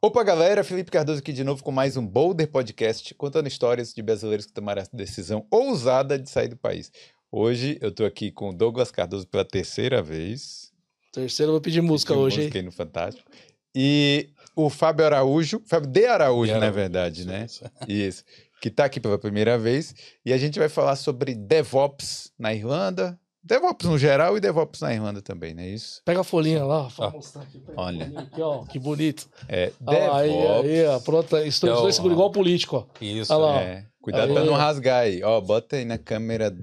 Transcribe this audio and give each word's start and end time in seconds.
Opa, 0.00 0.22
galera, 0.22 0.62
Felipe 0.62 0.92
Cardoso 0.92 1.18
aqui 1.18 1.32
de 1.32 1.42
novo 1.42 1.60
com 1.60 1.72
mais 1.72 1.96
um 1.96 2.06
Boulder 2.06 2.46
Podcast, 2.46 3.12
contando 3.16 3.48
histórias 3.48 3.92
de 3.92 4.00
brasileiros 4.00 4.46
que 4.46 4.52
tomaram 4.52 4.80
a 4.80 4.96
decisão 4.96 5.44
ousada 5.50 6.16
de 6.16 6.30
sair 6.30 6.46
do 6.46 6.56
país. 6.56 6.92
Hoje 7.32 7.76
eu 7.80 7.90
tô 7.90 8.04
aqui 8.04 8.30
com 8.30 8.50
o 8.50 8.52
Douglas 8.52 8.92
Cardoso 8.92 9.26
pela 9.26 9.44
terceira 9.44 10.00
vez. 10.00 10.72
Terceiro 11.12 11.50
eu 11.50 11.54
vou 11.54 11.60
pedir 11.60 11.80
música 11.80 12.14
hoje, 12.14 12.42
música 12.42 12.58
aí 12.60 12.64
no 12.64 12.70
Fantástico. 12.70 13.28
E 13.74 14.30
o 14.54 14.70
Fábio 14.70 15.04
Araújo, 15.04 15.60
Fábio 15.66 15.90
de 15.90 16.06
Araújo, 16.06 16.54
De 16.54 16.60
na 16.60 16.70
verdade, 16.70 17.26
né? 17.26 17.46
isso. 17.46 17.64
Isso. 17.88 18.24
Que 18.62 18.70
tá 18.70 18.84
aqui 18.84 19.00
pela 19.00 19.18
primeira 19.18 19.58
vez. 19.58 19.96
E 20.24 20.32
a 20.32 20.38
gente 20.38 20.60
vai 20.60 20.68
falar 20.68 20.94
sobre 20.94 21.34
DevOps 21.34 22.30
na 22.38 22.54
Irlanda. 22.54 23.18
DevOps 23.48 23.86
no 23.88 23.98
geral 23.98 24.36
e 24.36 24.40
DevOps 24.40 24.80
na 24.80 24.92
Irlanda 24.94 25.20
também, 25.22 25.54
não 25.54 25.62
é 25.62 25.68
isso? 25.68 26.02
Pega 26.04 26.20
a 26.20 26.24
folhinha 26.24 26.64
lá, 26.64 26.82
ó, 26.98 27.06
Ó. 27.06 27.10
mostrar 27.10 27.42
aqui. 27.42 27.62
Olha. 27.76 28.12
Aqui, 28.16 28.40
ó, 28.42 28.64
que 28.64 28.78
bonito. 28.78 29.28
É, 29.48 29.72
aí, 29.86 30.30
DevOps. 30.30 30.70
aí, 30.70 30.86
ó, 30.86 31.00
pronto. 31.00 31.36
Estou 31.38 31.70
Então, 31.88 32.04
ó. 32.06 32.10
igual 32.12 32.30
político, 32.30 32.76
ó. 32.76 33.04
Isso. 33.04 33.32
Olha 33.34 33.44
lá. 33.44 33.60
É, 33.62 33.84
cuidado 34.00 34.28
Aí. 34.28 34.34
pra 34.34 34.44
não 34.44 34.54
rasgar 34.54 35.02
aí. 35.02 35.22
Ó, 35.22 35.40
bota 35.40 35.76
aí 35.76 35.84
na 35.84 35.98
câmera 35.98 36.54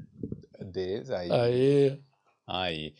deles. 0.61 1.09
Aí. 1.09 1.31
Aí. 1.31 1.99
Aí. 2.47 2.93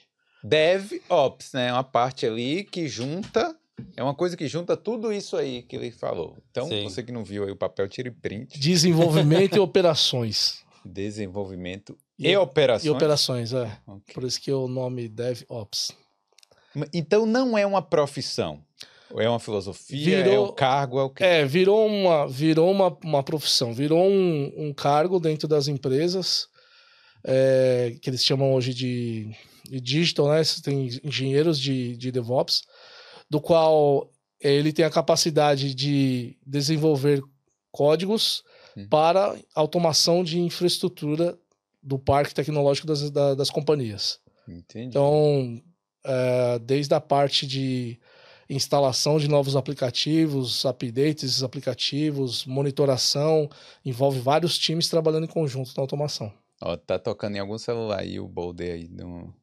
DevOps, 0.43 1.53
né? 1.53 1.71
Uma 1.71 1.83
parte 1.83 2.25
ali 2.25 2.63
que 2.63 2.87
junta. 2.87 3.55
É 3.97 4.01
uma 4.01 4.15
coisa 4.15 4.37
que 4.37 4.47
junta 4.47 4.77
tudo 4.77 5.11
isso 5.11 5.35
aí 5.35 5.61
que 5.61 5.75
ele 5.75 5.91
falou. 5.91 6.37
Então, 6.49 6.67
Sim. 6.67 6.83
você 6.83 7.03
que 7.03 7.11
não 7.11 7.23
viu 7.25 7.43
aí 7.43 7.51
o 7.51 7.55
papel, 7.57 7.87
tire 7.89 8.09
print. 8.09 8.57
Desenvolvimento 8.57 9.57
e 9.57 9.59
operações. 9.59 10.63
Desenvolvimento 10.85 11.97
E- 12.17 12.29
e, 12.29 12.37
operações. 12.37 12.85
E 12.85 12.89
operações, 12.89 13.53
é. 13.53 13.77
Ok. 13.87 14.13
Por 14.13 14.23
isso 14.23 14.39
que 14.39 14.51
o 14.51 14.67
nome 14.67 15.07
DevOps. 15.09 15.91
Então, 16.93 17.25
não 17.25 17.57
é 17.57 17.65
uma 17.65 17.81
profissão. 17.81 18.63
Ou 19.11 19.21
É 19.21 19.29
uma 19.29 19.39
filosofia, 19.39 20.19
é 20.19 20.23
Virou- 20.23 20.49
um 20.49 20.53
cargo, 20.53 20.99
é 20.99 21.03
o 21.03 21.09
quê? 21.09 21.23
É, 21.23 21.45
virou 21.45 21.85
uma, 21.87 22.27
virou 22.27 22.69
uma, 22.71 22.97
uma 23.03 23.23
profissão, 23.23 23.73
virou 23.73 24.03
um, 24.09 24.51
um 24.57 24.73
cargo 24.73 25.19
dentro 25.19 25.47
das 25.47 25.67
empresas, 25.67 26.47
é, 27.23 27.95
que 28.01 28.09
eles 28.09 28.23
chamam 28.25 28.53
hoje 28.53 28.73
de, 28.73 29.29
de 29.63 29.79
digital, 29.79 30.29
né? 30.29 30.43
Você 30.43 30.61
Tem 30.61 30.89
engenheiros 31.03 31.59
de, 31.59 31.95
de 31.97 32.11
DevOps, 32.11 32.63
do 33.29 33.39
qual 33.39 34.09
é, 34.41 34.51
ele 34.51 34.73
tem 34.73 34.83
a 34.83 34.89
capacidade 34.89 35.73
de 35.73 36.35
desenvolver 36.45 37.21
códigos 37.71 38.43
Uhum. 38.75 38.87
para 38.89 39.35
automação 39.53 40.23
de 40.23 40.39
infraestrutura 40.39 41.37
do 41.81 41.97
parque 41.97 42.33
tecnológico 42.33 42.87
das, 42.87 43.09
da- 43.09 43.35
das 43.35 43.49
companhias. 43.49 44.19
Entendi. 44.47 44.87
Então, 44.87 45.61
é, 46.03 46.59
desde 46.59 46.93
a 46.93 46.99
parte 46.99 47.47
de 47.47 47.99
instalação 48.49 49.17
de 49.17 49.27
novos 49.27 49.55
aplicativos, 49.55 50.65
updates 50.65 51.23
desses 51.23 51.43
aplicativos, 51.43 52.45
monitoração, 52.45 53.49
envolve 53.83 54.19
vários 54.19 54.57
times 54.57 54.87
trabalhando 54.89 55.23
em 55.23 55.27
conjunto 55.29 55.71
na 55.75 55.81
automação. 55.81 56.31
Ó, 56.61 56.75
tá 56.77 56.99
tocando 56.99 57.35
em 57.35 57.39
algum 57.39 57.57
celular 57.57 57.99
aí 57.99 58.19
o 58.19 58.27
Boulder 58.27 58.73
aí 58.75 58.87
no... 58.87 59.33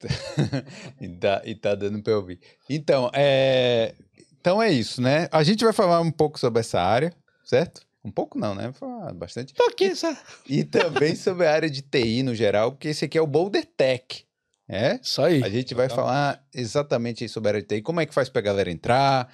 e, 1.00 1.08
tá, 1.08 1.42
e 1.44 1.54
tá 1.54 1.74
dando 1.74 2.02
pra 2.02 2.12
eu 2.12 2.18
ouvir. 2.18 2.40
Então, 2.70 3.10
é... 3.12 3.94
então 4.40 4.62
é 4.62 4.70
isso, 4.70 5.02
né? 5.02 5.28
A 5.32 5.42
gente 5.42 5.64
vai 5.64 5.72
falar 5.72 6.00
um 6.00 6.10
pouco 6.10 6.38
sobre 6.38 6.60
essa 6.60 6.80
área, 6.80 7.12
certo? 7.44 7.87
Um 8.08 8.12
pouco 8.12 8.38
não, 8.38 8.54
né? 8.54 8.72
Falar 8.72 9.12
bastante. 9.14 9.52
Que 9.76 9.84
isso? 9.86 10.06
E 10.48 10.64
também 10.64 11.14
sobre 11.14 11.46
a 11.46 11.52
área 11.52 11.70
de 11.70 11.82
TI 11.82 12.22
no 12.22 12.34
geral, 12.34 12.72
porque 12.72 12.88
esse 12.88 13.04
aqui 13.04 13.16
é 13.18 13.22
o 13.22 13.26
Boulder 13.26 13.64
Tech. 13.76 14.24
É? 14.68 14.98
Isso 15.02 15.22
aí. 15.22 15.42
A 15.42 15.48
gente 15.48 15.74
vai 15.74 15.88
falar 15.88 16.42
exatamente 16.54 17.26
sobre 17.28 17.48
a 17.48 17.50
área 17.52 17.62
de 17.62 17.68
TI, 17.68 17.82
como 17.82 18.00
é 18.00 18.06
que 18.06 18.12
faz 18.14 18.28
pra 18.28 18.42
galera 18.42 18.70
entrar, 18.70 19.32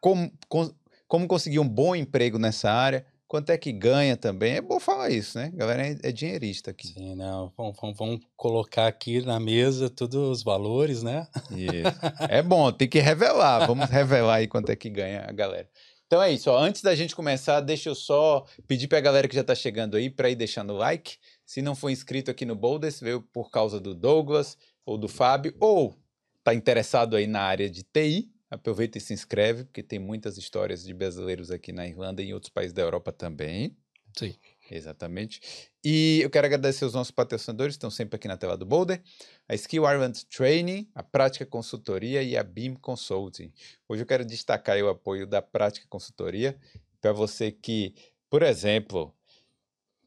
como, 0.00 0.32
com- 0.48 0.72
como 1.06 1.26
conseguir 1.28 1.58
um 1.60 1.68
bom 1.68 1.94
emprego 1.94 2.38
nessa 2.38 2.70
área, 2.70 3.04
quanto 3.28 3.50
é 3.50 3.56
que 3.58 3.70
ganha 3.72 4.16
também. 4.16 4.54
É 4.56 4.60
bom 4.60 4.80
falar 4.80 5.08
isso, 5.10 5.38
né? 5.38 5.50
A 5.54 5.56
galera 5.56 5.86
é, 5.86 5.96
é 6.02 6.12
dinheirista 6.12 6.70
aqui. 6.72 6.88
Sim, 6.88 7.14
não. 7.14 7.52
Vamos, 7.56 7.76
vamos- 7.80 7.96
vamos 7.96 8.20
colocar 8.36 8.86
aqui 8.88 9.24
na 9.24 9.38
mesa 9.38 9.88
todos 9.88 10.16
os 10.16 10.42
valores, 10.42 11.02
né? 11.02 11.26
Isso. 11.50 12.26
É 12.28 12.42
bom, 12.42 12.72
tem 12.72 12.88
que 12.88 12.98
revelar. 12.98 13.66
Vamos 13.66 13.88
revelar 13.88 14.34
aí 14.36 14.48
quanto 14.48 14.70
é 14.70 14.76
que 14.76 14.90
ganha 14.90 15.24
a 15.28 15.32
galera. 15.32 15.68
Então 16.12 16.22
é 16.22 16.30
isso, 16.30 16.50
ó. 16.50 16.58
Antes 16.58 16.82
da 16.82 16.94
gente 16.94 17.16
começar, 17.16 17.58
deixa 17.62 17.88
eu 17.88 17.94
só 17.94 18.44
pedir 18.68 18.86
pra 18.86 19.00
galera 19.00 19.26
que 19.26 19.34
já 19.34 19.42
tá 19.42 19.54
chegando 19.54 19.96
aí 19.96 20.10
pra 20.10 20.28
ir 20.28 20.34
deixando 20.34 20.74
o 20.74 20.76
like. 20.76 21.16
Se 21.42 21.62
não 21.62 21.74
for 21.74 21.88
inscrito 21.88 22.30
aqui 22.30 22.44
no 22.44 22.54
Boulder, 22.54 22.92
se 22.92 23.02
veio 23.02 23.22
por 23.22 23.50
causa 23.50 23.80
do 23.80 23.94
Douglas 23.94 24.58
ou 24.84 24.98
do 24.98 25.08
Fábio, 25.08 25.56
ou 25.58 25.96
tá 26.44 26.52
interessado 26.52 27.16
aí 27.16 27.26
na 27.26 27.40
área 27.40 27.70
de 27.70 27.82
TI, 27.82 28.30
aproveita 28.50 28.98
e 28.98 29.00
se 29.00 29.14
inscreve, 29.14 29.64
porque 29.64 29.82
tem 29.82 29.98
muitas 29.98 30.36
histórias 30.36 30.84
de 30.84 30.92
brasileiros 30.92 31.50
aqui 31.50 31.72
na 31.72 31.86
Irlanda 31.86 32.22
e 32.22 32.26
em 32.26 32.34
outros 32.34 32.52
países 32.52 32.74
da 32.74 32.82
Europa 32.82 33.10
também. 33.10 33.74
Sim. 34.14 34.34
Exatamente. 34.74 35.68
E 35.84 36.20
eu 36.22 36.30
quero 36.30 36.46
agradecer 36.46 36.84
os 36.84 36.94
nossos 36.94 37.10
patrocinadores, 37.10 37.74
estão 37.74 37.90
sempre 37.90 38.16
aqui 38.16 38.26
na 38.26 38.38
tela 38.38 38.56
do 38.56 38.64
Boulder. 38.64 39.02
A 39.46 39.54
Skill 39.54 39.84
Ireland 39.84 40.24
Training, 40.26 40.88
a 40.94 41.02
Prática 41.02 41.44
Consultoria 41.44 42.22
e 42.22 42.36
a 42.36 42.42
BIM 42.42 42.74
Consulting. 42.74 43.52
Hoje 43.86 44.02
eu 44.02 44.06
quero 44.06 44.24
destacar 44.24 44.78
o 44.78 44.88
apoio 44.88 45.26
da 45.26 45.42
Prática 45.42 45.86
Consultoria 45.90 46.58
para 47.02 47.12
você 47.12 47.52
que, 47.52 47.94
por 48.30 48.42
exemplo, 48.42 49.14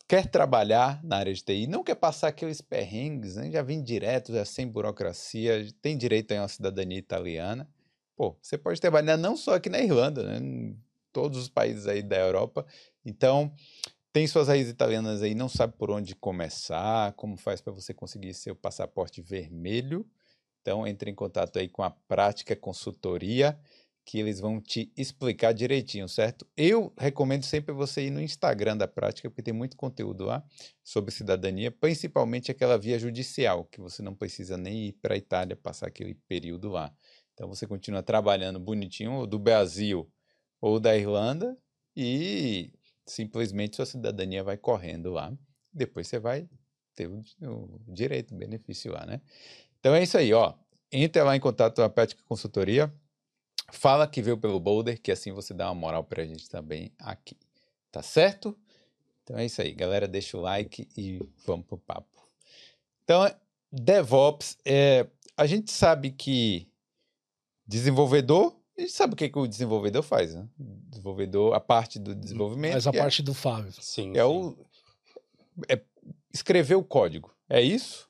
quer 0.07 0.27
trabalhar 0.27 0.99
na 1.03 1.17
área 1.17 1.33
de 1.33 1.43
TI, 1.43 1.67
não 1.67 1.83
quer 1.83 1.95
passar 1.95 2.29
aqueles 2.29 2.61
perrengues, 2.61 3.35
né? 3.35 3.51
já 3.51 3.61
vem 3.61 3.83
direto, 3.83 4.33
já 4.33 4.45
sem 4.45 4.67
burocracia, 4.67 5.67
tem 5.81 5.97
direito 5.97 6.31
a 6.31 6.41
uma 6.41 6.47
cidadania 6.47 6.97
italiana. 6.97 7.69
Pô, 8.15 8.35
você 8.41 8.57
pode 8.57 8.79
trabalhar 8.81 9.17
não 9.17 9.35
só 9.35 9.55
aqui 9.55 9.69
na 9.69 9.79
Irlanda, 9.79 10.23
né? 10.23 10.37
em 10.37 10.79
todos 11.11 11.37
os 11.37 11.49
países 11.49 11.87
aí 11.87 12.01
da 12.01 12.17
Europa. 12.17 12.65
Então, 13.05 13.53
tem 14.15 14.25
suas 14.27 14.47
raízes 14.47 14.71
italianas 14.71 15.21
aí, 15.21 15.35
não 15.35 15.49
sabe 15.49 15.73
por 15.77 15.91
onde 15.91 16.15
começar, 16.15 17.11
como 17.17 17.35
faz 17.35 17.59
para 17.59 17.73
você 17.73 17.93
conseguir 17.93 18.33
seu 18.33 18.55
passaporte 18.55 19.21
vermelho. 19.21 20.09
Então, 20.61 20.87
entre 20.87 21.11
em 21.11 21.13
contato 21.13 21.59
aí 21.59 21.67
com 21.67 21.83
a 21.83 21.89
Prática 21.89 22.55
Consultoria, 22.55 23.59
que 24.05 24.17
eles 24.17 24.39
vão 24.39 24.61
te 24.61 24.89
explicar 24.95 25.51
direitinho, 25.51 26.07
certo? 26.07 26.47
Eu 26.55 26.93
recomendo 26.97 27.43
sempre 27.43 27.73
você 27.73 28.07
ir 28.07 28.09
no 28.09 28.21
Instagram 28.21 28.77
da 28.77 28.87
Prática, 28.87 29.29
porque 29.29 29.43
tem 29.43 29.53
muito 29.53 29.75
conteúdo 29.75 30.23
lá 30.23 30.41
sobre 30.81 31.11
cidadania, 31.11 31.69
principalmente 31.69 32.49
aquela 32.49 32.77
via 32.77 32.97
judicial, 32.97 33.65
que 33.65 33.81
você 33.81 34.01
não 34.01 34.15
precisa 34.15 34.55
nem 34.55 34.85
ir 34.85 34.93
para 34.93 35.15
a 35.15 35.17
Itália 35.17 35.57
passar 35.57 35.87
aquele 35.87 36.15
período 36.25 36.69
lá. 36.69 36.89
Então, 37.33 37.49
você 37.49 37.67
continua 37.67 38.01
trabalhando 38.01 38.61
bonitinho, 38.61 39.27
do 39.27 39.37
Brasil 39.37 40.09
ou 40.61 40.79
da 40.79 40.95
Irlanda, 40.95 41.57
e 41.97 42.71
simplesmente 43.05 43.75
sua 43.75 43.85
cidadania 43.85 44.43
vai 44.43 44.57
correndo 44.57 45.11
lá. 45.11 45.33
Depois 45.71 46.07
você 46.07 46.19
vai 46.19 46.47
ter 46.95 47.07
o, 47.07 47.23
direito, 47.87 48.33
o 48.33 48.37
benefício 48.37 48.91
lá, 48.91 49.05
né? 49.05 49.21
Então 49.79 49.93
é 49.93 50.01
isso 50.01 50.17
aí, 50.17 50.33
ó. 50.33 50.53
Entre 50.91 51.21
lá 51.21 51.35
em 51.35 51.39
contato 51.39 51.75
com 51.75 51.81
a 51.81 51.89
Prática 51.89 52.23
Consultoria, 52.25 52.93
fala 53.71 54.07
que 54.07 54.21
veio 54.21 54.37
pelo 54.37 54.59
Boulder, 54.59 55.01
que 55.01 55.11
assim 55.11 55.31
você 55.31 55.53
dá 55.53 55.67
uma 55.67 55.75
moral 55.75 56.03
pra 56.03 56.25
gente 56.25 56.49
também 56.49 56.91
aqui. 56.97 57.37
Tá 57.91 58.01
certo? 58.01 58.57
Então 59.23 59.37
é 59.37 59.45
isso 59.45 59.61
aí, 59.61 59.73
galera. 59.73 60.07
Deixa 60.07 60.37
o 60.37 60.41
like 60.41 60.87
e 60.97 61.19
vamos 61.45 61.65
pro 61.65 61.77
papo. 61.77 62.07
Então, 63.03 63.29
DevOps, 63.71 64.57
é, 64.65 65.07
a 65.37 65.45
gente 65.45 65.71
sabe 65.71 66.11
que 66.11 66.67
desenvolvedor, 67.67 68.55
a 68.77 68.81
gente 68.81 68.93
sabe 68.93 69.13
o 69.13 69.15
que, 69.15 69.29
que 69.29 69.39
o 69.39 69.47
desenvolvedor 69.47 70.03
faz, 70.03 70.33
né? 70.33 70.47
Desenvolvedor, 70.57 71.53
a 71.53 71.59
parte 71.59 71.97
do 71.97 72.13
desenvolvimento. 72.13 72.73
Mas 72.73 72.87
a 72.87 72.91
é- 72.91 72.97
parte 72.97 73.21
do 73.23 73.33
Fábio. 73.33 73.71
Sim. 73.79 74.11
é 74.11 74.15
sim. 74.15 74.21
o 74.21 74.57
é 75.69 75.81
escrever 76.33 76.75
o 76.75 76.83
código. 76.83 77.33
É 77.49 77.61
isso? 77.61 78.09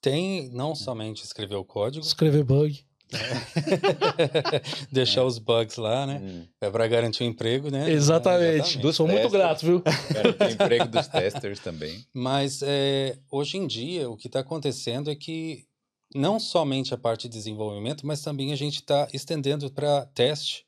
Tem 0.00 0.50
não 0.50 0.74
somente 0.74 1.24
escrever 1.24 1.56
o 1.56 1.64
código, 1.64 2.04
Escrever 2.04 2.44
bug. 2.44 2.86
deixar 4.92 5.24
os 5.24 5.38
bugs 5.38 5.76
lá, 5.76 6.06
né? 6.06 6.20
Hum. 6.22 6.46
É 6.60 6.70
para 6.70 6.86
garantir 6.86 7.22
o 7.22 7.26
emprego, 7.26 7.70
né? 7.70 7.90
Exatamente. 7.90 8.78
Dos 8.78 8.96
Sou 8.96 9.08
muito 9.08 9.30
grato, 9.30 9.64
viu? 9.64 9.80
Cara, 9.80 10.32
tem 10.34 10.52
emprego 10.52 10.86
dos 10.88 11.08
testers 11.08 11.58
também. 11.58 12.04
Mas 12.12 12.60
é, 12.62 13.18
hoje 13.30 13.56
em 13.56 13.66
dia 13.66 14.10
o 14.10 14.16
que 14.16 14.26
está 14.26 14.40
acontecendo 14.40 15.10
é 15.10 15.16
que 15.16 15.64
não 16.14 16.40
somente 16.40 16.94
a 16.94 16.98
parte 16.98 17.28
de 17.28 17.36
desenvolvimento, 17.36 18.06
mas 18.06 18.22
também 18.22 18.52
a 18.52 18.56
gente 18.56 18.76
está 18.76 19.08
estendendo 19.12 19.70
para 19.70 20.06
teste 20.06 20.64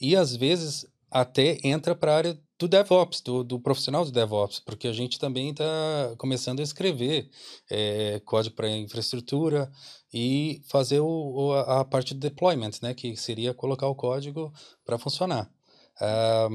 e 0.00 0.16
às 0.16 0.34
vezes 0.34 0.86
até 1.10 1.58
entra 1.62 1.94
para 1.94 2.12
a 2.12 2.16
área 2.16 2.40
do 2.58 2.66
DevOps, 2.68 3.20
do, 3.20 3.44
do 3.44 3.60
profissional 3.60 4.04
do 4.04 4.10
DevOps, 4.12 4.60
porque 4.60 4.88
a 4.88 4.92
gente 4.92 5.18
também 5.18 5.50
está 5.50 6.14
começando 6.16 6.60
a 6.60 6.62
escrever 6.62 7.28
é, 7.70 8.20
código 8.24 8.54
para 8.56 8.70
infraestrutura 8.70 9.70
e 10.12 10.62
fazer 10.66 11.00
o, 11.00 11.06
o- 11.06 11.52
a, 11.54 11.84
parte 11.84 12.14
do 12.14 12.20
deployment, 12.20 12.70
né, 12.80 12.94
que 12.94 13.16
seria 13.16 13.52
colocar 13.52 13.88
o 13.88 13.94
código 13.94 14.52
para 14.84 14.98
funcionar. 14.98 15.50
Ah, 16.00 16.48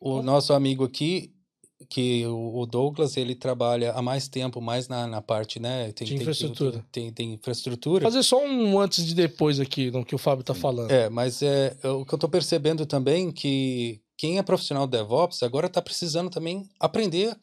o 0.00 0.22
nosso 0.22 0.52
amigo 0.52 0.84
aqui 0.84 1.34
que 1.88 2.26
o 2.26 2.66
Douglas 2.66 3.16
ele 3.16 3.34
trabalha 3.34 3.92
há 3.92 4.02
mais 4.02 4.26
tempo 4.26 4.60
mais 4.60 4.88
na, 4.88 5.06
na 5.06 5.22
parte 5.22 5.60
né 5.60 5.92
tem, 5.92 6.06
de 6.06 6.14
infraestrutura 6.16 6.84
tem, 6.90 7.04
tem, 7.04 7.12
tem, 7.12 7.34
infraestrutura. 7.34 8.04
Fazer 8.04 8.22
só 8.22 8.44
um 8.44 8.80
antes 8.80 9.06
de 9.06 9.14
depois 9.14 9.60
aqui 9.60 9.90
no 9.90 10.04
que 10.04 10.14
o 10.14 10.18
Fábio 10.18 10.40
está 10.40 10.54
falando. 10.54 10.90
É 10.90 11.08
mas 11.08 11.40
é 11.42 11.76
o 11.84 12.04
que 12.04 12.12
eu 12.12 12.16
estou 12.16 12.28
percebendo 12.28 12.84
também 12.84 13.30
que 13.30 14.00
quem 14.16 14.38
é 14.38 14.42
profissional 14.42 14.86
de 14.86 14.98
DevOps 14.98 15.42
agora 15.44 15.68
está 15.68 15.80
precisando 15.80 16.28
também 16.28 16.68
aprender 16.80 17.36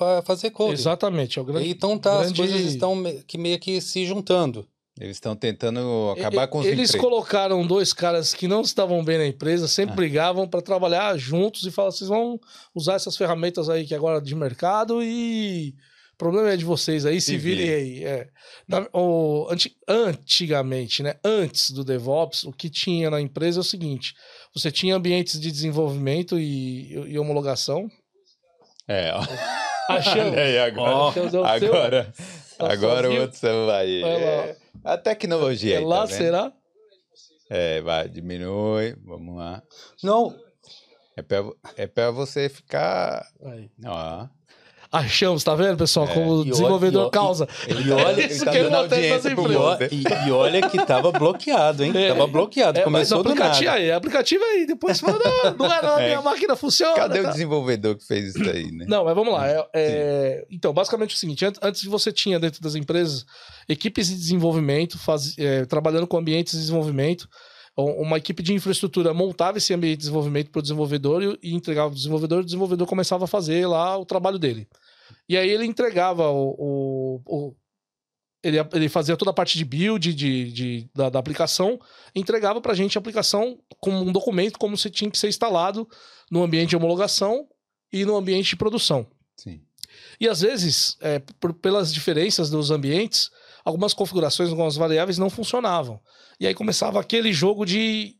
a 0.00 0.22
fazer 0.22 0.50
code 0.50 0.72
exatamente 0.72 1.38
é 1.38 1.42
o 1.42 1.44
grande 1.44 1.68
então 1.68 1.98
tá 1.98 2.20
grande... 2.20 2.32
as 2.32 2.36
coisas 2.50 2.72
estão 2.72 3.02
que 3.26 3.36
meio 3.36 3.58
que 3.58 3.80
se 3.80 4.06
juntando 4.06 4.66
eles 5.00 5.16
estão 5.16 5.34
tentando 5.34 6.14
acabar 6.18 6.46
com 6.48 6.58
os 6.58 6.66
Eles 6.66 6.90
empregos. 6.90 7.08
colocaram 7.08 7.66
dois 7.66 7.92
caras 7.92 8.34
que 8.34 8.46
não 8.46 8.60
estavam 8.60 9.02
bem 9.02 9.18
na 9.18 9.26
empresa, 9.26 9.66
sempre 9.66 9.94
ah. 9.94 9.96
brigavam 9.96 10.46
para 10.46 10.60
trabalhar 10.60 11.16
juntos 11.16 11.64
e 11.64 11.70
falaram: 11.70 11.92
vocês 11.92 12.08
vão 12.08 12.38
usar 12.74 12.94
essas 12.94 13.16
ferramentas 13.16 13.70
aí 13.70 13.86
que 13.86 13.94
agora 13.94 14.18
é 14.18 14.20
de 14.20 14.34
mercado 14.34 15.02
e 15.02 15.74
o 16.12 16.16
problema 16.18 16.50
é 16.50 16.56
de 16.58 16.64
vocês 16.64 17.06
aí, 17.06 17.20
se, 17.22 17.28
se 17.28 17.38
virem 17.38 17.70
aí. 17.70 18.04
É. 18.04 18.28
Na, 18.68 18.86
o, 18.92 19.48
anti, 19.50 19.74
antigamente, 19.88 21.02
né? 21.02 21.14
Antes 21.24 21.70
do 21.70 21.82
DevOps, 21.82 22.44
o 22.44 22.52
que 22.52 22.68
tinha 22.68 23.10
na 23.10 23.20
empresa 23.20 23.60
é 23.60 23.62
o 23.62 23.64
seguinte: 23.64 24.14
você 24.54 24.70
tinha 24.70 24.94
ambientes 24.94 25.40
de 25.40 25.50
desenvolvimento 25.50 26.38
e, 26.38 26.92
e 27.08 27.18
homologação. 27.18 27.90
É, 28.86 29.10
ó. 29.14 29.24
Achamos. 29.88 30.36
Aí, 30.38 30.58
agora, 30.58 30.94
oh. 30.94 31.44
agora, 31.44 32.14
agora 32.58 33.10
o 33.10 33.20
outro 33.22 33.38
celular 33.38 33.80
aí. 33.80 34.02
É, 34.02 34.56
a 34.84 34.96
tecnologia. 34.98 35.76
É 35.76 35.78
aí, 35.78 35.84
lá, 35.84 36.00
tá 36.00 36.06
será? 36.08 36.52
É, 37.50 37.80
vai, 37.80 38.08
diminui. 38.08 38.96
Vamos 39.04 39.36
lá. 39.36 39.62
Não. 40.02 40.34
É 41.16 41.22
pra, 41.22 41.44
é 41.76 41.86
pra 41.86 42.10
você 42.10 42.48
ficar. 42.48 43.26
Aí. 43.44 43.70
Ó 43.84 44.26
achamos, 44.92 45.42
tá 45.42 45.54
vendo, 45.54 45.78
pessoal? 45.78 46.06
É, 46.06 46.12
como 46.12 46.30
o 46.32 46.44
desenvolvedor 46.44 47.02
olha, 47.04 47.10
causa. 47.10 47.48
E, 47.66 47.90
olha, 47.90 48.26
isso 48.26 48.44
que 48.44 48.58
acontece 48.58 49.08
nas 49.08 49.24
empresas. 49.24 49.92
E, 49.92 50.28
e, 50.28 50.30
olha 50.30 50.68
que 50.68 50.84
tava 50.84 51.10
bloqueado, 51.10 51.82
hein? 51.82 51.92
É, 51.94 52.08
tava 52.08 52.26
bloqueado. 52.26 52.78
É, 52.78 52.82
Começou 52.82 53.20
aplicativo, 53.20 53.70
Aí, 53.70 53.90
aplicativo 53.90 54.44
aí, 54.44 54.66
depois 54.66 55.00
fala, 55.00 55.18
não, 55.18 55.54
não 55.66 55.74
é 55.74 55.82
não, 55.82 55.98
é. 55.98 56.06
minha 56.08 56.20
máquina 56.20 56.54
funciona. 56.54 56.94
Cadê 56.94 57.22
tá? 57.22 57.28
o 57.30 57.32
desenvolvedor 57.32 57.96
que 57.96 58.06
fez 58.06 58.36
isso 58.36 58.50
aí, 58.50 58.70
né? 58.70 58.84
Não, 58.86 59.04
mas 59.04 59.14
vamos 59.14 59.32
lá. 59.32 59.48
É, 59.48 59.66
é 59.72 60.46
então, 60.50 60.74
basicamente 60.74 61.12
é 61.12 61.14
o 61.14 61.18
seguinte, 61.18 61.44
antes 61.62 61.84
você 61.84 62.12
tinha 62.12 62.38
dentro 62.38 62.60
das 62.60 62.74
empresas 62.74 63.24
equipes 63.66 64.08
de 64.08 64.16
desenvolvimento, 64.16 64.98
faz, 64.98 65.34
é, 65.38 65.64
trabalhando 65.64 66.06
com 66.06 66.18
ambientes 66.18 66.52
de 66.52 66.60
desenvolvimento, 66.60 67.26
uma 67.74 68.18
equipe 68.18 68.42
de 68.42 68.52
infraestrutura 68.52 69.14
montava 69.14 69.56
esse 69.56 69.72
ambiente 69.72 69.92
de 69.92 70.00
desenvolvimento 70.00 70.50
para 70.50 70.58
o 70.58 70.62
desenvolvedor 70.62 71.38
e 71.42 71.54
entregava 71.54 71.88
para 71.88 71.94
o 71.94 71.96
desenvolvedor, 71.96 72.38
e 72.38 72.42
o 72.42 72.44
desenvolvedor 72.44 72.86
começava 72.86 73.24
a 73.24 73.28
fazer 73.28 73.66
lá 73.66 73.96
o 73.96 74.04
trabalho 74.04 74.38
dele. 74.38 74.68
E 75.28 75.36
aí 75.36 75.48
ele 75.48 75.64
entregava 75.64 76.28
o. 76.30 76.54
o, 76.58 77.22
o 77.26 77.56
ele, 78.42 78.58
ele 78.72 78.88
fazia 78.88 79.16
toda 79.16 79.30
a 79.30 79.34
parte 79.34 79.56
de 79.56 79.64
build 79.64 80.12
de, 80.12 80.52
de 80.52 80.90
da, 80.92 81.08
da, 81.08 81.18
aplicação, 81.18 81.78
entregava 82.12 82.60
para 82.60 82.72
a 82.72 82.74
gente 82.74 82.98
a 82.98 83.00
aplicação 83.00 83.56
como 83.78 83.98
um 83.98 84.10
documento, 84.10 84.58
como 84.58 84.76
se 84.76 84.90
tinha 84.90 85.08
que 85.08 85.18
ser 85.18 85.28
instalado 85.28 85.88
no 86.28 86.42
ambiente 86.42 86.70
de 86.70 86.76
homologação 86.76 87.46
e 87.92 88.04
no 88.04 88.16
ambiente 88.16 88.50
de 88.50 88.56
produção. 88.56 89.06
Sim. 89.36 89.60
E 90.20 90.28
às 90.28 90.40
vezes, 90.40 90.96
é, 91.00 91.20
por, 91.38 91.52
pelas 91.54 91.92
diferenças 91.92 92.50
dos 92.50 92.70
ambientes, 92.70 93.30
algumas 93.64 93.94
configurações, 93.94 94.50
algumas 94.50 94.76
variáveis 94.76 95.18
não 95.18 95.30
funcionavam. 95.30 96.00
E 96.40 96.46
aí 96.46 96.54
começava 96.54 97.00
aquele 97.00 97.32
jogo 97.32 97.64
de 97.64 98.16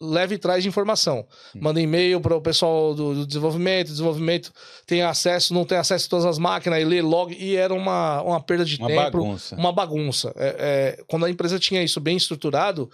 leve 0.00 0.36
e 0.36 0.38
traz 0.38 0.62
de 0.62 0.68
informação. 0.68 1.26
Manda 1.54 1.80
e-mail 1.80 2.20
para 2.20 2.34
o 2.34 2.40
pessoal 2.40 2.94
do, 2.94 3.14
do, 3.14 3.26
desenvolvimento, 3.26 3.88
desenvolvimento 3.88 4.52
tem 4.86 5.02
acesso, 5.02 5.52
não 5.52 5.64
tem 5.64 5.76
acesso 5.76 6.06
a 6.06 6.08
todas 6.08 6.24
as 6.24 6.38
máquinas, 6.38 6.80
e 6.80 6.84
lê 6.84 7.02
log, 7.02 7.36
e 7.38 7.54
era 7.54 7.74
uma, 7.74 8.22
uma 8.22 8.40
perda 8.40 8.64
de 8.64 8.78
uma 8.78 8.88
tempo. 8.88 9.18
Bagunça. 9.18 9.56
Uma 9.56 9.72
bagunça. 9.72 10.32
É, 10.36 10.96
é, 10.98 11.04
quando 11.06 11.26
a 11.26 11.30
empresa 11.30 11.58
tinha 11.58 11.82
isso 11.82 12.00
bem 12.00 12.16
estruturado, 12.16 12.88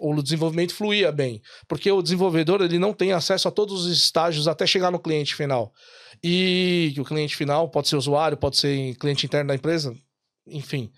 o 0.00 0.22
desenvolvimento 0.22 0.74
fluía 0.74 1.12
bem. 1.12 1.42
Porque 1.68 1.90
o 1.90 2.00
desenvolvedor 2.00 2.62
ele 2.62 2.78
não 2.78 2.94
tem 2.94 3.12
acesso 3.12 3.48
a 3.48 3.50
todos 3.50 3.84
os 3.84 3.92
estágios 3.92 4.48
até 4.48 4.66
chegar 4.66 4.90
no 4.90 4.98
cliente 4.98 5.34
final. 5.34 5.72
E 6.24 6.94
o 6.98 7.04
cliente 7.04 7.36
final 7.36 7.68
pode 7.68 7.88
ser 7.88 7.96
usuário, 7.96 8.36
pode 8.36 8.56
ser 8.56 8.94
cliente 8.96 9.26
interno 9.26 9.48
da 9.48 9.54
empresa, 9.54 9.94
enfim. 10.46 10.90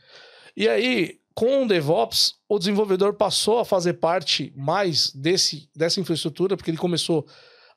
E 0.56 0.68
aí, 0.68 1.18
com 1.38 1.62
o 1.62 1.68
DevOps, 1.68 2.34
o 2.48 2.58
desenvolvedor 2.58 3.14
passou 3.14 3.60
a 3.60 3.64
fazer 3.64 3.92
parte 3.94 4.52
mais 4.56 5.12
desse, 5.12 5.70
dessa 5.72 6.00
infraestrutura, 6.00 6.56
porque 6.56 6.68
ele 6.68 6.76
começou 6.76 7.24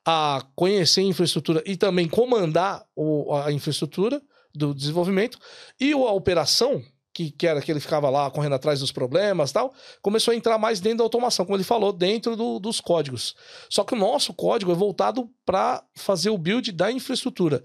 a 0.04 0.44
conhecer 0.56 1.02
a 1.02 1.04
infraestrutura 1.04 1.62
e 1.64 1.78
também 1.78 2.10
comandar 2.10 2.84
o, 2.96 3.36
a 3.36 3.52
infraestrutura 3.52 4.20
do 4.52 4.74
desenvolvimento. 4.74 5.38
E 5.80 5.92
a 5.92 6.12
operação, 6.12 6.84
que, 7.14 7.30
que 7.30 7.46
era 7.46 7.62
que 7.62 7.72
ele 7.72 7.80
ficava 7.80 8.10
lá 8.10 8.32
correndo 8.32 8.56
atrás 8.56 8.80
dos 8.80 8.92
problemas 8.92 9.52
tal, 9.52 9.72
começou 10.02 10.32
a 10.32 10.36
entrar 10.36 10.58
mais 10.58 10.80
dentro 10.80 10.98
da 10.98 11.04
automação, 11.04 11.46
como 11.46 11.56
ele 11.56 11.64
falou, 11.64 11.94
dentro 11.94 12.36
do, 12.36 12.58
dos 12.58 12.82
códigos. 12.82 13.36
Só 13.70 13.84
que 13.84 13.94
o 13.94 14.00
nosso 14.00 14.34
código 14.34 14.72
é 14.72 14.76
voltado 14.76 15.30
para 15.46 15.84
fazer 15.96 16.32
o 16.32 16.38
build 16.40 16.72
da 16.72 16.92
infraestrutura. 16.92 17.62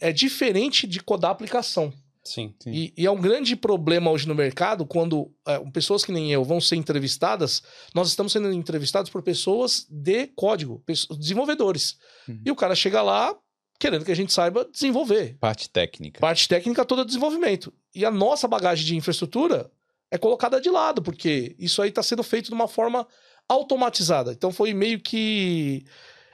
É 0.00 0.12
diferente 0.12 0.84
de 0.84 0.98
codar 0.98 1.30
a 1.30 1.32
aplicação. 1.32 1.92
Sim. 2.28 2.54
sim. 2.62 2.70
E, 2.70 2.94
e, 2.96 3.06
é 3.06 3.10
um 3.10 3.20
grande 3.20 3.56
problema 3.56 4.10
hoje 4.10 4.28
no 4.28 4.34
mercado 4.34 4.84
quando 4.86 5.32
é, 5.46 5.58
pessoas 5.70 6.04
que 6.04 6.12
nem 6.12 6.32
eu 6.32 6.44
vão 6.44 6.60
ser 6.60 6.76
entrevistadas. 6.76 7.62
Nós 7.94 8.08
estamos 8.08 8.32
sendo 8.32 8.52
entrevistados 8.52 9.10
por 9.10 9.22
pessoas 9.22 9.86
de 9.88 10.26
código, 10.28 10.82
pessoas, 10.84 11.18
desenvolvedores. 11.18 11.96
Uhum. 12.28 12.42
E 12.44 12.50
o 12.50 12.56
cara 12.56 12.74
chega 12.74 13.02
lá 13.02 13.36
querendo 13.78 14.04
que 14.04 14.12
a 14.12 14.16
gente 14.16 14.32
saiba 14.32 14.68
desenvolver. 14.70 15.36
Parte 15.38 15.70
técnica. 15.70 16.20
Parte 16.20 16.48
técnica 16.48 16.84
toda 16.84 17.04
desenvolvimento. 17.04 17.72
E 17.94 18.04
a 18.04 18.10
nossa 18.10 18.48
bagagem 18.48 18.84
de 18.84 18.96
infraestrutura 18.96 19.70
é 20.10 20.18
colocada 20.18 20.60
de 20.60 20.68
lado, 20.70 21.00
porque 21.00 21.54
isso 21.58 21.80
aí 21.80 21.90
está 21.90 22.02
sendo 22.02 22.22
feito 22.22 22.48
de 22.48 22.54
uma 22.54 22.66
forma 22.66 23.06
automatizada. 23.48 24.32
Então 24.32 24.52
foi 24.52 24.74
meio 24.74 25.00
que 25.00 25.84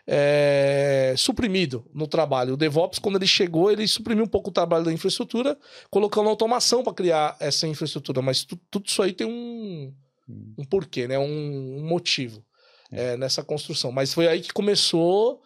é, 0.06 1.14
suprimido 1.16 1.84
no 1.94 2.06
trabalho. 2.06 2.54
O 2.54 2.56
DevOps, 2.56 2.98
quando 2.98 3.16
ele 3.16 3.26
chegou, 3.26 3.70
ele 3.70 3.86
suprimiu 3.88 4.24
um 4.24 4.28
pouco 4.28 4.50
o 4.50 4.52
trabalho 4.52 4.84
da 4.84 4.92
infraestrutura, 4.92 5.58
colocando 5.90 6.28
automação 6.28 6.82
para 6.82 6.94
criar 6.94 7.36
essa 7.40 7.66
infraestrutura. 7.66 8.20
Mas 8.20 8.44
tu, 8.44 8.56
tudo 8.70 8.86
isso 8.86 9.02
aí 9.02 9.12
tem 9.12 9.26
um, 9.26 9.92
hum. 10.28 10.54
um 10.58 10.64
porquê, 10.64 11.08
né? 11.08 11.18
um, 11.18 11.78
um 11.78 11.88
motivo 11.88 12.44
é. 12.92 13.12
É, 13.12 13.16
nessa 13.16 13.42
construção. 13.42 13.90
Mas 13.90 14.12
foi 14.12 14.28
aí 14.28 14.40
que 14.40 14.52
começou 14.52 15.40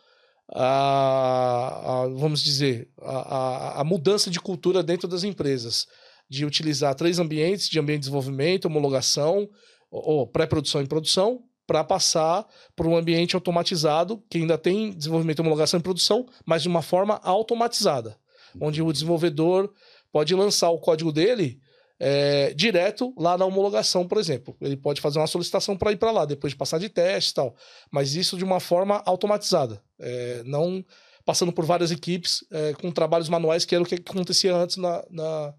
a, 0.54 2.02
a 2.02 2.08
vamos 2.08 2.42
dizer, 2.42 2.90
a, 3.00 3.36
a, 3.36 3.80
a 3.80 3.84
mudança 3.84 4.30
de 4.30 4.40
cultura 4.40 4.82
dentro 4.82 5.08
das 5.08 5.24
empresas. 5.24 5.86
De 6.30 6.44
utilizar 6.44 6.94
três 6.94 7.18
ambientes, 7.18 7.70
de 7.70 7.78
ambiente 7.78 8.00
de 8.00 8.04
desenvolvimento, 8.06 8.66
homologação, 8.66 9.48
ou 9.90 10.26
pré-produção 10.26 10.82
e 10.82 10.86
produção, 10.86 11.42
para 11.68 11.84
passar 11.84 12.46
para 12.74 12.88
um 12.88 12.96
ambiente 12.96 13.36
automatizado 13.36 14.24
que 14.30 14.38
ainda 14.38 14.56
tem 14.56 14.90
desenvolvimento, 14.90 15.40
homologação 15.40 15.78
e 15.78 15.82
produção, 15.82 16.26
mas 16.46 16.62
de 16.62 16.68
uma 16.68 16.80
forma 16.80 17.20
automatizada, 17.22 18.16
onde 18.58 18.80
o 18.80 18.90
desenvolvedor 18.90 19.70
pode 20.10 20.34
lançar 20.34 20.70
o 20.70 20.78
código 20.78 21.12
dele 21.12 21.60
é, 22.00 22.54
direto 22.54 23.12
lá 23.18 23.36
na 23.36 23.44
homologação, 23.44 24.08
por 24.08 24.16
exemplo. 24.16 24.56
Ele 24.62 24.78
pode 24.78 25.02
fazer 25.02 25.18
uma 25.18 25.26
solicitação 25.26 25.76
para 25.76 25.92
ir 25.92 25.96
para 25.96 26.10
lá, 26.10 26.24
depois 26.24 26.54
de 26.54 26.56
passar 26.56 26.78
de 26.78 26.88
teste 26.88 27.32
e 27.32 27.34
tal. 27.34 27.54
Mas 27.90 28.14
isso 28.14 28.38
de 28.38 28.44
uma 28.44 28.60
forma 28.60 29.02
automatizada, 29.04 29.82
é, 30.00 30.42
não 30.46 30.82
passando 31.22 31.52
por 31.52 31.66
várias 31.66 31.90
equipes 31.90 32.42
é, 32.50 32.72
com 32.72 32.90
trabalhos 32.90 33.28
manuais, 33.28 33.66
que 33.66 33.74
era 33.74 33.84
o 33.84 33.86
que 33.86 33.96
acontecia 33.96 34.56
antes 34.56 34.78
na, 34.78 35.04
na 35.10 35.54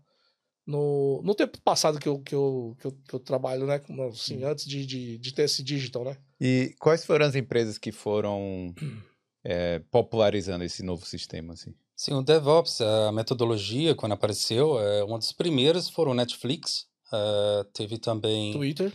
no, 0.69 1.19
no 1.23 1.33
tempo 1.33 1.59
passado 1.61 1.99
que 1.99 2.07
eu, 2.07 2.19
que 2.19 2.35
eu, 2.35 2.77
que 2.79 2.85
eu, 2.85 2.91
que 2.91 3.13
eu 3.15 3.19
trabalho, 3.19 3.65
né? 3.65 3.81
Assim, 4.07 4.43
antes 4.43 4.65
de, 4.65 4.85
de, 4.85 5.17
de, 5.17 5.33
ter 5.33 5.43
esse 5.43 5.63
digital, 5.63 6.03
né? 6.05 6.15
E 6.39 6.75
quais 6.79 7.03
foram 7.03 7.25
as 7.25 7.35
empresas 7.35 7.79
que 7.79 7.91
foram 7.91 8.73
é, 9.43 9.79
popularizando 9.89 10.63
esse 10.63 10.83
novo 10.83 11.07
sistema, 11.07 11.53
assim? 11.53 11.73
Sim, 11.95 12.13
o 12.13 12.21
DevOps, 12.21 12.81
a 12.81 13.11
metodologia, 13.11 13.95
quando 13.95 14.11
apareceu, 14.11 14.79
é, 14.79 15.03
uma 15.03 15.17
das 15.17 15.31
primeiras 15.31 15.89
foram 15.89 16.11
o 16.11 16.15
Netflix, 16.15 16.85
uh, 17.11 17.63
teve 17.73 17.97
também... 17.97 18.53
Twitter. 18.53 18.93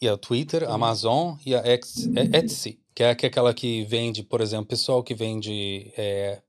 E 0.00 0.08
a 0.08 0.16
Twitter, 0.16 0.64
a 0.64 0.72
Amazon 0.72 1.36
e 1.44 1.54
a 1.54 1.62
Etsy, 1.66 2.80
que 2.94 3.02
é 3.02 3.10
aquela 3.10 3.52
que 3.52 3.84
vende, 3.84 4.22
por 4.22 4.40
exemplo, 4.40 4.66
pessoal 4.66 5.02
que 5.02 5.14
vende 5.14 5.92
é, 5.96 6.42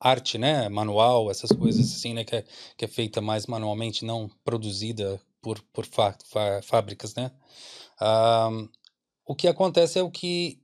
arte, 0.00 0.38
né, 0.38 0.68
manual, 0.68 1.30
essas 1.30 1.52
coisas 1.52 1.92
assim, 1.92 2.14
né, 2.14 2.24
que 2.24 2.36
é, 2.36 2.44
que 2.76 2.84
é 2.84 2.88
feita 2.88 3.20
mais 3.20 3.46
manualmente, 3.46 4.04
não 4.04 4.30
produzida 4.44 5.20
por, 5.42 5.62
por 5.72 5.86
fábricas, 6.62 7.14
né. 7.14 7.30
Um, 8.00 8.68
o 9.26 9.34
que 9.34 9.46
acontece 9.46 9.98
é 9.98 10.02
o 10.02 10.10
que 10.10 10.58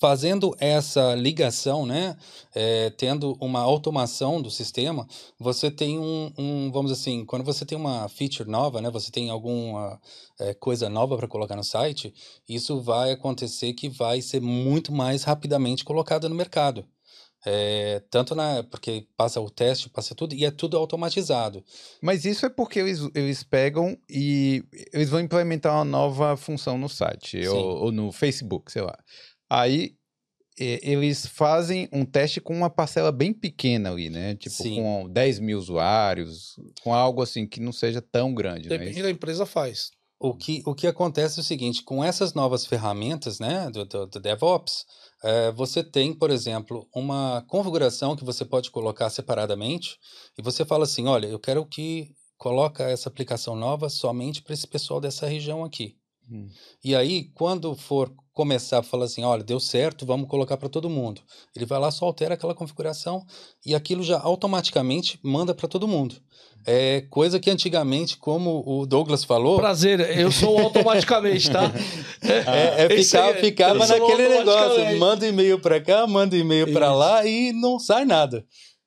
fazendo 0.00 0.56
essa 0.58 1.14
ligação, 1.14 1.84
né, 1.84 2.16
é, 2.54 2.88
tendo 2.90 3.36
uma 3.38 3.60
automação 3.60 4.40
do 4.40 4.50
sistema, 4.50 5.06
você 5.38 5.70
tem 5.70 5.98
um, 5.98 6.32
um, 6.38 6.72
vamos 6.72 6.90
assim, 6.90 7.24
quando 7.26 7.44
você 7.44 7.66
tem 7.66 7.76
uma 7.76 8.08
feature 8.08 8.48
nova, 8.48 8.80
né, 8.80 8.90
você 8.90 9.10
tem 9.10 9.28
alguma 9.28 10.00
é, 10.38 10.54
coisa 10.54 10.88
nova 10.88 11.18
para 11.18 11.28
colocar 11.28 11.54
no 11.54 11.62
site, 11.62 12.14
isso 12.48 12.80
vai 12.80 13.12
acontecer 13.12 13.74
que 13.74 13.90
vai 13.90 14.22
ser 14.22 14.40
muito 14.40 14.90
mais 14.90 15.22
rapidamente 15.22 15.84
colocada 15.84 16.28
no 16.30 16.34
mercado. 16.34 16.86
É, 17.44 18.02
tanto 18.10 18.34
na. 18.34 18.62
Porque 18.64 19.06
passa 19.16 19.40
o 19.40 19.48
teste, 19.48 19.88
passa 19.88 20.14
tudo, 20.14 20.34
e 20.34 20.44
é 20.44 20.50
tudo 20.50 20.76
automatizado. 20.76 21.64
Mas 22.02 22.24
isso 22.24 22.44
é 22.44 22.50
porque 22.50 22.78
eles, 22.78 23.00
eles 23.14 23.42
pegam 23.42 23.96
e 24.08 24.62
eles 24.92 25.08
vão 25.08 25.20
implementar 25.20 25.74
uma 25.74 25.84
nova 25.84 26.36
função 26.36 26.76
no 26.76 26.88
site 26.88 27.46
ou, 27.48 27.84
ou, 27.84 27.92
no 27.92 28.12
Facebook, 28.12 28.70
sei 28.70 28.82
lá. 28.82 28.98
Aí 29.48 29.96
eles 30.58 31.24
fazem 31.24 31.88
um 31.90 32.04
teste 32.04 32.38
com 32.38 32.54
uma 32.54 32.68
parcela 32.68 33.10
bem 33.10 33.32
pequena 33.32 33.90
ali, 33.90 34.10
né? 34.10 34.34
Tipo, 34.34 34.62
Sim. 34.62 34.76
com 34.76 35.08
10 35.08 35.38
mil 35.38 35.58
usuários, 35.58 36.56
com 36.82 36.92
algo 36.92 37.22
assim 37.22 37.46
que 37.46 37.60
não 37.60 37.72
seja 37.72 38.02
tão 38.02 38.34
grande. 38.34 38.66
É 38.66 38.76
Depende 38.76 39.02
da 39.02 39.10
empresa 39.10 39.46
faz. 39.46 39.90
O 40.18 40.34
que, 40.34 40.62
o 40.66 40.74
que 40.74 40.86
acontece 40.86 41.38
é 41.38 41.42
o 41.42 41.44
seguinte, 41.44 41.82
com 41.82 42.04
essas 42.04 42.34
novas 42.34 42.66
ferramentas 42.66 43.38
né, 43.40 43.70
do, 43.70 43.86
do, 43.86 44.06
do 44.06 44.20
DevOps, 44.20 44.84
é, 45.22 45.52
você 45.52 45.84
tem, 45.84 46.14
por 46.14 46.30
exemplo, 46.30 46.88
uma 46.94 47.44
configuração 47.46 48.16
que 48.16 48.24
você 48.24 48.44
pode 48.44 48.70
colocar 48.70 49.10
separadamente 49.10 49.98
e 50.38 50.42
você 50.42 50.64
fala 50.64 50.84
assim, 50.84 51.06
olha, 51.06 51.26
eu 51.26 51.38
quero 51.38 51.64
que 51.66 52.14
coloca 52.38 52.84
essa 52.84 53.08
aplicação 53.08 53.54
nova 53.54 53.90
somente 53.90 54.42
para 54.42 54.54
esse 54.54 54.66
pessoal 54.66 55.00
dessa 55.00 55.26
região 55.26 55.62
aqui. 55.62 55.99
Hum. 56.30 56.48
E 56.84 56.94
aí, 56.94 57.24
quando 57.34 57.74
for 57.74 58.12
começar 58.32 58.78
a 58.78 58.82
falar 58.82 59.04
assim, 59.04 59.24
olha, 59.24 59.42
deu 59.42 59.60
certo, 59.60 60.06
vamos 60.06 60.28
colocar 60.28 60.56
para 60.56 60.68
todo 60.68 60.88
mundo. 60.88 61.20
Ele 61.54 61.66
vai 61.66 61.78
lá, 61.78 61.90
só 61.90 62.06
altera 62.06 62.34
aquela 62.34 62.54
configuração 62.54 63.24
e 63.66 63.74
aquilo 63.74 64.02
já 64.02 64.18
automaticamente 64.18 65.18
manda 65.22 65.54
para 65.54 65.68
todo 65.68 65.88
mundo. 65.88 66.16
É 66.66 67.02
coisa 67.10 67.40
que 67.40 67.50
antigamente, 67.50 68.16
como 68.16 68.62
o 68.66 68.86
Douglas 68.86 69.24
falou. 69.24 69.56
Prazer, 69.56 70.00
eu 70.18 70.30
sou 70.30 70.58
automaticamente, 70.58 71.50
tá? 71.50 71.72
é, 72.22 72.84
é 72.84 72.88
ficar, 72.96 73.34
ficava 73.36 73.86
naquele 73.86 74.28
negócio, 74.28 74.98
manda 74.98 75.26
e-mail 75.26 75.58
para 75.58 75.80
cá, 75.80 76.06
manda 76.06 76.36
e-mail 76.36 76.72
para 76.72 76.94
lá 76.94 77.26
e 77.26 77.52
não 77.52 77.78
sai 77.78 78.04
nada. 78.04 78.44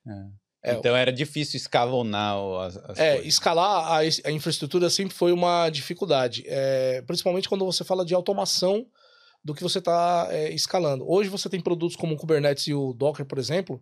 É. 0.07 0.42
é 0.63 0.73
então 0.73 0.95
era 0.95 1.11
difícil 1.11 1.57
escalonar 1.57 2.37
as, 2.61 2.77
as 2.77 2.99
É, 2.99 3.13
coisas. 3.15 3.27
escalar 3.27 3.91
a, 3.91 3.97
a, 3.99 4.31
infraestrutura 4.31 4.89
sempre 4.89 5.13
foi 5.13 5.33
uma 5.33 5.69
dificuldade. 5.69 6.43
É, 6.47 7.01
principalmente 7.05 7.49
quando 7.49 7.65
você 7.65 7.83
fala 7.83 8.05
de 8.05 8.13
automação 8.13 8.85
do 9.43 9.53
que 9.53 9.61
você 9.61 9.79
está 9.79 10.27
é, 10.31 10.53
escalando. 10.53 11.03
Hoje 11.05 11.29
você 11.29 11.49
tem 11.49 11.59
produtos 11.59 11.97
como 11.97 12.15
o 12.15 12.17
Kubernetes 12.17 12.67
e 12.67 12.73
o 12.73 12.93
Docker, 12.93 13.25
por 13.25 13.37
exemplo, 13.37 13.81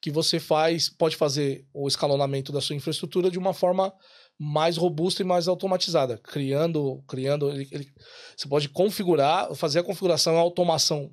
que 0.00 0.10
você 0.10 0.40
faz, 0.40 0.88
pode 0.88 1.16
fazer 1.16 1.66
o 1.72 1.86
escalonamento 1.86 2.50
da 2.50 2.62
sua 2.62 2.74
infraestrutura 2.74 3.30
de 3.30 3.38
uma 3.38 3.52
forma 3.52 3.92
mais 4.38 4.78
robusta 4.78 5.22
e 5.22 5.26
mais 5.26 5.46
automatizada, 5.46 6.16
criando, 6.18 7.04
criando, 7.06 7.50
ele, 7.50 7.68
ele, 7.70 7.92
você 8.34 8.48
pode 8.48 8.70
configurar, 8.70 9.54
fazer 9.54 9.80
a 9.80 9.84
configuração, 9.84 10.36
a 10.36 10.40
automação 10.40 11.12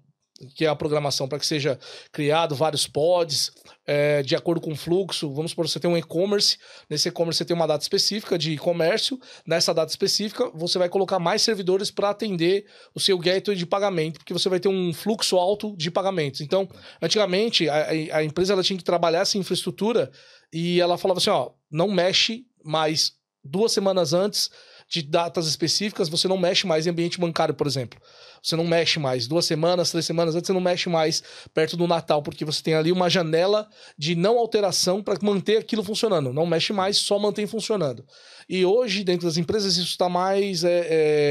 que 0.56 0.66
é 0.66 0.68
a 0.68 0.76
programação, 0.76 1.28
para 1.28 1.40
que 1.40 1.46
seja 1.46 1.80
criado 2.12 2.56
vários 2.56 2.88
pods 2.88 3.52
é, 3.86 4.22
de 4.24 4.36
acordo 4.36 4.62
com 4.62 4.72
o 4.72 4.76
fluxo. 4.76 5.34
Vamos 5.34 5.52
supor, 5.52 5.68
você 5.68 5.80
tem 5.80 5.90
um 5.90 5.98
e-commerce, 5.98 6.58
nesse 6.90 7.10
e-commerce 7.10 7.38
você 7.38 7.46
tem 7.46 7.56
uma 7.56 7.68
data 7.68 7.84
específica 7.84 8.38
de 8.38 8.58
comércio, 8.58 9.20
nessa 9.46 9.74
data 9.74 9.92
específica 9.92 10.50
você 10.54 10.78
vai 10.78 10.90
colocar 10.90 11.20
mais 11.20 11.42
servidores 11.42 11.92
para 11.92 12.10
atender 12.10 12.66
o 12.94 13.00
seu 13.00 13.18
gateway 13.18 13.58
de 13.58 13.66
pagamento, 13.66 14.20
porque 14.20 14.34
você 14.34 14.50
vai 14.50 14.60
ter 14.60 14.70
um 14.70 14.94
fluxo 14.94 15.38
alto 15.38 15.76
de 15.76 15.92
pagamentos. 15.92 16.42
Então, 16.42 16.68
antigamente, 17.02 17.68
a, 17.68 17.88
a 18.18 18.24
empresa 18.24 18.54
ela 18.54 18.64
tinha 18.64 18.78
que 18.78 18.84
trabalhar 18.84 19.22
essa 19.22 19.38
infraestrutura 19.38 20.12
e 20.54 20.80
ela 20.80 20.98
falava 20.98 21.20
assim, 21.20 21.30
ó, 21.30 21.52
não 21.72 21.90
mexe 21.90 22.46
mais 22.64 23.14
duas 23.44 23.72
semanas 23.72 24.14
antes 24.14 24.50
de 24.90 25.04
datas 25.04 25.48
específicas, 25.48 26.10
você 26.10 26.28
não 26.28 26.38
mexe 26.38 26.66
mais 26.66 26.88
em 26.88 26.90
ambiente 26.90 27.20
bancário, 27.20 27.54
por 27.54 27.68
exemplo. 27.68 28.00
Você 28.42 28.56
não 28.56 28.66
mexe 28.66 29.00
mais. 29.00 29.28
Duas 29.28 29.46
semanas, 29.46 29.92
três 29.92 30.06
semanas 30.06 30.36
antes, 30.36 30.48
você 30.48 30.54
não 30.54 30.62
mexe 30.62 30.90
mais 30.90 31.24
perto 31.54 31.76
do 31.78 31.88
Natal, 31.88 32.22
porque 32.22 32.46
você 32.46 32.62
tem 32.62 32.74
ali 32.74 32.92
uma 32.92 33.10
janela 33.10 33.68
de 33.98 34.16
não 34.16 34.38
alteração 34.38 35.02
para 35.04 35.18
manter 35.22 35.58
aquilo 35.58 35.84
funcionando. 35.84 36.34
Não 36.34 36.46
mexe 36.46 36.74
mais, 36.74 36.98
só 36.98 37.20
mantém 37.20 37.48
funcionando. 37.48 38.06
E 38.50 38.66
hoje, 38.66 39.04
dentro 39.04 39.28
das 39.28 39.38
empresas, 39.38 39.78
isso 39.78 39.92
está 39.92 40.10
mais, 40.10 40.64
é, 40.64 40.88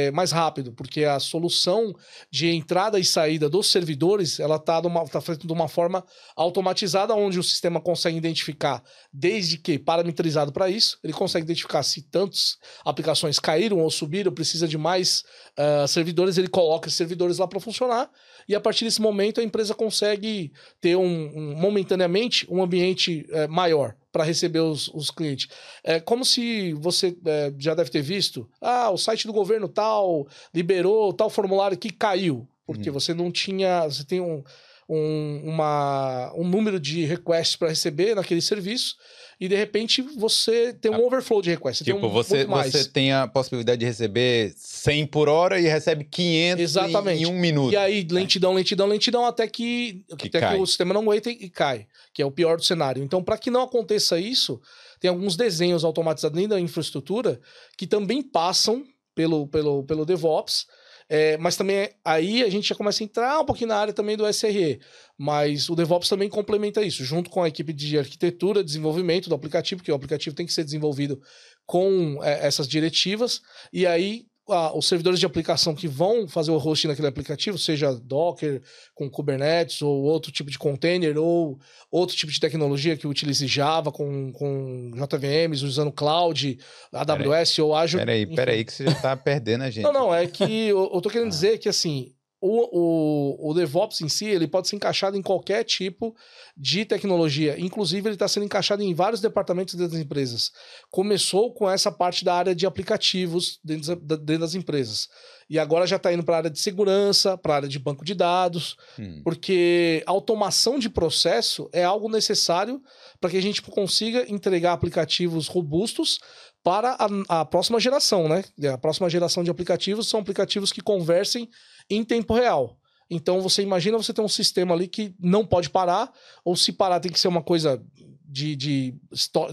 é, 0.06 0.10
mais 0.12 0.30
rápido, 0.30 0.72
porque 0.72 1.04
a 1.04 1.18
solução 1.18 1.92
de 2.30 2.48
entrada 2.48 2.96
e 2.98 3.04
saída 3.04 3.48
dos 3.48 3.72
servidores 3.72 4.38
ela 4.38 4.54
está 4.54 4.80
tá 5.10 5.20
feita 5.20 5.44
de 5.44 5.52
uma 5.52 5.66
forma 5.66 6.04
automatizada, 6.36 7.14
onde 7.14 7.38
o 7.38 7.42
sistema 7.42 7.80
consegue 7.80 8.16
identificar, 8.16 8.82
desde 9.12 9.58
que 9.58 9.78
parametrizado 9.78 10.52
para 10.52 10.70
isso, 10.70 10.96
ele 11.02 11.12
consegue 11.12 11.44
identificar 11.44 11.82
se 11.82 12.02
tantas 12.02 12.56
aplicações 12.84 13.40
caíram 13.40 13.78
ou 13.78 13.90
subiram, 13.90 14.32
precisa 14.32 14.68
de 14.68 14.78
mais 14.78 15.24
uh, 15.58 15.88
servidores, 15.88 16.38
ele 16.38 16.48
coloca 16.48 16.88
servidores 16.98 17.38
lá 17.38 17.48
para 17.48 17.60
funcionar 17.60 18.10
e 18.48 18.54
a 18.54 18.60
partir 18.60 18.84
desse 18.84 19.00
momento 19.00 19.40
a 19.40 19.44
empresa 19.44 19.74
consegue 19.74 20.52
ter 20.80 20.96
um, 20.96 21.02
um 21.04 21.56
momentaneamente 21.56 22.46
um 22.50 22.62
ambiente 22.62 23.26
é, 23.30 23.46
maior 23.46 23.94
para 24.12 24.24
receber 24.24 24.60
os, 24.60 24.88
os, 24.88 25.10
clientes. 25.10 25.48
É 25.84 26.00
como 26.00 26.24
se 26.24 26.72
você 26.74 27.16
é, 27.24 27.52
já 27.58 27.74
deve 27.74 27.90
ter 27.90 28.02
visto, 28.02 28.48
ah, 28.60 28.90
o 28.90 28.96
site 28.96 29.26
do 29.26 29.32
governo 29.32 29.68
tal 29.68 30.26
liberou 30.52 31.12
tal 31.12 31.30
formulário 31.30 31.78
que 31.78 31.90
caiu, 31.90 32.48
porque 32.66 32.90
hum. 32.90 32.92
você 32.92 33.14
não 33.14 33.30
tinha, 33.30 33.84
você 33.84 34.04
tem 34.04 34.20
um, 34.20 34.42
um, 34.88 35.42
uma, 35.44 36.32
um 36.34 36.48
número 36.48 36.80
de 36.80 37.04
requests 37.04 37.56
para 37.56 37.68
receber 37.68 38.14
naquele 38.14 38.40
serviço 38.40 38.96
e 39.40 39.46
de 39.46 39.54
repente 39.54 40.02
você 40.02 40.72
tem 40.72 40.90
um 40.90 40.96
ah, 40.96 41.06
overflow 41.06 41.40
de 41.40 41.50
requests. 41.50 41.84
Tipo, 41.84 42.06
um, 42.06 42.10
você, 42.10 42.44
você 42.44 42.84
tem 42.88 43.12
a 43.12 43.28
possibilidade 43.28 43.78
de 43.78 43.86
receber 43.86 44.52
100 44.56 45.06
por 45.06 45.28
hora 45.28 45.60
e 45.60 45.68
recebe 45.68 46.04
500 46.04 46.62
Exatamente. 46.62 47.22
Em, 47.22 47.26
em 47.26 47.26
um 47.26 47.38
minuto. 47.38 47.72
E 47.72 47.76
aí, 47.76 48.06
lentidão, 48.10 48.52
lentidão, 48.52 48.86
lentidão, 48.86 49.26
até 49.26 49.46
que, 49.46 50.04
que, 50.18 50.28
até 50.28 50.48
que 50.48 50.60
o 50.60 50.66
sistema 50.66 50.92
não 50.92 51.02
aguenta 51.02 51.30
e 51.30 51.48
cai, 51.48 51.86
que 52.12 52.22
é 52.22 52.26
o 52.26 52.32
pior 52.32 52.56
do 52.56 52.64
cenário. 52.64 53.02
Então, 53.04 53.22
para 53.22 53.38
que 53.38 53.50
não 53.50 53.62
aconteça 53.62 54.18
isso, 54.18 54.60
tem 54.98 55.08
alguns 55.08 55.36
desenhos 55.36 55.84
automatizados 55.84 56.34
dentro 56.34 56.56
da 56.56 56.60
infraestrutura 56.60 57.40
que 57.76 57.86
também 57.86 58.22
passam 58.22 58.84
pelo, 59.14 59.46
pelo, 59.46 59.84
pelo 59.84 60.04
DevOps 60.04 60.66
é, 61.08 61.38
mas 61.38 61.56
também 61.56 61.90
aí 62.04 62.42
a 62.42 62.50
gente 62.50 62.68
já 62.68 62.74
começa 62.74 63.02
a 63.02 63.04
entrar 63.04 63.40
um 63.40 63.44
pouquinho 63.44 63.68
na 63.68 63.76
área 63.76 63.92
também 63.92 64.16
do 64.16 64.26
SRE. 64.28 64.80
Mas 65.16 65.68
o 65.70 65.74
DevOps 65.74 66.08
também 66.08 66.28
complementa 66.28 66.82
isso, 66.82 67.04
junto 67.04 67.30
com 67.30 67.42
a 67.42 67.48
equipe 67.48 67.72
de 67.72 67.98
arquitetura, 67.98 68.62
desenvolvimento 68.62 69.28
do 69.28 69.34
aplicativo, 69.34 69.82
que 69.82 69.90
o 69.90 69.94
aplicativo 69.94 70.36
tem 70.36 70.46
que 70.46 70.52
ser 70.52 70.64
desenvolvido 70.64 71.20
com 71.66 72.22
é, 72.22 72.46
essas 72.46 72.68
diretivas. 72.68 73.40
E 73.72 73.86
aí 73.86 74.27
os 74.74 74.88
servidores 74.88 75.20
de 75.20 75.26
aplicação 75.26 75.74
que 75.74 75.86
vão 75.86 76.26
fazer 76.26 76.50
o 76.50 76.56
hosting 76.56 76.88
naquele 76.88 77.08
aplicativo, 77.08 77.58
seja 77.58 77.92
Docker 77.92 78.62
com 78.94 79.10
Kubernetes 79.10 79.82
ou 79.82 80.02
outro 80.04 80.32
tipo 80.32 80.50
de 80.50 80.58
container 80.58 81.18
ou 81.18 81.58
outro 81.90 82.16
tipo 82.16 82.32
de 82.32 82.40
tecnologia 82.40 82.96
que 82.96 83.06
utilize 83.06 83.46
Java 83.46 83.92
com, 83.92 84.32
com 84.32 84.90
JVMs, 84.94 85.64
usando 85.64 85.92
cloud, 85.92 86.58
AWS 86.92 87.56
pera 87.56 87.64
ou 87.64 87.74
Azure. 87.74 88.04
Peraí, 88.04 88.26
peraí 88.26 88.64
que 88.64 88.72
você 88.72 88.84
já 88.84 88.92
está 88.92 89.16
perdendo 89.16 89.64
a 89.64 89.70
gente. 89.70 89.84
Não, 89.84 89.92
não, 89.92 90.14
é 90.14 90.26
que 90.26 90.68
eu, 90.68 90.90
eu 90.94 91.00
tô 91.00 91.10
querendo 91.10 91.28
ah. 91.28 91.30
dizer 91.30 91.58
que 91.58 91.68
assim, 91.68 92.14
o, 92.40 93.40
o, 93.40 93.50
o, 93.50 93.54
DevOps 93.54 94.00
em 94.00 94.08
si 94.08 94.26
ele 94.26 94.46
pode 94.46 94.68
ser 94.68 94.76
encaixado 94.76 95.16
em 95.16 95.22
qualquer 95.22 95.64
tipo 95.64 96.14
de 96.56 96.84
tecnologia. 96.84 97.58
Inclusive, 97.58 98.08
ele 98.08 98.14
está 98.14 98.28
sendo 98.28 98.46
encaixado 98.46 98.82
em 98.82 98.94
vários 98.94 99.20
departamentos 99.20 99.74
das 99.74 99.92
empresas. 99.94 100.52
Começou 100.90 101.52
com 101.52 101.68
essa 101.68 101.90
parte 101.90 102.24
da 102.24 102.34
área 102.34 102.54
de 102.54 102.64
aplicativos 102.64 103.58
dentro, 103.64 103.96
dentro 103.96 104.38
das 104.38 104.54
empresas. 104.54 105.08
E 105.50 105.58
agora 105.58 105.86
já 105.86 105.96
está 105.96 106.12
indo 106.12 106.22
para 106.22 106.34
a 106.34 106.38
área 106.38 106.50
de 106.50 106.60
segurança, 106.60 107.36
para 107.36 107.54
a 107.54 107.56
área 107.56 107.68
de 107.68 107.78
banco 107.78 108.04
de 108.04 108.14
dados, 108.14 108.76
hum. 108.98 109.22
porque 109.24 110.02
automação 110.06 110.78
de 110.78 110.90
processo 110.90 111.68
é 111.72 111.82
algo 111.82 112.08
necessário 112.08 112.80
para 113.20 113.30
que 113.30 113.36
a 113.36 113.42
gente 113.42 113.62
consiga 113.62 114.30
entregar 114.30 114.74
aplicativos 114.74 115.48
robustos 115.48 116.20
para 116.62 116.96
a, 116.98 117.40
a 117.40 117.44
próxima 117.44 117.80
geração, 117.80 118.28
né? 118.28 118.44
A 118.72 118.76
próxima 118.76 119.08
geração 119.08 119.42
de 119.42 119.50
aplicativos 119.50 120.08
são 120.08 120.20
aplicativos 120.20 120.70
que 120.70 120.82
conversem 120.82 121.48
em 121.90 122.04
tempo 122.04 122.34
real. 122.34 122.78
Então 123.10 123.40
você 123.40 123.62
imagina 123.62 123.96
você 123.96 124.12
ter 124.12 124.20
um 124.20 124.28
sistema 124.28 124.74
ali 124.74 124.86
que 124.86 125.14
não 125.18 125.44
pode 125.44 125.70
parar, 125.70 126.12
ou 126.44 126.54
se 126.54 126.72
parar 126.72 127.00
tem 127.00 127.10
que 127.10 127.18
ser 127.18 127.28
uma 127.28 127.42
coisa 127.42 127.82
de, 128.30 128.54
de, 128.54 128.94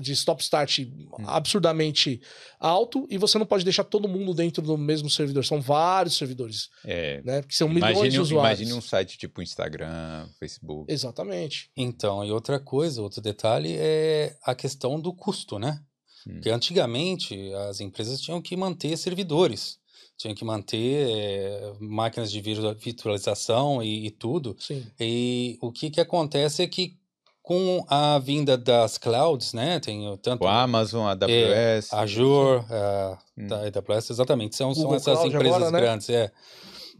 de 0.01 0.11
stop-start 0.11 0.79
hum. 0.79 1.07
absurdamente 1.25 2.21
alto, 2.59 3.07
e 3.09 3.17
você 3.17 3.39
não 3.39 3.45
pode 3.45 3.63
deixar 3.63 3.85
todo 3.85 4.09
mundo 4.09 4.33
dentro 4.33 4.61
do 4.61 4.77
mesmo 4.77 5.09
servidor. 5.09 5.45
São 5.45 5.61
vários 5.61 6.17
servidores. 6.17 6.69
É, 6.83 7.21
né? 7.23 7.41
Porque 7.41 7.55
são 7.55 7.69
milhões 7.69 7.91
imagine, 7.91 8.09
de 8.09 8.19
usuários. 8.19 8.59
Imagine 8.59 8.77
um 8.77 8.81
site 8.81 9.17
tipo 9.17 9.41
Instagram, 9.41 10.27
Facebook. 10.37 10.91
Exatamente. 10.91 11.71
Então, 11.77 12.25
e 12.25 12.31
outra 12.31 12.59
coisa, 12.59 13.01
outro 13.01 13.21
detalhe 13.21 13.75
é 13.77 14.35
a 14.43 14.53
questão 14.53 14.99
do 14.99 15.13
custo, 15.13 15.57
né? 15.57 15.79
Hum. 16.27 16.33
Porque 16.33 16.49
antigamente 16.49 17.53
as 17.69 17.79
empresas 17.79 18.19
tinham 18.19 18.41
que 18.41 18.57
manter 18.57 18.97
servidores 18.97 19.79
tinha 20.17 20.33
que 20.33 20.45
manter 20.45 21.09
é, 21.09 21.73
máquinas 21.79 22.31
de 22.31 22.41
virtualização 22.41 23.83
e, 23.83 24.07
e, 24.07 24.11
tudo. 24.11 24.55
Sim. 24.59 24.85
E 24.99 25.57
o 25.61 25.71
que, 25.71 25.89
que 25.89 26.01
acontece 26.01 26.63
é 26.63 26.67
que 26.67 26.97
com 27.41 27.85
a 27.87 28.17
vinda 28.17 28.57
das 28.57 28.97
clouds, 28.97 29.53
né, 29.53 29.79
tem 29.79 30.17
tanto 30.17 30.45
o 30.45 30.47
Amazon, 30.47 31.05
a 31.05 31.11
AWS, 31.11 31.29
é, 31.29 31.79
Azure, 31.91 32.65
a, 32.69 33.19
hum. 33.37 33.47
da 33.47 33.57
AWS, 33.59 34.09
exatamente, 34.09 34.55
são, 34.55 34.73
são 34.73 34.95
essas 34.95 35.19
Cloud 35.19 35.35
empresas 35.35 35.55
agora, 35.57 35.71
né? 35.71 35.79
grandes. 35.79 36.09
É. 36.09 36.31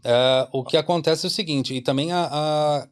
Uh, 0.04 0.48
o 0.52 0.64
que 0.64 0.76
acontece 0.76 1.26
é 1.26 1.28
o 1.28 1.30
seguinte, 1.30 1.74
e 1.74 1.80
também 1.80 2.12
a, 2.12 2.28
a 2.30 2.88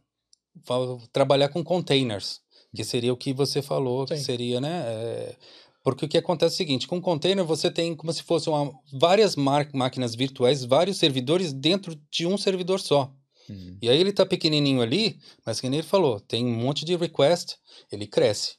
trabalhar 1.12 1.48
com 1.48 1.62
containers, 1.62 2.40
que 2.74 2.82
seria 2.82 3.12
o 3.12 3.16
que 3.16 3.32
você 3.32 3.62
falou, 3.62 4.06
Sim. 4.06 4.14
que 4.14 4.20
seria, 4.20 4.60
né? 4.60 4.82
É, 4.86 5.36
porque 5.84 6.06
o 6.06 6.08
que 6.08 6.16
acontece 6.18 6.54
é 6.54 6.56
o 6.56 6.56
seguinte, 6.56 6.88
com 6.88 7.00
container 7.00 7.44
você 7.44 7.70
tem 7.70 7.94
como 7.94 8.12
se 8.12 8.22
fossem 8.22 8.52
várias 8.98 9.36
máquinas 9.36 10.14
virtuais, 10.14 10.64
vários 10.64 10.96
servidores 10.96 11.52
dentro 11.52 11.94
de 12.10 12.26
um 12.26 12.38
servidor 12.38 12.80
só. 12.80 13.12
Uhum. 13.48 13.76
E 13.82 13.90
aí 13.90 14.00
ele 14.00 14.12
tá 14.12 14.24
pequenininho 14.24 14.80
ali, 14.80 15.18
mas 15.44 15.60
que 15.60 15.68
nem 15.68 15.80
ele 15.80 15.86
falou, 15.86 16.18
tem 16.18 16.46
um 16.46 16.56
monte 16.56 16.86
de 16.86 16.96
request, 16.96 17.56
ele 17.92 18.06
cresce. 18.06 18.54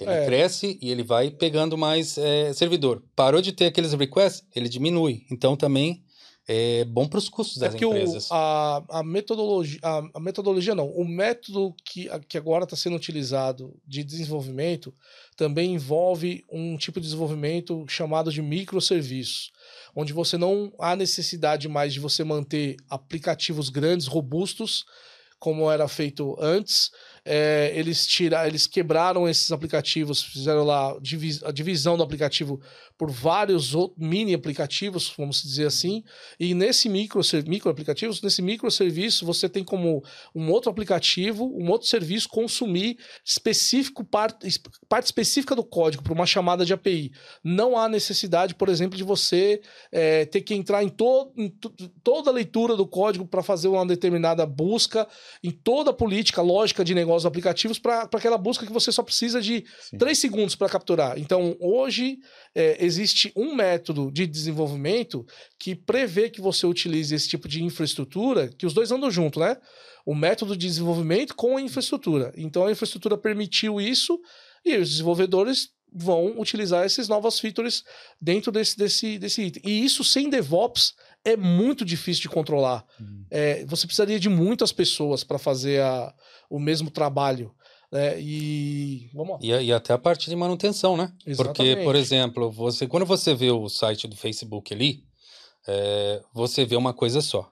Ele 0.00 0.10
é. 0.10 0.26
cresce 0.26 0.78
e 0.80 0.90
ele 0.90 1.02
vai 1.02 1.30
pegando 1.30 1.76
mais 1.76 2.16
é, 2.18 2.52
servidor. 2.52 3.02
Parou 3.14 3.40
de 3.40 3.52
ter 3.52 3.66
aqueles 3.66 3.92
requests, 3.92 4.44
ele 4.54 4.68
diminui. 4.68 5.24
Então 5.30 5.56
também 5.56 6.03
é 6.46 6.84
bom 6.84 7.08
para 7.08 7.18
os 7.18 7.28
custos 7.28 7.62
é 7.62 7.66
das 7.66 7.74
é 7.74 7.84
empresas. 7.84 8.30
O, 8.30 8.34
a, 8.34 8.84
a, 8.90 9.02
metodologia, 9.02 9.78
a, 9.82 10.02
a, 10.14 10.20
metodologia 10.20 10.74
não, 10.74 10.88
o 10.90 11.06
método 11.06 11.74
que, 11.84 12.08
que 12.28 12.36
agora 12.36 12.64
está 12.64 12.76
sendo 12.76 12.96
utilizado 12.96 13.74
de 13.86 14.04
desenvolvimento 14.04 14.94
também 15.36 15.74
envolve 15.74 16.44
um 16.50 16.76
tipo 16.76 17.00
de 17.00 17.06
desenvolvimento 17.06 17.86
chamado 17.88 18.30
de 18.30 18.42
microserviços, 18.42 19.52
onde 19.96 20.12
você 20.12 20.36
não 20.36 20.72
há 20.78 20.94
necessidade 20.94 21.66
mais 21.68 21.94
de 21.94 22.00
você 22.00 22.22
manter 22.22 22.76
aplicativos 22.90 23.70
grandes, 23.70 24.06
robustos, 24.06 24.84
como 25.38 25.70
era 25.70 25.86
feito 25.88 26.36
antes, 26.40 26.90
é, 27.24 27.72
eles 27.74 28.06
tiraram, 28.06 28.46
eles 28.46 28.66
quebraram 28.66 29.28
esses 29.28 29.50
aplicativos, 29.50 30.22
fizeram 30.22 30.62
lá 30.62 30.94
a 31.44 31.52
divisão 31.52 31.96
do 31.96 32.02
aplicativo 32.02 32.60
por 32.98 33.10
vários 33.10 33.74
mini 33.96 34.34
aplicativos, 34.34 35.12
vamos 35.16 35.42
dizer 35.42 35.66
assim, 35.66 36.04
e 36.38 36.54
nesse 36.54 36.88
micro, 36.88 37.20
micro 37.46 37.70
aplicativos, 37.70 38.22
nesse 38.22 38.40
microserviço, 38.40 39.26
você 39.26 39.48
tem 39.48 39.64
como 39.64 40.02
um 40.34 40.50
outro 40.50 40.70
aplicativo, 40.70 41.52
um 41.56 41.70
outro 41.70 41.88
serviço 41.88 42.28
consumir 42.28 42.98
específico 43.24 44.04
parte, 44.04 44.60
parte 44.88 45.06
específica 45.06 45.56
do 45.56 45.64
código 45.64 46.02
para 46.02 46.12
uma 46.12 46.26
chamada 46.26 46.64
de 46.64 46.72
API. 46.72 47.10
Não 47.42 47.76
há 47.76 47.88
necessidade, 47.88 48.54
por 48.54 48.68
exemplo, 48.68 48.96
de 48.96 49.02
você 49.02 49.60
é, 49.90 50.24
ter 50.26 50.42
que 50.42 50.54
entrar 50.54 50.84
em, 50.84 50.88
to, 50.88 51.32
em 51.36 51.48
toda 52.02 52.30
a 52.30 52.32
leitura 52.32 52.76
do 52.76 52.86
código 52.86 53.26
para 53.26 53.42
fazer 53.42 53.68
uma 53.68 53.84
determinada 53.86 54.46
busca, 54.46 55.08
em 55.42 55.50
toda 55.50 55.90
a 55.90 55.94
política, 55.94 56.42
lógica 56.42 56.84
de 56.84 56.94
negócio 56.94 57.13
os 57.14 57.26
aplicativos 57.26 57.78
para 57.78 58.02
aquela 58.02 58.38
busca 58.38 58.66
que 58.66 58.72
você 58.72 58.90
só 58.92 59.02
precisa 59.02 59.40
de 59.40 59.64
Sim. 59.80 59.98
3 59.98 60.18
segundos 60.18 60.54
para 60.54 60.68
capturar. 60.68 61.18
Então, 61.18 61.56
hoje, 61.60 62.18
é, 62.54 62.84
existe 62.84 63.32
um 63.36 63.54
método 63.54 64.10
de 64.12 64.26
desenvolvimento 64.26 65.26
que 65.58 65.74
prevê 65.74 66.30
que 66.30 66.40
você 66.40 66.66
utilize 66.66 67.14
esse 67.14 67.28
tipo 67.28 67.48
de 67.48 67.62
infraestrutura, 67.62 68.48
que 68.48 68.66
os 68.66 68.74
dois 68.74 68.90
andam 68.90 69.10
junto, 69.10 69.40
né? 69.40 69.56
O 70.04 70.14
método 70.14 70.56
de 70.56 70.66
desenvolvimento 70.66 71.34
com 71.34 71.56
a 71.56 71.60
infraestrutura. 71.60 72.32
Então, 72.36 72.66
a 72.66 72.72
infraestrutura 72.72 73.16
permitiu 73.16 73.80
isso 73.80 74.20
e 74.64 74.76
os 74.76 74.90
desenvolvedores 74.90 75.70
vão 75.94 76.40
utilizar 76.40 76.84
esses 76.84 77.08
novos 77.08 77.38
features 77.38 77.84
dentro 78.20 78.50
desse, 78.50 78.76
desse, 78.76 79.18
desse 79.18 79.42
item. 79.42 79.62
E 79.64 79.84
isso 79.84 80.02
sem 80.02 80.28
DevOps 80.28 80.92
é 81.24 81.36
muito 81.36 81.84
difícil 81.84 82.22
de 82.22 82.28
controlar. 82.28 82.84
Uhum. 83.00 83.24
É, 83.30 83.64
você 83.64 83.86
precisaria 83.86 84.20
de 84.20 84.28
muitas 84.28 84.72
pessoas 84.72 85.24
para 85.24 85.38
fazer 85.38 85.80
a, 85.80 86.14
o 86.50 86.58
mesmo 86.58 86.90
trabalho. 86.90 87.54
Né? 87.90 88.20
E 88.20 89.08
vamos 89.14 89.34
lá. 89.34 89.38
E, 89.40 89.66
e, 89.66 89.72
até 89.72 89.92
a 89.92 89.98
parte 89.98 90.28
de 90.28 90.36
manutenção, 90.36 90.96
né? 90.96 91.12
Exatamente. 91.26 91.56
Porque, 91.56 91.84
por 91.84 91.96
exemplo, 91.96 92.50
você 92.50 92.86
quando 92.86 93.06
você 93.06 93.34
vê 93.34 93.50
o 93.50 93.68
site 93.68 94.06
do 94.06 94.16
Facebook 94.16 94.74
ali, 94.74 95.04
é, 95.66 96.22
você 96.34 96.64
vê 96.64 96.76
uma 96.76 96.92
coisa 96.92 97.20
só. 97.20 97.50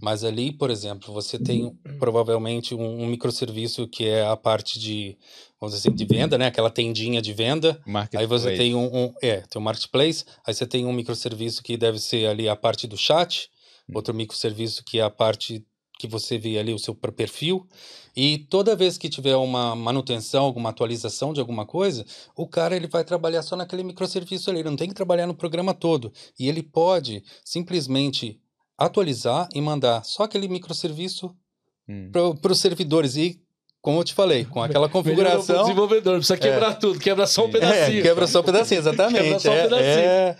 Mas 0.00 0.24
ali, 0.24 0.50
por 0.52 0.70
exemplo, 0.70 1.12
você 1.12 1.38
tem 1.38 1.76
provavelmente 1.98 2.74
um, 2.74 3.02
um, 3.02 3.06
microserviço 3.06 3.86
que 3.86 4.06
é 4.06 4.26
a 4.26 4.36
parte 4.36 4.78
de, 4.78 5.18
vamos 5.60 5.74
dizer 5.74 5.88
assim, 5.88 5.94
de 5.94 6.04
venda, 6.06 6.38
né? 6.38 6.46
Aquela 6.46 6.70
tendinha 6.70 7.20
de 7.20 7.32
venda. 7.32 7.80
Aí 8.16 8.26
você 8.26 8.56
tem 8.56 8.74
um, 8.74 8.86
um, 8.86 9.14
é, 9.22 9.42
tem 9.42 9.60
um 9.60 9.64
marketplace. 9.64 10.24
Aí 10.46 10.54
você 10.54 10.66
tem 10.66 10.86
um 10.86 10.92
microserviço 10.92 11.62
que 11.62 11.76
deve 11.76 11.98
ser 11.98 12.26
ali 12.26 12.48
a 12.48 12.56
parte 12.56 12.86
do 12.86 12.96
chat. 12.96 13.50
Hum. 13.88 13.92
Outro 13.94 14.14
microserviço 14.14 14.82
que 14.84 14.98
é 14.98 15.02
a 15.02 15.10
parte 15.10 15.64
que 15.98 16.08
você 16.08 16.38
vê 16.38 16.58
ali 16.58 16.72
o 16.72 16.78
seu 16.78 16.94
perfil. 16.94 17.68
E 18.16 18.38
toda 18.38 18.74
vez 18.74 18.96
que 18.96 19.10
tiver 19.10 19.36
uma 19.36 19.76
manutenção, 19.76 20.44
alguma 20.44 20.70
atualização 20.70 21.34
de 21.34 21.40
alguma 21.40 21.66
coisa, 21.66 22.06
o 22.34 22.48
cara 22.48 22.74
ele 22.74 22.86
vai 22.86 23.04
trabalhar 23.04 23.42
só 23.42 23.54
naquele 23.54 23.84
microserviço 23.84 24.48
ali, 24.48 24.60
ele 24.60 24.70
não 24.70 24.76
tem 24.76 24.88
que 24.88 24.94
trabalhar 24.94 25.26
no 25.26 25.34
programa 25.34 25.74
todo. 25.74 26.10
E 26.38 26.48
ele 26.48 26.62
pode 26.62 27.22
simplesmente 27.44 28.40
atualizar 28.78 29.46
e 29.54 29.60
mandar 29.60 30.02
só 30.04 30.22
aquele 30.22 30.48
microserviço 30.48 31.36
hum. 31.86 32.10
para 32.40 32.50
os 32.50 32.58
servidores. 32.58 33.16
E 33.16 33.38
como 33.82 33.98
eu 34.00 34.04
te 34.04 34.12
falei, 34.12 34.44
com 34.44 34.62
aquela 34.62 34.90
configuração. 34.90 35.62
desenvolvedor, 35.62 36.16
precisa 36.16 36.36
quebrar 36.36 36.72
é. 36.72 36.74
tudo, 36.74 36.98
quebra 36.98 37.26
só 37.26 37.46
um 37.46 37.48
é, 37.48 37.52
pedacinho. 37.52 37.98
É, 37.98 38.02
quebra 38.02 38.26
só 38.26 38.40
um 38.40 38.42
pedacinho, 38.42 38.78
exatamente. 38.78 39.22
quebra 39.22 39.38
só 39.38 39.50
um 39.50 39.54
é, 39.54 39.62
pedacinho. 39.62 39.86
É... 39.86 40.36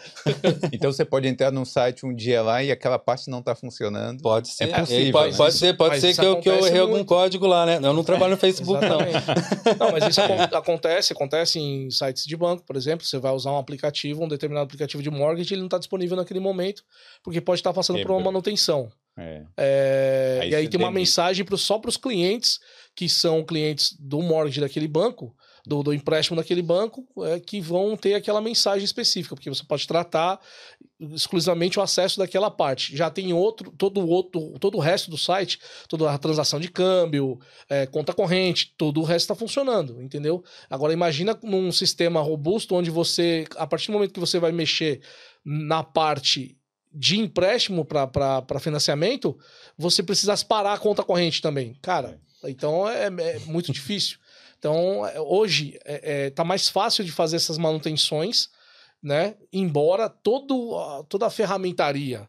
então 0.73 0.93
você 0.93 1.07
pode 1.07 1.27
entrar 1.27 1.51
num 1.51 1.65
site 1.65 2.05
um 2.05 2.15
dia 2.15 2.43
lá 2.43 2.63
e 2.63 2.71
aquela 2.71 2.99
parte 2.99 3.31
não 3.31 3.39
está 3.39 3.55
funcionando. 3.55 4.21
Pode 4.21 4.49
ser. 4.49 4.65
É 4.65 4.81
possível. 4.81 5.13
Pode, 5.13 5.31
né? 5.31 5.37
pode 5.39 5.55
ser, 5.55 5.77
pode 5.77 6.01
ser 6.01 6.15
que 6.15 6.25
eu, 6.25 6.39
que 6.39 6.51
eu 6.51 6.67
errei 6.67 6.81
algum 6.81 7.03
código 7.03 7.47
lá, 7.47 7.65
né? 7.65 7.77
Eu 7.77 7.95
não 7.95 8.05
trabalho 8.05 8.33
no 8.33 8.37
Facebook, 8.37 8.85
não. 8.85 8.99
não, 9.79 9.93
mas 9.93 10.07
isso 10.07 10.21
acontece, 10.21 11.13
acontece 11.15 11.59
em 11.59 11.91
sites 11.91 12.27
de 12.27 12.37
banco, 12.37 12.63
por 12.67 12.77
exemplo. 12.77 13.07
Você 13.07 13.19
vai 13.19 13.33
usar 13.33 13.53
um 13.53 13.59
aplicativo, 13.59 14.23
um 14.23 14.29
determinado 14.29 14.65
aplicativo 14.65 15.03
de 15.03 15.11
mortgage, 15.11 15.55
ele 15.55 15.61
não 15.61 15.67
está 15.67 15.79
disponível 15.79 16.15
naquele 16.15 16.41
momento, 16.41 16.83
porque 17.23 17.41
pode 17.41 17.61
estar 17.61 17.71
tá 17.71 17.75
passando 17.75 18.03
por 18.03 18.11
uma 18.11 18.21
manutenção. 18.21 18.93
É. 19.19 19.43
É, 19.57 20.39
aí 20.43 20.51
e 20.51 20.55
aí 20.55 20.69
tem 20.69 20.81
uma 20.81 20.91
mensagem 20.91 21.45
pro, 21.45 21.59
só 21.59 21.79
para 21.79 21.89
os 21.89 21.97
clientes 21.97 22.61
que 23.01 23.09
são 23.09 23.43
clientes 23.43 23.97
do 23.99 24.21
mortgage 24.21 24.61
daquele 24.61 24.87
banco, 24.87 25.35
do, 25.67 25.83
do 25.83 25.95
empréstimo 25.95 26.37
daquele 26.37 26.61
banco, 26.61 27.09
é, 27.25 27.41
que 27.41 27.59
vão 27.59 27.97
ter 27.97 28.13
aquela 28.13 28.43
mensagem 28.43 28.85
específica, 28.85 29.35
porque 29.35 29.49
você 29.49 29.65
pode 29.65 29.87
tratar 29.87 30.39
exclusivamente 31.01 31.79
o 31.79 31.83
acesso 31.83 32.19
daquela 32.19 32.51
parte. 32.51 32.95
Já 32.95 33.09
tem 33.09 33.33
outro, 33.33 33.73
todo 33.73 34.03
o 34.03 34.07
outro, 34.07 34.53
todo 34.61 34.77
o 34.77 34.81
resto 34.81 35.11
do 35.11 35.17
site, 35.17 35.59
toda 35.89 36.11
a 36.11 36.19
transação 36.19 36.61
de 36.61 36.71
câmbio, 36.71 37.41
é, 37.71 37.87
conta 37.87 38.13
corrente, 38.13 38.75
todo 38.77 39.01
o 39.01 39.05
resto 39.05 39.33
está 39.33 39.35
funcionando, 39.35 40.03
entendeu? 40.03 40.45
Agora 40.69 40.93
imagina 40.93 41.35
num 41.43 41.73
sistema 41.73 42.21
robusto 42.21 42.75
onde 42.75 42.91
você, 42.91 43.47
a 43.57 43.67
partir 43.67 43.87
do 43.87 43.95
momento 43.95 44.13
que 44.13 44.21
você 44.21 44.39
vai 44.39 44.53
mexer 44.53 45.01
na 45.43 45.83
parte 45.83 46.55
de 46.93 47.19
empréstimo 47.19 47.83
para 47.83 48.61
financiamento, 48.61 49.39
você 49.79 50.03
precisasse 50.03 50.45
parar 50.45 50.75
a 50.75 50.79
conta 50.79 51.03
corrente 51.03 51.41
também. 51.41 51.79
Cara, 51.81 52.21
então 52.45 52.89
é, 52.89 53.07
é 53.07 53.39
muito 53.47 53.73
difícil. 53.73 54.19
Então, 54.59 55.07
é, 55.07 55.19
hoje 55.21 55.79
é, 55.85 56.27
é, 56.27 56.31
tá 56.31 56.45
mais 56.45 56.69
fácil 56.69 57.03
de 57.05 57.11
fazer 57.11 57.37
essas 57.37 57.59
manutenções, 57.59 58.49
né? 59.03 59.35
Embora 59.53 60.09
todo, 60.09 61.05
toda 61.09 61.27
a 61.27 61.31
ferramentaria, 61.31 62.29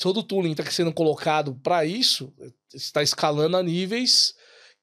todo 0.00 0.20
o 0.20 0.22
tooling 0.22 0.52
está 0.52 0.64
sendo 0.70 0.92
colocado 0.92 1.54
para 1.62 1.84
isso, 1.84 2.32
está 2.72 3.02
escalando 3.02 3.56
a 3.56 3.62
níveis 3.62 4.34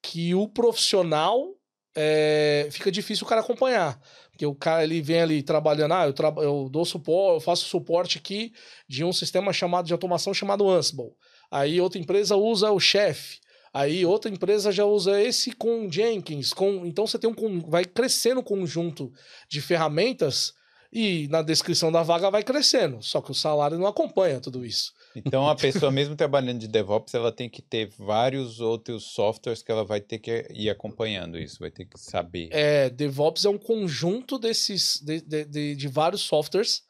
que 0.01 0.35
o 0.35 0.47
profissional 0.47 1.55
é, 1.95 2.67
fica 2.71 2.91
difícil 2.91 3.25
o 3.25 3.29
cara 3.29 3.41
acompanhar. 3.41 3.99
Porque 4.31 4.45
o 4.45 4.55
cara 4.55 4.83
ele 4.83 5.01
vem 5.01 5.21
ali 5.21 5.43
trabalhando, 5.43 5.93
ah, 5.93 6.05
eu, 6.05 6.13
tra 6.13 6.33
eu 6.37 6.67
dou 6.69 6.83
suporte, 6.85 7.35
eu 7.35 7.39
faço 7.39 7.65
suporte 7.65 8.17
aqui 8.17 8.51
de 8.87 9.03
um 9.03 9.13
sistema 9.13 9.53
chamado 9.53 9.85
de 9.85 9.93
automação 9.93 10.33
chamado 10.33 10.69
Ansible. 10.69 11.11
Aí 11.51 11.79
outra 11.79 11.99
empresa 11.99 12.35
usa 12.35 12.71
o 12.71 12.79
Chef. 12.79 13.39
Aí 13.73 14.05
outra 14.05 14.29
empresa 14.29 14.71
já 14.71 14.85
usa 14.85 15.19
esse 15.19 15.51
com 15.51 15.89
Jenkins, 15.89 16.53
com 16.53 16.85
então 16.85 17.07
você 17.07 17.17
tem 17.17 17.29
um 17.29 17.59
vai 17.61 17.83
crescendo 17.83 18.41
um 18.41 18.43
conjunto 18.43 19.11
de 19.49 19.59
ferramentas 19.61 20.53
e 20.91 21.27
na 21.29 21.41
descrição 21.41 21.91
da 21.91 22.03
vaga 22.03 22.29
vai 22.29 22.43
crescendo, 22.43 23.01
só 23.01 23.19
que 23.19 23.31
o 23.31 23.33
salário 23.33 23.79
não 23.79 23.87
acompanha 23.87 24.39
tudo 24.39 24.63
isso. 24.63 24.93
Então 25.15 25.49
a 25.49 25.55
pessoa 25.57 25.91
mesmo 25.91 26.15
trabalhando 26.15 26.59
de 26.59 26.67
DevOps, 26.67 27.15
ela 27.15 27.31
tem 27.31 27.49
que 27.49 27.63
ter 27.63 27.89
vários 27.97 28.59
outros 28.59 29.05
softwares 29.05 29.63
que 29.63 29.71
ela 29.71 29.83
vai 29.83 29.99
ter 29.99 30.19
que 30.19 30.47
ir 30.51 30.69
acompanhando 30.69 31.39
isso, 31.39 31.57
vai 31.59 31.71
ter 31.71 31.85
que 31.85 31.99
saber. 31.99 32.49
É, 32.51 32.91
DevOps 32.91 33.43
é 33.43 33.49
um 33.49 33.57
conjunto 33.57 34.37
desses 34.37 35.01
de, 35.01 35.19
de, 35.21 35.45
de, 35.45 35.75
de 35.75 35.87
vários 35.87 36.21
softwares 36.21 36.83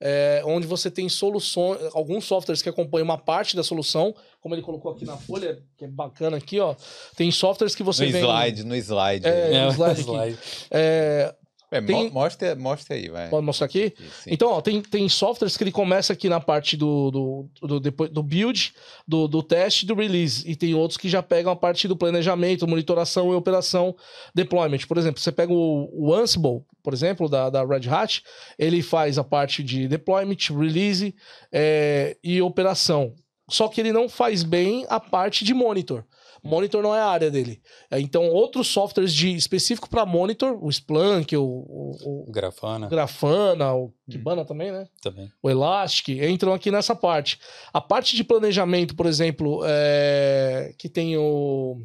é, 0.00 0.42
onde 0.46 0.66
você 0.66 0.90
tem 0.90 1.08
soluções, 1.08 1.78
alguns 1.92 2.24
softwares 2.24 2.62
que 2.62 2.68
acompanham 2.68 3.04
uma 3.04 3.18
parte 3.18 3.54
da 3.54 3.62
solução, 3.62 4.14
como 4.40 4.54
ele 4.54 4.62
colocou 4.62 4.92
aqui 4.92 5.04
na 5.04 5.16
folha, 5.16 5.62
que 5.76 5.84
é 5.84 5.88
bacana 5.88 6.38
aqui, 6.38 6.58
ó. 6.58 6.74
Tem 7.14 7.30
softwares 7.30 7.74
que 7.74 7.82
você 7.82 8.06
no 8.06 8.12
vem... 8.12 8.22
slide, 8.22 8.64
no 8.64 8.74
slide. 8.76 9.26
É, 9.26 9.54
é 9.54 9.66
no 9.66 9.72
slide. 9.94 10.38
É, 10.70 11.34
é, 11.70 11.80
tem... 11.80 12.10
mostra, 12.10 12.54
mostra 12.56 12.96
aí, 12.96 13.08
vai. 13.08 13.28
Pode 13.28 13.46
mostrar 13.46 13.66
aqui? 13.66 13.94
Sim. 13.96 14.30
Então, 14.32 14.50
ó, 14.50 14.60
tem, 14.60 14.82
tem 14.82 15.08
softwares 15.08 15.56
que 15.56 15.62
ele 15.62 15.70
começa 15.70 16.12
aqui 16.12 16.28
na 16.28 16.40
parte 16.40 16.76
do, 16.76 17.10
do, 17.10 17.50
do, 17.62 17.80
depois, 17.80 18.10
do 18.10 18.22
build, 18.22 18.72
do, 19.06 19.28
do 19.28 19.42
teste 19.42 19.84
e 19.84 19.86
do 19.86 19.94
release. 19.94 20.48
E 20.50 20.56
tem 20.56 20.74
outros 20.74 20.96
que 20.96 21.08
já 21.08 21.22
pegam 21.22 21.52
a 21.52 21.56
parte 21.56 21.86
do 21.86 21.96
planejamento, 21.96 22.66
monitoração 22.66 23.32
e 23.32 23.36
operação, 23.36 23.94
deployment. 24.34 24.80
Por 24.88 24.98
exemplo, 24.98 25.20
você 25.20 25.30
pega 25.30 25.52
o, 25.52 25.88
o 25.92 26.12
Ansible, 26.12 26.64
por 26.82 26.92
exemplo, 26.92 27.28
da, 27.28 27.48
da 27.48 27.64
Red 27.64 27.88
Hat, 27.88 28.22
ele 28.58 28.82
faz 28.82 29.16
a 29.18 29.24
parte 29.24 29.62
de 29.62 29.86
deployment, 29.86 30.38
release 30.50 31.14
é, 31.52 32.16
e 32.24 32.42
operação. 32.42 33.14
só 33.48 33.68
que 33.68 33.80
ele 33.80 33.92
não 33.92 34.08
faz 34.08 34.42
bem 34.42 34.86
a 34.88 34.98
parte 34.98 35.44
de 35.44 35.52
monitor. 35.52 36.04
Monitor 36.42 36.82
não 36.82 36.94
é 36.94 37.00
a 37.00 37.06
área 37.06 37.30
dele. 37.30 37.60
É, 37.90 38.00
Então, 38.00 38.28
outros 38.28 38.68
softwares 38.68 39.12
de 39.12 39.34
específico 39.34 39.88
para 39.88 40.06
monitor, 40.06 40.58
o 40.62 40.68
Splunk, 40.68 41.36
o, 41.36 41.42
o, 41.44 42.24
o 42.28 42.32
Grafana 42.32 42.88
Grafana, 42.88 43.74
o 43.74 43.92
Kibana 44.08 44.44
também, 44.44 44.72
né? 44.72 44.88
também. 45.00 45.30
o 45.42 45.50
Elastic, 45.50 46.08
entram 46.08 46.52
aqui 46.52 46.70
nessa 46.70 46.94
parte. 46.94 47.38
A 47.72 47.80
parte 47.80 48.16
de 48.16 48.24
planejamento, 48.24 48.94
por 48.94 49.06
exemplo, 49.06 49.62
é, 49.64 50.74
que 50.78 50.88
tem 50.88 51.16
o, 51.16 51.78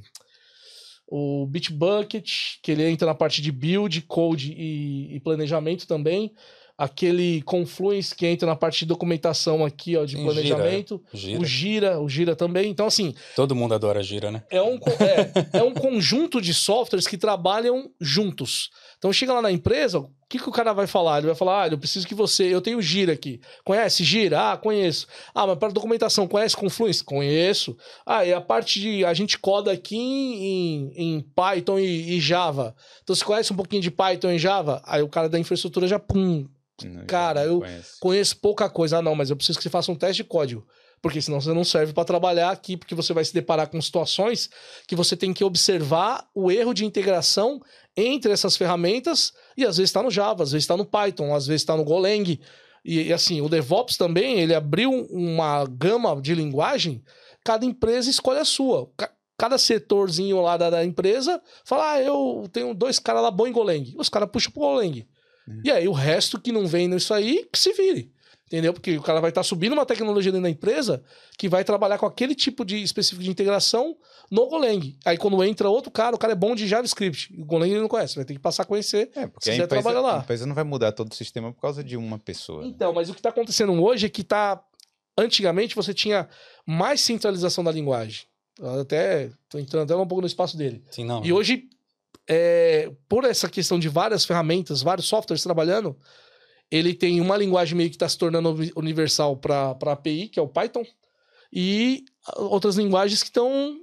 o 1.07 1.45
Bitbucket, 1.47 2.59
que 2.61 2.71
ele 2.71 2.87
entra 2.87 3.05
na 3.05 3.15
parte 3.15 3.41
de 3.41 3.51
build, 3.51 4.01
code 4.01 4.53
e, 4.53 5.15
e 5.15 5.19
planejamento 5.19 5.87
também. 5.87 6.33
Aquele 6.77 7.41
Confluence 7.43 8.13
que 8.13 8.25
entra 8.25 8.45
na 8.45 8.55
parte 8.55 8.79
de 8.79 8.85
documentação 8.85 9.63
aqui, 9.63 9.95
ó, 9.95 10.03
de 10.03 10.17
planejamento. 10.17 11.01
Gira. 11.13 11.39
O 11.39 11.45
Gira, 11.45 11.99
o 12.01 12.09
Gira 12.09 12.35
também. 12.35 12.69
Então, 12.69 12.85
assim, 12.85 13.13
Todo 13.35 13.55
mundo 13.55 13.73
adora 13.73 14.03
Gira, 14.03 14.29
né? 14.29 14.43
é 14.49 14.61
um, 14.61 14.75
é, 14.75 15.59
é 15.59 15.63
um 15.63 15.73
conjunto 15.73 16.41
de 16.41 16.53
softwares 16.53 17.07
que 17.07 17.17
trabalham 17.17 17.89
juntos. 17.99 18.69
Então 18.97 19.13
chega 19.13 19.33
lá 19.33 19.41
na 19.41 19.51
empresa, 19.51 20.05
o 20.25 20.27
que, 20.27 20.39
que 20.39 20.49
o 20.49 20.51
cara 20.51 20.73
vai 20.73 20.87
falar? 20.87 21.19
Ele 21.19 21.27
vai 21.27 21.35
falar: 21.35 21.63
ah, 21.63 21.67
eu 21.67 21.77
preciso 21.77 22.07
que 22.07 22.15
você. 22.15 22.45
Eu 22.45 22.59
tenho 22.61 22.81
Gira 22.81 23.13
aqui. 23.13 23.39
Conhece 23.63 24.03
Gira? 24.03 24.51
Ah, 24.53 24.57
conheço. 24.57 25.05
Ah, 25.33 25.45
mas 25.45 25.57
para 25.59 25.71
documentação, 25.71 26.27
conhece 26.27 26.57
Confluence? 26.57 27.03
Conheço. 27.03 27.77
Ah, 28.05 28.25
e 28.25 28.33
a 28.33 28.41
parte 28.41 28.79
de. 28.79 29.05
A 29.05 29.13
gente 29.13 29.37
coda 29.37 29.71
aqui 29.71 29.95
em, 29.95 30.91
em 30.95 31.21
Python 31.35 31.77
e, 31.79 32.15
e 32.17 32.19
Java. 32.19 32.75
Então 33.03 33.15
você 33.15 33.23
conhece 33.23 33.53
um 33.53 33.55
pouquinho 33.55 33.81
de 33.81 33.91
Python 33.91 34.31
e 34.31 34.39
Java? 34.39 34.81
Aí 34.85 35.01
o 35.03 35.07
cara 35.09 35.29
da 35.29 35.37
infraestrutura 35.39 35.87
já, 35.87 35.99
pum, 35.99 36.47
Não, 36.83 37.05
Cara, 37.05 37.43
eu- 37.45 37.59
conheço. 37.59 37.97
conheço 37.99 38.37
pouca 38.37 38.67
coisa. 38.69 38.97
Ah, 38.97 39.01
não, 39.03 39.13
mas 39.15 39.29
eu 39.29 39.35
preciso 39.35 39.59
que 39.59 39.63
você 39.63 39.69
faça 39.69 39.91
um 39.91 39.95
teste 39.95 40.23
de 40.23 40.27
código. 40.29 40.65
Porque 41.05 41.21
senão 41.21 41.39
você 41.39 41.53
não 41.53 41.63
serve 41.63 41.93
para 41.93 42.03
trabalhar 42.03 42.49
aqui, 42.49 42.75
porque 42.75 42.95
você 42.95 43.13
vai 43.13 43.23
se 43.23 43.31
deparar 43.31 43.69
com 43.69 43.79
situações 43.79 44.49
que 44.87 44.95
você 44.95 45.15
tem 45.15 45.35
que 45.35 45.43
observar 45.43 46.27
o 46.33 46.49
erro 46.51 46.73
de 46.73 46.83
integração 46.83 47.61
entre 47.95 48.31
essas 48.31 48.57
ferramentas, 48.57 49.31
e 49.55 49.63
às 49.67 49.77
vezes 49.77 49.89
está 49.91 50.01
no 50.01 50.09
Java, 50.09 50.41
às 50.41 50.51
vezes 50.51 50.63
está 50.63 50.75
no 50.75 50.83
Python, 50.83 51.35
às 51.35 51.45
vezes 51.45 51.61
está 51.61 51.77
no 51.77 51.83
Golang. 51.83 52.39
E, 52.83 53.01
e, 53.03 53.13
assim, 53.13 53.39
o 53.39 53.47
DevOps 53.47 53.97
também, 53.97 54.39
ele 54.39 54.55
abriu 54.55 54.89
uma 55.11 55.63
gama 55.67 56.19
de 56.19 56.33
linguagem, 56.33 57.03
cada 57.43 57.67
empresa 57.67 58.09
escolhe 58.09 58.39
a 58.39 58.45
sua. 58.45 58.89
Ca- 58.97 59.11
Cada 59.37 59.57
setorzinho 59.59 60.41
lá 60.41 60.57
da, 60.57 60.69
da 60.71 60.83
empresa 60.85 61.39
fala: 61.65 61.91
Ah, 61.91 62.01
eu 62.01 62.49
tenho 62.51 62.73
dois 62.73 62.97
caras 62.97 63.21
lá 63.21 63.29
bons 63.29 63.47
em 63.49 63.51
Golang. 63.51 63.93
Os 63.97 64.09
caras 64.09 64.29
puxam 64.31 64.51
pro 64.51 64.61
Golang. 64.61 65.05
E 65.63 65.69
aí 65.69 65.87
o 65.87 65.91
resto 65.91 66.39
que 66.41 66.51
não 66.53 66.65
vem 66.65 66.87
nisso 66.87 67.13
aí, 67.13 67.45
que 67.51 67.59
se 67.59 67.73
vire. 67.73 68.11
Entendeu? 68.47 68.73
Porque 68.73 68.95
o 68.95 69.01
cara 69.01 69.19
vai 69.19 69.31
estar 69.31 69.41
subindo 69.41 69.73
uma 69.73 69.87
tecnologia 69.87 70.31
dentro 70.31 70.43
da 70.43 70.49
empresa 70.51 71.03
que 71.35 71.49
vai 71.49 71.63
trabalhar 71.63 71.97
com 71.97 72.05
aquele 72.05 72.35
tipo 72.35 72.63
de 72.63 72.81
específico 72.83 73.23
de 73.23 73.29
integração 73.31 73.97
no 74.29 74.47
Golang. 74.47 74.95
Aí 75.03 75.17
quando 75.17 75.43
entra 75.43 75.67
outro 75.67 75.89
cara, 75.89 76.15
o 76.15 76.19
cara 76.19 76.33
é 76.33 76.35
bom 76.35 76.53
de 76.53 76.67
JavaScript. 76.67 77.33
O 77.39 77.43
Golang 77.43 77.71
ele 77.71 77.81
não 77.81 77.87
conhece, 77.87 78.15
vai 78.15 78.23
ter 78.23 78.33
que 78.33 78.39
passar 78.39 78.61
a 78.61 78.65
conhecer. 78.67 79.09
É, 79.15 79.25
porque 79.25 79.45
Se 79.45 79.49
a 79.49 79.53
quiser 79.53 79.63
empresa, 79.63 79.81
trabalhar 79.81 80.01
lá. 80.01 80.17
a 80.17 80.19
empresa 80.19 80.45
não 80.45 80.53
vai 80.53 80.63
mudar 80.63 80.91
todo 80.91 81.11
o 81.11 81.15
sistema 81.15 81.51
por 81.51 81.59
causa 81.59 81.83
de 81.83 81.97
uma 81.97 82.19
pessoa. 82.19 82.61
né? 82.61 82.67
Então, 82.67 82.93
mas 82.93 83.09
o 83.09 83.13
que 83.13 83.19
está 83.19 83.29
acontecendo 83.29 83.71
hoje 83.83 84.05
é 84.05 84.09
que 84.09 84.23
tá. 84.23 84.63
Antigamente 85.17 85.75
você 85.75 85.93
tinha 85.93 86.27
mais 86.67 87.01
centralização 87.01 87.63
da 87.63 87.71
linguagem. 87.71 88.25
Eu 88.59 88.81
até 88.81 89.31
tô 89.49 89.57
entrando 89.57 89.91
até 89.91 89.95
um 89.95 90.05
pouco 90.07 90.21
no 90.21 90.27
espaço 90.27 90.55
dele. 90.57 90.83
Sim, 90.91 91.05
não. 91.05 91.25
E 91.25 91.33
hoje, 91.33 91.63
é, 92.29 92.91
por 93.09 93.23
essa 93.23 93.49
questão 93.49 93.79
de 93.79 93.89
várias 93.89 94.23
ferramentas, 94.25 94.81
vários 94.83 95.07
softwares 95.07 95.41
trabalhando, 95.41 95.97
ele 96.71 96.93
tem 96.93 97.19
uma 97.21 97.37
linguagem 97.37 97.75
meio 97.77 97.89
que 97.89 97.95
está 97.95 98.07
se 98.09 98.17
tornando 98.17 98.49
uni- 98.53 98.71
universal 98.75 99.37
para 99.37 99.71
API, 99.81 100.27
que 100.29 100.39
é 100.39 100.41
o 100.41 100.47
Python, 100.47 100.83
e 101.51 102.03
outras 102.37 102.75
linguagens 102.75 103.21
que 103.21 103.29
estão 103.29 103.79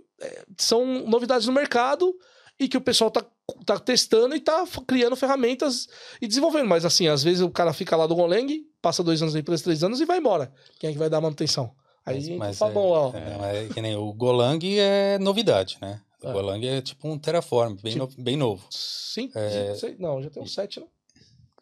são 0.58 0.84
novidades 1.08 1.46
no 1.46 1.52
mercado 1.52 2.14
e 2.60 2.68
que 2.68 2.76
o 2.76 2.80
pessoal 2.80 3.10
tá, 3.10 3.24
tá 3.66 3.78
testando 3.78 4.36
e 4.36 4.40
tá 4.40 4.64
f- 4.64 4.80
criando 4.86 5.16
ferramentas 5.16 5.88
e 6.20 6.28
desenvolvendo. 6.28 6.68
Mas 6.68 6.84
assim, 6.84 7.08
às 7.08 7.22
vezes 7.24 7.40
o 7.40 7.50
cara 7.50 7.72
fica 7.72 7.96
lá 7.96 8.06
do 8.06 8.14
Golang, 8.14 8.46
passa 8.80 9.02
dois 9.02 9.20
anos 9.20 9.34
na 9.34 9.40
empresa, 9.40 9.64
três 9.64 9.82
anos 9.82 10.00
e 10.00 10.04
vai 10.04 10.18
embora. 10.18 10.52
Quem 10.78 10.90
é 10.90 10.92
que 10.92 10.98
vai 10.98 11.10
dar 11.10 11.20
manutenção? 11.20 11.74
Aí 12.06 12.36
Mas- 12.36 12.58
tá 12.58 12.64
mas 12.66 12.74
bom, 12.74 12.88
ó. 12.88 13.12
É, 13.16 13.64
é 13.64 13.68
que 13.68 13.80
nem 13.80 13.96
o 13.96 14.12
Golang 14.12 14.58
é 14.78 15.18
novidade, 15.18 15.78
né? 15.80 16.00
O 16.22 16.28
É. 16.28 16.32
Golang 16.32 16.64
é 16.66 16.80
tipo 16.80 17.08
um 17.08 17.18
Terraform, 17.18 17.74
bem, 17.82 17.92
Tipo- 17.94 18.12
no- 18.16 18.22
bem 18.24 18.36
novo. 18.36 18.64
Cinco, 18.70 19.36
É. 19.38 19.74
não, 19.98 20.22
já 20.22 20.30
tem 20.30 20.42
uns 20.42 20.52
sete, 20.54 20.78
né? 20.78 20.86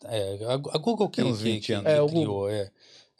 É, 0.04 0.38
a, 0.46 0.54
a 0.54 0.78
Google 0.78 1.08
que, 1.08 1.22
Tem 1.22 1.30
uns 1.30 1.38
que- 1.38 1.44
20 1.44 1.66
que- 1.66 1.72
anos. 1.72 1.84
que 1.84 1.98
É, 1.98 2.08
criou, 2.08 2.48
é. 2.50 2.70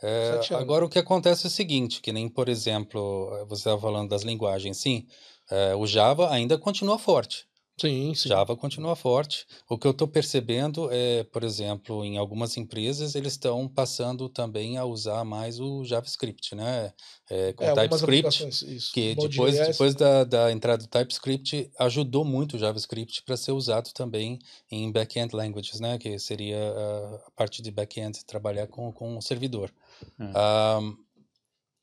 É, 0.03 0.41
agora 0.55 0.85
o 0.85 0.89
que 0.89 0.99
acontece 0.99 1.47
é 1.47 1.49
o 1.49 1.51
seguinte, 1.51 2.01
que 2.01 2.11
nem, 2.11 2.27
por 2.29 2.49
exemplo, 2.49 3.29
você 3.47 3.61
estava 3.61 3.79
falando 3.81 4.09
das 4.09 4.23
linguagens, 4.23 4.79
sim, 4.79 5.07
é, 5.51 5.75
o 5.77 5.87
Java 5.87 6.31
ainda 6.33 6.57
continua 6.57 6.99
forte. 6.99 7.47
Sim, 7.81 8.15
sim. 8.15 8.29
Java 8.29 8.55
continua 8.57 8.95
forte. 8.95 9.47
O 9.69 9.79
que 9.79 9.87
eu 9.87 9.93
estou 9.93 10.07
percebendo 10.07 10.89
é, 10.93 11.25
por 11.25 11.43
exemplo, 11.43 12.05
em 12.05 12.19
algumas 12.19 12.57
empresas 12.57 13.15
eles 13.15 13.33
estão 13.33 13.67
passando 13.67 14.29
também 14.29 14.77
a 14.77 14.85
usar 14.85 15.25
mais 15.25 15.59
o 15.59 15.83
JavaScript, 15.85 16.55
né? 16.55 16.93
É, 17.31 17.53
com 17.55 17.65
É, 17.65 17.75
TypeScript. 17.75 18.91
Que 18.93 19.15
Node.js. 19.15 19.31
depois, 19.31 19.59
depois 19.59 19.95
da, 19.95 20.25
da 20.25 20.53
entrada 20.53 20.83
do 20.83 20.89
TypeScript 20.89 21.71
ajudou 21.79 22.25
muito 22.25 22.57
o 22.57 22.59
JavaScript 22.59 23.23
para 23.23 23.37
ser 23.37 23.53
usado 23.53 23.91
também 23.95 24.39
em 24.71 24.93
back-end 24.93 25.35
languages, 25.35 25.81
né? 25.81 25.97
Que 25.97 26.19
seria 26.19 26.59
ah, 26.59 27.21
a 27.29 27.31
parte 27.31 27.63
de 27.63 27.71
back-end, 27.71 28.25
trabalhar 28.27 28.67
com, 28.67 28.93
com 28.93 29.17
o 29.17 29.23
servidor. 29.23 29.73
Hum. 30.19 30.33
Ah, 30.35 30.81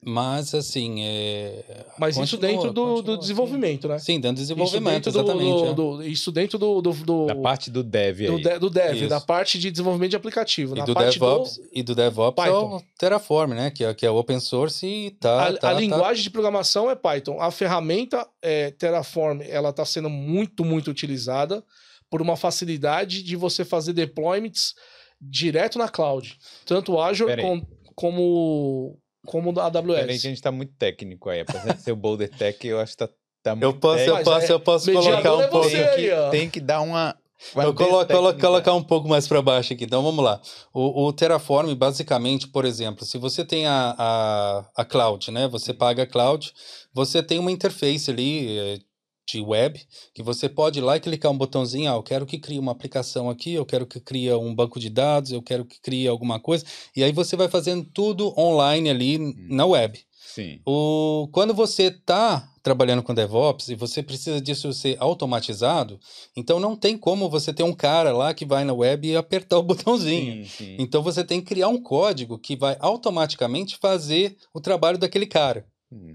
mas, 0.05 0.53
assim... 0.53 1.03
É, 1.03 1.86
Mas 1.97 2.15
isso 2.17 2.38
continua- 2.38 2.51
dentro 2.51 2.73
do, 2.73 2.81
continua, 2.81 3.01
do 3.03 3.12
sim. 3.13 3.19
desenvolvimento, 3.19 3.88
né? 3.88 3.99
Sim, 3.99 4.19
dentro 4.19 4.36
do 4.38 4.41
Isso 4.43 4.53
desenvolvimento, 4.55 4.93
dentro 5.05 5.12
do- 5.12 5.19
exatamente. 5.19 5.63
do- 5.63 5.65
é. 5.65 5.73
do- 5.73 6.03
isso 6.07 6.31
dentro 6.31 6.57
do, 6.60 6.81
do, 6.81 6.93
do, 6.93 7.25
Da 7.25 7.36
parte 7.36 7.71
do 7.71 7.83
dev 7.83 8.25
do, 8.27 8.36
aí. 8.38 8.43
de- 8.43 8.60
do 8.60 8.69
dev, 8.69 8.95
Isso. 8.97 9.07
da 9.10 9.19
parte 9.19 9.57
de 9.57 9.71
desenvolvimento 9.71 10.12
de 10.12 10.15
aplicativo. 10.15 10.75
E 10.75 10.79
na 10.79 10.86
do, 10.86 10.93
parte 10.93 11.13
DevOps, 11.19 11.60
e 11.73 11.81
do 11.83 11.95
DevOps 11.95 12.45
é 12.45 12.51
o 12.51 12.81
Terraform, 12.99 13.53
né? 13.53 13.71
Que 13.71 13.83
é, 13.83 13.93
que 13.93 14.05
é 14.05 14.12
open 14.12 14.39
source 14.39 14.86
e 14.86 15.10
do, 15.10 15.17
tá... 15.17 15.47
a, 15.47 15.53
tá, 15.53 15.69
a 15.71 15.73
tá- 15.73 15.79
linguagem 15.79 16.21
de 16.23 16.29
programação 16.29 16.89
é 16.91 16.95
Python. 16.95 17.41
A 17.41 17.49
ferramenta 17.51 18.25
é, 18.41 18.71
Terraform, 18.71 19.41
ela 19.41 19.69
está 19.71 19.83
sendo 19.83 20.10
muito, 20.10 20.63
muito 20.63 20.91
utilizada 20.91 21.63
por 22.10 22.21
uma 22.21 22.38
facilidade 22.38 23.23
de 23.23 23.36
você 23.36 23.65
fazer 23.65 23.91
deployments 23.93 24.73
direto 25.19 25.77
na 25.79 25.89
cloud. 25.89 26.38
Tanto 26.65 26.93
o 26.93 27.01
Azure 27.01 27.41
com- 27.41 27.62
como, 27.95 28.97
como 29.27 29.51
a 29.59 29.69
Peraí 29.69 29.83
que 29.83 29.99
a 29.99 30.05
AWS. 30.09 30.21
gente 30.21 30.41
tá 30.41 30.51
muito 30.51 30.73
técnico 30.73 31.29
aí. 31.29 31.41
Apesar 31.41 31.73
de 31.75 31.81
ser 31.83 31.91
o 31.91 31.95
Boulder 31.95 32.29
Tech, 32.29 32.65
eu 32.67 32.79
acho 32.79 32.93
que 32.93 32.97
tá, 32.97 33.09
tá 33.43 33.51
muito 33.55 33.63
Eu 33.65 33.73
posso, 33.73 33.99
eu 33.99 34.15
técnico. 34.15 34.29
Mas 34.31 34.39
posso, 34.39 34.51
é- 34.51 34.55
eu 34.55 34.59
posso 34.59 34.91
colocar 34.93 35.29
é 35.29 35.31
um 35.33 35.49
pouco... 35.49 35.69
você 35.69 35.77
tem, 35.83 35.95
que, 35.95 36.01
aí, 36.01 36.11
ó. 36.13 36.29
tem 36.29 36.49
que 36.49 36.59
dar 36.59 36.81
uma... 36.81 37.15
Eu 37.55 37.71
colo- 37.75 37.89
colo- 37.89 38.05
técnica. 38.05 38.47
colocar 38.47 38.73
um 38.73 38.83
pouco 38.83 39.07
mais 39.07 39.27
para 39.27 39.41
baixo 39.43 39.71
aqui. 39.73 39.83
Então 39.83 40.01
vamos 40.01 40.25
lá. 40.25 40.41
O, 40.73 41.05
o 41.05 41.13
Terraform, 41.13 41.71
basicamente, 41.75 42.47
por 42.47 42.65
exemplo, 42.65 43.05
se 43.05 43.19
você 43.19 43.45
tem 43.45 43.67
a, 43.67 43.93
a, 43.95 44.65
a 44.75 44.83
cloud, 44.83 45.29
né? 45.29 45.47
Você 45.49 45.71
paga 45.71 46.01
a 46.01 46.07
cloud, 46.07 46.51
você 46.91 47.21
tem 47.21 47.37
uma 47.37 47.51
interface 47.51 48.09
ali 48.09 48.57
eh, 48.57 48.79
de 49.27 49.41
web 49.41 49.79
que 50.13 50.23
você 50.23 50.47
pode 50.47 50.79
ir 50.79 50.81
lá 50.81 50.95
e 50.95 50.99
clicar 50.99 51.31
um 51.31 51.37
botãozinho. 51.37 51.91
Ah, 51.91 51.95
eu 51.95 52.03
quero 52.03 52.25
que 52.25 52.39
crie 52.39 52.57
uma 52.57 52.71
aplicação 52.71 53.29
aqui, 53.29 53.53
eu 53.53 53.65
quero 53.65 53.85
que 53.85 53.99
crie 53.99 54.31
um 54.33 54.55
banco 54.55 54.79
de 54.79 54.89
dados, 54.89 55.31
eu 55.31 55.41
quero 55.41 55.65
que 55.65 55.79
crie 55.81 56.07
alguma 56.07 56.39
coisa. 56.39 56.65
E 56.95 57.03
aí 57.03 57.11
você 57.11 57.35
vai 57.35 57.49
fazendo 57.49 57.85
tudo 57.93 58.33
online 58.39 58.89
ali 58.89 59.17
na 59.49 59.65
web. 59.65 59.99
Sim. 60.37 60.61
O, 60.65 61.27
quando 61.31 61.53
você 61.53 61.83
está 61.83 62.47
trabalhando 62.61 63.01
com 63.01 63.13
DevOps 63.13 63.69
e 63.69 63.75
você 63.75 64.03
precisa 64.03 64.39
disso 64.39 64.71
ser 64.71 64.95
automatizado, 64.99 65.99
então 66.35 66.59
não 66.59 66.75
tem 66.75 66.97
como 66.97 67.29
você 67.29 67.53
ter 67.53 67.63
um 67.63 67.73
cara 67.73 68.11
lá 68.11 68.33
que 68.33 68.45
vai 68.45 68.63
na 68.63 68.73
web 68.73 69.07
e 69.07 69.15
apertar 69.15 69.57
o 69.57 69.63
botãozinho. 69.63 70.45
Sim, 70.45 70.49
sim. 70.49 70.75
Então 70.77 71.01
você 71.01 71.23
tem 71.23 71.39
que 71.39 71.47
criar 71.47 71.69
um 71.69 71.81
código 71.81 72.37
que 72.37 72.55
vai 72.55 72.77
automaticamente 72.79 73.77
fazer 73.77 74.37
o 74.53 74.61
trabalho 74.61 74.97
daquele 74.97 75.25
cara. 75.25 75.65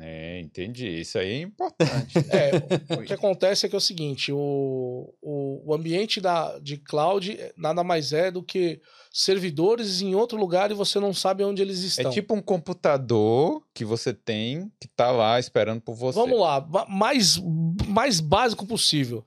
É, 0.01 0.41
entendi. 0.41 0.87
Isso 1.01 1.19
aí 1.19 1.33
é 1.33 1.41
importante. 1.41 2.13
É, 2.31 2.95
o 2.95 3.03
que 3.03 3.13
acontece 3.13 3.65
é 3.65 3.69
que 3.69 3.75
é 3.75 3.79
o 3.79 3.81
seguinte, 3.81 4.31
o, 4.33 5.15
o, 5.21 5.63
o 5.71 5.75
ambiente 5.75 6.21
da, 6.21 6.59
de 6.59 6.77
cloud 6.77 7.39
nada 7.57 7.83
mais 7.83 8.13
é 8.13 8.31
do 8.31 8.43
que 8.43 8.81
servidores 9.11 10.01
em 10.03 10.15
outro 10.15 10.39
lugar 10.39 10.71
e 10.71 10.75
você 10.75 10.99
não 10.99 11.13
sabe 11.15 11.45
onde 11.45 11.61
eles 11.63 11.83
É 11.83 11.87
estão. 11.87 12.11
tipo 12.11 12.35
um 12.35 12.43
computador 12.43 13.63
que 13.75 13.85
você 13.85 14.13
tem 14.13 14.71
que 14.81 14.89
tá 14.89 15.11
lá 15.11 15.39
esperando 15.39 15.81
por 15.81 15.95
você. 15.95 16.19
Vamos 16.19 16.39
lá, 16.41 16.61
ma- 16.69 16.87
mais, 16.87 17.39
mais 17.87 18.21
básico 18.21 18.67
possível. 18.67 19.25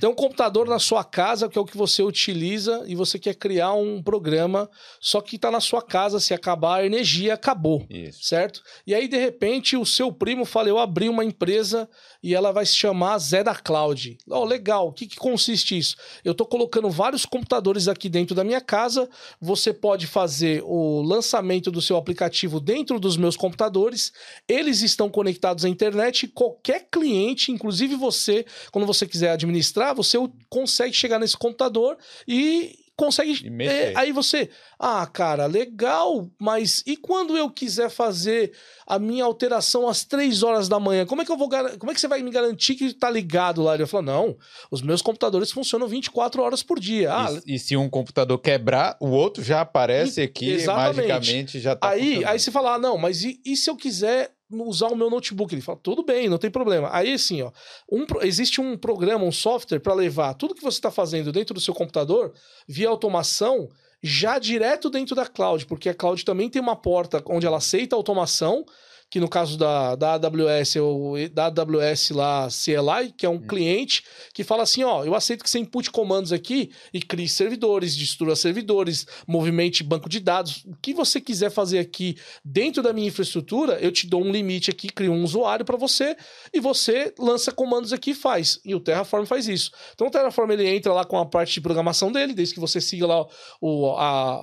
Tem 0.00 0.08
um 0.08 0.14
computador 0.14 0.66
na 0.66 0.78
sua 0.78 1.04
casa 1.04 1.48
que 1.48 1.58
é 1.58 1.60
o 1.60 1.64
que 1.64 1.76
você 1.76 2.02
utiliza 2.02 2.82
e 2.86 2.94
você 2.94 3.18
quer 3.18 3.34
criar 3.34 3.72
um 3.74 4.02
programa, 4.02 4.68
só 5.00 5.20
que 5.20 5.36
está 5.36 5.50
na 5.50 5.60
sua 5.60 5.80
casa, 5.80 6.18
se 6.18 6.34
acabar 6.34 6.80
a 6.80 6.86
energia, 6.86 7.34
acabou. 7.34 7.86
Isso. 7.88 8.24
Certo? 8.24 8.62
E 8.86 8.94
aí, 8.94 9.06
de 9.06 9.16
repente, 9.16 9.76
o 9.76 9.86
seu 9.86 10.12
primo 10.12 10.44
fala: 10.44 10.68
Eu 10.68 10.78
abri 10.78 11.08
uma 11.08 11.24
empresa 11.24 11.88
e 12.22 12.34
ela 12.34 12.52
vai 12.52 12.64
se 12.64 12.74
chamar 12.74 13.18
Zé 13.18 13.42
da 13.42 13.54
Cloud. 13.54 14.18
Oh, 14.28 14.44
legal. 14.44 14.88
O 14.88 14.92
que, 14.92 15.06
que 15.06 15.16
consiste 15.16 15.76
isso? 15.76 15.96
Eu 16.24 16.32
estou 16.32 16.46
colocando 16.46 16.88
vários 16.90 17.26
computadores 17.26 17.88
aqui 17.88 18.08
dentro 18.08 18.34
da 18.34 18.44
minha 18.44 18.60
casa. 18.60 19.08
Você 19.40 19.72
pode 19.72 20.06
fazer 20.06 20.62
o 20.64 21.02
lançamento 21.02 21.70
do 21.70 21.82
seu 21.82 21.96
aplicativo 21.96 22.60
dentro 22.60 22.98
dos 22.98 23.16
meus 23.16 23.36
computadores. 23.36 24.12
Eles 24.48 24.82
estão 24.82 25.08
conectados 25.08 25.64
à 25.64 25.68
internet. 25.68 26.28
Qualquer 26.28 26.88
cliente, 26.90 27.52
inclusive 27.52 27.94
você, 27.94 28.44
quando 28.70 28.86
você 28.86 29.06
quiser 29.06 29.30
administrar, 29.30 29.81
você 29.92 30.18
consegue 30.48 30.94
chegar 30.94 31.18
nesse 31.18 31.36
computador 31.36 31.96
e 32.28 32.78
consegue. 32.94 33.50
É, 33.62 33.92
aí 33.96 34.12
você, 34.12 34.50
ah, 34.78 35.04
cara, 35.06 35.46
legal, 35.46 36.28
mas 36.38 36.82
e 36.86 36.96
quando 36.96 37.36
eu 37.36 37.50
quiser 37.50 37.88
fazer 37.90 38.52
a 38.86 38.98
minha 38.98 39.24
alteração 39.24 39.88
às 39.88 40.04
três 40.04 40.42
horas 40.42 40.68
da 40.68 40.78
manhã? 40.78 41.06
Como 41.06 41.22
é 41.22 41.24
que 41.24 41.32
eu 41.32 41.36
vou 41.36 41.48
Como 41.48 41.90
é 41.90 41.94
que 41.94 42.00
você 42.00 42.06
vai 42.06 42.22
me 42.22 42.30
garantir 42.30 42.74
que 42.74 42.92
tá 42.94 43.10
ligado 43.10 43.62
lá? 43.62 43.74
Ele 43.74 43.86
falou: 43.86 44.04
não, 44.04 44.36
os 44.70 44.82
meus 44.82 45.02
computadores 45.02 45.50
funcionam 45.50 45.88
24 45.88 46.42
horas 46.42 46.62
por 46.62 46.78
dia. 46.78 47.12
Ah, 47.12 47.40
e, 47.46 47.54
e 47.54 47.58
se 47.58 47.76
um 47.76 47.88
computador 47.88 48.38
quebrar, 48.38 48.96
o 49.00 49.08
outro 49.08 49.42
já 49.42 49.62
aparece 49.62 50.20
E- 50.20 50.24
aqui, 50.24 50.50
exatamente. 50.50 50.96
magicamente 50.96 51.60
já 51.60 51.74
tá 51.74 51.88
aí, 51.88 52.24
aí 52.24 52.38
você 52.38 52.50
fala, 52.50 52.74
ah, 52.74 52.78
não, 52.78 52.98
mas 52.98 53.24
e, 53.24 53.40
e 53.44 53.56
se 53.56 53.68
eu 53.70 53.76
quiser 53.76 54.30
usar 54.52 54.88
o 54.88 54.96
meu 54.96 55.08
notebook? 55.08 55.54
Ele 55.54 55.62
fala, 55.62 55.78
tudo 55.82 56.02
bem, 56.02 56.28
não 56.28 56.38
tem 56.38 56.50
problema. 56.50 56.88
Aí, 56.92 57.12
assim, 57.14 57.42
ó, 57.42 57.50
um 57.90 58.04
existe 58.22 58.60
um 58.60 58.76
programa, 58.76 59.24
um 59.24 59.32
software 59.32 59.80
para 59.80 59.94
levar 59.94 60.34
tudo 60.34 60.54
que 60.54 60.62
você 60.62 60.78
está 60.78 60.90
fazendo 60.90 61.32
dentro 61.32 61.54
do 61.54 61.60
seu 61.60 61.74
computador 61.74 62.32
via 62.66 62.88
automação 62.88 63.68
já 64.02 64.38
direto 64.38 64.90
dentro 64.90 65.14
da 65.14 65.26
cloud, 65.26 65.64
porque 65.66 65.88
a 65.88 65.94
cloud 65.94 66.24
também 66.24 66.50
tem 66.50 66.60
uma 66.60 66.74
porta 66.74 67.22
onde 67.26 67.46
ela 67.46 67.58
aceita 67.58 67.94
a 67.94 67.98
automação, 67.98 68.64
que 69.12 69.20
no 69.20 69.28
caso 69.28 69.58
da, 69.58 69.94
da 69.94 70.14
AWS, 70.14 70.76
é 70.76 70.80
o 70.80 71.12
da 71.30 71.44
AWS 71.48 72.10
lá, 72.12 72.48
CLI, 72.48 73.12
que 73.14 73.26
é 73.26 73.28
um 73.28 73.38
cliente 73.38 74.02
que 74.32 74.42
fala 74.42 74.62
assim, 74.62 74.84
ó, 74.84 75.04
eu 75.04 75.14
aceito 75.14 75.44
que 75.44 75.50
você 75.50 75.58
input 75.58 75.90
comandos 75.90 76.32
aqui 76.32 76.70
e 76.94 77.02
crie 77.02 77.28
servidores, 77.28 77.94
destrua 77.94 78.34
servidores, 78.34 79.06
movimente 79.28 79.82
banco 79.84 80.08
de 80.08 80.18
dados, 80.18 80.64
o 80.64 80.74
que 80.80 80.94
você 80.94 81.20
quiser 81.20 81.50
fazer 81.50 81.78
aqui 81.78 82.16
dentro 82.42 82.82
da 82.82 82.90
minha 82.90 83.08
infraestrutura, 83.08 83.74
eu 83.82 83.92
te 83.92 84.06
dou 84.06 84.24
um 84.24 84.32
limite 84.32 84.70
aqui, 84.70 84.88
crio 84.88 85.12
um 85.12 85.22
usuário 85.22 85.62
para 85.66 85.76
você 85.76 86.16
e 86.50 86.58
você 86.58 87.12
lança 87.18 87.52
comandos 87.52 87.92
aqui 87.92 88.12
e 88.12 88.14
faz. 88.14 88.60
E 88.64 88.74
o 88.74 88.80
Terraform 88.80 89.26
faz 89.26 89.46
isso. 89.46 89.70
Então 89.94 90.06
o 90.06 90.10
Terraform 90.10 90.52
ele 90.52 90.66
entra 90.66 90.90
lá 90.90 91.04
com 91.04 91.18
a 91.18 91.26
parte 91.26 91.52
de 91.52 91.60
programação 91.60 92.10
dele, 92.10 92.32
desde 92.32 92.54
que 92.54 92.60
você 92.60 92.80
siga 92.80 93.06
lá 93.06 93.26
o, 93.60 93.90
a- 93.90 94.00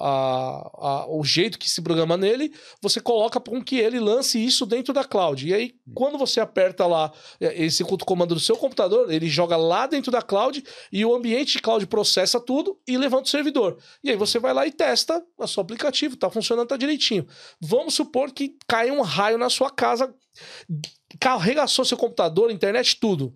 a- 0.10 0.72
a- 0.78 1.06
o 1.10 1.24
jeito 1.24 1.58
que 1.58 1.68
se 1.68 1.82
programa 1.82 2.16
nele, 2.16 2.54
você 2.80 3.00
coloca 3.00 3.40
com 3.40 3.60
que 3.64 3.78
ele 3.80 4.00
lance 4.00 4.38
isso 4.38 4.59
dentro 4.66 4.94
da 4.94 5.04
cloud. 5.04 5.48
E 5.48 5.54
aí, 5.54 5.76
quando 5.94 6.18
você 6.18 6.40
aperta 6.40 6.86
lá, 6.86 7.12
eh, 7.40 7.64
executa 7.64 8.04
o 8.04 8.08
comando 8.08 8.34
do 8.34 8.40
seu 8.40 8.56
computador, 8.56 9.12
ele 9.12 9.28
joga 9.28 9.56
lá 9.58 9.88
dentro 9.88 10.12
da 10.12 10.22
cloud 10.22 10.64
e 10.92 11.06
o 11.06 11.14
ambiente 11.14 11.54
de 11.54 11.62
cloud 11.62 11.86
processa 11.88 12.40
tudo 12.40 12.80
e 12.88 12.98
levanta 12.98 13.24
o 13.24 13.30
servidor. 13.30 13.78
E 14.04 14.10
aí 14.10 14.16
você 14.16 14.40
vai 14.40 14.54
lá 14.54 14.66
e 14.66 14.72
testa 14.72 15.24
o 15.38 15.48
seu 15.48 15.62
aplicativo, 15.62 16.16
tá 16.16 16.30
funcionando, 16.30 16.68
tá 16.68 16.78
direitinho. 16.78 17.28
Vamos 17.60 17.94
supor 17.94 18.32
que 18.32 18.56
cai 18.68 18.92
um 18.92 19.02
raio 19.02 19.38
na 19.38 19.50
sua 19.50 19.70
casa, 19.70 20.14
carregaçou 21.20 21.86
seu 21.86 21.98
computador, 21.98 22.52
internet, 22.52 23.00
tudo. 23.00 23.34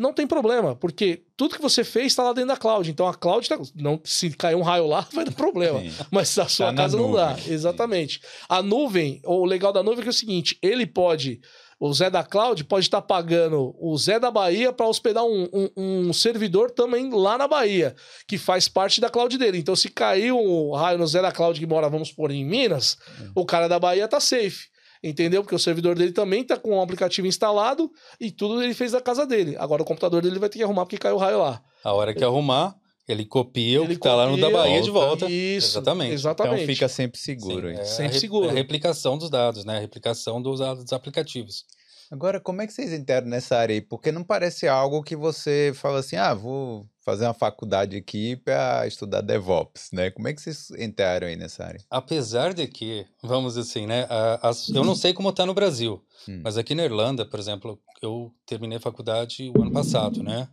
Não 0.00 0.12
tem 0.12 0.26
problema, 0.26 0.74
porque 0.74 1.22
tudo 1.36 1.54
que 1.54 1.62
você 1.62 1.84
fez 1.84 2.06
está 2.08 2.22
lá 2.22 2.32
dentro 2.32 2.48
da 2.48 2.56
cloud. 2.56 2.90
Então 2.90 3.06
a 3.06 3.14
cloud, 3.14 3.48
tá, 3.48 3.58
não, 3.74 4.00
se 4.04 4.30
cair 4.30 4.54
um 4.56 4.62
raio 4.62 4.86
lá, 4.86 5.06
vai 5.12 5.24
dar 5.24 5.32
problema. 5.32 5.80
Sim. 5.80 5.92
Mas 6.10 6.36
a 6.38 6.48
sua 6.48 6.66
Tá 6.70 6.74
casa 6.82 6.96
não 6.96 7.12
dá. 7.12 7.36
Exatamente. 7.46 8.20
A 8.48 8.62
nuvem, 8.62 9.20
o 9.24 9.44
legal 9.44 9.72
da 9.72 9.82
nuvem 9.82 10.00
é 10.00 10.02
que 10.02 10.08
é 10.08 10.10
o 10.10 10.14
seguinte: 10.14 10.58
ele 10.62 10.86
pode. 10.86 11.40
O 11.82 11.90
Zé 11.94 12.10
da 12.10 12.22
Cloud 12.22 12.62
pode 12.64 12.84
estar 12.84 13.00
pagando 13.00 13.74
o 13.80 13.96
Zé 13.96 14.20
da 14.20 14.30
Bahia 14.30 14.70
para 14.70 14.86
hospedar 14.86 15.24
um, 15.24 15.48
um- 15.50 15.70
um 16.08 16.12
servidor 16.12 16.70
também 16.70 17.08
lá 17.10 17.38
na 17.38 17.48
Bahia, 17.48 17.94
que 18.28 18.36
faz 18.36 18.68
parte 18.68 19.00
da 19.00 19.08
cloud 19.08 19.38
dele. 19.38 19.56
Então, 19.56 19.74
se 19.74 19.88
cair 19.88 20.30
um 20.30 20.72
raio 20.72 20.98
no 20.98 21.06
Zé 21.06 21.22
da 21.22 21.32
Cloud 21.32 21.58
que 21.58 21.66
mora, 21.66 21.88
vamos 21.88 22.12
por 22.12 22.30
em 22.30 22.44
Minas, 22.44 22.98
o 23.34 23.46
cara 23.46 23.66
da 23.66 23.78
Bahia 23.78 24.06
tá 24.06 24.20
safe. 24.20 24.68
Entendeu? 25.02 25.42
Porque 25.42 25.54
o 25.54 25.58
servidor 25.58 25.96
dele 25.96 26.12
também 26.12 26.44
tá 26.44 26.58
com 26.58 26.78
o 26.78 26.82
aplicativo 26.82 27.26
instalado 27.26 27.90
e 28.20 28.30
tudo 28.30 28.62
ele 28.62 28.74
fez 28.74 28.92
da 28.92 29.00
casa 29.00 29.26
dele. 29.26 29.56
Agora 29.58 29.82
o 29.82 29.84
computador 29.84 30.22
dele 30.22 30.38
vai 30.38 30.48
ter 30.48 30.58
que 30.58 30.64
arrumar 30.64 30.84
porque 30.84 30.98
caiu 30.98 31.16
o 31.16 31.18
raio 31.18 31.38
lá. 31.38 31.62
A 31.82 31.92
hora 31.94 32.12
que 32.12 32.22
arrumar, 32.22 32.76
ele 33.08 33.24
copia 33.24 33.80
o 33.80 33.84
Ele 33.84 33.94
que 33.94 34.00
tá 34.00 34.14
lá 34.14 34.26
no 34.28 34.36
da 34.36 34.50
Bahia 34.50 34.82
de 34.82 34.90
volta. 34.90 35.20
volta. 35.20 35.30
Isso. 35.30 35.78
Exatamente. 35.78 36.12
Exatamente. 36.12 36.54
Então 36.62 36.66
fica 36.66 36.88
sempre 36.88 37.18
seguro. 37.18 37.68
Sim, 37.68 37.80
é 37.80 37.84
Sempre 37.84 38.16
a 38.16 38.20
seguro. 38.20 38.48
A 38.50 38.52
replicação 38.52 39.16
dos 39.16 39.30
dados, 39.30 39.64
né? 39.64 39.78
A 39.78 39.80
replicação 39.80 40.40
dos, 40.40 40.60
dos 40.60 40.92
aplicativos. 40.92 41.64
Agora, 42.10 42.40
como 42.40 42.60
é 42.60 42.66
que 42.66 42.72
vocês 42.72 42.92
entraram 42.92 43.28
nessa 43.28 43.56
área 43.56 43.72
aí? 43.74 43.80
Porque 43.80 44.10
não 44.10 44.24
parece 44.24 44.66
algo 44.66 45.02
que 45.02 45.14
você 45.14 45.70
fala 45.76 46.00
assim, 46.00 46.16
ah, 46.16 46.34
vou 46.34 46.84
fazer 47.04 47.24
uma 47.24 47.34
faculdade 47.34 47.96
aqui 47.96 48.34
para 48.36 48.84
estudar 48.86 49.20
DevOps, 49.20 49.90
né? 49.92 50.10
Como 50.10 50.26
é 50.26 50.32
que 50.34 50.40
vocês 50.40 50.70
entraram 50.72 51.28
aí 51.28 51.36
nessa 51.36 51.64
área? 51.64 51.80
Apesar 51.88 52.52
de 52.52 52.66
que, 52.66 53.06
vamos 53.22 53.56
assim, 53.56 53.86
né? 53.86 54.06
a- 54.10 54.48
as- 54.48 54.68
eu 54.70 54.82
não 54.84 54.96
sei 54.96 55.12
como 55.14 55.32
tá 55.32 55.46
no 55.46 55.54
Brasil, 55.54 56.04
Hum. 56.28 56.40
mas 56.42 56.58
aqui 56.58 56.74
na 56.74 56.84
Irlanda, 56.84 57.24
por 57.24 57.38
exemplo, 57.38 57.80
eu 58.02 58.32
terminei 58.44 58.78
a 58.78 58.80
faculdade 58.80 59.48
o 59.56 59.62
ano 59.62 59.72
passado, 59.72 60.20
né? 60.22 60.48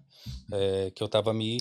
É, 0.52 0.92
que 0.96 1.02
eu 1.02 1.08
estava 1.08 1.34
me 1.34 1.58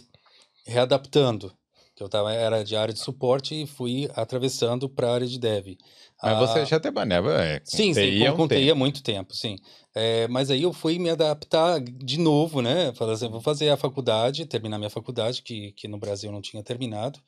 readaptando. 0.66 1.52
Que 1.94 2.02
eu 2.02 2.08
tava, 2.10 2.30
era 2.32 2.62
de 2.62 2.76
área 2.76 2.92
de 2.92 3.00
suporte 3.00 3.54
e 3.62 3.66
fui 3.66 4.06
atravessando 4.14 4.86
para 4.86 5.08
a 5.08 5.14
área 5.14 5.26
de 5.26 5.38
dev. 5.38 5.78
Mas 6.22 6.32
Ah, 6.32 6.46
você 6.46 6.64
já 6.64 6.80
trabalhava 6.80 7.32
é, 7.42 7.60
com 7.60 7.66
Sim, 7.66 7.92
sim, 7.92 8.00
TI 8.00 8.18
com, 8.20 8.26
há 8.26 8.32
um 8.32 8.36
com 8.36 8.48
TI 8.48 8.70
há 8.70 8.74
muito 8.74 9.02
tempo, 9.02 9.34
sim. 9.34 9.56
É, 9.94 10.26
mas 10.28 10.50
aí 10.50 10.62
eu 10.62 10.72
fui 10.72 10.98
me 10.98 11.10
adaptar 11.10 11.80
de 11.80 12.18
novo, 12.18 12.62
né? 12.62 12.92
Falei 12.94 13.14
assim, 13.14 13.28
vou 13.28 13.40
fazer 13.40 13.68
a 13.70 13.76
faculdade, 13.76 14.46
terminar 14.46 14.78
minha 14.78 14.90
faculdade, 14.90 15.42
que, 15.42 15.72
que 15.72 15.88
no 15.88 15.98
Brasil 15.98 16.32
não 16.32 16.40
tinha 16.40 16.62
terminado. 16.62 17.18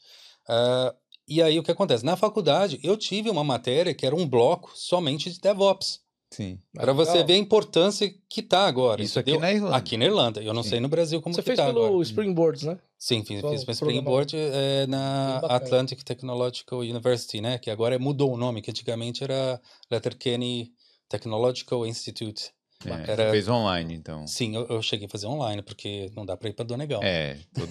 Ah, 0.49 0.95
e 1.27 1.43
aí 1.43 1.59
o 1.59 1.63
que 1.63 1.71
acontece? 1.71 2.05
Na 2.05 2.17
faculdade 2.17 2.81
eu 2.83 2.97
tive 2.97 3.29
uma 3.29 3.45
matéria 3.45 3.95
que 3.95 4.07
era 4.07 4.17
um 4.17 4.27
bloco 4.27 4.73
somente 4.75 5.31
de 5.31 5.39
DevOps. 5.41 6.01
Sim. 6.31 6.59
Para 6.75 6.93
você 6.93 7.25
ver 7.25 7.35
a 7.35 7.39
importância 7.39 8.13
que 8.29 8.43
tá 8.43 8.67
agora. 8.67 9.03
Isso 9.03 9.19
aqui 9.19 9.31
entendeu? 9.31 9.49
na 9.49 9.53
Irlanda. 9.53 9.77
Aqui 9.77 9.97
na 9.97 10.05
Irlanda. 10.05 10.43
Eu 10.43 10.53
não 10.53 10.63
Sim. 10.63 10.69
sei 10.71 10.81
no 10.81 10.89
Brasil 10.89 11.23
como 11.23 11.35
Você 11.35 11.41
que 11.41 11.47
fez 11.47 11.57
tá 11.57 11.67
pelo 11.67 11.87
agora. 11.87 12.03
Springboards, 12.03 12.63
né? 12.65 12.79
Sim, 12.99 13.25
fiz, 13.25 13.41
fiz 13.41 13.41
programa? 13.41 13.73
Springboard 13.73 14.37
é, 14.37 14.87
na. 14.87 15.39
Atlantic 15.39 16.03
Technological 16.03 16.81
University, 16.81 17.41
né? 17.41 17.59
Que 17.59 17.71
agora 17.71 17.99
mudou 17.99 18.33
o 18.33 18.37
nome, 18.37 18.61
que 18.61 18.71
antigamente 18.71 19.25
era 19.25 19.61
Letterkenny 19.91 20.71
Technological 21.09 21.87
Institute. 21.87 22.51
É, 22.85 23.05
você 23.05 23.11
Era- 23.11 23.31
fez 23.33 23.49
online, 23.49 23.93
então. 23.95 24.27
Sim, 24.27 24.55
eu, 24.55 24.67
eu 24.69 24.81
cheguei 24.83 25.07
a 25.07 25.11
fazer 25.11 25.27
online, 25.27 25.63
porque 25.63 26.11
não 26.15 26.25
dá 26.25 26.37
para 26.37 26.49
ir 26.49 26.53
para 26.53 26.65
Donegal. 26.65 27.01
É, 27.03 27.37
tudo, 27.53 27.69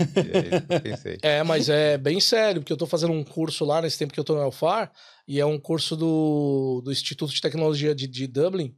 é 0.69 0.79
pensei. 0.79 1.17
É, 1.23 1.43
mas 1.43 1.69
é 1.69 1.97
bem 1.97 2.19
sério, 2.19 2.59
porque 2.61 2.73
eu 2.73 2.77
tô 2.77 2.85
fazendo 2.85 3.13
um 3.13 3.23
curso 3.23 3.63
lá 3.63 3.81
nesse 3.81 3.97
tempo 3.97 4.13
que 4.13 4.19
eu 4.19 4.23
tô 4.23 4.35
no 4.35 4.41
Elfar, 4.41 4.91
e 5.27 5.39
é 5.39 5.45
um 5.45 5.57
curso 5.59 5.95
do, 5.95 6.81
do 6.83 6.91
Instituto 6.91 7.33
de 7.33 7.39
Tecnologia 7.41 7.95
de, 7.95 8.05
de 8.07 8.27
Dublin. 8.27 8.75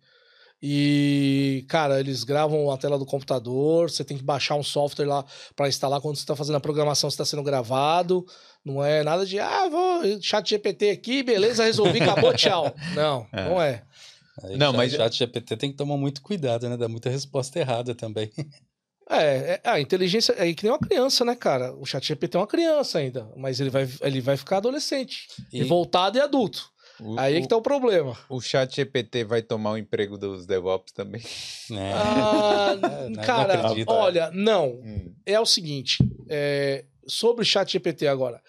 E, 0.62 1.66
cara, 1.70 2.02
eles 2.02 2.26
gravam 2.26 2.70
a 2.70 2.78
tela 2.78 3.00
do 3.00 3.06
computador, 3.06 3.90
você 3.90 4.04
tem 4.04 4.18
que 4.18 4.24
baixar 4.24 4.56
um 4.56 4.64
software 4.64 5.06
lá 5.06 5.24
para 5.56 5.70
instalar 5.70 6.02
quando 6.02 6.18
você 6.18 6.26
tá 6.26 6.36
fazendo 6.36 6.58
a 6.58 6.60
programação, 6.60 7.10
se 7.10 7.18
tá 7.18 7.24
sendo 7.24 7.42
gravado. 7.42 8.26
Não 8.64 8.84
é 8.84 9.02
nada 9.02 9.26
de, 9.26 9.40
ah, 9.40 9.70
vou 9.70 10.22
chat 10.22 10.50
GPT 10.50 10.90
aqui, 10.90 11.24
beleza, 11.24 11.64
resolvi, 11.64 12.02
acabou, 12.02 12.34
tchau. 12.34 12.76
Não, 12.94 13.26
É. 13.32 13.46
não 13.50 13.62
é. 13.62 13.84
Aí 14.44 14.58
Não, 14.58 14.72
o 14.72 14.78
mas- 14.78 14.92
chat 14.94 15.16
GPT 15.18 15.58
tem 15.58 15.72
que 15.72 15.78
tomar 15.78 15.98
muito 15.98 16.22
cuidado, 16.22 16.70
né? 16.70 16.78
Dá 16.78 16.88
muita 16.88 17.10
resposta 17.10 17.60
errada 17.60 17.94
também. 17.96 18.32
É, 19.10 19.60
é, 19.64 19.70
a 19.70 19.80
inteligência 19.80 20.36
é 20.38 20.54
que 20.54 20.64
nem 20.64 20.72
uma 20.72 20.78
criança, 20.80 21.26
né, 21.26 21.36
cara? 21.36 21.74
O 21.76 21.86
chat 21.86 22.06
GPT 22.06 22.38
é 22.38 22.40
uma 22.40 22.46
criança 22.48 23.00
ainda, 23.00 23.28
mas 23.36 23.60
ele 23.60 23.70
vai, 23.72 23.88
ele 24.02 24.22
vai 24.22 24.38
ficar 24.38 24.58
adolescente. 24.58 25.28
E, 25.52 25.62
E- 25.62 25.64
voltado 25.64 26.18
e 26.18 26.22
adulto. 26.22 26.70
O, 27.02 27.18
Aí 27.18 27.38
é 27.38 27.42
que 27.42 27.48
tá 27.48 27.56
o 27.56 27.62
problema. 27.62 28.16
o, 28.30 28.36
o 28.36 28.42
chat 28.42 28.76
GPT 28.76 29.24
vai 29.24 29.42
tomar 29.42 29.72
o 29.72 29.78
emprego 29.78 30.18
dos 30.18 30.46
DevOps 30.46 30.92
também. 30.94 31.22
né? 31.72 31.92
Ah, 31.96 32.76
É, 33.06 33.10
não 33.10 33.24
cara, 33.24 33.54
acredito. 33.68 33.90
olha, 33.90 34.30
não. 34.32 34.74
Hum. 34.84 35.14
É 35.26 35.40
o 35.40 35.46
seguinte, 35.46 35.98
é, 36.30 36.86
sobre 37.08 37.42
o 37.42 37.46
chat 37.46 37.72
GPT 37.72 38.06
agora. 38.08 38.42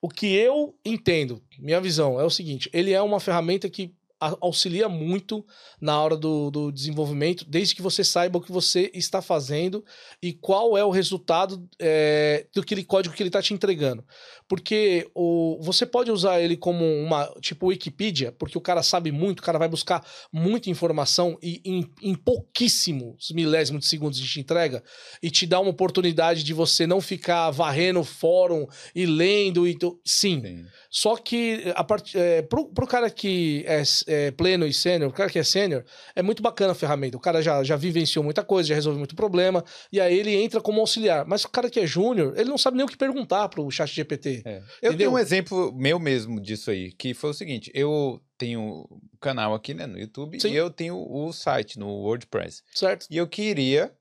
O 0.00 0.08
que 0.08 0.26
eu 0.34 0.74
entendo, 0.84 1.42
minha 1.58 1.80
visão, 1.80 2.18
é 2.20 2.24
o 2.24 2.30
seguinte: 2.30 2.70
ele 2.72 2.92
é 2.92 3.02
uma 3.02 3.20
ferramenta 3.20 3.68
que 3.68 3.94
auxilia 4.20 4.88
muito 4.88 5.44
na 5.80 6.00
hora 6.00 6.16
do, 6.16 6.50
do 6.50 6.72
desenvolvimento, 6.72 7.44
desde 7.48 7.74
que 7.74 7.82
você 7.82 8.02
saiba 8.02 8.38
o 8.38 8.40
que 8.40 8.52
você 8.52 8.90
está 8.94 9.20
fazendo 9.20 9.84
e 10.22 10.32
qual 10.32 10.76
é 10.76 10.84
o 10.84 10.90
resultado 10.90 11.68
é, 11.78 12.46
do 12.54 12.60
aquele 12.60 12.84
código 12.84 13.14
que 13.14 13.22
ele 13.22 13.28
está 13.28 13.42
te 13.42 13.54
entregando. 13.54 14.04
Porque 14.48 15.10
o, 15.14 15.58
você 15.60 15.84
pode 15.84 16.10
usar 16.10 16.40
ele 16.40 16.56
como 16.56 16.84
uma, 16.84 17.26
tipo, 17.40 17.66
Wikipedia, 17.66 18.32
porque 18.32 18.56
o 18.56 18.62
cara 18.62 18.82
sabe 18.82 19.12
muito, 19.12 19.40
o 19.40 19.42
cara 19.42 19.58
vai 19.58 19.68
buscar 19.68 20.04
muita 20.32 20.70
informação 20.70 21.38
e 21.42 21.60
em, 21.64 21.90
em 22.02 22.14
pouquíssimos 22.14 23.30
milésimos 23.32 23.82
de 23.82 23.88
segundos 23.88 24.18
te 24.18 24.40
entrega 24.40 24.82
e 25.22 25.30
te 25.30 25.46
dá 25.46 25.60
uma 25.60 25.70
oportunidade 25.70 26.42
de 26.42 26.54
você 26.54 26.86
não 26.86 27.00
ficar 27.00 27.50
varrendo 27.50 28.00
o 28.00 28.04
fórum 28.04 28.66
e 28.94 29.06
lendo 29.06 29.66
e 29.66 29.76
sim. 30.04 30.40
Sim. 30.40 30.66
Só 30.90 31.16
que 31.16 31.72
a 31.74 31.84
part... 31.84 32.16
é, 32.16 32.42
pro, 32.42 32.68
pro 32.72 32.86
cara 32.86 33.10
que 33.10 33.64
é, 33.66 33.82
é 34.08 34.30
pleno 34.30 34.66
e 34.66 34.72
sênior, 34.72 35.10
o 35.10 35.12
cara 35.12 35.30
que 35.30 35.38
é 35.38 35.44
sênior, 35.44 35.84
é 36.16 36.22
muito 36.22 36.42
bacana 36.42 36.72
a 36.72 36.74
ferramenta. 36.74 37.16
O 37.16 37.20
cara 37.20 37.42
já, 37.42 37.62
já 37.62 37.76
vivenciou 37.76 38.24
muita 38.24 38.42
coisa, 38.42 38.70
já 38.70 38.74
resolveu 38.74 38.98
muito 38.98 39.14
problema, 39.14 39.64
e 39.92 40.00
aí 40.00 40.18
ele 40.18 40.34
entra 40.34 40.60
como 40.60 40.80
auxiliar. 40.80 41.26
Mas 41.26 41.44
o 41.44 41.48
cara 41.48 41.70
que 41.70 41.78
é 41.78 41.86
júnior, 41.86 42.34
ele 42.36 42.48
não 42.48 42.58
sabe 42.58 42.76
nem 42.76 42.86
o 42.86 42.88
que 42.88 42.96
perguntar 42.96 43.48
pro 43.48 43.70
chat 43.70 43.94
GPT. 43.94 44.42
É. 44.44 44.62
Eu 44.82 44.96
tenho 44.96 45.12
um 45.12 45.18
exemplo 45.18 45.72
meu 45.76 45.98
mesmo 45.98 46.40
disso 46.40 46.70
aí, 46.70 46.90
que 46.92 47.14
foi 47.14 47.30
o 47.30 47.34
seguinte: 47.34 47.70
eu 47.74 48.20
tenho 48.36 48.86
um 48.90 49.00
canal 49.20 49.54
aqui 49.54 49.74
né, 49.74 49.86
no 49.86 49.98
YouTube 49.98 50.40
Sim. 50.40 50.50
e 50.50 50.56
eu 50.56 50.70
tenho 50.70 50.96
o 50.96 51.32
site 51.32 51.78
no 51.78 51.88
WordPress. 51.88 52.62
Certo? 52.74 53.06
E 53.10 53.16
eu 53.16 53.26
queria 53.26 53.92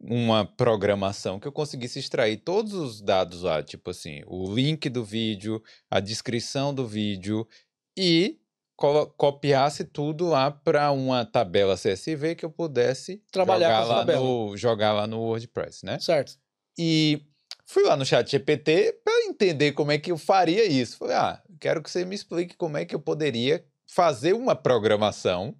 uma 0.00 0.44
programação 0.44 1.40
que 1.40 1.48
eu 1.48 1.52
conseguisse 1.52 1.98
extrair 1.98 2.38
todos 2.38 2.72
os 2.72 3.00
dados 3.00 3.42
lá, 3.42 3.62
tipo 3.62 3.90
assim, 3.90 4.22
o 4.26 4.54
link 4.54 4.88
do 4.88 5.04
vídeo, 5.04 5.62
a 5.90 5.98
descrição 5.98 6.72
do 6.72 6.86
vídeo 6.86 7.46
e 7.96 8.38
colo- 8.78 9.08
copiasse 9.18 9.84
tudo 9.84 10.28
lá 10.28 10.50
para 10.52 10.90
uma 10.92 11.26
tabela 11.26 11.76
CSV 11.76 12.36
que 12.36 12.44
eu 12.44 12.50
pudesse 12.50 13.20
Trabalhar 13.32 13.68
jogar 13.68 13.82
com 13.82 13.88
lá, 13.88 13.96
tabela. 13.98 14.20
no, 14.22 14.56
jogar 14.56 14.92
lá 14.92 15.06
no 15.06 15.18
WordPress, 15.20 15.84
né? 15.84 15.98
Certo. 15.98 16.32
E 16.78 17.20
fui 17.66 17.82
lá 17.82 17.96
no 17.96 18.06
chat 18.06 18.30
GPT 18.30 19.00
para 19.04 19.26
entender 19.26 19.72
como 19.72 19.90
é 19.90 19.98
que 19.98 20.12
eu 20.12 20.16
faria 20.16 20.64
isso. 20.64 20.96
Falei, 20.96 21.16
ah, 21.16 21.42
quero 21.60 21.82
que 21.82 21.90
você 21.90 22.04
me 22.04 22.14
explique 22.14 22.56
como 22.56 22.76
é 22.78 22.84
que 22.84 22.94
eu 22.94 23.00
poderia 23.00 23.64
fazer 23.90 24.32
uma 24.32 24.54
programação 24.54 25.54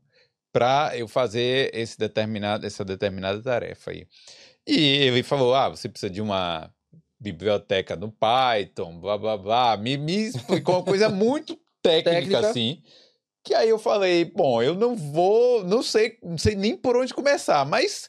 para 0.52 0.96
eu 0.96 1.08
fazer 1.08 1.74
esse 1.74 1.98
determinado, 1.98 2.64
essa 2.64 2.84
determinada 2.84 3.42
tarefa 3.42 3.90
aí. 3.90 4.06
E 4.66 4.76
ele 4.78 5.22
falou, 5.24 5.54
ah, 5.54 5.68
você 5.70 5.88
precisa 5.88 6.08
de 6.10 6.20
uma 6.22 6.72
biblioteca 7.18 7.96
no 7.96 8.12
Python, 8.12 9.00
blá, 9.00 9.18
blá, 9.18 9.36
blá. 9.36 9.76
Me, 9.76 9.96
me 9.96 10.26
explicou 10.28 10.76
uma 10.76 10.84
coisa 10.84 11.08
muito 11.10 11.58
técnica, 11.82 12.14
Técnica. 12.14 12.38
assim. 12.40 12.82
Que 13.48 13.54
aí 13.54 13.70
eu 13.70 13.78
falei, 13.78 14.26
bom, 14.26 14.62
eu 14.62 14.74
não 14.74 14.94
vou, 14.94 15.64
não 15.64 15.82
sei, 15.82 16.18
não 16.22 16.36
sei 16.36 16.54
nem 16.54 16.76
por 16.76 16.94
onde 16.98 17.14
começar, 17.14 17.64
mas 17.64 18.06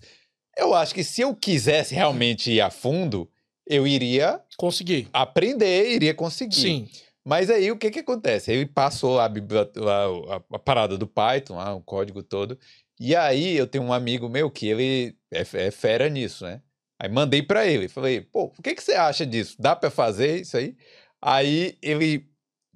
eu 0.57 0.73
acho 0.73 0.93
que 0.93 1.01
se 1.01 1.21
eu 1.21 1.33
quisesse 1.33 1.95
realmente 1.95 2.51
ir 2.51 2.59
a 2.59 2.69
fundo, 2.69 3.31
eu 3.65 3.87
iria 3.87 4.43
Consegui. 4.57 5.07
aprender, 5.13 5.91
iria 5.91 6.13
conseguir. 6.13 6.55
Sim. 6.55 6.89
Mas 7.25 7.49
aí 7.49 7.71
o 7.71 7.77
que 7.77 7.89
que 7.89 7.99
acontece? 7.99 8.51
Ele 8.51 8.65
passou 8.65 9.15
lá 9.15 9.27
a, 9.27 10.35
a, 10.35 10.41
a 10.55 10.59
parada 10.59 10.97
do 10.97 11.07
Python, 11.07 11.55
lá, 11.55 11.73
o 11.73 11.79
código 11.79 12.21
todo. 12.21 12.59
E 12.99 13.15
aí 13.15 13.55
eu 13.55 13.65
tenho 13.65 13.85
um 13.85 13.93
amigo 13.93 14.27
meu 14.27 14.51
que 14.51 14.67
ele 14.67 15.15
é, 15.31 15.39
é 15.53 15.71
fera 15.71 16.09
nisso, 16.09 16.43
né? 16.43 16.61
Aí 17.01 17.07
mandei 17.07 17.41
pra 17.41 17.65
ele, 17.65 17.87
falei, 17.87 18.19
pô, 18.19 18.51
o 18.57 18.61
que 18.61 18.75
que 18.75 18.83
você 18.83 18.95
acha 18.95 19.25
disso? 19.25 19.55
Dá 19.57 19.73
pra 19.73 19.89
fazer 19.89 20.41
isso 20.41 20.57
aí? 20.57 20.75
Aí 21.21 21.77
ele 21.81 22.29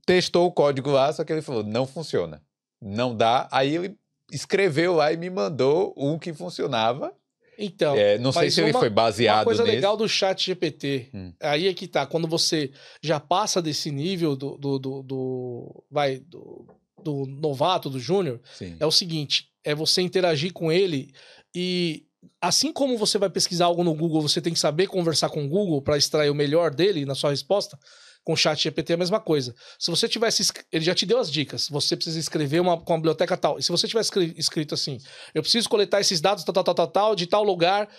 testou 0.06 0.48
o 0.48 0.52
código 0.54 0.92
lá, 0.92 1.12
só 1.12 1.26
que 1.26 1.34
ele 1.34 1.42
falou, 1.42 1.62
não 1.62 1.86
funciona. 1.86 2.42
Não 2.84 3.16
dá. 3.16 3.48
Aí 3.52 3.76
ele 3.76 3.96
escreveu 4.32 4.96
lá 4.96 5.12
e 5.14 5.18
me 5.18 5.30
mandou 5.30 5.94
um 5.98 6.18
que 6.20 6.34
funcionava. 6.34 7.14
Então, 7.58 7.96
É, 7.96 8.18
não 8.18 8.32
sei 8.32 8.50
se 8.50 8.62
ele 8.62 8.72
uma- 8.72 8.80
foi 8.80 8.90
uma 8.90 8.96
baseado 8.96 9.44
coisa 9.44 9.64
nesse. 9.64 9.76
legal 9.76 9.96
do 9.96 10.10
chat 10.10 10.44
GPT, 10.44 11.10
Hum. 11.14 11.32
aí 11.40 11.68
é 11.68 11.74
que 11.74 11.88
tá, 11.88 12.04
quando 12.06 12.28
você 12.28 12.72
já 13.02 13.20
passa 13.20 13.62
desse 13.62 13.92
nível 13.92 14.36
do, 14.36 14.58
do, 14.58 14.80
do, 14.80 15.04
do- 15.04 15.84
vai, 15.90 16.18
do, 16.18 16.66
do 17.04 17.26
novato, 17.28 17.92
do 17.92 18.00
júnior, 18.00 18.42
é 18.80 18.86
o 18.88 18.92
seguinte: 18.92 19.50
é 19.64 19.76
você 19.76 20.02
interagir 20.02 20.52
com 20.52 20.72
ele 20.72 21.14
e 21.54 22.06
assim 22.42 22.74
como 22.74 22.98
você 22.98 23.20
vai 23.20 23.30
pesquisar 23.30 23.66
algo 23.66 23.84
no 23.84 23.94
Google, 23.94 24.22
você 24.24 24.42
tem 24.42 24.54
que 24.54 24.60
saber 24.60 24.88
conversar 24.88 25.30
com 25.30 25.46
o 25.46 25.48
Google 25.48 25.80
para 25.82 25.96
extrair 25.98 26.32
o 26.32 26.36
melhor 26.36 26.74
dele 26.74 27.06
na 27.06 27.14
sua 27.14 27.30
resposta. 27.30 27.78
Com 28.24 28.34
o 28.34 28.38
chat 28.38 28.58
GPT 28.62 28.94
é 28.94 28.96
a 28.96 28.98
mesma 28.98 29.20
coisa. 29.20 29.54
Se 29.78 29.92
você 29.92 30.08
tivesse. 30.08 30.42
es- 30.44 30.52
Ele 30.72 30.86
já 30.86 30.96
te 30.96 31.06
deu 31.06 31.20
as 31.20 31.30
dicas. 31.30 31.68
Você 31.70 31.96
precisa 31.96 32.18
escrever 32.20 32.62
uma, 32.62 32.80
com 32.80 32.94
uma 32.94 33.00
biblioteca 33.00 33.36
tal. 33.36 33.60
E 33.60 33.64
se 33.64 33.70
você 33.72 33.86
tivesse 33.88 34.08
escri- 34.08 34.34
escrito 34.38 34.74
assim: 34.74 34.98
eu 35.36 35.42
preciso 35.42 35.68
coletar 35.68 36.00
esses 36.00 36.22
dados, 36.22 36.44
tal, 36.44 36.54
tal, 36.54 36.64
tal, 36.64 36.76
tal, 36.76 36.88
tal, 36.88 37.16
de 37.16 37.28
tal 37.28 37.44
lugar, 37.44 37.90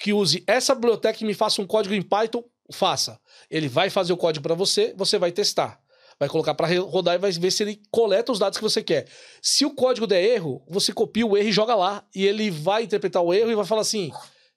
que 0.00 0.12
use 0.12 0.44
essa 0.46 0.74
biblioteca 0.74 1.18
e 1.22 1.26
me 1.26 1.34
faça 1.34 1.60
um 1.60 1.66
código 1.66 1.92
em 1.94 2.02
Python, 2.02 2.44
faça. 2.72 3.18
Ele 3.50 3.68
vai 3.68 3.90
fazer 3.90 4.12
o 4.12 4.16
código 4.16 4.42
para 4.44 4.54
você, 4.54 4.94
você 4.96 5.18
vai 5.18 5.32
testar. 5.32 5.80
Vai 6.20 6.28
colocar 6.28 6.54
para 6.54 6.68
rodar 6.78 7.16
e 7.16 7.18
vai 7.18 7.32
ver 7.32 7.50
se 7.50 7.64
ele 7.64 7.82
coleta 7.90 8.30
os 8.30 8.38
dados 8.38 8.56
que 8.56 8.62
você 8.62 8.80
quer. 8.80 9.08
Se 9.42 9.64
o 9.66 9.74
código 9.74 10.06
der 10.06 10.22
erro, 10.22 10.64
você 10.70 10.92
copia 10.92 11.26
o 11.26 11.36
erro 11.36 11.48
e 11.48 11.52
joga 11.52 11.74
lá. 11.74 12.06
E 12.14 12.24
ele 12.24 12.48
vai 12.52 12.84
interpretar 12.84 13.20
o 13.20 13.34
erro 13.34 13.50
e 13.50 13.56
vai 13.56 13.64
falar 13.64 13.80
assim: 13.80 14.12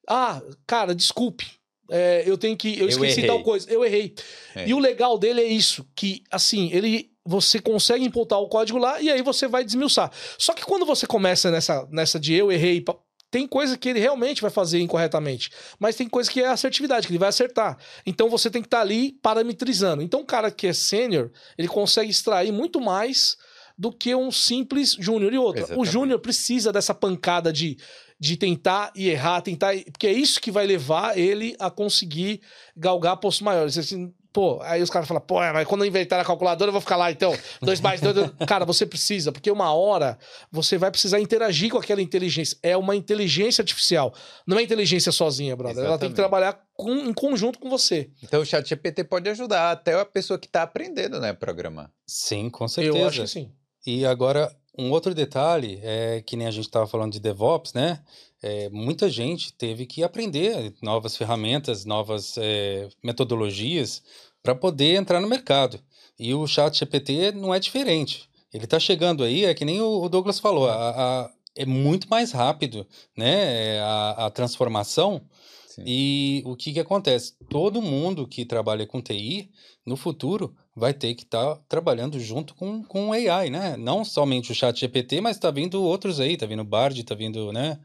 Ah, 0.08 0.40
cara, 0.68 0.94
desculpe. 0.94 1.58
É, 1.90 2.24
eu 2.26 2.38
tenho 2.38 2.56
que. 2.56 2.74
Eu, 2.74 2.84
Eu 2.84 2.90
esqueci 2.90 3.20
errei." 3.20 3.28
tal 3.30 3.44
coisa. 3.44 3.70
Eu 3.72 3.84
errei. 3.84 4.14
É. 4.56 4.68
E 4.68 4.74
o 4.74 4.80
legal 4.80 5.18
dele 5.18 5.42
é 5.42 5.48
isso: 5.48 5.86
que 5.96 6.24
assim, 6.32 6.70
ele. 6.72 7.12
Você 7.30 7.60
consegue 7.60 8.06
imputar 8.06 8.40
o 8.40 8.48
código 8.48 8.80
lá 8.80 9.02
e 9.02 9.10
aí 9.10 9.22
você 9.22 9.50
vai 9.50 9.62
desmiuçar. 9.62 10.10
Só 10.38 10.54
que 10.54 10.64
quando 10.64 10.86
você 10.86 11.06
começa 11.06 11.52
nessa, 11.52 11.86
nessa 11.92 12.18
de 12.18 12.34
eu 12.34 12.50
errei, 12.50 12.82
tem 13.30 13.46
coisa 13.46 13.78
que 13.78 13.90
ele 13.90 14.00
realmente 14.00 14.42
vai 14.42 14.50
fazer 14.50 14.80
incorretamente. 14.80 15.50
Mas 15.78 15.98
tem 15.98 16.08
coisa 16.08 16.32
que 16.32 16.42
é 16.42 16.48
assertividade, 16.48 17.06
que 17.06 17.12
ele 17.12 17.20
vai 17.20 17.30
acertar. 17.30 17.78
Então 18.06 18.30
você 18.30 18.50
tem 18.50 18.62
que 18.62 18.68
estar 18.68 18.80
ali 18.80 19.12
parametrizando. 19.22 20.02
Então 20.02 20.22
o 20.22 20.26
cara 20.26 20.50
que 20.50 20.68
é 20.68 20.74
sênior, 20.74 21.30
ele 21.58 21.68
consegue 21.68 22.10
extrair 22.10 22.52
muito 22.54 22.80
mais 22.80 23.36
do 23.78 23.92
que 23.92 24.14
um 24.16 24.32
simples 24.32 24.94
júnior. 25.00 25.34
E 25.34 25.38
outra, 25.38 25.62
o 25.62 25.66
Exatamente. 25.66 25.92
júnior 25.92 26.20
precisa 26.20 26.72
dessa 26.74 26.94
pancada 26.94 27.54
de, 27.54 27.78
de 28.20 28.36
tentar 28.36 28.92
e 28.96 29.10
errar, 29.10 29.42
tentar. 29.42 29.76
Porque 29.92 30.08
é 30.08 30.14
isso 30.14 30.42
que 30.42 30.50
vai 30.52 30.66
levar 30.66 31.18
ele 31.18 31.56
a 31.60 31.70
conseguir 31.70 32.42
galgar 32.76 33.18
postos 33.18 33.42
maiores. 33.44 33.78
Assim, 33.78 34.12
pô, 34.34 34.60
aí 34.64 34.82
os 34.82 34.90
caras 34.90 35.08
falam, 35.08 35.22
pô, 35.22 35.40
mas 35.40 35.68
quando 35.68 35.82
eu 35.84 35.88
inventar 35.88 36.20
a 36.20 36.26
calculadora, 36.26 36.70
eu 36.70 36.74
vou 36.74 36.82
ficar 36.82 36.96
lá, 36.96 37.12
então, 37.12 37.36
dois 37.62 37.80
mais 37.82 38.02
dois. 38.02 38.16
dois. 38.16 38.32
Cara, 38.48 38.66
você 38.66 38.86
precisa, 38.86 39.32
porque 39.32 39.50
uma 39.52 39.74
hora 39.74 40.18
você 40.52 40.78
vai 40.78 40.90
precisar 40.92 41.20
interagir 41.20 41.70
com 41.72 41.78
aquela 41.78 42.02
inteligência. 42.02 42.58
É 42.64 42.76
uma 42.78 42.96
inteligência 42.96 43.62
artificial. 43.62 44.14
Não 44.46 44.58
é 44.60 44.64
inteligência 44.64 45.12
sozinha, 45.12 45.56
brother. 45.56 45.84
Ela 45.86 45.98
tem 46.00 46.10
que 46.12 46.14
Exatamente. 46.14 46.16
trabalhar 46.16 46.60
com- 46.74 46.98
em 47.10 47.14
conjunto 47.14 47.58
com 47.60 47.70
você. 47.70 48.10
Então 48.24 48.42
o 48.42 48.46
chat 48.46 48.68
GPT 48.68 49.04
pode 49.04 49.30
ajudar 49.30 49.72
até 49.72 50.00
a 50.00 50.06
pessoa 50.06 50.38
que 50.40 50.48
está 50.48 50.64
aprendendo, 50.64 51.20
né, 51.20 51.30
a 51.30 51.34
programar. 51.36 51.92
Sim, 52.08 52.50
com 52.50 52.68
certeza. 52.68 52.98
Eu 52.98 53.08
acho 53.08 53.22
que 53.22 53.28
sim. 53.28 53.52
E 53.88 54.06
agora, 54.06 54.54
um 54.78 54.92
outro 54.92 55.16
detalhe 55.16 55.80
é 55.82 56.22
que 56.22 56.36
nem 56.36 56.46
a 56.46 56.52
gente 56.52 56.66
estava 56.66 56.86
falando 56.86 57.14
de 57.14 57.22
DevOps, 57.22 57.72
né? 57.72 58.04
É, 58.44 58.68
muita 58.68 59.10
gente 59.10 59.54
teve 59.54 59.86
que 59.86 60.04
aprender 60.04 60.74
novas 60.84 61.16
ferramentas, 61.16 61.86
novas 61.86 62.36
é, 62.38 62.90
metodologias 63.02 64.04
para 64.44 64.54
poder 64.54 64.96
entrar 64.98 65.22
no 65.22 65.28
mercado. 65.30 65.80
E 66.20 66.34
o 66.34 66.46
Chat 66.46 66.78
GPT 66.78 67.32
não 67.32 67.54
é 67.54 67.60
diferente. 67.62 68.30
Ele 68.54 68.66
está 68.66 68.78
chegando 68.78 69.24
aí, 69.24 69.46
é 69.46 69.54
que 69.54 69.64
nem 69.64 69.80
o 69.80 70.10
Douglas 70.10 70.38
falou, 70.38 70.68
a- 70.70 70.90
a- 70.90 71.32
é 71.56 71.66
muito 71.66 72.10
mais 72.10 72.34
rápido, 72.34 72.86
né? 73.16 73.80
A, 73.80 74.26
a 74.26 74.30
transformação. 74.30 75.22
Sim. 75.66 75.84
E 75.86 76.44
o 76.46 76.58
que, 76.58 76.74
que 76.74 76.80
acontece? 76.82 77.36
Todo 77.50 77.82
mundo 77.82 78.28
que 78.28 78.44
trabalha 78.46 78.86
com 78.86 79.02
TI, 79.02 79.50
no 79.86 79.96
futuro, 79.96 80.54
vai 80.80 80.94
ter 80.94 81.16
que 81.16 81.24
estar 81.24 81.56
trabalhando 81.68 82.20
junto 82.20 82.54
com, 82.54 82.84
com 82.84 83.10
o 83.10 83.12
AI, 83.12 83.50
né? 83.50 83.76
Não 83.76 84.06
somente 84.06 84.52
o 84.52 84.56
chat 84.56 84.80
GPT, 84.80 85.20
mas 85.22 85.36
está 85.36 85.50
vindo 85.50 85.82
outros 85.84 86.20
aí, 86.20 86.38
tá 86.38 86.46
vindo 86.46 86.62
o 86.62 86.66
Bard, 86.66 87.04
tá 87.04 87.16
vindo, 87.16 87.52
né? 87.52 87.80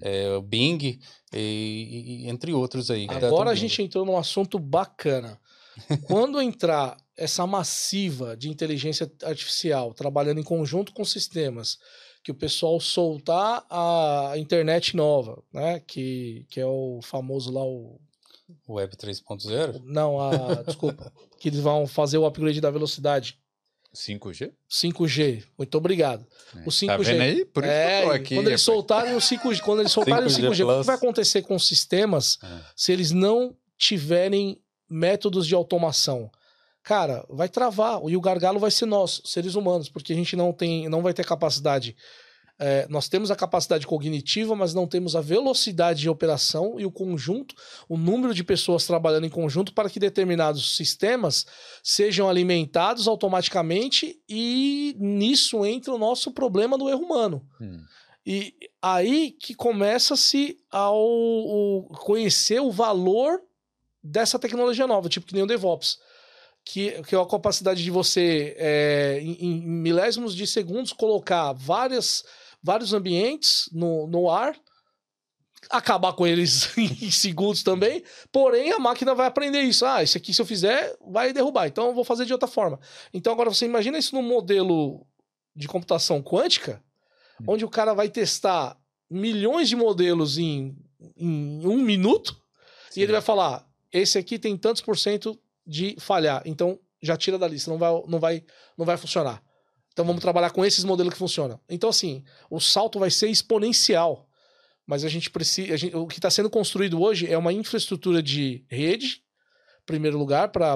É, 0.00 0.30
o 0.36 0.40
Bing, 0.40 1.00
e, 1.34 1.38
e- 2.24 2.28
entre 2.28 2.52
outros 2.52 2.88
aí. 2.90 3.06
tá- 3.08 3.16
Agora 3.16 3.46
tão 3.46 3.48
a 3.52 3.54
gente 3.56 3.82
entrou 3.82 4.04
num 4.06 4.16
assunto 4.16 4.58
bacana. 4.60 5.40
Quando 6.06 6.40
entrar 6.40 6.96
essa 7.16 7.46
massiva 7.46 8.36
de 8.36 8.48
inteligência 8.48 9.10
artificial 9.24 9.92
trabalhando 9.92 10.38
em 10.40 10.44
conjunto 10.44 10.92
com 10.92 11.04
sistemas, 11.04 11.78
que 12.22 12.30
o 12.30 12.34
pessoal 12.34 12.78
soltar 12.80 13.64
a 13.70 14.34
internet 14.36 14.96
nova, 14.96 15.42
né? 15.52 15.80
Que, 15.86 16.46
que 16.48 16.60
é 16.60 16.66
o 16.66 17.00
famoso 17.02 17.52
lá, 17.52 17.64
o. 17.64 18.00
Web 18.68 18.96
3.0? 18.96 19.80
Não, 19.84 20.20
a. 20.20 20.62
desculpa. 20.62 21.12
Que 21.38 21.50
eles 21.50 21.60
vão 21.60 21.86
fazer 21.86 22.16
o 22.16 22.24
upgrade 22.24 22.60
da 22.62 22.70
velocidade. 22.70 23.38
5G? 23.94 24.52
5G. 24.70 25.44
Muito 25.58 25.76
obrigado. 25.76 26.26
O 26.66 26.70
5G. 26.70 26.86
Tá 26.86 26.96
vendo 26.98 27.20
aí? 27.22 27.44
Por 27.44 27.62
isso 27.64 27.72
que 27.72 27.78
eu 27.78 28.06
tô 28.06 28.12
É, 28.12 28.16
aqui. 28.16 28.34
quando 28.36 28.46
eles 28.48 28.60
soltarem 28.62 29.14
o 29.14 29.18
5G, 29.20 29.60
quando 29.60 29.80
eles 29.80 29.92
soltarem 29.92 30.26
o 30.26 30.30
5G 30.30 30.48
5G, 30.50 30.64
o 30.64 30.66
que 30.68 30.74
Plus. 30.74 30.86
vai 30.86 30.96
acontecer 30.96 31.42
com 31.42 31.54
os 31.54 31.66
sistemas 31.66 32.38
Ah. 32.42 32.60
se 32.74 32.92
eles 32.92 33.10
não 33.10 33.54
tiverem 33.78 34.58
métodos 34.88 35.46
de 35.46 35.54
automação? 35.54 36.30
cara, 36.82 37.26
vai 37.28 37.48
travar. 37.48 38.00
E 38.06 38.16
o 38.16 38.20
gargalo 38.20 38.60
vai 38.60 38.70
ser 38.70 38.86
nós, 38.86 39.20
seres 39.24 39.56
humanos, 39.56 39.88
porque 39.88 40.12
a 40.12 40.16
gente 40.16 40.36
não 40.36 40.52
tem, 40.52 40.88
não 40.88 41.02
vai 41.02 41.12
ter 41.12 41.24
capacidade. 41.26 41.96
É, 42.58 42.86
nós 42.88 43.08
temos 43.08 43.30
a 43.30 43.36
capacidade 43.36 43.86
cognitiva, 43.86 44.56
mas 44.56 44.72
não 44.72 44.86
temos 44.86 45.14
a 45.14 45.20
velocidade 45.20 46.00
de 46.00 46.08
operação 46.08 46.80
e 46.80 46.86
o 46.86 46.90
conjunto, 46.90 47.54
o 47.88 47.96
número 47.96 48.32
de 48.32 48.42
pessoas 48.42 48.86
trabalhando 48.86 49.26
em 49.26 49.30
conjunto 49.30 49.74
para 49.74 49.90
que 49.90 50.00
determinados 50.00 50.76
sistemas 50.76 51.46
sejam 51.82 52.28
alimentados 52.28 53.06
automaticamente 53.06 54.18
e 54.28 54.96
nisso 54.98 55.64
entra 55.66 55.92
o 55.92 55.98
nosso 55.98 56.32
problema 56.32 56.78
do 56.78 56.88
erro 56.88 57.02
humano. 57.02 57.46
Hum. 57.60 57.82
E 58.26 58.54
aí 58.82 59.30
que 59.30 59.54
começa-se 59.54 60.58
ao 60.70 61.84
conhecer 62.00 62.60
o 62.60 62.72
valor 62.72 63.40
dessa 64.02 64.38
tecnologia 64.38 64.86
nova, 64.86 65.08
tipo 65.08 65.26
que 65.26 65.34
nem 65.34 65.42
o 65.42 65.46
DevOps. 65.46 65.98
Que, 66.64 67.00
que 67.04 67.14
é 67.14 67.20
a 67.20 67.24
capacidade 67.24 67.84
de 67.84 67.92
você, 67.92 68.56
é, 68.58 69.20
em, 69.22 69.36
em 69.40 69.60
milésimos 69.60 70.34
de 70.34 70.48
segundos, 70.48 70.92
colocar 70.92 71.52
várias, 71.52 72.24
vários 72.62 72.92
ambientes 72.92 73.68
no, 73.72 74.06
no 74.06 74.30
ar, 74.30 74.56
acabar 75.70 76.12
com 76.12 76.26
eles 76.26 76.70
em 76.76 77.10
segundos 77.10 77.62
também, 77.62 78.02
porém 78.30 78.72
a 78.72 78.78
máquina 78.78 79.14
vai 79.14 79.26
aprender 79.26 79.60
isso. 79.62 79.84
Ah, 79.84 80.02
esse 80.02 80.16
aqui 80.16 80.32
se 80.32 80.40
eu 80.40 80.46
fizer, 80.46 80.96
vai 81.06 81.32
derrubar, 81.32 81.66
então 81.66 81.86
eu 81.86 81.94
vou 81.94 82.04
fazer 82.04 82.24
de 82.24 82.32
outra 82.32 82.48
forma. 82.48 82.78
Então 83.12 83.32
agora 83.32 83.50
você 83.50 83.64
imagina 83.64 83.98
isso 83.98 84.14
num 84.14 84.22
modelo 84.22 85.06
de 85.54 85.66
computação 85.68 86.22
quântica, 86.22 86.82
onde 87.46 87.64
o 87.64 87.70
cara 87.70 87.94
vai 87.94 88.08
testar 88.08 88.78
milhões 89.10 89.68
de 89.68 89.76
modelos 89.76 90.38
em, 90.38 90.76
em 91.16 91.66
um 91.66 91.78
minuto 91.78 92.36
e 92.96 93.02
ele 93.02 93.12
vai 93.12 93.20
falar: 93.20 93.66
esse 93.92 94.18
aqui 94.18 94.38
tem 94.38 94.56
tantos 94.56 94.82
por 94.82 94.98
cento 94.98 95.38
de 95.66 95.96
falhar, 95.98 96.42
então 96.44 96.78
já 97.02 97.16
tira 97.16 97.38
da 97.38 97.46
lista, 97.46 97.70
não 97.70 97.78
vai, 97.78 98.02
não 98.06 98.18
vai, 98.18 98.44
não 98.76 98.86
vai 98.86 98.96
funcionar. 98.96 99.42
Então 99.96 100.04
vamos 100.04 100.20
trabalhar 100.20 100.50
com 100.50 100.62
esses 100.62 100.84
modelos 100.84 101.10
que 101.14 101.18
funcionam. 101.18 101.58
Então, 101.70 101.88
assim, 101.88 102.22
o 102.50 102.60
salto 102.60 102.98
vai 102.98 103.10
ser 103.10 103.28
exponencial. 103.30 104.28
Mas 104.86 105.04
a 105.04 105.08
gente 105.08 105.30
precisa. 105.30 105.72
a 105.72 105.76
gente- 105.78 105.96
o 105.96 106.06
que 106.06 106.18
está 106.18 106.30
sendo 106.30 106.50
construído 106.50 107.00
hoje 107.00 107.26
é 107.32 107.38
uma 107.38 107.50
infraestrutura 107.50 108.22
de 108.22 108.62
rede, 108.68 109.22
em 109.82 109.86
primeiro 109.86 110.18
lugar, 110.18 110.48
para 110.50 110.70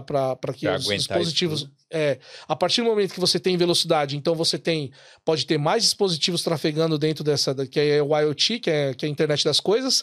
que 0.57 0.67
os 0.79 0.87
dispositivos. 1.19 1.69
É, 1.91 2.19
a 2.49 2.57
partir 2.57 2.81
do 2.81 2.87
momento 2.89 3.13
que 3.13 3.21
você 3.21 3.39
tem 3.39 3.59
velocidade, 3.59 4.17
então 4.17 4.35
você 4.35 4.59
tem. 4.59 4.91
Pode 5.23 5.45
ter 5.45 5.59
mais 5.59 5.83
dispositivos 5.83 6.43
trafegando 6.43 6.97
dentro 6.99 7.23
dessa. 7.23 7.55
que 7.67 7.79
é 7.79 8.03
o 8.03 8.19
IoT, 8.19 8.59
que 8.61 8.71
é, 8.71 8.95
que 8.95 9.05
é 9.05 9.09
a 9.09 9.13
internet 9.13 9.45
das 9.45 9.61
coisas. 9.61 10.03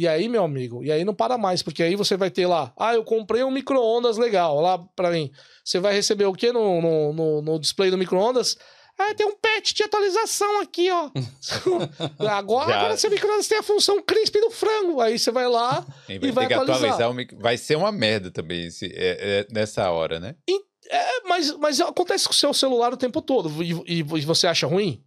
E 0.00 0.06
aí, 0.06 0.28
meu 0.28 0.44
amigo, 0.44 0.84
e 0.84 0.92
aí 0.92 1.04
não 1.04 1.12
para 1.12 1.36
mais, 1.36 1.60
porque 1.60 1.82
aí 1.82 1.96
você 1.96 2.16
vai 2.16 2.30
ter 2.30 2.46
lá, 2.46 2.72
ah, 2.78 2.94
eu 2.94 3.02
comprei 3.02 3.42
um 3.42 3.50
micro-ondas 3.50 4.16
legal 4.16 4.60
lá 4.60 4.78
pra 4.94 5.10
mim. 5.10 5.28
Você 5.64 5.80
vai 5.80 5.92
receber 5.92 6.24
o 6.26 6.32
quê 6.32 6.52
no, 6.52 6.80
no, 6.80 7.12
no, 7.12 7.42
no 7.42 7.58
display 7.58 7.90
do 7.90 7.98
micro-ondas? 7.98 8.56
Ah, 8.96 9.12
tem 9.14 9.26
um 9.26 9.34
patch 9.36 9.72
de 9.74 9.82
atualização 9.82 10.60
aqui, 10.60 10.88
ó. 10.90 11.10
agora, 12.30 12.68
Já- 12.70 12.78
agora 12.78 12.96
seu 12.96 13.10
micro-ondas 13.10 13.48
tem 13.48 13.58
a 13.58 13.62
função 13.62 14.00
crisp 14.02 14.40
do 14.40 14.50
frango. 14.50 15.00
Aí 15.00 15.18
você 15.18 15.30
vai 15.32 15.48
lá. 15.48 15.84
E 16.08 16.14
E 16.14 16.30
vai 16.30 16.46
ter 16.46 16.54
que 16.54 16.60
atualizar. 16.60 16.92
atualizar 16.94 17.14
mic- 17.14 17.34
Vai 17.40 17.56
ser 17.56 17.76
uma 17.76 17.90
merda 17.92 18.30
também 18.30 18.66
esse, 18.66 18.86
é- 18.86 19.40
é 19.40 19.46
nessa 19.52 19.90
hora, 19.90 20.18
né? 20.20 20.34
É, 20.90 21.20
mas, 21.28 21.52
mas 21.58 21.80
acontece 21.80 22.24
com 22.26 22.32
o 22.32 22.36
seu 22.36 22.54
celular 22.54 22.92
o 22.92 22.96
tempo 22.96 23.20
todo. 23.20 23.62
E, 23.62 23.72
e- 23.86 23.98
e 23.98 24.02
você 24.02 24.46
acha 24.46 24.66
ruim? 24.66 25.02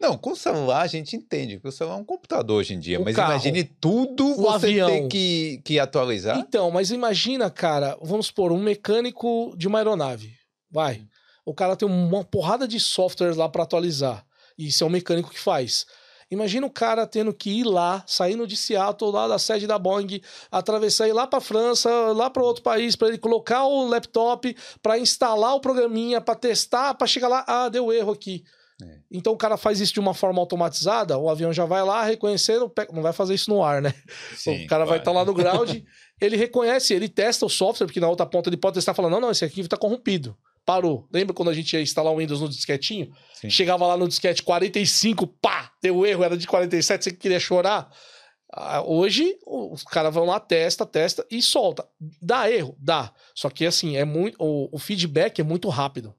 Não, 0.00 0.16
com 0.16 0.32
o 0.32 0.36
celular 0.36 0.80
a 0.80 0.86
gente 0.86 1.14
entende, 1.14 1.56
porque 1.56 1.68
o 1.68 1.72
celular 1.72 1.98
é 1.98 2.00
um 2.00 2.04
computador 2.04 2.60
hoje 2.60 2.72
em 2.72 2.80
dia. 2.80 2.98
O 2.98 3.04
mas 3.04 3.14
carro, 3.14 3.32
imagine 3.32 3.64
tudo 3.64 4.28
o 4.28 4.36
você 4.36 4.66
avião. 4.66 4.88
ter 4.88 5.08
que, 5.08 5.60
que 5.62 5.78
atualizar. 5.78 6.38
Então, 6.38 6.70
mas 6.70 6.90
imagina, 6.90 7.50
cara, 7.50 7.98
vamos 8.00 8.26
supor, 8.26 8.50
um 8.50 8.58
mecânico 8.58 9.54
de 9.58 9.68
uma 9.68 9.78
aeronave. 9.78 10.32
Vai. 10.70 11.02
O 11.44 11.52
cara 11.52 11.76
tem 11.76 11.86
uma 11.86 12.24
porrada 12.24 12.66
de 12.66 12.80
softwares 12.80 13.36
lá 13.36 13.48
pra 13.48 13.64
atualizar. 13.64 14.24
E 14.56 14.68
isso 14.68 14.82
é 14.82 14.86
o 14.86 14.90
mecânico 14.90 15.30
que 15.30 15.38
faz. 15.38 15.84
Imagina 16.30 16.64
o 16.66 16.70
cara 16.70 17.06
tendo 17.06 17.34
que 17.34 17.50
ir 17.50 17.64
lá, 17.64 18.04
saindo 18.06 18.46
de 18.46 18.56
Seattle, 18.56 19.10
lá 19.10 19.26
da 19.26 19.38
sede 19.38 19.66
da 19.66 19.78
Boeing, 19.78 20.20
atravessar 20.50 21.08
ir 21.08 21.12
lá 21.12 21.26
pra 21.26 21.40
França, 21.40 21.90
lá 22.12 22.30
pra 22.30 22.42
outro 22.42 22.62
país, 22.62 22.94
pra 22.94 23.08
ele 23.08 23.18
colocar 23.18 23.64
o 23.64 23.88
laptop, 23.88 24.56
pra 24.80 24.96
instalar 24.98 25.56
o 25.56 25.60
programinha, 25.60 26.20
pra 26.20 26.36
testar, 26.36 26.94
pra 26.94 27.06
chegar 27.06 27.26
lá, 27.26 27.44
ah, 27.48 27.68
deu 27.68 27.92
erro 27.92 28.12
aqui. 28.12 28.44
É. 28.82 28.98
Então 29.10 29.32
o 29.32 29.36
cara 29.36 29.56
faz 29.56 29.80
isso 29.80 29.92
de 29.92 30.00
uma 30.00 30.14
forma 30.14 30.40
automatizada, 30.40 31.18
o 31.18 31.28
avião 31.28 31.52
já 31.52 31.64
vai 31.64 31.82
lá 31.82 32.02
reconhecendo, 32.04 32.68
pe- 32.68 32.88
não 32.92 33.02
vai 33.02 33.12
fazer 33.12 33.34
isso 33.34 33.50
no 33.50 33.62
ar, 33.62 33.82
né? 33.82 33.92
Sim, 34.34 34.64
o 34.64 34.66
cara 34.68 34.84
vai 34.84 34.98
estar 34.98 35.12
lá 35.12 35.24
no 35.24 35.34
ground, 35.34 35.70
ele 36.20 36.36
reconhece, 36.36 36.94
ele 36.94 37.08
testa 37.08 37.44
o 37.44 37.50
software, 37.50 37.86
porque 37.86 38.00
na 38.00 38.08
outra 38.08 38.24
ponta 38.26 38.48
ele 38.48 38.56
pode 38.56 38.74
testar 38.74 38.94
falando, 38.94 39.12
não, 39.12 39.20
não, 39.20 39.30
esse 39.30 39.44
arquivo 39.44 39.68
tá 39.68 39.76
corrompido. 39.76 40.36
Parou. 40.64 41.08
Lembra 41.12 41.34
quando 41.34 41.48
a 41.50 41.54
gente 41.54 41.72
ia 41.72 41.80
instalar 41.80 42.12
o 42.12 42.18
Windows 42.18 42.40
no 42.42 42.48
disquetinho? 42.48 43.10
Sim. 43.34 43.48
Chegava 43.50 43.86
lá 43.86 43.96
no 43.96 44.06
disquete 44.06 44.42
45, 44.42 45.26
pá, 45.26 45.72
deu 45.82 46.04
erro, 46.06 46.22
era 46.22 46.36
de 46.36 46.46
47, 46.46 47.04
você 47.04 47.10
queria 47.12 47.40
chorar. 47.40 47.90
Ah, 48.52 48.82
hoje, 48.82 49.36
os 49.46 49.84
caras 49.84 50.12
vão 50.12 50.24
lá, 50.26 50.38
testa, 50.40 50.84
testa 50.84 51.24
e 51.30 51.40
solta. 51.40 51.86
Dá 52.20 52.50
erro? 52.50 52.76
Dá. 52.80 53.12
Só 53.34 53.48
que 53.48 53.64
assim, 53.64 53.96
é 53.96 54.04
muito. 54.04 54.36
O, 54.40 54.68
o 54.74 54.78
feedback 54.78 55.40
é 55.40 55.44
muito 55.44 55.68
rápido. 55.68 56.14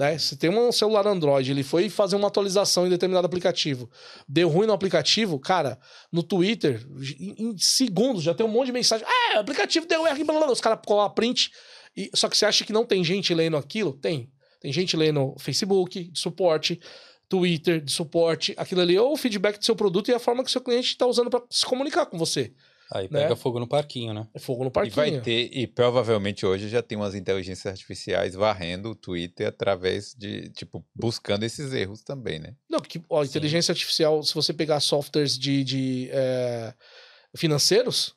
Né? 0.00 0.16
Você 0.16 0.34
tem 0.34 0.48
um 0.48 0.72
celular 0.72 1.06
Android, 1.06 1.50
ele 1.50 1.62
foi 1.62 1.90
fazer 1.90 2.16
uma 2.16 2.28
atualização 2.28 2.86
em 2.86 2.88
determinado 2.88 3.26
aplicativo. 3.26 3.90
Deu 4.26 4.48
ruim 4.48 4.66
no 4.66 4.72
aplicativo, 4.72 5.38
cara, 5.38 5.78
no 6.10 6.22
Twitter, 6.22 6.82
em, 7.18 7.34
em 7.36 7.58
segundos, 7.58 8.22
já 8.22 8.32
tem 8.32 8.46
um 8.46 8.48
monte 8.48 8.68
de 8.68 8.72
mensagem. 8.72 9.06
Ah, 9.06 9.36
o 9.36 9.40
aplicativo 9.40 9.86
deu 9.86 10.06
erro, 10.06 10.24
blá, 10.24 10.34
blá, 10.34 10.44
blá. 10.46 10.52
os 10.52 10.60
caras 10.62 10.78
colam 10.86 11.04
a 11.04 11.10
print. 11.10 11.50
E, 11.94 12.10
só 12.14 12.30
que 12.30 12.38
você 12.38 12.46
acha 12.46 12.64
que 12.64 12.72
não 12.72 12.86
tem 12.86 13.04
gente 13.04 13.34
lendo 13.34 13.58
aquilo? 13.58 13.92
Tem. 13.92 14.32
Tem 14.58 14.72
gente 14.72 14.96
lendo 14.96 15.34
Facebook, 15.38 16.04
de 16.04 16.18
suporte, 16.18 16.80
Twitter, 17.28 17.78
de 17.78 17.92
suporte. 17.92 18.54
Aquilo 18.56 18.80
ali 18.80 18.96
é 18.96 19.02
o 19.02 19.14
feedback 19.18 19.58
do 19.58 19.64
seu 19.66 19.76
produto 19.76 20.10
e 20.10 20.14
a 20.14 20.18
forma 20.18 20.42
que 20.42 20.48
o 20.48 20.52
seu 20.52 20.62
cliente 20.62 20.88
está 20.88 21.04
usando 21.04 21.28
para 21.28 21.42
se 21.50 21.66
comunicar 21.66 22.06
com 22.06 22.16
você. 22.16 22.54
Aí 22.92 23.08
Né? 23.10 23.20
pega 23.22 23.36
fogo 23.36 23.60
no 23.60 23.68
parquinho, 23.68 24.12
né? 24.12 24.26
É 24.34 24.38
fogo 24.40 24.64
no 24.64 24.68
E 24.70 24.72
parquinho. 24.72 24.94
vai 24.96 25.20
ter, 25.20 25.48
e 25.56 25.66
provavelmente 25.66 26.44
hoje 26.44 26.68
já 26.68 26.82
tem 26.82 26.98
umas 26.98 27.14
inteligências 27.14 27.66
artificiais 27.66 28.34
varrendo 28.34 28.90
o 28.90 28.94
Twitter 28.94 29.46
através 29.46 30.14
de, 30.18 30.50
tipo, 30.50 30.84
buscando 30.94 31.44
esses 31.44 31.72
erros 31.72 32.02
também, 32.02 32.38
né? 32.40 32.54
Não, 32.68 32.80
que, 32.80 33.00
ó, 33.08 33.22
Sim. 33.22 33.30
inteligência 33.30 33.72
artificial, 33.72 34.22
se 34.22 34.34
você 34.34 34.52
pegar 34.52 34.80
softwares 34.80 35.38
de, 35.38 35.62
de 35.62 36.08
é, 36.10 36.74
financeiros, 37.36 38.14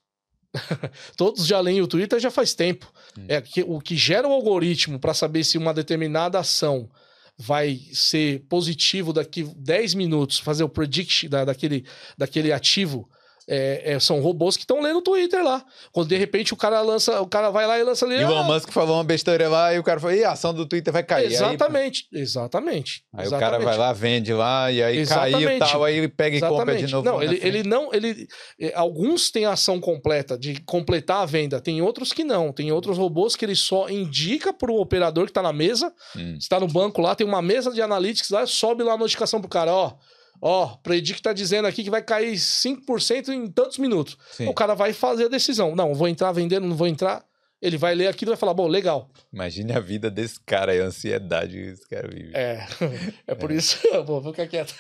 todos 1.18 1.46
já 1.46 1.60
leem 1.60 1.82
o 1.82 1.88
Twitter 1.88 2.20
já 2.20 2.32
faz 2.32 2.54
tempo. 2.54 2.92
Hum. 3.18 3.26
É 3.28 3.42
que, 3.42 3.62
o 3.64 3.80
que 3.80 3.96
gera 3.96 4.28
o 4.28 4.32
algoritmo 4.32 5.00
para 5.00 5.14
saber 5.14 5.44
se 5.44 5.58
uma 5.58 5.74
determinada 5.74 6.40
ação 6.40 6.90
vai 7.38 7.80
ser 7.92 8.46
positivo 8.48 9.12
daqui 9.12 9.44
10 9.44 9.94
minutos, 9.96 10.40
fazer 10.40 10.64
o 10.64 10.70
predict 10.70 11.28
da, 11.28 11.46
daquele, 11.46 11.86
daquele 12.18 12.52
ativo. 12.52 13.10
É, 13.48 13.94
é, 13.94 14.00
são 14.00 14.22
robôs 14.22 14.56
que 14.56 14.64
estão 14.64 14.82
lendo 14.82 15.00
o 15.00 15.02
Twitter 15.02 15.44
lá. 15.44 15.64
Quando 15.92 16.08
de 16.08 16.18
repente 16.18 16.54
o 16.54 16.58
cara 16.58 16.82
lança, 16.82 17.22
o 17.22 17.28
cara 17.28 17.50
vai 17.50 17.68
lá 17.68 17.78
e 17.80 17.84
lança 17.84 18.06
ali. 18.06 18.16
Elon 18.16 18.40
ah, 18.40 18.44
Musk 18.44 18.70
falou 18.72 18.98
uma 18.98 19.04
besteira 19.04 19.50
lá 19.50 19.74
e 19.74 19.80
o 19.80 19.84
cara 19.84 20.00
falou, 20.00 20.16
e 20.16 20.24
a 20.24 20.32
ação 20.32 20.54
do 20.54 20.66
Twitter 20.66 20.92
vai 20.94 21.04
cair. 21.04 21.28
Aí- 21.28 21.34
exatamente, 21.34 22.08
exatamente. 22.12 23.04
Aí, 23.14 23.28
o 23.28 23.32
cara 23.32 23.60
vai 23.60 23.78
lá, 23.78 23.94
vende 23.94 24.34
lá, 24.34 24.72
e 24.72 24.82
aí 24.82 25.06
caiu 25.06 25.40
e 25.40 25.44
Exatamente. 25.44 25.60
tal, 25.72 25.84
aí 25.84 25.98
ele 25.98 26.08
pega 26.08 26.38
e 26.38 26.40
compra 26.40 26.76
de 26.76 26.84
Exatamente. 26.84 26.92
novo. 26.92 27.06
Não, 27.06 27.24
ele, 27.24 27.40
ele 27.44 27.64
não. 27.64 27.94
Ele, 27.94 28.28
eh, 28.60 28.72
alguns 28.76 29.30
têm 29.32 29.46
ação 29.46 29.80
completa 29.80 30.38
de 30.38 30.62
completar 30.62 31.22
a 31.22 31.26
venda, 31.26 31.60
tem 31.60 31.82
outros 31.82 32.12
que 32.12 32.24
não. 32.24 32.52
Tem 32.52 32.72
outros 32.72 32.98
robôs 32.98 33.36
que 33.36 33.46
ele 33.46 33.56
só 33.56 33.90
indica 33.90 34.54
pro 34.54 34.76
operador 34.76 35.26
que 35.26 35.34
tá 35.34 35.42
na 35.42 35.54
mesa. 35.54 35.94
Hum. 36.16 36.36
Está 36.40 36.60
no 36.60 36.68
banco 36.68 37.02
lá, 37.02 37.16
tem 37.16 37.26
uma 37.26 37.42
mesa 37.42 37.72
de 37.72 37.82
analytics 37.82 38.30
lá, 38.30 38.46
sobe 38.46 38.84
lá 38.84 38.94
a 38.94 38.98
notificação 38.98 39.40
pro 39.40 39.50
cara, 39.50 39.74
ó. 39.74 39.94
Ó, 40.46 40.76
Predict 40.84 41.22
tá 41.22 41.32
dizendo 41.32 41.70
aqui 41.70 41.86
que 41.86 41.90
vai 41.90 42.02
cair 42.02 42.34
5% 42.36 43.30
em 43.30 43.48
tantos 43.48 43.78
minutos. 43.78 44.18
Sim. 44.34 44.46
O 44.48 44.54
cara 44.54 44.74
vai 44.74 44.92
fazer 44.92 45.26
a 45.26 45.30
decisão. 45.30 45.74
Não, 45.74 45.96
vou 45.96 46.06
entrar 46.06 46.34
vendendo, 46.34 46.68
não 46.68 46.76
vou 46.76 46.86
entrar. 46.86 47.24
Ele 47.62 47.78
vai 47.78 47.96
ler 47.96 48.08
aquilo 48.08 48.32
e 48.32 48.34
vai 48.34 48.38
falar, 48.38 48.54
bom, 48.54 48.68
legal. 48.68 49.10
Imagine 49.32 49.72
a 49.72 49.80
vida 49.80 50.12
desse 50.12 50.38
cara 50.46 50.74
aí, 50.74 50.82
a 50.82 50.84
ansiedade 50.84 51.54
que 51.54 51.70
esse 51.70 51.88
cara 51.88 52.10
vive. 52.10 52.32
É, 52.36 52.68
é 53.26 53.34
por 53.34 53.52
isso. 53.52 53.80
Vou 54.06 54.22
ficar 54.22 54.46
quieto. 54.48 54.76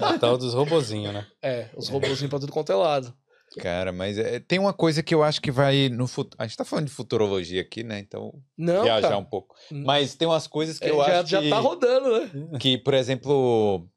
É 0.00 0.04
o 0.04 0.18
tal 0.18 0.36
dos 0.36 0.52
robozinhos, 0.52 1.14
né? 1.14 1.24
É, 1.40 1.68
os 1.76 1.88
robôzinhos 1.88 2.28
pra 2.28 2.40
tudo 2.40 2.50
quanto 2.50 2.72
é 2.72 2.74
lado. 2.74 3.14
Cara, 3.60 3.92
mas 3.92 4.18
é, 4.18 4.40
tem 4.40 4.58
uma 4.58 4.72
coisa 4.72 5.00
que 5.00 5.14
eu 5.14 5.22
acho 5.22 5.40
que 5.40 5.52
vai 5.52 5.88
no 5.88 6.08
futuro. 6.08 6.34
A 6.40 6.44
gente 6.44 6.56
tá 6.56 6.64
falando 6.64 6.86
de 6.86 6.92
futurologia 6.92 7.60
aqui, 7.62 7.84
né? 7.84 8.00
Então, 8.00 8.32
Não, 8.58 8.82
viajar 8.82 9.02
cara. 9.10 9.18
um 9.18 9.24
pouco. 9.24 9.54
Mas 9.70 10.16
tem 10.16 10.26
umas 10.26 10.48
coisas 10.48 10.76
que 10.80 10.86
É, 10.86 10.90
eu 10.90 10.96
já, 10.96 11.20
acho 11.20 11.30
já 11.30 11.40
que, 11.40 11.50
tá 11.50 11.58
rodando, 11.60 12.18
né? 12.18 12.58
que, 12.58 12.78
por 12.78 12.94
exemplo, 12.94 13.88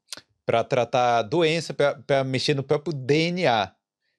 para 0.48 0.64
tratar 0.64 1.20
doença, 1.24 1.74
para 1.74 2.24
mexer 2.24 2.54
no 2.54 2.62
próprio 2.62 2.94
DNA. 2.94 3.70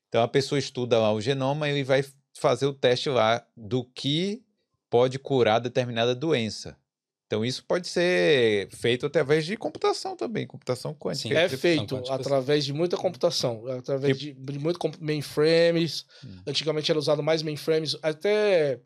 Então 0.07 0.21
a 0.21 0.27
pessoa 0.27 0.59
estuda 0.59 0.99
lá 0.99 1.11
o 1.11 1.19
genoma 1.19 1.67
e 1.69 1.83
vai 1.83 2.05
fazer 2.37 2.67
o 2.67 2.73
teste 2.73 3.09
lá 3.09 3.43
do 3.57 3.83
que 3.83 4.43
pode 4.91 5.17
curar 5.17 5.57
determinada 5.57 6.13
doença. 6.13 6.77
Então 7.25 7.43
isso 7.43 7.65
pode 7.65 7.87
ser 7.87 8.69
feito 8.69 9.07
através 9.07 9.43
de 9.43 9.57
computação 9.57 10.15
também, 10.15 10.45
computação 10.45 10.93
quântica. 10.93 11.29
Sim. 11.29 11.33
É 11.33 11.49
feito 11.49 11.95
quântica, 11.95 12.15
sim. 12.15 12.21
através 12.21 12.63
de 12.63 12.73
muita 12.73 12.95
computação, 12.95 13.65
através 13.67 14.15
de, 14.15 14.31
de 14.33 14.59
muito 14.59 14.79
mainframes. 14.99 16.05
Hum. 16.23 16.41
Antigamente 16.45 16.91
era 16.91 16.99
usado 16.99 17.23
mais 17.23 17.41
mainframes. 17.41 17.97
Até 18.03 18.79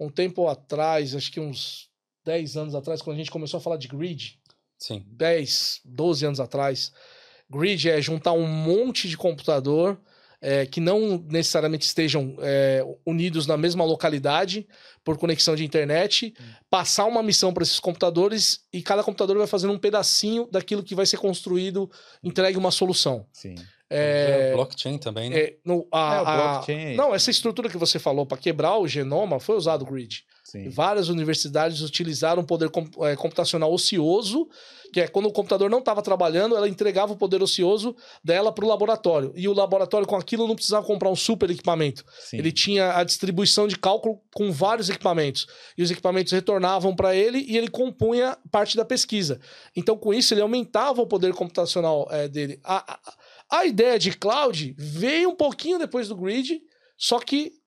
um 0.00 0.10
tempo 0.10 0.48
atrás, 0.48 1.14
acho 1.14 1.30
que 1.30 1.38
uns 1.38 1.92
10 2.24 2.56
anos 2.56 2.74
atrás, 2.74 3.00
quando 3.00 3.14
a 3.14 3.18
gente 3.18 3.30
começou 3.30 3.58
a 3.58 3.60
falar 3.60 3.76
de 3.76 3.86
grid, 3.86 4.40
Sim. 4.82 5.04
10, 5.06 5.80
12 5.84 6.26
anos 6.26 6.40
atrás. 6.40 6.92
Grid 7.48 7.88
é 7.88 8.00
juntar 8.00 8.32
um 8.32 8.46
monte 8.46 9.08
de 9.08 9.16
computador 9.16 10.00
é, 10.40 10.66
que 10.66 10.80
não 10.80 11.24
necessariamente 11.28 11.86
estejam 11.86 12.34
é, 12.40 12.84
unidos 13.06 13.46
na 13.46 13.56
mesma 13.56 13.84
localidade 13.84 14.66
por 15.04 15.16
conexão 15.16 15.54
de 15.54 15.64
internet, 15.64 16.34
passar 16.68 17.04
uma 17.04 17.22
missão 17.22 17.52
para 17.54 17.62
esses 17.62 17.78
computadores 17.78 18.64
e 18.72 18.82
cada 18.82 19.04
computador 19.04 19.38
vai 19.38 19.46
fazendo 19.46 19.72
um 19.72 19.78
pedacinho 19.78 20.48
daquilo 20.50 20.82
que 20.82 20.96
vai 20.96 21.06
ser 21.06 21.18
construído, 21.18 21.88
entregue 22.24 22.58
uma 22.58 22.72
solução. 22.72 23.24
Sim. 23.32 23.54
É, 23.88 24.52
blockchain 24.54 24.96
também, 24.98 25.28
né? 25.30 25.38
é, 25.38 25.56
no, 25.64 25.86
a- 25.92 26.14
É, 26.16 26.22
o 26.22 26.26
a- 26.26 26.36
blockchain 26.54 26.92
é 26.92 26.94
não, 26.96 27.14
essa 27.14 27.30
estrutura 27.30 27.68
que 27.68 27.76
você 27.76 27.98
falou 27.98 28.24
para 28.26 28.38
quebrar 28.38 28.78
o 28.78 28.88
genoma 28.88 29.38
foi 29.38 29.54
usado 29.54 29.82
o 29.82 29.86
grid. 29.86 30.24
Sim. 30.52 30.68
Várias 30.68 31.08
universidades 31.08 31.80
utilizaram 31.80 32.44
poder 32.44 32.68
com- 32.68 32.86
eh, 33.06 33.16
computacional 33.16 33.72
ocioso, 33.72 34.46
que 34.92 35.00
é 35.00 35.08
quando 35.08 35.24
o 35.24 35.32
computador 35.32 35.70
não 35.70 35.78
estava 35.78 36.02
trabalhando, 36.02 36.54
ela 36.54 36.68
entregava 36.68 37.14
o 37.14 37.16
poder 37.16 37.42
ocioso 37.42 37.96
dela 38.22 38.52
para 38.52 38.62
o 38.62 38.68
laboratório. 38.68 39.32
E 39.34 39.48
o 39.48 39.54
laboratório, 39.54 40.06
com 40.06 40.14
aquilo, 40.14 40.46
não 40.46 40.54
precisava 40.54 40.86
comprar 40.86 41.08
um 41.08 41.16
super 41.16 41.50
equipamento. 41.50 42.04
Sim. 42.20 42.36
Ele 42.36 42.52
tinha 42.52 42.94
a 42.98 43.02
distribuição 43.02 43.66
de 43.66 43.78
cálculo 43.78 44.20
com 44.34 44.52
vários 44.52 44.90
equipamentos. 44.90 45.46
E 45.78 45.82
os 45.82 45.90
equipamentos 45.90 46.30
retornavam 46.30 46.94
para 46.94 47.16
ele 47.16 47.38
e 47.48 47.56
ele 47.56 47.68
compunha 47.68 48.36
parte 48.50 48.76
da 48.76 48.84
pesquisa. 48.84 49.40
Então, 49.74 49.96
com 49.96 50.12
isso, 50.12 50.34
ele 50.34 50.42
aumentava 50.42 51.00
o 51.00 51.06
poder 51.06 51.32
computacional 51.32 52.06
eh, 52.10 52.28
dele. 52.28 52.60
A, 52.62 52.92
a, 52.92 53.58
a 53.60 53.64
ideia 53.64 53.98
de 53.98 54.12
cloud 54.14 54.74
veio 54.76 55.30
um 55.30 55.34
pouquinho 55.34 55.78
depois 55.78 56.08
do 56.08 56.16
grid, 56.16 56.60
só 56.98 57.18
que 57.18 57.61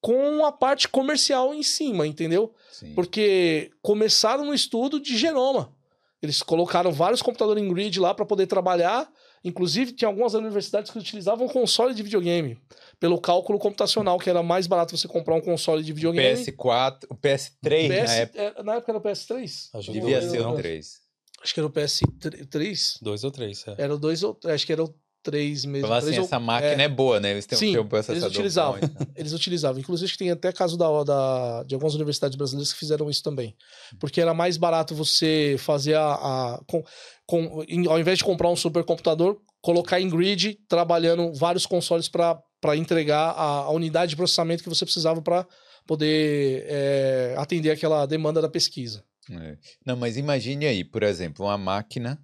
com 0.00 0.44
a 0.44 0.52
parte 0.52 0.88
comercial 0.88 1.54
em 1.54 1.62
cima, 1.62 2.06
entendeu? 2.06 2.54
Sim. 2.70 2.94
Porque 2.94 3.70
começaram 3.82 4.44
no 4.44 4.54
estudo 4.54 5.00
de 5.00 5.16
genoma. 5.16 5.74
Eles 6.20 6.42
colocaram 6.42 6.92
vários 6.92 7.22
computadores 7.22 7.62
em 7.62 7.72
grid 7.72 7.98
lá 8.00 8.12
para 8.12 8.26
poder 8.26 8.46
trabalhar. 8.46 9.08
Inclusive, 9.44 9.92
tinha 9.92 10.08
algumas 10.08 10.34
universidades 10.34 10.90
que 10.90 10.98
utilizavam 10.98 11.46
console 11.48 11.94
de 11.94 12.02
videogame. 12.02 12.58
Pelo 12.98 13.20
cálculo 13.20 13.58
computacional, 13.58 14.18
que 14.18 14.28
era 14.28 14.42
mais 14.42 14.66
barato 14.66 14.96
você 14.96 15.06
comprar 15.06 15.36
um 15.36 15.40
console 15.40 15.82
de 15.82 15.92
videogame. 15.92 16.44
PS4, 16.44 17.04
o 17.08 17.14
PS3 17.14 17.88
PS 17.88 18.08
na 18.08 18.14
época 18.14 18.42
é, 18.42 18.62
na 18.64 18.74
época 18.74 18.92
era 18.92 18.98
o 18.98 19.02
PS3? 19.02 19.68
Ajuda 19.74 20.00
devia 20.00 20.22
ser 20.28 20.40
o 20.44 20.54
3. 20.54 21.00
Acho 21.40 21.54
que 21.54 21.60
era 21.60 21.66
o 21.68 21.70
PS3. 21.70 22.98
Dois 23.00 23.22
ou 23.22 23.30
três, 23.30 23.64
é. 23.68 23.74
Era 23.78 23.94
o 23.94 23.98
2 23.98 24.22
ou. 24.24 24.38
Acho 24.44 24.66
que 24.66 24.72
era 24.72 24.82
o 24.82 24.92
3 25.30 25.64
mesmo. 25.64 25.86
Falar 25.88 26.00
três 26.00 26.16
assim, 26.16 26.24
essa 26.26 26.38
máquina 26.40 26.82
é, 26.82 26.88
boa, 26.88 27.20
né? 27.20 27.30
Eles 27.32 27.46
têm, 27.46 27.58
Sim, 27.58 27.78
um 27.78 27.86
processador 27.86 28.22
eles 28.22 28.34
utilizavam. 28.36 28.80
bom 28.80 28.86
e 28.86 28.88
tal. 28.88 29.06
Eles 29.16 29.32
utilizavam. 29.32 29.80
Inclusive, 29.80 30.16
tem 30.16 30.30
até 30.30 30.52
caso 30.52 30.76
da, 30.76 31.04
da, 31.04 31.62
de 31.64 31.74
algumas 31.74 31.94
universidades 31.94 32.36
brasileiras 32.36 32.72
que 32.72 32.78
fizeram 32.78 33.08
isso 33.10 33.22
também. 33.22 33.54
Porque 34.00 34.20
era 34.20 34.32
mais 34.34 34.56
barato 34.56 34.94
você 34.94 35.56
fazer 35.58 35.94
a. 35.94 36.12
a- 36.14 36.60
com, 36.66 36.82
com, 37.26 37.64
em- 37.68 37.86
ao 37.86 37.98
invés 38.00 38.18
de 38.18 38.24
comprar 38.24 38.48
um 38.48 38.56
supercomputador, 38.56 39.38
colocar 39.60 40.00
em 40.00 40.08
grid, 40.08 40.58
trabalhando 40.68 41.32
vários 41.34 41.66
consoles 41.66 42.08
para 42.08 42.76
entregar 42.76 43.30
a, 43.30 43.42
a 43.64 43.70
unidade 43.70 44.10
de 44.10 44.16
processamento 44.16 44.62
que 44.62 44.68
você 44.68 44.84
precisava 44.84 45.20
para 45.20 45.46
poder 45.86 46.64
é, 46.68 47.34
atender 47.38 47.70
aquela 47.70 48.04
demanda 48.06 48.40
da 48.42 48.48
pesquisa. 48.48 49.02
É. 49.30 49.56
Não, 49.84 49.94
mas 49.96 50.16
imagine 50.16 50.66
aí, 50.66 50.82
por 50.84 51.02
exemplo, 51.02 51.44
uma 51.44 51.58
máquina 51.58 52.18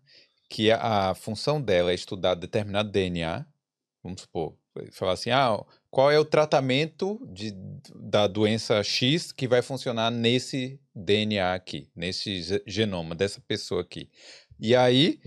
que 0.48 0.70
a, 0.70 1.10
a 1.10 1.14
função 1.14 1.60
dela 1.60 1.90
é 1.90 1.94
estudar 1.94 2.34
determinado 2.34 2.90
DNA. 2.90 3.46
Vamos 4.02 4.22
supor, 4.22 4.54
falar 4.92 5.12
assim, 5.12 5.30
ah, 5.30 5.64
qual 5.90 6.10
é 6.10 6.18
o 6.18 6.24
tratamento 6.24 7.20
de, 7.32 7.52
da 7.94 8.26
doença 8.26 8.82
X 8.82 9.32
que 9.32 9.48
vai 9.48 9.62
funcionar 9.62 10.10
nesse 10.10 10.80
DNA 10.94 11.54
aqui, 11.54 11.88
nesse 11.94 12.42
ge- 12.42 12.62
genoma 12.66 13.14
dessa 13.14 13.40
pessoa 13.40 13.80
aqui. 13.80 14.10
E 14.58 14.74
aí, 14.74 15.20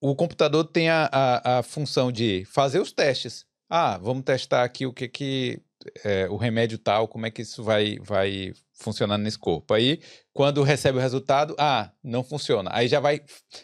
o 0.00 0.14
computador 0.14 0.64
tem 0.64 0.88
a, 0.88 1.08
a, 1.12 1.58
a 1.58 1.62
função 1.62 2.12
de 2.12 2.44
fazer 2.44 2.80
os 2.80 2.92
testes. 2.92 3.46
Ah, 3.68 3.98
vamos 3.98 4.24
testar 4.24 4.64
aqui 4.64 4.86
o 4.86 4.92
que 4.92 5.08
que 5.08 5.60
é, 6.04 6.28
o 6.28 6.36
remédio 6.36 6.78
tal, 6.78 7.08
como 7.08 7.26
é 7.26 7.30
que 7.30 7.42
isso 7.42 7.62
vai, 7.62 7.98
vai 8.00 8.52
funcionar 8.78 9.18
nesse 9.18 9.38
corpo. 9.38 9.74
Aí, 9.74 10.00
quando 10.32 10.62
recebe 10.62 10.98
o 10.98 11.00
resultado, 11.00 11.54
ah, 11.58 11.90
não 12.02 12.22
funciona. 12.22 12.70
Aí 12.72 12.88
já 12.88 13.00
vai, 13.00 13.20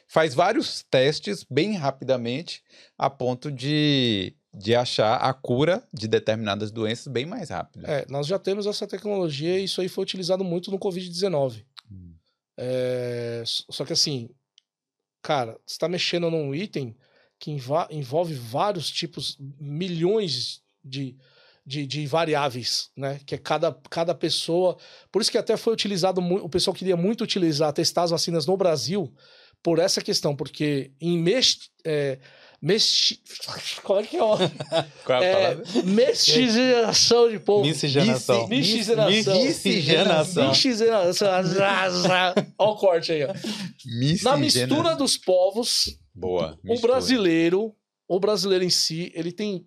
faz 0.08 0.34
vários 0.34 0.82
testes 0.90 1.46
bem 1.48 1.74
rapidamente, 1.74 2.62
a 2.98 3.08
ponto 3.08 3.50
de, 3.50 4.34
de 4.52 4.74
achar 4.74 5.16
a 5.16 5.32
cura 5.32 5.86
de 5.92 6.08
determinadas 6.08 6.70
doenças 6.70 7.06
bem 7.06 7.24
mais 7.24 7.50
rápido. 7.50 7.86
É, 7.86 8.04
nós 8.08 8.26
já 8.26 8.38
temos 8.38 8.66
essa 8.66 8.86
tecnologia 8.86 9.58
e 9.58 9.64
isso 9.64 9.80
aí 9.80 9.88
foi 9.88 10.02
utilizado 10.02 10.42
muito 10.42 10.70
no 10.70 10.78
Covid-19. 10.78 11.64
Hum. 11.90 12.14
É, 12.58 13.42
só 13.46 13.84
que 13.84 13.92
assim, 13.92 14.28
cara, 15.22 15.52
você 15.64 15.74
está 15.74 15.88
mexendo 15.88 16.30
num 16.30 16.54
item 16.54 16.96
que 17.38 17.50
envolve 17.50 18.34
vários 18.34 18.90
tipos, 18.90 19.36
milhões 19.60 20.62
de, 20.82 21.16
de, 21.66 21.86
de 21.86 22.06
variáveis, 22.06 22.90
né? 22.96 23.20
Que 23.26 23.34
é 23.34 23.38
cada, 23.38 23.72
cada 23.90 24.14
pessoa. 24.14 24.76
Por 25.10 25.22
isso 25.22 25.30
que 25.30 25.38
até 25.38 25.56
foi 25.56 25.72
utilizado, 25.72 26.20
o 26.20 26.48
pessoal 26.48 26.74
queria 26.74 26.96
muito 26.96 27.24
utilizar, 27.24 27.72
testar 27.72 28.02
as 28.04 28.10
vacinas 28.10 28.46
no 28.46 28.56
Brasil 28.56 29.12
por 29.62 29.78
essa 29.78 30.02
questão, 30.02 30.36
porque 30.36 30.92
em 31.00 31.18
mes, 31.18 31.70
é, 31.86 32.18
como 33.82 34.00
é 34.00 34.02
que 34.02 34.16
é? 34.16 34.22
o- 34.22 34.36
Qual 35.04 35.22
é 35.22 35.34
a 35.34 35.38
é 35.38 35.54
palavra? 35.56 35.82
miscigenação 35.84 37.30
de 37.30 37.38
povo. 37.38 37.64
Miscigenação. 37.66 38.46
Miscigenação. 38.48 39.28
Miscigenação. 39.44 40.48
Miscigenação. 40.50 41.28
Olha 42.58 42.70
o 42.70 42.76
corte 42.76 43.12
aí, 43.12 43.24
ó. 43.24 43.32
Na 44.22 44.36
mistura 44.36 44.94
dos 44.96 45.16
povos, 45.16 45.98
Boa. 46.14 46.58
o 46.64 46.68
mistura. 46.68 46.92
brasileiro, 46.92 47.74
o 48.08 48.20
brasileiro 48.20 48.64
em 48.64 48.70
si, 48.70 49.10
ele 49.14 49.32
tem 49.32 49.66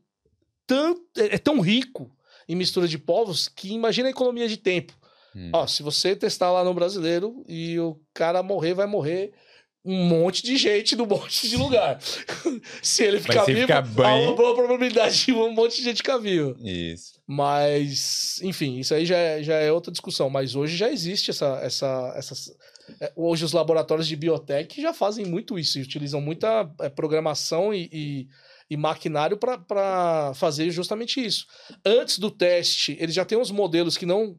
tanto, 0.68 1.01
é 1.18 1.36
é 1.36 1.38
tão 1.38 1.59
rico 1.61 2.11
em 2.47 2.55
mistura 2.55 2.88
de 2.88 2.97
povos 2.97 3.47
que 3.47 3.74
imagina 3.74 4.07
a 4.07 4.11
economia 4.11 4.47
de 4.47 4.57
tempo. 4.57 4.93
Hum. 5.36 5.51
Ó, 5.53 5.68
se 5.68 5.84
você 5.84 6.15
testar 6.15 6.51
lá 6.51 6.63
no 6.63 6.74
brasileiro 6.74 7.43
e 7.47 7.80
o 7.80 7.99
cara 8.13 8.43
morrer, 8.43 8.74
vai 8.74 8.88
morrer 8.88 9.34
um 9.88 10.03
monte 10.05 10.43
de 10.43 10.57
gente 10.57 10.95
do 10.97 11.07
monte 11.07 11.47
de 11.47 11.55
lugar. 11.55 11.97
se 12.84 13.03
ele 13.03 13.22
ficar 13.22 13.45
se 13.45 13.53
vivo, 13.53 13.68
ficar 13.68 13.78
há 13.78 13.82
bem- 13.82 14.28
uma 14.28 14.36
boa 14.36 14.53
probabilidade 14.53 15.26
de 15.26 15.32
um 15.32 15.51
monte 15.53 15.78
de 15.78 15.84
gente 15.84 15.97
ficar 15.97 16.18
vivo. 16.18 16.57
Isso. 16.59 17.22
Mas, 17.26 18.39
enfim, 18.41 18.78
isso 18.80 18.93
aí 18.93 19.05
já 19.05 19.18
é, 19.18 19.41
já 19.41 19.55
é 19.55 19.72
outra 19.72 19.91
discussão. 19.91 20.30
Mas 20.30 20.55
hoje 20.55 20.76
já 20.76 20.91
existe 20.91 21.32
essa. 21.32 21.59
essa, 21.61 22.13
essas 22.18 22.53
é, 22.99 23.11
hoje 23.15 23.45
os 23.45 23.53
laboratórios 23.53 24.07
de 24.07 24.15
biotech 24.15 24.82
já 24.82 24.93
fazem 24.93 25.26
muito 25.26 25.57
isso, 25.59 25.78
e 25.78 25.82
utilizam 25.82 26.20
muita 26.22 26.70
é, 26.82 26.89
programação 26.89 27.74
e, 27.74 27.89
e, 27.91 28.28
e 28.70 28.76
maquinário 28.76 29.38
para 29.38 30.34
fazer 30.36 30.70
justamente 30.72 31.26
isso. 31.26 31.45
Antes 31.86 32.20
do 32.20 32.30
teste, 32.30 32.97
eles 32.99 33.15
já 33.15 33.24
têm 33.24 33.38
uns 33.38 33.51
modelos 33.51 33.95
que 33.97 34.05
não. 34.05 34.38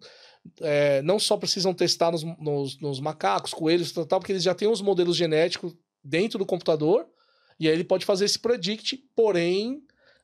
é, 0.60 1.00
não 1.02 1.18
só 1.18 1.36
precisam 1.36 1.72
testar 1.74 2.10
nos, 2.10 2.22
nos, 2.38 2.78
nos 2.80 3.00
macacos, 3.00 3.52
coelhos, 3.54 3.92
tal, 3.92 4.06
tal, 4.06 4.20
porque 4.20 4.32
eles 4.32 4.42
já 4.42 4.54
têm 4.54 4.68
os 4.68 4.80
modelos 4.80 5.16
genéticos 5.16 5.74
dentro 6.04 6.38
do 6.38 6.46
computador, 6.46 7.06
e 7.58 7.66
aí 7.66 7.74
ele 7.74 7.84
pode 7.84 8.04
fazer 8.04 8.24
esse 8.24 8.38
predict, 8.38 8.98
porém 9.16 9.82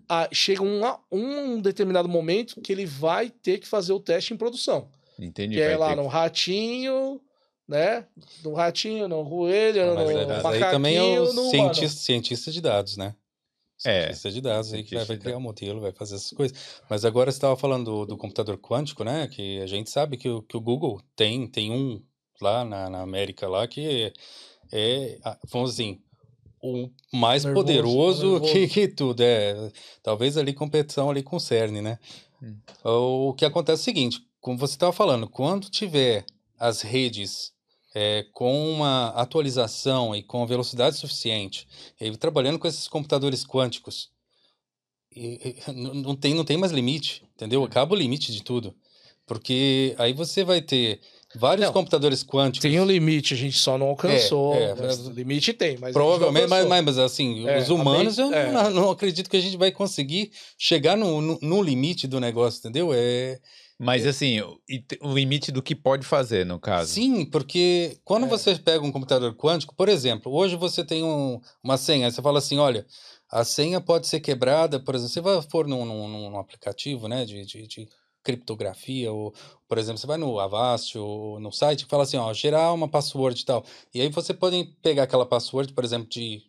a- 0.08 0.28
chega 0.32 0.62
um, 0.62 0.80
um 1.10 1.60
determinado 1.60 2.08
momento 2.08 2.60
que 2.60 2.72
ele 2.72 2.86
vai 2.86 3.28
ter 3.30 3.58
que 3.58 3.66
fazer 3.66 3.92
o 3.92 4.00
teste 4.00 4.32
em 4.32 4.36
produção. 4.36 4.88
Entendi. 5.18 5.54
Que 5.56 5.60
é 5.60 5.76
lá 5.76 5.90
ter 5.90 5.96
no 5.96 6.06
ratinho, 6.06 7.20
né? 7.66 8.06
No 8.42 8.52
ratinho, 8.54 9.08
no 9.08 9.24
coelho, 9.28 9.94
Mas, 9.94 10.04
no 10.10 10.10
é, 10.18 10.26
mas 10.26 10.42
macaquinho, 10.42 10.64
aí 10.66 10.70
também 10.70 10.96
é 10.96 11.20
o 11.20 11.32
no 11.32 11.50
cientista, 11.50 12.00
cientista 12.00 12.50
de 12.52 12.60
dados, 12.60 12.96
né? 12.96 13.14
É. 13.84 14.04
Cientista 14.06 14.30
de 14.30 14.40
dados 14.40 14.72
aí 14.72 14.82
que 14.82 14.94
vai, 14.94 15.04
vai 15.04 15.18
criar 15.18 15.36
o 15.36 15.40
modelo, 15.40 15.80
vai 15.80 15.92
fazer 15.92 16.16
essas 16.16 16.30
coisas. 16.30 16.80
Mas 16.88 17.04
agora 17.04 17.30
você 17.30 17.36
estava 17.36 17.56
falando 17.56 17.84
do, 17.84 18.06
do 18.06 18.16
computador 18.16 18.56
quântico, 18.58 19.04
né? 19.04 19.28
Que 19.28 19.60
a 19.60 19.66
gente 19.66 19.90
sabe 19.90 20.16
que 20.16 20.28
o, 20.28 20.42
que 20.42 20.56
o 20.56 20.60
Google 20.60 21.00
tem, 21.14 21.46
tem 21.46 21.70
um 21.70 22.02
lá 22.40 22.64
na, 22.64 22.90
na 22.90 23.00
América 23.02 23.48
lá 23.48 23.66
que 23.66 24.12
é, 24.72 25.18
vamos 25.50 25.70
assim, 25.70 26.00
o 26.60 26.90
mais 27.12 27.44
Nervoso, 27.44 27.66
poderoso 27.66 28.32
nervoso. 28.40 28.52
que, 28.52 28.68
que 28.68 28.88
tudo. 28.88 29.20
É, 29.20 29.70
talvez 30.02 30.36
ali 30.36 30.52
competição 30.52 31.10
ali 31.10 31.22
com 31.22 31.36
o 31.36 31.40
CERN, 31.40 31.82
né? 31.82 31.98
Hum. 32.42 32.56
O 32.82 33.34
que 33.34 33.44
acontece 33.44 33.80
é 33.80 33.82
o 33.82 33.84
seguinte, 33.84 34.20
como 34.40 34.58
você 34.58 34.74
estava 34.74 34.92
falando, 34.92 35.28
quando 35.28 35.70
tiver 35.70 36.24
as 36.58 36.80
redes 36.82 37.53
é, 37.94 38.26
com 38.32 38.70
uma 38.72 39.08
atualização 39.10 40.14
e 40.14 40.22
com 40.22 40.46
velocidade 40.46 40.96
suficiente, 40.96 41.66
e 42.00 42.16
trabalhando 42.16 42.58
com 42.58 42.66
esses 42.66 42.88
computadores 42.88 43.46
quânticos, 43.46 44.10
e- 45.14 45.56
e 45.68 45.72
não 45.72 46.16
tem, 46.16 46.34
não 46.34 46.44
tem 46.44 46.56
mais 46.56 46.72
limite, 46.72 47.22
entendeu? 47.34 47.62
Acaba 47.62 47.94
o 47.94 47.98
limite 47.98 48.32
de 48.32 48.42
tudo. 48.42 48.74
Porque 49.26 49.94
aí 49.96 50.12
você 50.12 50.44
vai 50.44 50.60
ter 50.60 51.00
Vários 51.36 51.66
Não. 51.66 51.72
computadores 51.72 52.22
quânticos. 52.22 52.60
Tem 52.60 52.78
um 52.80 52.86
limite, 52.86 53.34
a 53.34 53.36
gente 53.36 53.58
só 53.58 53.76
não 53.76 53.88
alcançou. 53.88 54.54
É, 54.54 54.70
é, 54.70 54.74
né? 54.76 54.88
limite 55.12 55.52
tem, 55.52 55.76
mas. 55.78 55.92
Provavelmente, 55.92 56.48
mas, 56.48 56.66
mas, 56.66 56.84
mas, 56.84 56.98
assim, 56.98 57.48
É, 57.48 57.58
os 57.58 57.70
humanos, 57.70 58.18
eu 58.18 58.32
é. 58.32 58.52
não, 58.52 58.70
não 58.70 58.90
acredito 58.90 59.28
que 59.28 59.36
a 59.36 59.40
gente 59.40 59.56
vai 59.56 59.72
conseguir 59.72 60.30
chegar 60.56 60.96
no, 60.96 61.20
no, 61.20 61.38
no 61.42 61.62
limite 61.62 62.06
do 62.06 62.20
negócio, 62.20 62.58
entendeu? 62.60 62.92
É, 62.94 63.40
Mas 63.78 64.06
assim, 64.06 64.40
o, 64.40 64.58
e 64.68 64.78
te- 64.80 64.98
o 65.02 65.12
limite 65.12 65.50
do 65.50 65.62
que 65.62 65.74
pode 65.74 66.06
fazer, 66.06 66.46
no 66.46 66.60
caso. 66.60 66.92
sim, 66.92 67.24
porque 67.26 67.98
quando 68.04 68.26
É. 68.26 68.28
você 68.28 68.56
pega 68.58 68.84
um 68.84 68.92
computador 68.92 69.34
quântico, 69.34 69.74
por 69.74 69.88
exemplo, 69.88 70.32
hoje 70.32 70.56
você 70.56 70.84
tem 70.84 71.02
um- 71.02 71.40
uma 71.62 71.76
senha, 71.76 72.10
você 72.10 72.22
fala 72.22 72.38
assim, 72.38 72.58
olha, 72.58 72.86
a 73.30 73.44
senha 73.44 73.80
pode 73.80 74.06
ser 74.06 74.20
quebrada, 74.20 74.78
por 74.78 74.94
exemplo, 74.94 75.12
você 75.12 75.20
vai 75.20 75.42
for 75.42 75.66
num, 75.66 75.84
num, 75.84 76.08
num 76.30 76.38
aplicativo, 76.38 77.08
né, 77.08 77.24
de, 77.24 77.44
de, 77.44 77.66
de 77.66 77.88
criptografia, 78.22 79.12
ou, 79.12 79.34
por 79.68 79.76
exemplo, 79.78 79.98
você 79.98 80.06
vai 80.06 80.16
no 80.16 80.38
Avast 80.38 80.96
ou 80.96 81.38
no 81.40 81.52
site 81.52 81.82
e 81.82 81.86
fala 81.86 82.04
assim, 82.04 82.16
ó, 82.16 82.32
gerar 82.32 82.72
uma 82.72 82.88
password 82.88 83.40
e 83.40 83.44
tal. 83.44 83.64
E 83.92 84.00
aí 84.00 84.08
você 84.08 84.32
pode 84.32 84.64
pegar 84.82 85.02
aquela 85.02 85.26
password, 85.26 85.72
por 85.74 85.84
exemplo, 85.84 86.08
de 86.08 86.42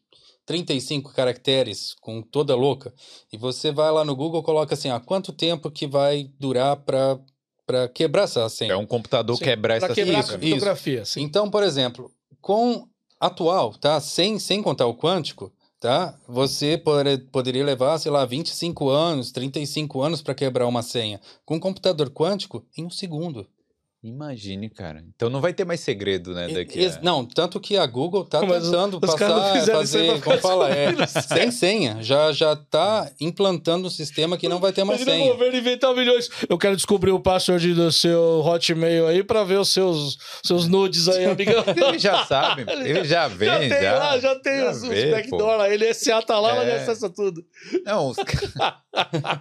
35 0.46 1.12
caracteres, 1.14 1.96
com 2.02 2.22
toda 2.22 2.56
louca, 2.56 2.93
e 3.32 3.38
você 3.38 3.72
vai 3.72 3.91
lá 3.91 4.06
no 4.06 4.16
Google 4.16 4.41
e 4.41 4.43
coloca 4.46 4.74
assim, 4.74 4.89
ah, 4.89 5.00
quanto 5.00 5.34
tempo 5.34 5.72
que 5.72 5.88
vai 5.88 6.30
durar 6.39 6.78
para 6.78 7.20
para 7.68 7.88
quebrar 7.89 8.26
essa 8.26 8.48
senha. 8.48 8.74
É 8.74 8.78
um 8.78 8.86
computador 8.86 9.36
Sim, 9.38 9.46
quebrar 9.46 9.78
essa 9.78 9.91
quebrar 9.91 10.20
Isso, 10.20 10.32
a 10.34 10.36
isso. 10.36 10.39
criptografia, 10.39 11.04
sim. 11.04 11.22
Então, 11.24 11.50
por 11.50 11.64
exemplo, 11.64 12.12
com 12.39 12.88
atual, 13.20 13.74
tá? 13.74 14.00
Sem, 14.00 14.38
sem 14.38 14.62
contar 14.62 14.86
o 14.86 14.96
quântico, 14.96 15.52
tá? 15.80 16.16
Você 16.28 16.78
pode- 16.78 17.18
poderia 17.32 17.66
levar, 17.66 17.98
sei 17.98 18.12
lá, 18.12 18.24
25 18.24 18.88
anos, 18.88 19.32
35 19.32 20.00
anos 20.04 20.22
para 20.22 20.36
quebrar 20.36 20.68
uma 20.68 20.84
senha. 20.84 21.20
Com 21.43 21.56
um 21.56 21.60
computador 21.60 22.12
quântico, 22.12 22.64
em 22.78 22.86
um 22.86 22.89
segundo. 22.91 23.48
Imagine, 24.08 24.70
cara. 24.70 25.03
Então 25.16 25.30
não 25.32 25.41
vai 25.41 25.51
ter 25.51 25.66
mais 25.66 25.80
segredo, 25.80 26.34
né, 26.34 26.47
daqui 26.47 26.86
a... 26.86 26.99
Não, 27.01 27.26
tanto 27.26 27.60
que 27.60 27.76
a 27.76 27.86
Google 27.88 28.24
tá 28.24 28.39
Mas 28.43 28.64
os- 28.66 28.70
tentando 28.70 28.99
os 29.01 29.12
passar, 29.12 29.53
aí 29.56 29.66
fazer, 29.66 30.22
como 30.22 30.38
fala, 30.38 30.70
é, 30.76 30.93
sem 31.08 31.49
senha. 31.49 31.97
Já, 32.01 32.32
já 32.32 32.56
tá 32.56 33.10
implantando 33.20 33.88
um 33.88 33.89
sistema 33.89 34.38
que 34.38 34.47
não 34.47 34.60
vai 34.60 34.72
ter 34.72 34.84
mais 34.84 35.01
Imagina 35.01 35.18
o 35.18 35.20
senha. 35.24 35.34
governo 35.34 35.58
inventar 35.58 35.95
milhões. 35.95 36.30
Eu 36.47 36.58
quero 36.58 36.76
descobrir 36.76 37.12
o 37.12 37.20
password 37.20 37.74
do 37.74 37.91
seu 37.91 38.41
Hotmail 38.45 39.08
aí 39.08 39.24
pra 39.24 39.43
ver 39.43 39.58
os 39.60 39.70
seus, 39.74 40.18
seus 40.43 40.68
nudes 40.68 41.08
aí, 41.10 41.26
amigão. 41.26 41.64
Ele 41.88 41.97
já 41.97 42.26
sabe, 42.26 42.64
ele 42.70 43.03
já 43.06 43.28
vem, 43.28 43.47
já 43.47 43.62
já. 43.68 43.80
tem 43.80 43.89
lá, 43.91 44.20
já 44.20 44.36
tem 44.39 44.58
já 44.60 44.70
os, 44.72 44.84
os 44.84 44.89
backdoor 45.12 45.58
lá. 45.58 45.70
Ele 45.70 45.91
SA 45.93 46.22
tá 46.22 46.39
lá, 46.39 46.64
É. 46.64 46.68
já 46.68 46.76
acessa 46.84 47.10
tudo. 47.10 47.43
Não, 47.84 48.10
os... 48.10 48.18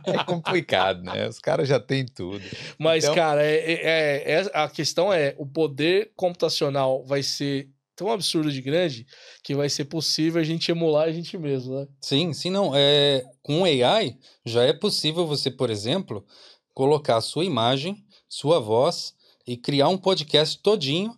é 0.06 0.24
complicado, 0.24 1.02
né? 1.02 1.28
Os 1.28 1.38
caras 1.38 1.68
já 1.68 1.78
têm 1.78 2.04
tudo. 2.06 2.40
Mas, 2.78 3.04
Então- 3.04 3.14
cara, 3.14 3.42
é, 3.42 3.54
é- 3.56 4.32
é- 4.40 4.50
a 4.55 4.68
questão 4.68 5.12
é: 5.12 5.34
o 5.36 5.44
poder 5.44 6.12
computacional 6.16 7.05
vai 7.05 7.22
ser 7.22 7.68
tão 7.96 8.11
absurdo 8.11 8.50
de 8.50 8.61
grande 8.61 9.07
que 9.42 9.55
vai 9.55 9.68
ser 9.68 9.84
possível 9.84 10.40
a 10.40 10.44
gente 10.44 10.70
emular 10.70 11.09
a 11.09 11.12
gente 11.12 11.36
mesmo, 11.36 11.80
né? 11.80 11.86
Sim, 12.00 12.32
sim, 12.32 12.50
não. 12.50 12.72
É, 12.74 13.24
com 13.42 13.64
AI, 13.64 14.16
já 14.44 14.62
é 14.64 14.72
possível 14.72 15.26
você, 15.26 15.50
por 15.50 15.70
exemplo, 15.70 16.24
colocar 16.72 17.16
a 17.16 17.20
sua 17.20 17.44
imagem, 17.44 18.05
sua 18.28 18.59
voz 18.61 19.14
e 19.46 19.57
criar 19.57 19.88
um 19.88 19.98
podcast 19.98 20.59
todinho 20.59 21.14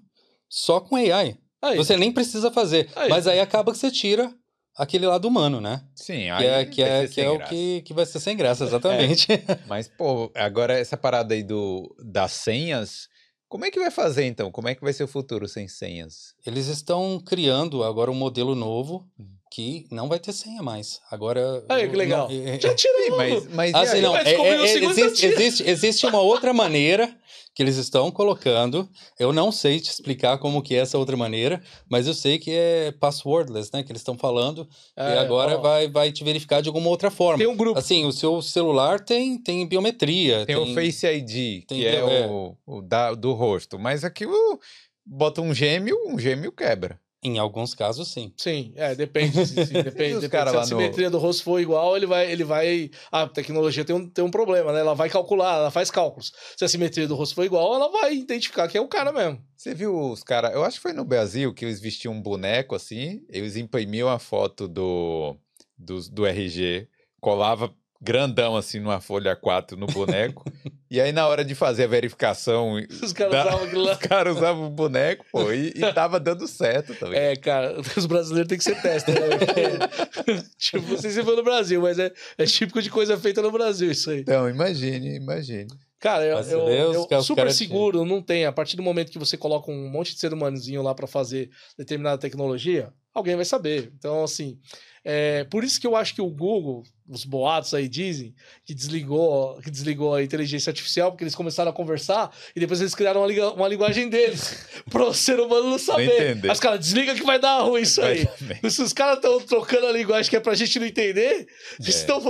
só 0.49 0.81
com 0.81 0.97
AI. 0.97 1.39
Aí, 1.63 1.77
Você 1.77 1.97
nem 1.97 2.13
precisa 2.13 2.51
fazer. 2.51 2.91
Aí. 2.95 3.09
Mas 3.09 3.27
aí 3.27 3.41
acaba 3.41 3.73
que 3.73 3.79
você 3.79 3.91
tira 3.91 4.33
aquele 4.77 5.07
lado 5.07 5.27
humano, 5.27 5.61
né? 5.61 5.83
Sim, 5.95 6.25
Que 6.25 6.31
aí 6.31 6.47
é, 6.47 6.65
que 6.67 6.83
é, 6.83 7.07
que 7.07 7.15
sem 7.15 7.25
é 7.25 7.31
o 7.31 7.39
que, 7.41 7.81
que 7.83 7.95
vai 7.95 8.05
ser 8.05 8.21
sem 8.21 8.37
graça, 8.37 8.65
exatamente. 8.65 9.27
Mas, 9.67 9.89
pô, 9.89 10.31
agora 10.35 10.79
essa 10.79 10.97
parada 10.97 11.35
aí 11.35 11.43
do, 11.43 11.97
das 11.99 12.33
senhas, 12.33 13.09
como 13.49 13.65
é 13.65 13.71
que 13.71 13.79
vai 13.79 13.91
fazer 13.91 14.25
então? 14.25 14.51
Como 14.51 14.69
é 14.69 14.75
que 14.75 14.83
vai 14.83 14.93
ser 14.93 15.05
o 15.05 15.09
futuro 15.09 15.47
sem 15.49 15.69
senhas? 15.69 16.35
Eles 16.47 16.67
estão 16.67 17.21
criando 17.25 17.83
agora 17.85 18.11
um 18.11 18.15
modelo 18.15 18.55
novo 18.55 19.07
Hum. 19.19 19.27
que 19.51 19.87
não 19.91 20.09
vai 20.09 20.19
ter 20.19 20.33
senha 20.33 20.63
mais. 20.63 21.01
Agora. 21.11 21.65
Aí, 21.69 21.89
que 21.89 21.97
legal. 21.97 22.29
não- 22.29 22.49
é- 22.49 22.61
já 22.61 22.75
tira 22.75 23.03
Sim, 23.05 23.11
logo. 23.11 23.17
mas, 23.19 23.47
mas 23.49 23.75
Assim, 23.75 24.01
não, 24.01 24.17
é- 24.17 24.23
é- 24.25 24.35
é- 24.35 24.85
existe, 24.85 25.27
existe, 25.27 25.63
existe 25.71 26.07
uma 26.07 26.21
outra 26.21 26.53
maneira 26.53 27.17
que 27.57 27.63
eles 27.63 27.79
estão 27.79 28.11
colocando. 28.11 28.87
Eu 29.19 29.33
não 29.33 29.51
sei 29.51 29.81
te 29.81 29.91
explicar 29.91 30.37
como 30.37 30.61
que 30.61 30.75
é 30.75 30.81
essa 30.81 30.99
outra 30.99 31.17
maneira, 31.17 31.63
mas 31.89 32.07
eu 32.07 32.13
sei 32.13 32.39
que 32.39 32.51
é 32.51 32.93
passwordless, 32.93 33.71
né? 33.73 33.83
Que 33.83 33.91
eles 33.91 34.03
estão 34.03 34.17
falando. 34.17 34.69
e 34.95 35.01
É, 35.01 35.19
agora 35.19 35.57
ó, 35.57 35.63
vai, 35.63 35.89
vai 35.89 36.13
te 36.13 36.23
verificar 36.23 36.61
de 36.61 36.69
alguma 36.69 36.91
outra 36.91 37.11
forma. 37.11 37.39
Tem 37.39 37.47
um 37.47 37.57
grupo. 37.57 37.79
Assim, 37.79 38.05
o 38.05 38.13
seu 38.13 38.43
celular 38.43 39.01
tem, 39.01 39.43
tem 39.43 39.67
biometria. 39.67 40.45
Tem 40.45 40.55
o 40.55 40.75
Face 40.75 41.07
ID, 41.07 41.65
tem 41.67 41.81
que 41.81 41.87
é, 41.87 41.97
é. 41.97 42.27
o, 42.27 42.55
o 42.67 42.83
da, 42.83 43.15
do 43.15 43.33
rosto, 43.33 43.79
mas 43.79 44.05
aquilo 44.05 44.61
bota 45.07 45.41
um 45.41 45.55
gêmeo, 45.55 45.97
um 46.07 46.19
gêmeo 46.19 46.53
quebra. 46.53 47.01
Em 47.27 47.39
alguns 47.39 47.75
casos, 47.75 48.09
sim. 48.13 48.33
Sim, 48.37 48.73
é, 48.77 48.95
depende. 48.95 49.45
sim, 49.47 49.55
depende, 49.83 49.83
depende. 49.83 50.29
cara 50.29 50.51
Se 50.51 50.57
a 50.57 50.59
lá 50.61 50.63
no- 50.65 50.69
simetria 50.69 51.11
do 51.11 51.19
rosto 51.19 51.43
for 51.43 51.59
igual, 51.61 51.97
ele 51.97 52.07
vai, 52.07 52.31
ele 52.31 52.45
vai. 52.45 52.91
A 53.11 53.27
tecnologia 53.27 53.85
tem 53.85 53.97
um, 53.97 54.09
tem 54.09 54.25
um 54.25 54.31
problema, 54.31 54.73
né? 54.73 54.81
Ela 54.81 54.95
vai 54.95 55.11
calcular, 55.11 55.57
ela 55.57 55.71
faz 55.71 55.91
cálculos. 55.91 56.33
Se 56.57 56.65
a 56.65 56.69
simetria 56.69 57.09
do 57.09 57.15
rosto 57.17 57.35
for 57.35 57.45
igual, 57.45 57.75
ela 57.75 57.91
vai 57.91 58.15
identificar 58.15 58.69
que 58.69 58.79
é 58.79 58.81
o 58.81 58.87
cara 58.89 59.13
mesmo. 59.13 59.41
Você 59.57 59.75
viu 59.75 59.99
os 60.11 60.23
caras, 60.23 60.53
eu 60.55 60.63
acho 60.65 60.77
que 60.77 60.83
foi 60.83 60.93
no 60.93 61.05
Brasil 61.05 61.53
que 61.53 61.65
eles 61.65 61.81
vestiam 61.81 62.15
um 62.15 62.23
boneco 62.23 62.75
assim, 62.75 63.23
eles 63.29 63.57
imprimiam 63.57 64.09
a 64.09 64.19
foto 64.19 64.69
do, 64.69 65.37
do, 65.77 66.01
do 66.11 66.27
RG, 66.27 66.87
colava 67.21 67.75
grandão 68.01 68.57
assim 68.57 68.79
numa 68.79 69.01
folha 69.01 69.35
4 69.35 69.77
no 69.77 69.87
boneco, 69.87 70.45
e 70.91 71.01
aí 71.01 71.13
na 71.13 71.27
hora 71.27 71.45
de 71.45 71.55
fazer 71.55 71.85
a 71.85 71.87
verificação, 71.89 72.75
Os 73.03 73.13
caras 73.13 73.33
Dá- 73.33 73.47
usavam 73.47 73.65
aquilo 73.67 73.91
os 73.91 73.99
caras 73.99 74.37
usavam 74.37 74.67
o 74.67 74.71
boneco, 74.71 75.25
pô, 75.33 75.53
e, 75.53 75.69
e 75.75 75.93
tava 75.93 76.19
dando 76.21 76.47
certo 76.47 76.95
também. 76.95 77.19
É, 77.19 77.37
cara, 77.37 77.77
os 77.97 78.07
brasileiros 78.07 78.49
têm 78.49 78.59
que 78.59 78.65
ser 78.65 78.81
testa, 78.81 79.13
né? 79.13 79.21
tipo, 80.59 80.87
não 80.89 80.99
sei 80.99 81.11
se 81.11 81.23
foi 81.23 81.37
no 81.37 81.43
Brasil, 81.43 81.81
mas 81.81 81.99
é, 81.99 82.13
é 82.39 82.45
típico 82.45 82.81
de 82.83 82.91
coisa 82.91 83.17
feita 83.19 83.43
no 83.43 83.51
Brasil, 83.51 83.91
isso 83.91 84.11
aí. 84.11 84.21
Então, 84.21 84.49
imagine, 84.49 85.17
imagine. 85.17 85.67
Cara, 85.99 86.25
eu, 86.25 86.39
eu- 86.39 87.07
eu- 87.11 87.23
super 87.23 87.51
seguro 87.53 88.05
não 88.05 88.21
tem. 88.21 88.45
A 88.45 88.53
partir 88.53 88.77
do 88.77 88.83
momento 88.83 89.11
que 89.11 89.19
você 89.19 89.37
coloca 89.37 89.71
um 89.71 89.91
monte 89.91 90.13
de 90.13 90.21
ser 90.21 90.33
humanozinho 90.33 90.83
lá 90.83 90.95
pra 90.95 91.07
fazer 91.07 91.51
determinada 91.77 92.19
tecnologia, 92.19 92.93
alguém 93.15 93.35
vai 93.35 93.45
saber. 93.47 93.91
Então, 93.99 94.23
assim, 94.23 94.59
é, 95.03 95.45
por 95.45 95.65
isso 95.65 95.81
que 95.81 95.87
eu 95.87 95.97
acho 95.97 96.15
que 96.15 96.21
o 96.21 96.29
Google, 96.31 96.83
os 97.09 97.25
boatos 97.25 97.73
aí 97.75 97.89
dizem 97.89 98.35
que 98.65 98.75
desligou, 98.75 99.59
que 99.63 99.71
desligou 99.71 100.15
a 100.15 100.23
inteligência 100.23 100.71
artificial, 100.71 101.11
porque 101.13 101.25
eles 101.25 101.35
começaram 101.35 101.71
a 101.71 101.75
conversar 101.75 102.31
e 102.55 102.61
depois 102.61 102.81
eles 102.81 102.95
criaram 102.95 103.21
uma, 103.21 103.27
liga- 103.27 103.51
uma 103.53 103.69
linguagem 103.69 104.09
deles 104.09 104.67
pro 104.91 105.13
ser 105.15 105.39
humano 105.41 105.71
não 105.71 105.79
saber. 105.79 106.39
Aí 106.43 106.51
os 106.51 106.61
caras, 106.61 106.81
desliga 106.81 107.15
que 107.15 107.23
vai 107.25 107.39
dar 107.39 107.61
ruim 107.61 107.83
isso 107.83 108.01
aí. 108.03 108.27
Se 108.71 108.83
os 108.83 108.93
caras 108.93 109.17
estão 109.17 109.41
trocando 109.41 109.87
a 109.87 109.93
linguagem 109.93 110.29
que 110.29 110.37
é 110.37 110.41
pra 110.41 110.55
gente 110.55 110.79
não 110.79 110.87
entender, 110.87 111.47
É. 111.81 111.89
estão 111.89 112.21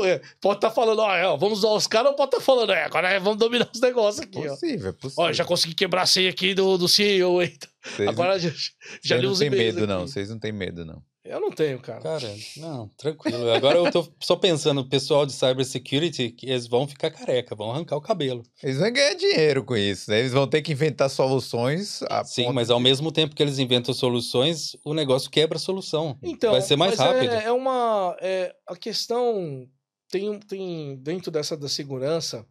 pode 0.40 0.56
estar 0.58 0.70
falando, 0.70 0.98
ó, 0.98 1.32
ó, 1.32 1.36
vamos 1.36 1.58
usar 1.58 1.68
os 1.70 1.86
caras 1.86 2.10
ou 2.10 2.16
pode 2.16 2.28
estar 2.30 2.40
falando, 2.44 2.72
é, 2.72 2.84
agora 2.84 3.08
é, 3.10 3.18
vamos 3.18 3.38
dominar 3.38 3.68
os 3.72 3.80
negócios 3.80 4.22
aqui, 4.24 4.38
ó. 4.38 4.50
Possível, 4.50 4.88
é 4.90 4.92
possível. 4.92 5.24
Ó, 5.24 5.32
já 5.32 5.44
consegui 5.44 5.74
quebrar 5.74 6.02
a 6.02 6.06
senha 6.06 6.28
aqui 6.30 6.54
do, 6.54 6.76
do 6.76 6.86
CEO? 6.88 7.38
Vocês 7.84 8.08
Agora 8.08 8.38
já, 8.38 8.48
não, 8.48 8.54
já 8.56 8.60
vocês 9.00 9.20
li 9.20 9.26
não 9.26 9.32
os 9.32 9.38
tem 9.38 9.46
e-mails 9.48 9.74
medo, 9.74 9.78
aqui. 9.78 9.86
não. 9.86 10.06
Vocês 10.06 10.28
não 10.30 10.38
têm 10.38 10.52
medo, 10.52 10.84
não. 10.84 11.02
Eu 11.28 11.40
não 11.40 11.50
tenho, 11.50 11.78
cara. 11.80 12.00
Cara, 12.00 12.34
não, 12.56 12.88
tranquilo. 12.96 13.50
Agora 13.50 13.78
eu 13.78 13.90
tô 13.90 14.06
só 14.20 14.36
pensando, 14.36 14.80
o 14.80 14.88
pessoal 14.88 15.26
de 15.26 15.32
cybersecurity, 15.32 16.30
que 16.30 16.46
eles 16.48 16.66
vão 16.66 16.86
ficar 16.86 17.10
careca, 17.10 17.54
vão 17.54 17.70
arrancar 17.70 17.96
o 17.96 18.00
cabelo. 18.00 18.42
Eles 18.62 18.78
vão 18.78 18.92
ganhar 18.92 19.14
dinheiro 19.14 19.64
com 19.64 19.76
isso, 19.76 20.10
né? 20.10 20.20
Eles 20.20 20.32
vão 20.32 20.46
ter 20.46 20.62
que 20.62 20.72
inventar 20.72 21.10
soluções 21.10 22.02
a 22.04 22.24
Sim, 22.24 22.52
mas 22.52 22.70
ao 22.70 22.80
mesmo 22.80 23.10
tempo 23.10 23.34
que 23.34 23.42
eles 23.42 23.58
inventam 23.58 23.92
soluções, 23.94 24.76
o 24.84 24.94
negócio 24.94 25.30
quebra 25.30 25.56
a 25.56 25.60
solução. 25.60 26.18
Então, 26.22 26.52
Vai 26.52 26.62
ser 26.62 26.76
mais 26.76 26.96
mas 26.96 27.00
rápido. 27.00 27.32
É, 27.34 27.44
é 27.44 27.52
uma. 27.52 28.16
É, 28.20 28.54
a 28.66 28.76
questão 28.76 29.68
tem, 30.10 30.30
um- 30.30 30.38
tem 30.40 30.96
dentro 31.02 31.30
dessa 31.30 31.56
da 31.56 31.68
segurança 31.68 32.46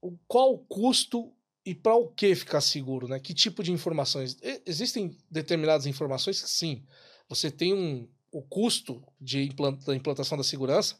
o, 0.00 0.16
qual 0.26 0.52
o 0.52 0.58
custo 0.58 1.32
e 1.64 1.74
para 1.74 1.94
o 1.96 2.08
que 2.08 2.34
ficar 2.34 2.60
seguro, 2.60 3.08
né? 3.08 3.18
Que 3.18 3.34
tipo 3.34 3.62
de 3.62 3.72
informações? 3.72 4.36
Existem 4.64 5.16
determinadas 5.30 5.84
informações 5.86 6.40
que 6.40 6.48
sim, 6.48 6.84
você 7.28 7.50
tem 7.50 7.74
um, 7.74 8.08
o 8.30 8.42
custo 8.42 9.02
de 9.20 9.42
implant, 9.42 9.82
da 9.84 9.94
implantação 9.94 10.36
da 10.38 10.44
segurança 10.44 10.96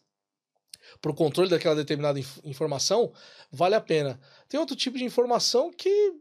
para 1.01 1.11
o 1.11 1.15
controle 1.15 1.51
daquela 1.51 1.75
determinada 1.75 2.19
inf- 2.19 2.39
informação 2.45 3.13
vale 3.51 3.75
a 3.75 3.81
pena. 3.81 4.21
Tem 4.49 4.59
outro 4.59 4.77
tipo 4.77 4.97
de 4.99 5.05
informação 5.05 5.73
que 5.73 6.15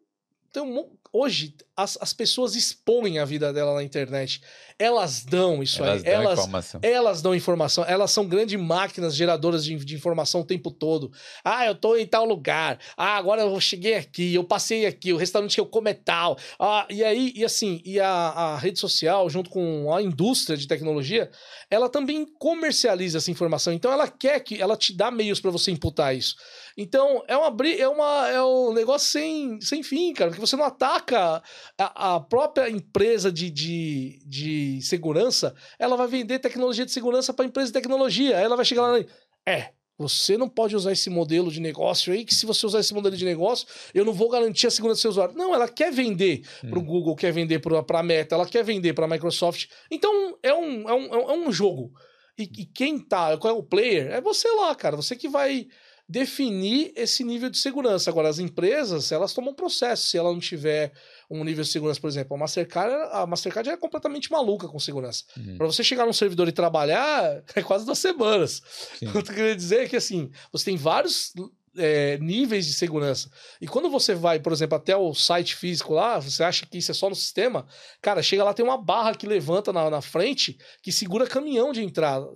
tem 0.51 0.63
um 0.63 0.95
hoje 1.15 1.55
as, 1.77 1.97
as 2.01 2.13
pessoas 2.13 2.55
expõem 2.55 3.19
a 3.19 3.25
vida 3.25 3.51
dela 3.51 3.73
na 3.73 3.83
internet. 3.83 4.41
Elas 4.79 5.23
dão 5.23 5.61
isso 5.61 5.83
elas 5.83 6.03
aí. 6.03 6.03
dão 6.03 6.21
Elas, 6.21 6.39
informação. 6.39 6.79
elas 6.83 7.21
dão 7.21 7.35
informação, 7.35 7.85
elas 7.85 8.11
são 8.11 8.25
grandes 8.25 8.59
máquinas 8.59 9.15
geradoras 9.15 9.63
de, 9.63 9.75
de 9.75 9.95
informação 9.95 10.41
o 10.41 10.45
tempo 10.45 10.71
todo. 10.71 11.11
Ah, 11.43 11.65
eu 11.65 11.75
tô 11.75 11.95
em 11.95 12.05
tal 12.05 12.25
lugar. 12.25 12.79
Ah, 12.95 13.17
agora 13.17 13.41
eu 13.41 13.59
cheguei 13.59 13.95
aqui, 13.95 14.33
eu 14.33 14.43
passei 14.43 14.85
aqui, 14.85 15.11
o 15.11 15.17
restaurante 15.17 15.55
que 15.55 15.61
eu 15.61 15.65
como 15.65 15.89
é 15.89 15.93
tal. 15.93 16.37
Ah, 16.59 16.85
e 16.89 17.03
aí, 17.03 17.33
e 17.35 17.43
assim, 17.43 17.81
e 17.85 17.99
a, 17.99 18.09
a 18.09 18.57
rede 18.57 18.79
social, 18.79 19.29
junto 19.29 19.49
com 19.49 19.93
a 19.93 20.01
indústria 20.01 20.57
de 20.57 20.67
tecnologia, 20.67 21.29
ela 21.69 21.89
também 21.89 22.25
comercializa 22.37 23.17
essa 23.17 23.31
informação. 23.31 23.73
Então 23.73 23.91
ela 23.91 24.07
quer 24.07 24.39
que 24.39 24.61
ela 24.61 24.77
te 24.77 24.93
dá 24.93 25.11
meios 25.11 25.39
para 25.39 25.51
você 25.51 25.71
imputar 25.71 26.15
isso. 26.15 26.35
Então 26.77 27.23
é 27.27 27.37
uma 27.37 27.55
é 27.67 27.87
uma 27.87 28.29
é 28.29 28.43
um 28.43 28.73
negócio 28.73 29.09
sem, 29.09 29.59
sem 29.61 29.83
fim, 29.83 30.13
cara, 30.13 30.29
porque 30.29 30.45
você 30.45 30.55
não 30.55 30.65
ataca 30.65 31.04
A, 31.13 32.15
a 32.15 32.19
própria 32.19 32.69
empresa 32.69 33.31
de, 33.31 33.49
de, 33.49 34.19
de 34.25 34.81
segurança, 34.81 35.53
ela 35.77 35.95
vai 35.95 36.07
vender 36.07 36.39
tecnologia 36.39 36.85
de 36.85 36.91
segurança 36.91 37.33
para 37.33 37.45
empresa 37.45 37.67
de 37.67 37.73
tecnologia. 37.73 38.37
Aí 38.37 38.43
ela 38.43 38.55
vai 38.55 38.65
chegar 38.65 38.83
lá 38.83 38.99
e. 38.99 39.07
É, 39.47 39.71
você 39.97 40.37
não 40.37 40.49
pode 40.49 40.75
usar 40.75 40.91
esse 40.91 41.09
modelo 41.09 41.49
de 41.49 41.61
negócio 41.61 42.11
aí, 42.11 42.25
que 42.25 42.35
se 42.35 42.45
você 42.45 42.65
usar 42.65 42.79
esse 42.79 42.93
modelo 42.93 43.15
de 43.15 43.23
negócio, 43.23 43.65
eu 43.93 44.03
não 44.03 44.11
vou 44.11 44.29
garantir 44.29 44.67
a 44.67 44.71
segurança 44.71 44.99
do 44.99 45.01
seu 45.01 45.11
usuário. 45.11 45.35
Não, 45.35 45.53
ela 45.55 45.69
quer 45.69 45.91
vender 45.91 46.41
hum. 46.63 46.69
para 46.69 46.79
o 46.79 46.83
Google, 46.83 47.15
quer 47.15 47.31
vender 47.31 47.59
para 47.59 47.99
a 47.99 48.03
Meta, 48.03 48.35
ela 48.35 48.45
quer 48.45 48.63
vender 48.63 48.93
para 48.93 49.05
a 49.05 49.07
Microsoft. 49.07 49.67
Então, 49.89 50.37
é 50.43 50.53
um, 50.53 50.89
é 50.89 50.93
um, 50.93 51.13
é 51.13 51.33
um 51.33 51.51
jogo. 51.51 51.93
E, 52.37 52.43
e, 52.43 52.65
quem 52.65 52.99
tá, 52.99 53.37
qual 53.37 53.55
é 53.55 53.57
o 53.57 53.63
player? 53.63 54.11
É 54.11 54.19
você 54.19 54.49
lá, 54.49 54.75
cara. 54.75 54.97
Você 54.97 55.15
que 55.15 55.29
vai 55.29 55.67
definir 56.07 56.93
esse 56.95 57.23
nível 57.23 57.49
de 57.49 57.57
segurança. 57.57 58.09
Agora, 58.09 58.29
as 58.29 58.37
empresas, 58.37 59.11
elas 59.11 59.33
tomam 59.33 59.53
processo. 59.53 60.07
Se 60.07 60.17
ela 60.17 60.31
não 60.31 60.39
tiver 60.39 60.91
um 61.29 61.43
nível 61.43 61.63
de 61.63 61.69
segurança, 61.69 61.99
por 61.99 62.07
exemplo, 62.07 62.35
a 62.35 62.39
Mastercard, 62.39 62.93
a 63.11 63.25
Mastercard 63.25 63.69
é 63.69 63.77
completamente 63.77 64.31
maluca 64.31 64.67
com 64.67 64.79
segurança. 64.79 65.23
Uhum. 65.37 65.57
Para 65.57 65.65
você 65.65 65.83
chegar 65.83 66.05
num 66.05 66.13
servidor 66.13 66.47
e 66.47 66.51
trabalhar, 66.51 67.43
é 67.55 67.61
quase 67.63 67.85
duas 67.85 67.99
semanas. 67.99 68.61
Sim. 68.99 69.07
O 69.15 69.23
que 69.23 69.31
eu 69.31 69.35
queria 69.35 69.55
dizer 69.55 69.83
é 69.83 69.87
que, 69.87 69.95
assim, 69.95 70.29
você 70.51 70.65
tem 70.65 70.77
vários 70.77 71.33
é, 71.77 72.17
níveis 72.19 72.65
de 72.65 72.73
segurança. 72.73 73.29
E 73.59 73.67
quando 73.67 73.89
você 73.89 74.13
vai, 74.13 74.39
por 74.39 74.53
exemplo, 74.53 74.77
até 74.77 74.95
o 74.95 75.13
site 75.13 75.55
físico 75.55 75.93
lá, 75.93 76.19
você 76.19 76.43
acha 76.43 76.65
que 76.65 76.77
isso 76.77 76.91
é 76.91 76.93
só 76.93 77.09
no 77.09 77.15
sistema, 77.15 77.65
cara, 78.01 78.21
chega 78.21 78.43
lá, 78.43 78.53
tem 78.53 78.65
uma 78.65 78.77
barra 78.77 79.15
que 79.15 79.27
levanta 79.27 79.73
na, 79.73 79.89
na 79.89 80.01
frente 80.01 80.57
que 80.81 80.91
segura 80.91 81.27
caminhão 81.27 81.71
de 81.71 81.83
entrada. 81.83 82.27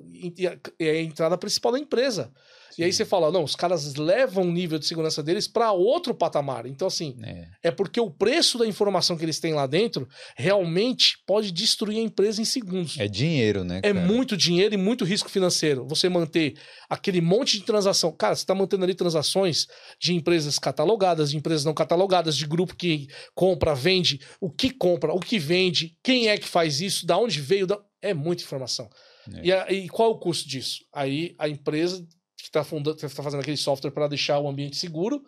É 0.80 0.90
a 0.90 1.02
entrada 1.02 1.38
principal 1.38 1.72
da 1.72 1.80
empresa. 1.80 2.32
E 2.78 2.84
aí 2.84 2.94
você 2.94 3.06
fala, 3.06 3.32
não, 3.32 3.44
os 3.44 3.56
caras 3.56 3.96
levam 3.96 4.44
o 4.44 4.52
nível 4.52 4.78
de 4.78 4.86
segurança 4.86 5.24
deles 5.24 5.48
para 5.48 5.72
outro 5.72 6.14
patamar. 6.14 6.66
Então, 6.66 6.88
assim, 6.88 7.16
é. 7.24 7.48
é. 7.64 7.72
porque 7.72 8.00
o 8.00 8.10
preço 8.10 8.58
da 8.58 8.66
informação 8.66 9.18
que 9.18 9.26
eles 9.26 9.40
têm 9.40 9.54
lá 9.54 9.68
dentro 9.68 10.08
realmente 10.36 11.18
pode 11.26 11.52
destruir 11.52 12.00
a 12.00 12.02
empresa 12.02 12.42
em 12.42 12.46
segundos. 12.46 12.98
É 13.00 13.08
dinheiro, 13.08 13.64
né? 13.64 13.80
É 13.80 13.94
cara? 13.94 14.00
É 14.00 14.08
muito 14.08 14.38
dinheiro 14.38 14.74
e 14.74 14.78
muito 14.78 15.06
risco 15.06 15.30
financeiro. 15.30 15.86
Você 15.88 16.10
manter 16.10 16.56
aquele 16.90 17.22
monte 17.22 17.58
de 17.58 17.64
transação. 17.64 18.12
Cara, 18.12 18.36
você 18.36 18.44
está 18.44 18.56
mantendo 18.56 18.84
ali 18.84 18.96
transações 18.96 19.68
de 20.00 20.14
empresas 20.14 20.60
catalogadas, 20.60 21.32
de 21.32 21.38
empresas 21.38 21.66
não 21.66 21.74
catalogadas, 21.74 22.38
de 22.38 22.46
grupo 22.46 22.76
que 22.76 23.08
compra, 23.36 23.74
vende, 23.74 24.20
o 24.40 24.50
que 24.50 24.70
compra, 24.70 25.14
o 25.14 25.20
que 25.20 25.40
vende, 25.40 25.96
quem 26.04 26.28
é 26.28 26.38
que 26.38 26.48
faz 26.48 26.82
isso, 26.82 27.06
da 27.06 27.18
onde 27.18 27.42
veio. 27.42 27.68
Da... 27.68 27.80
É 28.02 28.14
muita 28.14 28.44
informação. 28.44 28.90
É. 29.36 29.46
E, 29.46 29.52
a, 29.52 29.72
e 29.72 29.90
qual 29.90 30.12
é 30.12 30.14
o 30.14 30.18
custo 30.18 30.48
disso? 30.48 30.80
Aí 30.94 31.36
a 31.38 31.48
empresa 31.48 32.06
está 32.50 32.64
tá 32.64 33.24
fazendo 33.24 33.42
aquele 33.42 33.58
software 33.58 33.92
para 33.92 34.08
deixar 34.08 34.40
o 34.40 34.48
ambiente 34.48 34.76
seguro, 34.78 35.24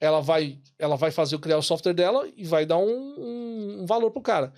ela 0.00 0.20
vai, 0.20 0.58
ela 0.78 0.96
vai 0.96 1.10
fazer 1.10 1.38
criar 1.38 1.58
o 1.58 1.62
software 1.62 1.92
dela 1.92 2.28
e 2.34 2.44
vai 2.44 2.64
dar 2.64 2.78
um, 2.78 2.88
um, 2.88 3.82
um 3.82 3.86
valor 3.86 4.10
para 4.10 4.20
o 4.20 4.22
cara. 4.22 4.52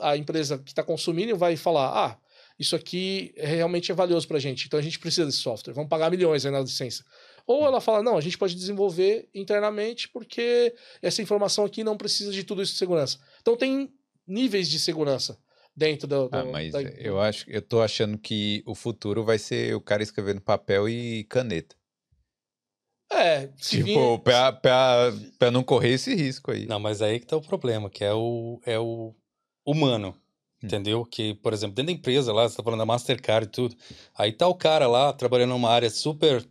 A 0.00 0.16
empresa 0.16 0.58
que 0.58 0.70
está 0.70 0.82
consumindo 0.82 1.36
vai 1.36 1.56
falar: 1.56 1.88
ah, 1.88 2.18
isso 2.58 2.74
aqui 2.74 3.34
realmente 3.36 3.92
é 3.92 3.94
valioso 3.94 4.26
para 4.26 4.38
a 4.38 4.40
gente, 4.40 4.66
então 4.66 4.80
a 4.80 4.82
gente 4.82 4.98
precisa 4.98 5.26
desse 5.26 5.38
software, 5.38 5.74
vamos 5.74 5.90
pagar 5.90 6.10
milhões 6.10 6.46
aí 6.46 6.52
na 6.52 6.60
licença. 6.60 7.04
Ou 7.46 7.66
ela 7.66 7.80
fala: 7.80 8.02
não, 8.02 8.16
a 8.16 8.20
gente 8.22 8.38
pode 8.38 8.54
desenvolver 8.54 9.28
internamente 9.34 10.08
porque 10.08 10.74
essa 11.02 11.20
informação 11.20 11.66
aqui 11.66 11.84
não 11.84 11.96
precisa 11.96 12.32
de 12.32 12.42
tudo 12.42 12.62
isso 12.62 12.72
de 12.72 12.78
segurança. 12.78 13.18
Então 13.42 13.54
tem 13.56 13.92
níveis 14.26 14.68
de 14.68 14.80
segurança 14.80 15.38
dentro 15.76 16.08
do, 16.08 16.28
do 16.28 16.36
ah, 16.36 16.44
mas 16.44 16.72
da... 16.72 16.82
eu 16.82 17.20
acho, 17.20 17.48
eu 17.50 17.60
tô 17.60 17.82
achando 17.82 18.16
que 18.16 18.62
o 18.66 18.74
futuro 18.74 19.22
vai 19.22 19.38
ser 19.38 19.74
o 19.74 19.80
cara 19.80 20.02
escrevendo 20.02 20.40
papel 20.40 20.88
e 20.88 21.24
caneta. 21.24 21.76
É, 23.12 23.46
tipo, 23.48 24.16
vir... 24.16 24.22
pra, 24.22 24.52
pra, 24.52 25.12
pra 25.38 25.50
não 25.50 25.62
correr 25.62 25.90
esse 25.90 26.14
risco 26.14 26.50
aí. 26.50 26.66
Não, 26.66 26.80
mas 26.80 27.02
aí 27.02 27.20
que 27.20 27.26
tá 27.26 27.36
o 27.36 27.42
problema, 27.42 27.90
que 27.90 28.02
é 28.02 28.12
o, 28.12 28.60
é 28.64 28.78
o 28.78 29.14
humano, 29.64 30.08
hum. 30.08 30.66
entendeu? 30.66 31.04
Que, 31.04 31.34
por 31.34 31.52
exemplo, 31.52 31.76
dentro 31.76 31.92
da 31.92 31.98
empresa 31.98 32.32
lá, 32.32 32.48
você 32.48 32.56
tá 32.56 32.62
falando 32.62 32.80
da 32.80 32.86
Mastercard 32.86 33.46
e 33.46 33.50
tudo, 33.50 33.76
aí 34.16 34.32
tá 34.32 34.48
o 34.48 34.54
cara 34.54 34.88
lá 34.88 35.12
trabalhando 35.12 35.50
numa 35.50 35.70
área 35.70 35.90
super 35.90 36.44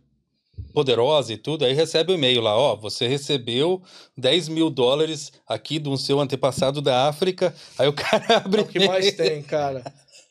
poderosa 0.72 1.32
e 1.32 1.36
tudo, 1.36 1.64
aí 1.64 1.72
recebe 1.72 2.12
o 2.12 2.14
um 2.14 2.18
e-mail 2.18 2.40
lá, 2.40 2.56
ó, 2.56 2.76
você 2.76 3.06
recebeu 3.06 3.82
10 4.16 4.48
mil 4.48 4.68
dólares 4.68 5.32
aqui 5.46 5.78
do 5.78 5.96
seu 5.96 6.20
antepassado 6.20 6.82
da 6.82 7.08
África, 7.08 7.54
aí 7.78 7.88
o 7.88 7.92
cara 7.92 8.38
abre... 8.38 8.60
É 8.60 8.62
o 8.62 8.66
que 8.66 8.86
mais 8.86 9.12
tem, 9.12 9.42
cara. 9.42 9.82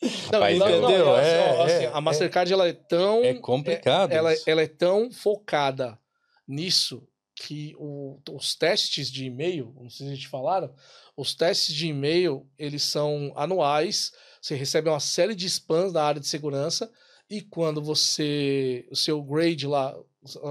Não, 0.02 0.10
Rapaz, 0.32 0.58
não, 0.58 0.68
entendeu? 0.68 1.06
Não, 1.06 1.16
é, 1.16 1.62
assim, 1.62 1.84
é, 1.84 1.90
a 1.92 2.00
Mastercard, 2.00 2.50
é, 2.50 2.54
ela 2.54 2.68
é 2.68 2.72
tão... 2.72 3.24
É 3.24 3.34
complicado 3.34 4.12
é, 4.12 4.16
ela, 4.16 4.34
ela 4.46 4.62
é 4.62 4.68
tão 4.68 5.10
focada 5.10 5.98
nisso 6.46 7.02
que 7.34 7.74
o, 7.78 8.18
os 8.30 8.54
testes 8.54 9.10
de 9.10 9.26
e-mail, 9.26 9.74
não 9.78 9.90
sei 9.90 10.06
se 10.06 10.12
a 10.12 10.14
gente 10.14 10.28
falaram, 10.28 10.72
os 11.16 11.34
testes 11.34 11.74
de 11.74 11.88
e-mail, 11.88 12.46
eles 12.58 12.82
são 12.82 13.32
anuais, 13.36 14.12
você 14.40 14.54
recebe 14.54 14.88
uma 14.88 15.00
série 15.00 15.34
de 15.34 15.46
spams 15.46 15.92
da 15.92 16.04
área 16.04 16.20
de 16.20 16.26
segurança, 16.26 16.90
e 17.28 17.42
quando 17.42 17.82
você, 17.82 18.86
o 18.90 18.96
seu 18.96 19.22
grade 19.22 19.66
lá, 19.66 19.96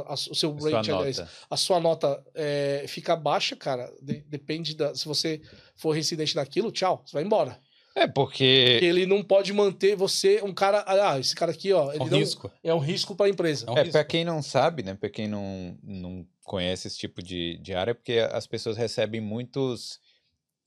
a, 0.08 0.14
o 0.14 0.36
seu 0.36 0.56
rate, 0.56 0.92
aliás, 0.92 1.22
a 1.50 1.58
sua 1.58 1.80
nota 1.80 2.24
é, 2.34 2.86
fica 2.88 3.16
baixa, 3.16 3.56
cara, 3.56 3.92
de, 4.02 4.22
depende 4.22 4.76
da. 4.76 4.96
Se 4.96 5.06
você 5.06 5.42
for 5.76 5.92
residente 5.92 6.36
naquilo, 6.36 6.72
tchau, 6.72 7.04
você 7.06 7.14
vai 7.14 7.24
embora. 7.24 7.60
É, 7.96 8.08
porque... 8.08 8.74
porque. 8.74 8.86
ele 8.86 9.06
não 9.06 9.24
pode 9.24 9.54
manter 9.54 9.96
você 9.96 10.42
um 10.44 10.54
cara. 10.54 10.84
Ah, 10.86 11.18
esse 11.18 11.34
cara 11.34 11.52
aqui, 11.52 11.72
ó. 11.72 11.94
é 11.94 11.96
um 11.96 12.08
não, 12.08 12.20
risco. 12.20 12.52
É 12.62 12.74
um 12.74 12.80
risco 12.80 13.16
para 13.16 13.28
a 13.28 13.30
empresa. 13.30 13.66
É, 13.68 13.72
um 13.72 13.78
é 13.78 13.86
para 13.86 14.04
quem 14.04 14.26
não 14.26 14.42
sabe, 14.42 14.84
né? 14.84 14.96
Para 14.96 15.10
quem 15.10 15.28
não, 15.28 15.78
não 15.82 16.28
conhece 16.44 16.88
esse 16.88 16.98
tipo 16.98 17.24
de, 17.24 17.58
de 17.60 17.74
área, 17.74 17.96
porque 17.96 18.20
as 18.20 18.46
pessoas 18.46 18.76
recebem 18.76 19.22
muitos 19.22 20.00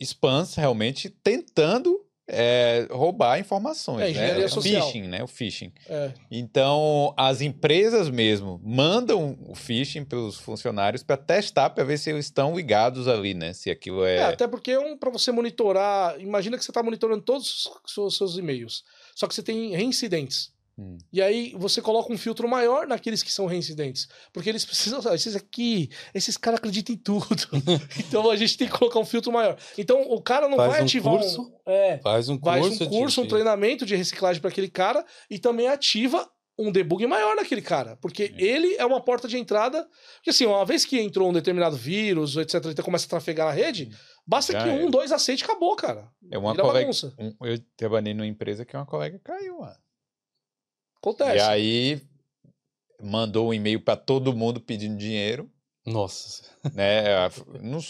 spams 0.00 0.54
realmente 0.54 1.10
tentando 1.10 2.07
é, 2.28 2.86
roubar 2.90 3.40
informações, 3.40 4.02
é, 4.02 4.10
engenharia 4.10 4.42
né? 4.42 4.48
social. 4.48 4.86
Phishing, 4.86 5.02
né? 5.08 5.22
O 5.22 5.26
phishing. 5.26 5.72
É. 5.88 6.12
Então, 6.30 7.14
as 7.16 7.40
empresas 7.40 8.10
mesmo 8.10 8.60
mandam 8.62 9.38
o 9.48 9.54
phishing 9.54 10.04
pelos 10.04 10.36
funcionários 10.36 11.02
para 11.02 11.16
testar, 11.16 11.70
para 11.70 11.84
ver 11.84 11.98
se 11.98 12.10
eles 12.10 12.26
estão 12.26 12.54
ligados 12.54 13.08
ali, 13.08 13.32
né? 13.32 13.54
Se 13.54 13.70
aquilo 13.70 14.04
é... 14.04 14.16
é 14.16 14.24
até 14.24 14.46
porque 14.46 14.72
é 14.72 14.78
um 14.78 14.96
para 14.96 15.10
você 15.10 15.32
monitorar... 15.32 16.20
Imagina 16.20 16.58
que 16.58 16.64
você 16.64 16.70
está 16.70 16.82
monitorando 16.82 17.22
todos 17.22 17.70
os 17.84 17.92
seus, 17.92 18.16
seus 18.16 18.36
e-mails, 18.36 18.84
só 19.14 19.26
que 19.26 19.34
você 19.34 19.42
tem 19.42 19.74
reincidentes. 19.74 20.52
Hum. 20.78 20.96
E 21.12 21.20
aí 21.20 21.52
você 21.58 21.82
coloca 21.82 22.12
um 22.12 22.16
filtro 22.16 22.48
maior 22.48 22.86
naqueles 22.86 23.20
que 23.20 23.32
são 23.32 23.46
reincidentes. 23.46 24.08
Porque 24.32 24.48
eles 24.48 24.64
precisam. 24.64 25.00
Esses 25.12 25.34
aqui, 25.34 25.90
esses 26.14 26.36
caras 26.36 26.58
acreditam 26.58 26.94
em 26.94 26.98
tudo. 26.98 27.26
então 27.98 28.30
a 28.30 28.36
gente 28.36 28.56
tem 28.56 28.68
que 28.68 28.78
colocar 28.78 29.00
um 29.00 29.04
filtro 29.04 29.32
maior. 29.32 29.58
Então 29.76 30.00
o 30.02 30.22
cara 30.22 30.48
não 30.48 30.56
faz 30.56 30.70
vai 30.70 30.80
um 30.80 30.84
ativar 30.84 31.14
curso, 31.14 31.42
um. 31.42 31.70
É, 31.70 31.98
faz 31.98 32.28
um 32.28 32.38
curso. 32.38 32.60
Faz 32.60 32.80
um 32.80 32.86
curso, 32.86 33.22
um 33.22 33.26
treinamento 33.26 33.84
de 33.84 33.96
reciclagem 33.96 34.40
para 34.40 34.50
aquele 34.50 34.68
cara 34.68 35.04
e 35.28 35.36
também 35.38 35.66
ativa 35.66 36.30
um 36.56 36.70
debug 36.70 37.04
maior 37.08 37.34
naquele 37.34 37.62
cara. 37.62 37.96
Porque 37.96 38.34
é. 38.36 38.42
ele 38.42 38.76
é 38.76 38.86
uma 38.86 39.00
porta 39.00 39.26
de 39.26 39.36
entrada. 39.36 39.84
Porque 40.16 40.30
assim, 40.30 40.46
uma 40.46 40.64
vez 40.64 40.84
que 40.84 41.00
entrou 41.00 41.28
um 41.28 41.32
determinado 41.32 41.76
vírus, 41.76 42.36
etc., 42.36 42.64
e 42.66 42.82
começa 42.82 43.06
a 43.06 43.10
trafegar 43.10 43.48
na 43.48 43.52
rede, 43.52 43.90
basta 44.24 44.52
Já 44.52 44.62
que 44.62 44.68
um, 44.68 44.88
dois 44.88 45.10
aceite 45.10 45.42
acabou, 45.42 45.74
cara. 45.74 46.08
É 46.30 46.38
uma 46.38 46.54
colega. 46.54 46.90
Um, 47.18 47.34
eu 47.46 47.58
trabalhei 47.76 48.14
numa 48.14 48.26
empresa 48.26 48.64
que 48.64 48.76
uma 48.76 48.86
colega 48.86 49.18
caiu, 49.24 49.58
mano. 49.58 49.76
Acontece. 51.00 51.36
E 51.36 51.40
aí 51.40 52.00
mandou 53.00 53.48
um 53.48 53.54
e-mail 53.54 53.80
para 53.80 53.96
todo 53.96 54.34
mundo 54.34 54.60
pedindo 54.60 54.96
dinheiro. 54.96 55.50
Nossa. 55.92 56.48
Né? 56.74 57.04
Não, 57.62 57.80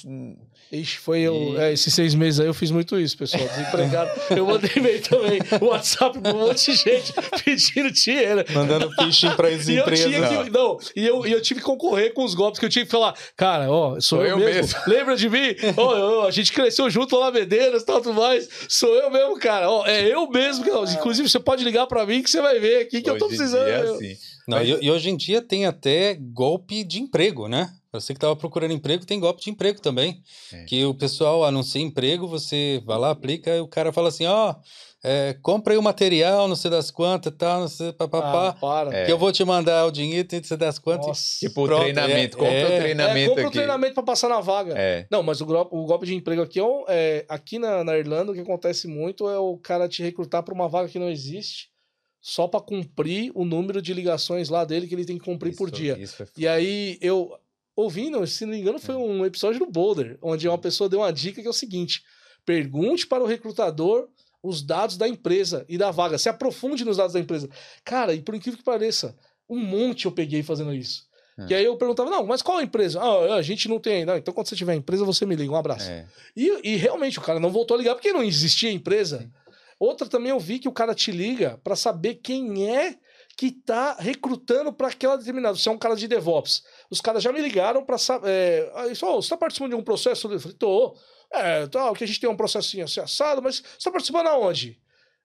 Ixi, 0.70 0.99
foi 0.99 1.20
eu. 1.20 1.55
E... 1.55 1.57
É, 1.57 1.72
esses 1.72 1.92
seis 1.94 2.14
meses 2.14 2.40
aí 2.40 2.46
eu 2.46 2.53
fiz 2.53 2.70
muito 2.70 2.99
isso, 2.99 3.16
pessoal. 3.16 3.42
Desempregado. 3.42 4.11
eu 4.30 4.44
mandei 4.44 4.70
e-mail 4.76 5.03
também. 5.03 5.40
WhatsApp 5.62 6.20
pra 6.20 6.34
um 6.34 6.40
monte 6.40 6.70
de 6.70 6.76
gente 6.76 7.12
pedindo 7.42 7.90
dinheiro. 7.90 8.44
Mandando 8.53 8.90
phishing 8.92 9.30
pra 9.30 9.49
as 9.55 9.66
empresas. 9.66 10.28
Que, 10.28 10.51
não, 10.51 10.76
e 10.94 11.07
eu, 11.07 11.26
e 11.26 11.32
eu 11.32 11.40
tive 11.40 11.61
que 11.61 11.66
concorrer 11.66 12.12
com 12.12 12.22
os 12.22 12.34
golpes 12.34 12.61
que 12.61 12.66
eu 12.66 12.70
tive 12.70 12.84
que 12.84 12.90
falar, 12.90 13.16
cara, 13.34 13.70
ó, 13.70 13.92
sou, 13.92 14.03
sou 14.03 14.22
eu, 14.22 14.32
eu, 14.32 14.38
mesmo. 14.38 14.55
mesmo. 14.62 14.78
Lembra 14.86 15.16
de 15.16 15.30
mim? 15.30 15.57
ó, 15.76 16.26
a 16.26 16.30
gente 16.30 16.53
cresceu 16.53 16.90
junto 16.90 17.16
lá, 17.16 17.30
Medeiros 17.30 17.82
e 17.82 17.86
tudo 17.86 18.12
mais. 18.12 18.46
Sou 18.68 18.94
eu 18.94 19.11
mesmo, 19.11 19.38
cara. 19.38 19.70
Ó, 19.70 19.86
é 19.86 20.07
eu 20.07 20.28
mesmo. 20.28 20.64
Que, 20.64 20.70
inclusive, 20.70 21.28
você 21.28 21.40
pode 21.40 21.64
ligar 21.64 21.86
pra 21.86 22.05
mim 22.05 22.22
que 22.22 22.28
você 22.28 22.42
vai 22.42 22.59
ver 22.59 22.82
aqui 22.82 23.01
que 23.01 23.11
Hoje 23.11 23.16
eu 23.16 23.18
tô 23.18 23.28
precisando. 23.28 23.68
É 23.68 23.80
assim. 23.80 24.16
Não, 24.46 24.59
Mas... 24.59 24.68
e, 24.68 24.84
e, 24.84 24.90
hoje 24.90 25.11
em 25.11 25.16
dia 25.16 25.42
tem 25.42 25.66
até 25.66 26.14
golpe 26.14 26.82
de 26.82 27.01
emprego, 27.01 27.49
né? 27.49 27.70
Você 27.93 28.12
que 28.12 28.18
estava 28.18 28.36
procurando 28.36 28.72
emprego, 28.72 29.07
tem 29.07 29.18
golpe 29.18 29.43
de 29.43 29.51
emprego 29.51 29.80
também. 29.80 30.22
É. 30.53 30.64
Que 30.64 30.84
o 30.84 30.95
pessoal 30.95 31.45
anuncia 31.45 31.80
emprego, 31.80 32.28
você 32.28 32.82
vai 32.84 32.99
lá, 32.99 33.11
aplica, 33.11 33.57
e 33.57 33.61
o 33.61 33.68
cara 33.68 33.93
fala 33.93 34.09
assim: 34.09 34.26
ó, 34.26 34.51
oh, 34.51 34.62
é, 35.03 35.34
compra 35.43 35.72
aí 35.72 35.78
o 35.78 35.82
material, 35.82 36.47
não 36.49 36.57
sei 36.57 36.70
das 36.70 36.91
quantas, 36.91 37.32
tal, 37.36 37.61
não 37.61 37.68
sei, 37.68 37.93
papapá. 37.93 38.49
Ah, 38.49 38.53
para. 38.53 38.91
Que 38.91 39.11
é. 39.11 39.12
eu 39.12 39.16
vou 39.16 39.32
te 39.32 39.43
mandar 39.43 39.86
o 39.86 39.91
dinheiro, 39.91 40.28
não 40.30 40.45
sei 40.45 40.57
das 40.57 40.78
quantas. 40.78 41.07
Nossa. 41.07 41.39
Tipo, 41.39 41.64
Pronto, 41.64 41.82
treinamento, 41.82 42.36
é, 42.36 42.41
compra 42.41 42.68
o 42.68 42.72
é. 42.72 42.78
treinamento. 42.78 43.18
É, 43.18 43.28
compra 43.28 43.43
aqui. 43.43 43.49
o 43.49 43.53
treinamento 43.53 43.95
para 43.95 44.03
passar 44.03 44.28
na 44.28 44.41
vaga. 44.41 44.74
É. 44.76 45.07
Não, 45.11 45.22
mas 45.22 45.41
o, 45.41 45.45
o 45.45 45.86
golpe 45.86 46.05
de 46.05 46.14
emprego 46.14 46.43
aqui 46.43 46.61
é, 46.89 47.24
aqui 47.28 47.59
na, 47.59 47.82
na 47.84 47.97
Irlanda, 47.97 48.32
o 48.32 48.34
que 48.34 48.41
acontece 48.41 48.86
muito 48.86 49.28
é 49.30 49.39
o 49.39 49.57
cara 49.57 49.89
te 49.89 50.03
recrutar 50.03 50.43
para 50.43 50.53
uma 50.53 50.68
vaga 50.68 50.89
que 50.89 50.99
não 50.99 51.09
existe 51.09 51.68
só 52.20 52.49
para 52.49 52.61
cumprir 52.61 53.30
o 53.34 53.45
número 53.45 53.80
de 53.80 53.95
ligações 53.95 54.49
lá 54.49 54.64
dele 54.64 54.86
que 54.86 54.95
ele 54.95 55.05
tem 55.05 55.16
que 55.16 55.24
cumprir 55.24 55.51
isso, 55.51 55.59
por 55.59 55.70
dia. 55.70 55.97
É 55.99 56.26
e 56.36 56.49
aí 56.49 56.99
eu 57.01 57.32
ouvindo, 57.79 58.26
se 58.26 58.45
não 58.45 58.53
me 58.53 58.59
engano, 58.59 58.79
foi 58.81 58.97
um 58.97 59.24
episódio 59.24 59.61
do 59.61 59.70
Boulder, 59.70 60.18
onde 60.20 60.49
uma 60.49 60.59
pessoa 60.59 60.89
deu 60.89 60.99
uma 60.99 61.12
dica 61.12 61.41
que 61.41 61.47
é 61.47 61.51
o 61.51 61.55
seguinte: 61.55 62.03
pergunte 62.45 63.07
para 63.07 63.22
o 63.22 63.26
recrutador 63.26 64.09
os 64.43 64.62
dados 64.62 64.97
da 64.97 65.09
empresa 65.09 65.64
e 65.68 65.79
da 65.79 65.93
vaga. 65.93 66.18
Se 66.18 66.29
aprofunde 66.29 66.85
nos 66.85 66.97
dados 66.97 67.12
da 67.12 67.20
empresa. 67.20 67.49
Cara, 67.85 68.14
e 68.14 68.20
por 68.20 68.35
incrível 68.35 68.59
que 68.59 68.64
pareça, 68.64 69.16
um 69.49 69.59
monte 69.59 70.07
eu 70.07 70.12
peguei 70.12 70.43
fazendo 70.43 70.74
isso. 70.74 71.07
É. 71.39 71.47
E 71.51 71.55
aí 71.55 71.64
eu 71.64 71.76
perguntava, 71.76 72.11
não, 72.11 72.26
mas 72.26 72.43
qual 72.43 72.59
a 72.59 72.62
empresa? 72.64 73.01
Ah, 73.01 73.37
a 73.37 73.43
gente 73.43 73.68
não 73.68 73.79
tem. 73.79 74.05
Não, 74.05 74.16
então 74.16 74.35
quando 74.35 74.49
você 74.49 74.57
tiver 74.57 74.74
empresa, 74.74 75.05
você 75.05 75.24
me 75.24 75.37
liga. 75.37 75.53
Um 75.53 75.57
abraço. 75.57 75.89
É. 75.89 76.07
E, 76.37 76.72
e 76.72 76.76
realmente 76.76 77.18
o 77.20 77.22
cara 77.22 77.39
não 77.39 77.51
voltou 77.51 77.76
a 77.76 77.79
ligar 77.79 77.95
porque 77.95 78.12
não 78.12 78.24
existia 78.24 78.72
empresa. 78.72 79.31
Outra 79.79 80.09
também 80.09 80.31
eu 80.31 80.41
vi 80.41 80.59
que 80.59 80.68
o 80.68 80.72
cara 80.72 80.97
te 80.97 81.12
liga 81.12 81.61
para 81.62 81.76
saber 81.76 82.16
quem 82.16 82.68
é 82.68 82.97
que 83.39 83.53
tá 83.53 83.95
recrutando 84.01 84.72
para 84.72 84.89
aquela 84.89 85.16
determinada. 85.16 85.57
Você 85.57 85.68
é 85.68 85.72
um 85.72 85.78
cara 85.78 85.95
de 85.95 86.09
DevOps. 86.09 86.61
Os 86.91 87.01
caras 87.01 87.22
já 87.22 87.32
me 87.32 87.41
ligaram 87.41 87.84
para 87.84 87.97
saber. 87.97 88.68
É, 88.74 88.93
só, 88.97 89.14
você 89.14 89.28
tá 89.28 89.36
participando 89.36 89.70
de 89.70 89.76
um 89.76 89.82
processo? 89.84 90.26
Eu 90.30 90.41
falei, 90.41 90.57
tô. 90.59 90.97
É, 91.32 91.66
tal, 91.68 91.95
que 91.95 92.03
a 92.03 92.07
gente 92.07 92.18
tem 92.18 92.28
um 92.28 92.36
processinho 92.36 92.84
assim 92.84 92.99
assado, 93.01 93.41
mas 93.41 93.59
você 93.78 93.84
tá 93.84 93.93
participando 93.93 94.26
aonde? 94.26 94.76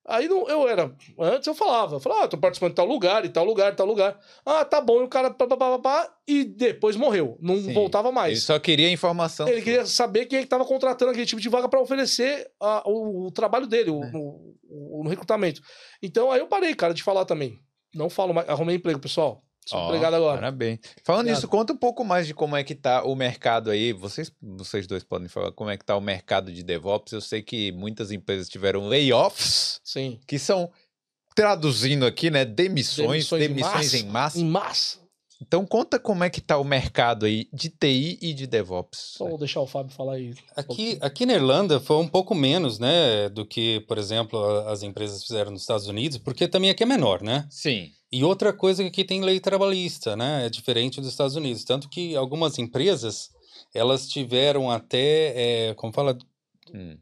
Aí 0.06 0.28
não, 0.28 0.48
eu 0.48 0.68
era. 0.68 0.94
Antes 1.18 1.48
eu 1.48 1.56
falava, 1.56 1.96
eu 1.96 2.00
falava, 2.00 2.26
ah, 2.26 2.28
tô 2.28 2.38
participando 2.38 2.72
de 2.72 2.76
tal 2.76 2.86
lugar, 2.86 3.24
e 3.26 3.30
tal 3.30 3.46
lugar, 3.46 3.72
e 3.72 3.76
tal 3.76 3.88
lugar. 3.88 4.20
Ah, 4.46 4.64
tá 4.66 4.80
bom, 4.82 5.02
e 5.02 5.06
o 5.06 5.08
cara. 5.08 5.32
Pá, 5.32 5.48
pá, 5.48 5.56
pá, 5.58 5.80
pá, 5.80 6.14
e 6.28 6.44
depois 6.44 6.96
morreu. 6.96 7.36
Não 7.42 7.56
Sim. 7.56 7.74
voltava 7.74 8.12
mais. 8.12 8.34
Ele 8.34 8.42
só 8.42 8.60
queria 8.60 8.92
informação. 8.92 9.48
Ele 9.48 9.62
queria 9.62 9.86
saber 9.88 10.26
quem 10.28 10.38
é 10.40 10.42
estava 10.44 10.66
contratando 10.66 11.10
aquele 11.12 11.26
tipo 11.26 11.42
de 11.42 11.50
vaga 11.50 11.68
para 11.70 11.80
oferecer 11.82 12.48
a- 12.62 12.84
o, 12.86 13.28
o 13.28 13.32
trabalho 13.32 13.66
dele, 13.66 13.90
o, 13.92 14.04
É. 14.04 14.12
o- 14.14 14.56
o- 15.02 15.08
recrutamento. 15.08 15.62
Então 16.02 16.32
aí 16.32 16.40
eu 16.42 16.48
parei, 16.48 16.76
cara, 16.76 16.94
de 16.94 17.02
falar 17.02 17.24
também. 17.26 17.58
Não 17.94 18.10
falo 18.10 18.34
mais. 18.34 18.48
Arrumei 18.50 18.76
emprego, 18.76 19.00
pessoal. 19.00 19.44
Sou 19.66 19.80
Ó, 19.80 19.88
empregado 19.88 20.16
agora. 20.16 20.36
Parabéns. 20.36 20.80
Falando 21.04 21.22
Obrigado. 21.22 21.38
nisso, 21.38 21.48
conta 21.48 21.74
um 21.74 21.78
pouco 21.78 22.04
mais 22.04 22.28
de 22.28 22.34
como 22.34 22.56
é 22.56 22.64
que 22.64 22.76
tá 22.76 23.04
o 23.04 23.16
mercado 23.16 23.72
aí. 23.72 23.94
Vocês, 23.94 24.32
vocês 24.42 24.86
dois 24.86 25.04
podem 25.04 25.30
falar 25.30 25.52
como 25.54 25.70
é 25.70 25.78
que 25.78 25.86
tá 25.86 25.96
o 25.96 26.02
mercado 26.02 26.52
de 26.52 26.64
DevOps. 26.64 27.14
Eu 27.14 27.22
sei 27.22 27.42
que 27.42 27.72
muitas 27.72 28.12
empresas 28.12 28.50
tiveram 28.50 28.88
layoffs, 28.88 29.80
Sim. 29.84 30.20
que 30.28 30.38
são, 30.38 30.70
traduzindo 31.34 32.06
aqui, 32.06 32.30
né, 32.30 32.44
demissões, 32.44 33.08
Demissões 33.08 33.44
em 33.44 33.48
demissões 33.48 33.94
em 33.94 34.06
massa. 34.08 34.40
Em 34.40 34.46
massa. 34.46 35.03
Então 35.42 35.66
conta 35.66 36.00
como 36.00 36.24
é 36.24 36.30
que 36.30 36.40
tá 36.40 36.58
o 36.58 36.64
mercado 36.64 37.26
aí 37.26 37.48
de 37.52 37.70
TI 37.70 38.18
e 38.22 38.34
de 38.34 38.48
DevOps. 38.48 39.14
Só 39.18 39.28
vou 39.28 39.38
deixar 39.38 39.60
o 39.62 39.68
Fábio 39.68 39.94
falar 39.94 40.14
aí. 40.14 40.34
Aqui, 40.56 40.98
aqui 41.02 41.26
na 41.26 41.34
Irlanda 41.34 41.80
foi 41.80 41.98
um 41.98 42.08
pouco 42.08 42.34
menos, 42.34 42.80
né, 42.80 43.28
do 43.30 43.46
que, 43.46 43.82
por 43.82 43.98
exemplo, 43.98 44.40
a- 44.40 44.72
as 44.72 44.84
empresas 44.84 45.24
fizeram 45.24 45.52
nos 45.52 45.62
Estados 45.62 45.88
Unidos, 45.88 46.18
porque 46.18 46.48
também 46.48 46.70
aqui 46.70 46.84
é 46.84 46.86
menor, 46.86 47.22
né? 47.22 47.46
Sim. 47.50 47.92
E 48.12 48.24
outra 48.24 48.54
coisa 48.54 48.82
é 48.82 48.86
que 48.86 48.90
aqui 49.02 49.04
tem 49.04 49.22
lei 49.22 49.40
trabalhista, 49.40 50.16
né? 50.16 50.46
É 50.46 50.50
diferente 50.50 51.02
dos 51.02 51.10
Estados 51.10 51.36
Unidos. 51.36 51.64
Tanto 51.64 51.90
que 51.90 52.16
algumas 52.16 52.58
empresas, 52.60 53.30
elas 53.74 54.08
tiveram 54.08 54.70
até, 54.72 55.70
é, 55.70 55.74
como 55.74 55.92
fala, 55.92 56.18
Hum. 56.74 56.96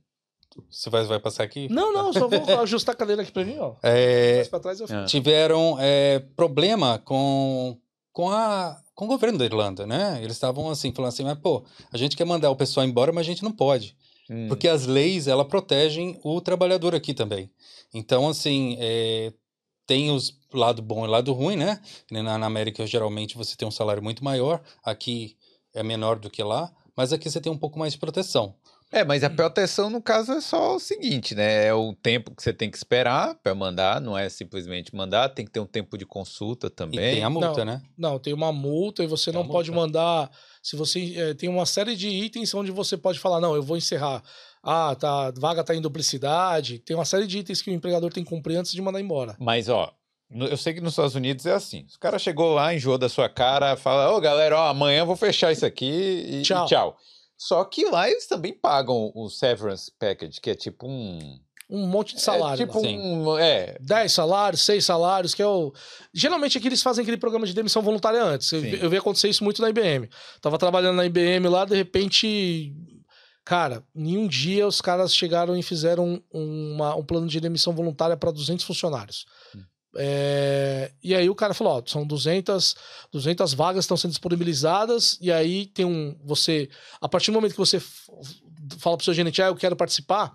você 0.70 0.90
vai, 0.90 1.04
vai 1.06 1.20
passar 1.20 1.44
aqui? 1.44 1.68
Não, 1.70 1.94
não, 1.94 2.12
só 2.14 2.28
vou 2.28 2.40
ajustar 2.64 2.96
a 2.96 2.98
cadeira 2.98 3.22
aqui 3.22 3.32
pra 3.32 3.44
mim, 3.46 3.58
ó. 3.60 3.76
É, 3.84 4.44
trás 4.62 4.80
eu 4.80 4.88
Ah. 4.90 5.04
tiveram 5.06 5.78
é, 5.80 6.20
problema 6.36 6.98
com, 6.98 7.78
com, 8.12 8.30
a, 8.30 8.82
com 8.94 9.06
o 9.06 9.08
governo 9.08 9.38
da 9.38 9.46
Irlanda, 9.46 9.86
né? 9.86 10.20
Eles 10.22 10.34
estavam 10.34 10.70
assim, 10.70 10.92
falando 10.92 11.10
assim, 11.10 11.24
mas 11.24 11.38
pô, 11.40 11.64
a 11.92 11.98
gente 11.98 12.16
quer 12.16 12.26
mandar 12.26 12.50
o 12.50 12.56
pessoal 12.56 12.86
embora, 12.86 13.12
mas 13.12 13.26
a 13.26 13.30
gente 13.30 13.44
não 13.44 13.52
pode. 13.52 13.96
Hum. 14.30 14.48
Porque 14.48 14.68
as 14.68 14.86
leis, 14.86 15.28
ela 15.28 15.46
protegem 15.46 16.20
o 16.24 16.40
trabalhador 16.42 16.96
aqui 16.96 17.14
também. 17.14 17.50
Então, 17.94 18.30
assim, 18.30 18.78
é, 18.80 19.34
tem 19.86 20.12
os 20.12 20.40
lado 20.54 20.82
bom 20.82 21.06
e 21.06 21.08
lado 21.08 21.34
ruim, 21.34 21.56
né? 21.56 21.82
Na, 22.10 22.38
na 22.38 22.46
América, 22.46 22.86
geralmente, 22.86 23.38
você 23.38 23.56
tem 23.56 23.68
um 23.68 23.72
salário 23.72 24.04
muito 24.04 24.24
maior. 24.24 24.62
Aqui 24.84 25.38
é 25.74 25.84
menor 25.84 26.20
do 26.20 26.30
que 26.30 26.44
lá. 26.44 26.72
Mas 26.96 27.14
aqui 27.14 27.30
você 27.30 27.40
tem 27.40 27.52
um 27.52 27.58
pouco 27.58 27.80
mais 27.80 27.94
de 27.94 28.00
proteção. 28.00 28.54
É, 28.92 29.06
mas 29.06 29.24
a 29.24 29.30
proteção, 29.30 29.90
no 29.90 30.02
caso, 30.02 30.34
é 30.34 30.42
só 30.42 30.76
o 30.76 30.80
seguinte, 30.80 31.34
né? 31.34 31.68
É 31.68 31.74
o 31.74 31.94
tempo 31.94 32.36
que 32.36 32.44
você 32.44 32.52
tem 32.52 32.70
que 32.70 32.76
esperar 32.76 33.36
para 33.36 33.56
mandar, 33.56 34.02
não 34.02 34.18
é 34.18 34.28
simplesmente 34.28 34.94
mandar, 34.94 35.30
tem 35.30 35.46
que 35.46 35.52
ter 35.52 35.62
um 35.62 35.66
tempo 35.66 35.98
de 35.98 36.06
consulta 36.06 36.68
E 36.68 36.70
também. 36.70 37.16
tem 37.16 37.24
a 37.24 37.30
multa, 37.30 37.64
Não. 37.64 37.66
né? 37.66 37.82
Não, 37.98 38.20
tem 38.20 38.34
uma 38.34 38.52
multa 38.52 39.02
e 39.04 39.08
você 39.08 39.32
Tem 39.32 39.40
não 39.42 39.48
pode 39.48 39.72
multa. 39.72 39.86
mandar. 39.88 40.32
Se 40.62 40.76
você 40.76 41.14
eh, 41.16 41.34
tem 41.34 41.48
uma 41.48 41.66
série 41.66 41.96
de 41.96 42.10
itens 42.10 42.54
onde 42.54 42.70
você 42.70 42.98
pode 42.98 43.18
falar, 43.18 43.40
não, 43.40 43.56
eu 43.56 43.64
vou 43.64 43.78
encerrar. 43.78 44.22
Ah, 44.62 44.94
tá, 45.00 45.28
a 45.28 45.32
vaga 45.32 45.64
tá 45.64 45.74
em 45.74 45.82
duplicidade. 45.82 46.80
Tem 46.80 46.96
uma 46.96 47.06
série 47.06 47.26
de 47.26 47.40
itens 47.40 47.62
que 47.62 47.72
o 47.72 47.74
empregador 47.74 48.12
tem 48.12 48.24
que 48.24 48.30
cumprir 48.30 48.58
antes 48.58 48.74
de 48.74 48.82
mandar 48.82 49.00
embora. 49.00 49.36
Mas, 49.40 49.70
ó, 49.70 49.92
eu 50.30 50.58
sei 50.58 50.74
que 50.74 50.82
nos 50.82 50.92
Estados 50.94 51.16
Unidos 51.16 51.46
é 51.46 51.54
assim. 51.54 51.86
O 51.96 52.00
cara 52.00 52.20
chegou 52.20 52.54
lá, 52.54 52.76
enjoou 52.76 52.98
da 52.98 53.08
sua 53.10 53.30
cara, 53.30 53.76
fala, 53.78 54.12
ô 54.16 54.20
galera, 54.20 54.58
ó, 54.60 54.68
amanhã 54.68 55.00
eu 55.00 55.06
vou 55.06 55.16
fechar 55.16 55.52
isso 55.52 55.66
aqui 55.66 55.86
e 55.86 56.40
e 56.40 56.42
tchau. 56.44 56.98
Só 57.44 57.64
que 57.66 57.86
lá 57.86 58.08
eles 58.08 58.28
também 58.28 58.54
pagam 58.54 59.12
o 59.16 59.28
severance 59.28 59.92
package, 59.98 60.40
que 60.40 60.52
é 60.52 60.54
tipo 60.54 60.88
um... 60.88 61.40
Um 61.68 61.88
monte 61.88 62.14
de 62.14 62.22
salário. 62.22 62.62
É 62.62 62.66
tipo 62.68 62.80
lá. 62.80 62.88
Sim. 62.88 63.00
um... 63.00 63.36
É, 63.40 63.78
10 63.82 64.12
salários, 64.12 64.62
6 64.62 64.86
salários, 64.86 65.34
que 65.34 65.42
é 65.42 65.48
o. 65.48 65.74
Geralmente 66.14 66.56
aqui 66.58 66.68
eles 66.68 66.84
fazem 66.84 67.02
aquele 67.02 67.18
programa 67.18 67.48
de 67.48 67.54
demissão 67.56 67.82
voluntária 67.82 68.22
antes. 68.24 68.52
Eu, 68.52 68.62
Sim. 68.62 68.70
eu 68.76 68.90
vi 68.92 68.98
acontecer 68.98 69.28
isso 69.30 69.44
muito 69.44 69.60
na 69.60 69.70
IBM. 69.70 70.08
Tava 70.40 70.60
trabalhando 70.60 70.98
na 70.98 71.06
IBM 71.06 71.48
lá, 71.48 71.66
de 71.66 71.76
repente. 71.76 72.76
Cara, 73.44 73.84
em 73.96 74.18
um 74.20 74.28
dia 74.28 74.68
os 74.68 74.82
caras 74.82 75.16
chegaram 75.16 75.58
e 75.58 75.64
fizeram 75.64 76.22
uma- 76.32 76.96
um 76.96 77.04
plano 77.04 77.26
de 77.28 77.40
demissão 77.40 77.74
voluntária 77.74 78.16
para 78.16 78.30
200 78.32 78.64
funcionários. 78.66 79.26
Hum. 79.94 79.98
É, 79.98 80.92
e 81.04 81.14
aí 81.14 81.30
o 81.30 81.36
cara 81.36 81.54
falou: 81.54 81.78
ó, 81.78 81.84
são 81.86 82.06
200, 82.06 82.76
200 83.12 83.54
vagas 83.54 83.86
estão 83.86 83.98
sendo 83.98 84.12
disponibilizadas, 84.12 85.18
e 85.22 85.32
aí 85.32 85.66
tem 85.68 85.86
um. 85.86 86.18
Você. 86.24 86.70
A 87.00 87.10
partir 87.10 87.32
do 87.32 87.36
momento 87.36 87.52
que 87.52 87.58
você 87.58 87.82
fala 88.80 88.98
pro 88.98 89.04
seu 89.04 89.14
gerente, 89.14 89.42
ah, 89.42 89.48
eu 89.48 89.56
quero 89.56 89.76
participar, 89.76 90.34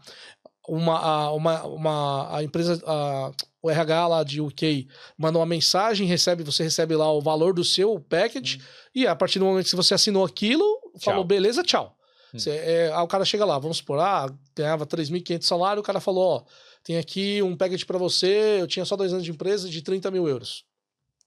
uma, 0.69 0.99
a, 0.99 1.33
uma, 1.33 1.65
uma, 1.65 2.37
a 2.37 2.43
empresa, 2.43 2.83
a, 2.87 3.33
o 3.63 3.71
RH 3.71 4.07
lá 4.09 4.25
de 4.25 4.41
UK 4.41 4.89
manda 5.17 5.39
uma 5.39 5.47
mensagem, 5.47 6.07
recebe, 6.07 6.43
você 6.43 6.63
recebe 6.63 6.95
lá 6.95 7.11
o 7.13 7.21
valor 7.21 7.55
do 7.55 7.65
seu 7.65 8.01
package, 8.01 8.61
e 8.95 9.07
a 9.07 9.15
partir 9.15 9.39
do 9.39 9.45
momento 9.45 9.69
que 9.69 9.77
você 9.77 9.95
assinou 9.95 10.25
aquilo, 10.25 10.65
falou, 11.01 11.21
Tchau. 11.21 11.25
beleza, 11.25 11.63
tchau. 11.63 11.97
Hum. 12.35 12.39
Você, 12.39 12.51
é, 12.51 12.93
aí 12.93 13.03
o 13.03 13.07
cara 13.07 13.25
chega 13.25 13.45
lá, 13.45 13.59
vamos 13.59 13.79
supor, 13.79 13.99
ah, 14.01 14.29
ganhava 14.55 14.87
3.500 14.87 15.43
salário, 15.43 15.81
o 15.81 15.85
cara 15.85 16.01
falou, 16.01 16.25
ó, 16.25 16.45
tem 16.87 16.97
aqui 16.99 17.43
um 17.43 17.57
package 17.57 17.85
pra 17.85 17.99
você, 17.99 18.59
eu 18.61 18.67
tinha 18.69 18.85
só 18.85 18.95
dois 18.95 19.13
anos 19.13 19.25
de 19.25 19.33
empresa 19.33 19.69
de 19.69 19.83
30 19.83 20.09
mil 20.13 20.29
euros. 20.29 20.65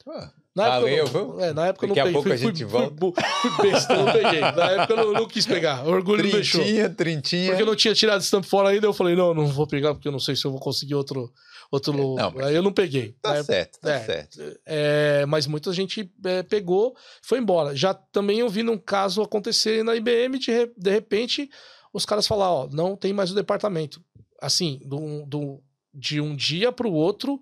ah, 0.07 0.32
Na 0.55 0.64
época, 0.68 0.80
Valeu, 0.82 1.05
eu 1.05 1.12
não, 1.14 1.39
é, 1.41 1.53
na 1.53 1.68
época 1.68 1.86
eu 1.86 1.88
não 1.89 1.95
Daqui 1.95 1.99
a 1.99 2.03
peguei. 2.05 2.14
pouco 2.14 2.30
a 2.30 2.38
fui, 2.38 2.47
gente 2.47 2.66
fui, 2.66 2.66
volta. 2.66 3.22
Fui, 3.41 3.70
besta, 3.72 3.95
não 3.97 4.05
peguei. 4.12 4.39
Na 4.39 4.72
época 4.72 4.93
eu 4.93 4.97
não, 4.97 5.14
não 5.14 5.28
quis 5.28 5.45
pegar. 5.45 5.86
Orgulho 5.86 6.24
me 6.24 6.32
deixou. 6.32 6.62
trintinha, 6.62 6.89
trintinha. 6.89 7.47
Porque 7.47 7.62
eu 7.64 7.66
não 7.68 7.76
tinha 7.76 7.93
tirado 7.93 8.22
esse 8.22 8.32
tampo 8.32 8.47
fora 8.47 8.70
ainda, 8.70 8.86
eu 8.88 8.93
falei, 8.93 9.16
não, 9.18 9.34
não 9.34 9.47
vou 9.47 9.68
pegar, 9.68 9.93
porque 9.93 10.07
eu 10.07 10.12
não 10.14 10.20
sei 10.20 10.34
se 10.36 10.45
eu 10.45 10.51
vou 10.51 10.62
conseguir 10.62 10.95
outro. 10.95 11.30
outro... 11.70 11.91
Não, 12.16 12.32
mas- 12.32 12.45
Aí 12.47 12.55
eu 12.55 12.64
não 12.64 12.72
peguei. 12.72 13.16
Tá 13.22 13.43
certo, 13.43 13.80
tá 13.82 13.91
é. 13.93 13.99
certo. 14.05 14.39
É, 14.66 15.26
mas 15.28 15.45
muita 15.45 15.74
gente 15.74 16.10
é, 16.26 16.41
pegou, 16.41 16.95
foi 17.22 17.38
embora. 17.38 17.76
Já 17.76 17.93
também 17.93 18.39
eu 18.39 18.47
vi 18.47 18.64
num 18.64 18.78
caso 18.78 19.22
acontecer 19.22 19.84
na 19.84 19.93
IBM, 19.95 20.39
de, 20.39 20.72
de 20.78 20.89
repente, 20.89 21.49
os 21.93 22.05
caras 22.05 22.26
falaram, 22.26 22.53
ó, 22.53 22.68
não 22.72 22.95
tem 22.95 23.12
mais 23.14 23.32
o 23.32 23.36
departamento. 23.36 24.01
Assim, 24.42 24.80
do, 24.86 25.26
do, 25.26 25.62
de 25.94 26.20
um 26.22 26.36
dia 26.36 26.72
para 26.72 26.88
o 26.88 26.94
outro, 26.94 27.42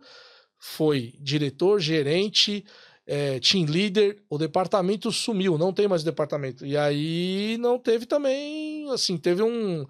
foi 0.59 1.13
diretor, 1.19 1.79
gerente, 1.79 2.65
é, 3.05 3.39
team 3.39 3.65
leader, 3.65 4.21
o 4.29 4.37
departamento 4.37 5.11
sumiu, 5.11 5.57
não 5.57 5.71
tem 5.71 5.87
mais 5.87 6.01
o 6.01 6.05
departamento. 6.05 6.65
E 6.65 6.75
aí 6.75 7.57
não 7.59 7.79
teve 7.79 8.05
também, 8.05 8.89
assim, 8.91 9.17
teve 9.17 9.41
um, 9.43 9.85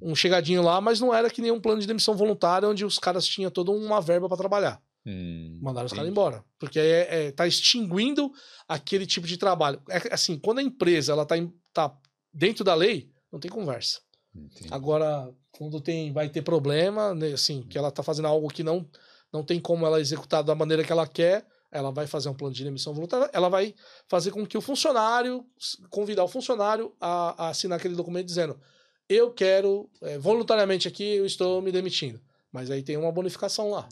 um 0.00 0.14
chegadinho 0.14 0.62
lá, 0.62 0.80
mas 0.80 1.00
não 1.00 1.12
era 1.12 1.28
que 1.28 1.42
nem 1.42 1.50
um 1.50 1.60
plano 1.60 1.80
de 1.80 1.86
demissão 1.86 2.14
voluntária, 2.16 2.68
onde 2.68 2.84
os 2.84 2.98
caras 2.98 3.26
tinham 3.26 3.50
toda 3.50 3.70
uma 3.72 4.00
verba 4.00 4.28
para 4.28 4.36
trabalhar. 4.38 4.80
Hum, 5.04 5.58
Mandaram 5.60 5.86
os 5.86 5.92
caras 5.92 6.08
embora. 6.08 6.44
Porque 6.58 6.78
é, 6.78 7.26
é, 7.26 7.32
tá 7.32 7.46
extinguindo 7.46 8.30
aquele 8.68 9.04
tipo 9.04 9.26
de 9.26 9.36
trabalho. 9.36 9.82
É, 9.90 10.14
assim, 10.14 10.38
quando 10.38 10.60
a 10.60 10.62
empresa 10.62 11.12
ela 11.12 11.26
tá, 11.26 11.36
em- 11.36 11.52
tá 11.72 11.92
dentro 12.32 12.62
da 12.64 12.74
lei, 12.74 13.10
não 13.30 13.40
tem 13.40 13.50
conversa. 13.50 14.00
Entendi. 14.34 14.68
Agora, 14.70 15.32
quando 15.50 15.80
tem, 15.80 16.12
vai 16.12 16.28
ter 16.28 16.42
problema, 16.42 17.14
né, 17.14 17.32
assim, 17.32 17.62
que 17.62 17.76
ela 17.76 17.90
tá 17.90 18.02
fazendo 18.02 18.28
algo 18.28 18.48
que 18.48 18.62
não, 18.62 18.88
não 19.32 19.44
tem 19.44 19.60
como 19.60 19.86
ela 19.86 20.00
executar 20.00 20.42
da 20.42 20.54
maneira 20.54 20.82
que 20.82 20.92
ela 20.92 21.06
quer, 21.06 21.46
ela 21.70 21.90
vai 21.90 22.06
fazer 22.06 22.28
um 22.28 22.34
plano 22.34 22.54
de 22.54 22.64
demissão 22.64 22.92
voluntária, 22.92 23.30
ela 23.32 23.48
vai 23.48 23.74
fazer 24.08 24.30
com 24.30 24.46
que 24.46 24.58
o 24.58 24.60
funcionário, 24.60 25.44
convidar 25.90 26.24
o 26.24 26.28
funcionário 26.28 26.94
a, 27.00 27.46
a 27.46 27.48
assinar 27.48 27.78
aquele 27.78 27.94
documento 27.94 28.26
dizendo 28.26 28.58
eu 29.08 29.30
quero, 29.30 29.90
é, 30.02 30.18
voluntariamente 30.18 30.88
aqui, 30.88 31.16
eu 31.16 31.26
estou 31.26 31.60
me 31.60 31.72
demitindo. 31.72 32.20
Mas 32.50 32.70
aí 32.70 32.82
tem 32.82 32.96
uma 32.96 33.12
bonificação 33.12 33.70
lá. 33.70 33.88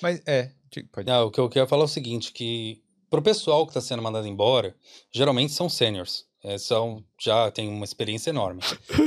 Mas 0.00 0.22
é, 0.26 0.50
pode. 0.92 1.06
Não, 1.06 1.26
o 1.26 1.30
que 1.30 1.40
eu 1.40 1.48
quero 1.48 1.66
falar 1.66 1.82
é 1.82 1.84
o 1.84 1.88
seguinte, 1.88 2.32
que 2.32 2.82
pro 3.10 3.22
pessoal 3.22 3.66
que 3.66 3.70
está 3.70 3.80
sendo 3.80 4.02
mandado 4.02 4.26
embora, 4.26 4.74
geralmente 5.12 5.52
são 5.52 5.68
seniors. 5.68 6.26
É, 6.44 6.56
são, 6.56 7.02
já 7.20 7.50
tem 7.50 7.68
uma 7.68 7.84
experiência 7.84 8.30
enorme. 8.30 8.60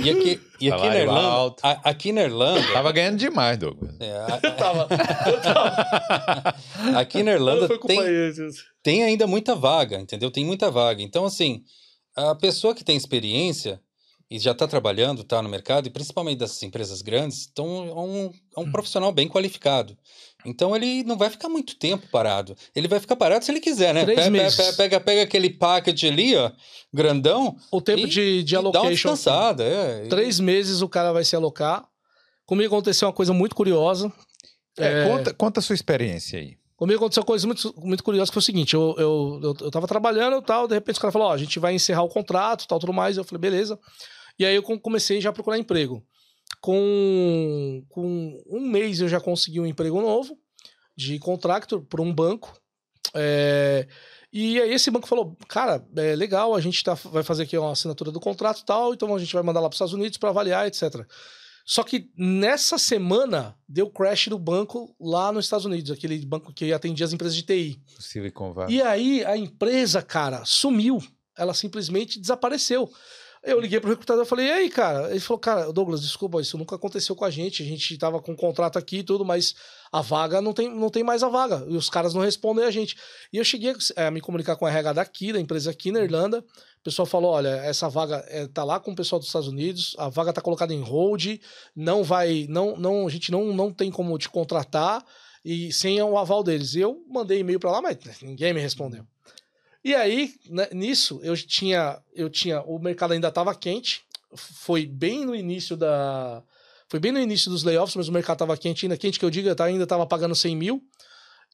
E 0.03 0.09
aqui, 0.09 0.41
e 0.59 0.69
aqui 0.71 0.87
na 0.89 0.97
Irlanda... 0.99 1.55
a- 1.63 1.89
aqui 1.89 2.11
na 2.11 2.21
Irlanda... 2.23 2.73
Tava 2.73 2.91
ganhando 2.91 3.17
demais, 3.17 3.57
Douglas. 3.57 3.95
é, 4.01 4.11
a- 4.19 4.39
Eu 4.43 4.55
tava. 4.57 4.87
Eu 5.31 5.41
tava. 5.41 6.55
aqui 6.99 7.23
na 7.23 7.31
Irlanda 7.31 7.69
tem, 7.79 7.99
tem 8.83 9.03
ainda 9.03 9.25
muita 9.27 9.55
vaga, 9.55 9.97
entendeu? 9.97 10.29
Tem 10.29 10.45
muita 10.45 10.69
vaga. 10.69 11.01
Então, 11.01 11.23
assim, 11.25 11.63
a 12.15 12.35
pessoa 12.35 12.75
que 12.75 12.83
tem 12.83 12.97
experiência 12.97 13.81
e 14.29 14.37
já 14.39 14.51
está 14.51 14.67
trabalhando, 14.67 15.21
está 15.23 15.41
no 15.41 15.49
mercado, 15.49 15.87
e 15.87 15.89
principalmente 15.89 16.39
dessas 16.39 16.61
empresas 16.63 17.01
grandes, 17.01 17.47
então 17.51 17.67
é 17.87 17.93
um, 17.93 18.31
é 18.57 18.59
um 18.61 18.71
profissional 18.71 19.11
bem 19.11 19.27
qualificado. 19.27 19.97
Então 20.45 20.75
ele 20.75 21.03
não 21.03 21.17
vai 21.17 21.29
ficar 21.29 21.47
muito 21.49 21.75
tempo 21.75 22.07
parado. 22.11 22.55
Ele 22.75 22.87
vai 22.87 22.99
ficar 22.99 23.15
parado 23.15 23.45
se 23.45 23.51
ele 23.51 23.59
quiser, 23.59 23.93
né? 23.93 24.03
Três 24.03 24.17
Pega, 24.19 24.29
meses. 24.31 24.55
pega, 24.57 24.73
pega, 24.73 24.99
pega 24.99 25.21
aquele 25.23 25.49
package 25.49 26.07
ali, 26.07 26.35
ó, 26.35 26.51
grandão, 26.93 27.55
O 27.71 27.79
tempo 27.81 28.05
e- 28.05 28.09
de, 28.09 28.43
de 28.43 28.53
e 28.53 28.55
dá 28.55 28.59
uma 28.61 28.69
allocation. 28.69 28.91
descansada. 29.13 29.63
É, 29.63 30.05
E- 30.05 30.09
Três 30.09 30.39
meses 30.39 30.81
o 30.81 30.89
cara 30.89 31.11
vai 31.13 31.23
se 31.23 31.35
alocar. 31.35 31.85
Comigo 32.45 32.73
aconteceu 32.73 33.07
uma 33.07 33.13
coisa 33.13 33.33
muito 33.33 33.55
curiosa. 33.55 34.11
É, 34.77 35.03
É. 35.03 35.07
Conta, 35.07 35.33
conta 35.33 35.59
a 35.59 35.63
sua 35.63 35.73
experiência 35.75 36.39
aí. 36.39 36.57
Comigo 36.75 36.97
aconteceu 36.97 37.21
uma 37.21 37.27
coisa 37.27 37.45
muito, 37.45 37.73
muito 37.77 38.03
curiosa, 38.03 38.31
que 38.31 38.33
foi 38.33 38.39
o 38.41 38.43
seguinte, 38.43 38.73
eu, 38.73 38.95
eu, 38.97 39.39
eu, 39.43 39.55
eu 39.61 39.69
tava 39.71 39.85
trabalhando 39.85 40.37
e 40.37 40.41
tal, 40.41 40.67
de 40.67 40.73
repente 40.73 40.97
o 40.97 41.01
cara 41.01 41.11
falou, 41.11 41.27
ó, 41.27 41.31
a 41.33 41.37
gente 41.37 41.59
vai 41.59 41.75
encerrar 41.75 42.01
o 42.01 42.09
contrato, 42.09 42.67
tal, 42.67 42.79
tudo 42.79 42.91
mais. 42.91 43.17
Eu 43.17 43.23
falei, 43.23 43.39
beleza. 43.39 43.77
E 44.39 44.45
aí 44.45 44.55
eu 44.55 44.63
com- 44.63 44.79
comecei 44.79 45.21
já 45.21 45.29
a 45.29 45.33
procurar 45.33 45.59
emprego. 45.59 46.03
Com, 46.59 47.83
com 47.89 48.43
um 48.47 48.61
mês 48.61 48.99
eu 48.99 49.07
já 49.07 49.19
consegui 49.19 49.59
um 49.59 49.65
emprego 49.65 50.01
novo, 50.01 50.37
de 50.95 51.17
contractor, 51.19 51.81
por 51.81 52.01
um 52.01 52.13
banco. 52.13 52.53
É, 53.15 53.87
e 54.31 54.61
aí 54.61 54.73
esse 54.73 54.89
banco 54.89 55.07
falou, 55.07 55.35
cara, 55.47 55.85
é 55.95 56.15
legal, 56.15 56.55
a 56.55 56.61
gente 56.61 56.83
tá, 56.83 56.93
vai 56.93 57.23
fazer 57.23 57.43
aqui 57.43 57.57
uma 57.57 57.71
assinatura 57.71 58.11
do 58.11 58.19
contrato 58.19 58.61
e 58.61 58.65
tal, 58.65 58.93
então 58.93 59.13
a 59.13 59.19
gente 59.19 59.33
vai 59.33 59.43
mandar 59.43 59.59
lá 59.59 59.67
para 59.67 59.73
os 59.73 59.77
Estados 59.77 59.93
Unidos 59.93 60.17
para 60.17 60.29
avaliar, 60.29 60.67
etc. 60.67 61.05
Só 61.65 61.83
que 61.83 62.09
nessa 62.17 62.77
semana 62.77 63.55
deu 63.67 63.89
crash 63.89 64.27
do 64.27 64.39
banco 64.39 64.95
lá 64.99 65.31
nos 65.31 65.45
Estados 65.45 65.65
Unidos, 65.65 65.91
aquele 65.91 66.25
banco 66.25 66.53
que 66.53 66.73
atendia 66.73 67.05
as 67.05 67.13
empresas 67.13 67.35
de 67.35 67.43
TI. 67.43 67.81
Silicon 67.99 68.53
Valley. 68.53 68.75
E 68.75 68.81
aí 68.81 69.25
a 69.25 69.37
empresa, 69.37 70.01
cara, 70.01 70.43
sumiu. 70.45 70.99
Ela 71.37 71.53
simplesmente 71.53 72.19
desapareceu. 72.19 72.91
Eu 73.43 73.59
liguei 73.59 73.79
pro 73.79 73.89
recrutador 73.89 74.23
e 74.23 74.27
falei, 74.27 74.47
e 74.47 74.51
aí, 74.51 74.69
cara? 74.69 75.09
Ele 75.09 75.19
falou, 75.19 75.39
cara, 75.39 75.73
Douglas, 75.73 76.01
desculpa, 76.01 76.39
isso 76.39 76.59
nunca 76.59 76.75
aconteceu 76.75 77.15
com 77.15 77.25
a 77.25 77.29
gente. 77.31 77.63
A 77.63 77.65
gente 77.65 77.97
tava 77.97 78.21
com 78.21 78.33
um 78.33 78.35
contrato 78.35 78.77
aqui 78.77 78.97
e 78.97 79.03
tudo, 79.03 79.25
mas 79.25 79.55
a 79.91 79.99
vaga 79.99 80.39
não 80.39 80.53
tem, 80.53 80.69
não 80.69 80.91
tem 80.91 81.03
mais 81.03 81.23
a 81.23 81.27
vaga. 81.27 81.65
E 81.67 81.75
os 81.75 81.89
caras 81.89 82.13
não 82.13 82.21
respondem 82.21 82.63
a 82.63 82.69
gente. 82.69 82.95
E 83.33 83.37
eu 83.37 83.43
cheguei 83.43 83.73
a 83.95 84.11
me 84.11 84.21
comunicar 84.21 84.55
com 84.55 84.65
a 84.67 84.69
RH 84.69 84.93
daqui, 84.93 85.33
da 85.33 85.39
empresa 85.39 85.71
aqui 85.71 85.91
na 85.91 86.01
Irlanda. 86.01 86.39
O 86.39 86.83
pessoal 86.83 87.07
falou: 87.07 87.31
olha, 87.31 87.49
essa 87.49 87.89
vaga 87.89 88.23
é, 88.27 88.47
tá 88.47 88.63
lá 88.63 88.79
com 88.79 88.91
o 88.91 88.95
pessoal 88.95 89.17
dos 89.17 89.27
Estados 89.27 89.47
Unidos, 89.47 89.95
a 89.97 90.07
vaga 90.07 90.31
tá 90.31 90.41
colocada 90.41 90.71
em 90.71 90.81
hold, 90.81 91.39
não 91.75 92.03
vai, 92.03 92.45
não, 92.47 92.77
não, 92.77 93.07
a 93.07 93.09
gente 93.09 93.31
não, 93.31 93.53
não 93.53 93.73
tem 93.73 93.89
como 93.89 94.17
te 94.19 94.29
contratar 94.29 95.03
e 95.43 95.73
sem 95.73 95.99
o 96.01 96.15
aval 96.15 96.43
deles. 96.43 96.75
Eu 96.75 97.03
mandei 97.09 97.39
e-mail 97.39 97.59
para 97.59 97.71
lá, 97.71 97.81
mas 97.81 97.97
ninguém 98.21 98.53
me 98.53 98.61
respondeu. 98.61 99.03
E 99.83 99.95
aí, 99.95 100.35
né, 100.49 100.67
nisso, 100.71 101.19
eu 101.23 101.35
tinha, 101.35 101.99
eu 102.13 102.29
tinha, 102.29 102.61
o 102.61 102.77
mercado 102.77 103.13
ainda 103.13 103.29
estava 103.29 103.55
quente, 103.55 104.03
foi 104.35 104.85
bem 104.85 105.25
no 105.25 105.35
início 105.35 105.75
da, 105.75 106.43
foi 106.87 106.99
bem 106.99 107.11
no 107.11 107.19
início 107.19 107.49
dos 107.49 107.63
layoffs, 107.63 107.95
mas 107.95 108.07
o 108.07 108.11
mercado 108.11 108.35
estava 108.35 108.57
quente, 108.57 108.85
ainda 108.85 108.97
quente 108.97 109.17
que 109.17 109.25
eu 109.25 109.29
digo, 109.29 109.47
eu 109.47 109.55
ainda 109.63 109.83
estava 109.83 110.05
pagando 110.05 110.35
100 110.35 110.55
mil. 110.55 110.83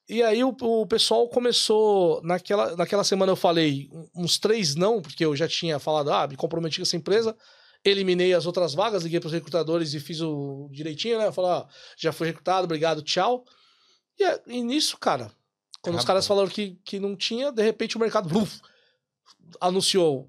E 0.08 0.22
aí 0.22 0.42
o, 0.42 0.48
o 0.60 0.86
pessoal 0.86 1.28
começou, 1.28 2.20
naquela, 2.22 2.74
naquela 2.74 3.04
semana 3.04 3.32
eu 3.32 3.36
falei 3.36 3.88
uns 4.16 4.38
três 4.38 4.74
não, 4.74 5.00
porque 5.00 5.24
eu 5.24 5.36
já 5.36 5.46
tinha 5.46 5.78
falado, 5.78 6.10
ah, 6.10 6.26
me 6.26 6.34
comprometi 6.34 6.78
com 6.78 6.82
essa 6.82 6.96
empresa, 6.96 7.36
eliminei 7.84 8.34
as 8.34 8.46
outras 8.46 8.74
vagas, 8.74 9.04
liguei 9.04 9.20
para 9.20 9.28
os 9.28 9.32
recrutadores 9.32 9.94
e 9.94 10.00
fiz 10.00 10.20
o 10.20 10.68
direitinho, 10.72 11.18
né? 11.18 11.30
Falei, 11.30 11.50
ah, 11.52 11.66
já 11.96 12.12
fui 12.12 12.26
recrutado, 12.26 12.64
obrigado, 12.64 13.02
tchau. 13.02 13.44
E, 14.18 14.56
e 14.56 14.62
nisso, 14.62 14.98
cara, 14.98 15.30
quando 15.80 15.94
os 15.94 16.00
Acabou. 16.00 16.06
caras 16.06 16.26
falaram 16.26 16.48
que, 16.48 16.78
que 16.84 16.98
não 16.98 17.14
tinha, 17.14 17.52
de 17.52 17.62
repente 17.62 17.96
o 17.96 18.00
mercado 18.00 18.28
anunciou, 19.60 20.28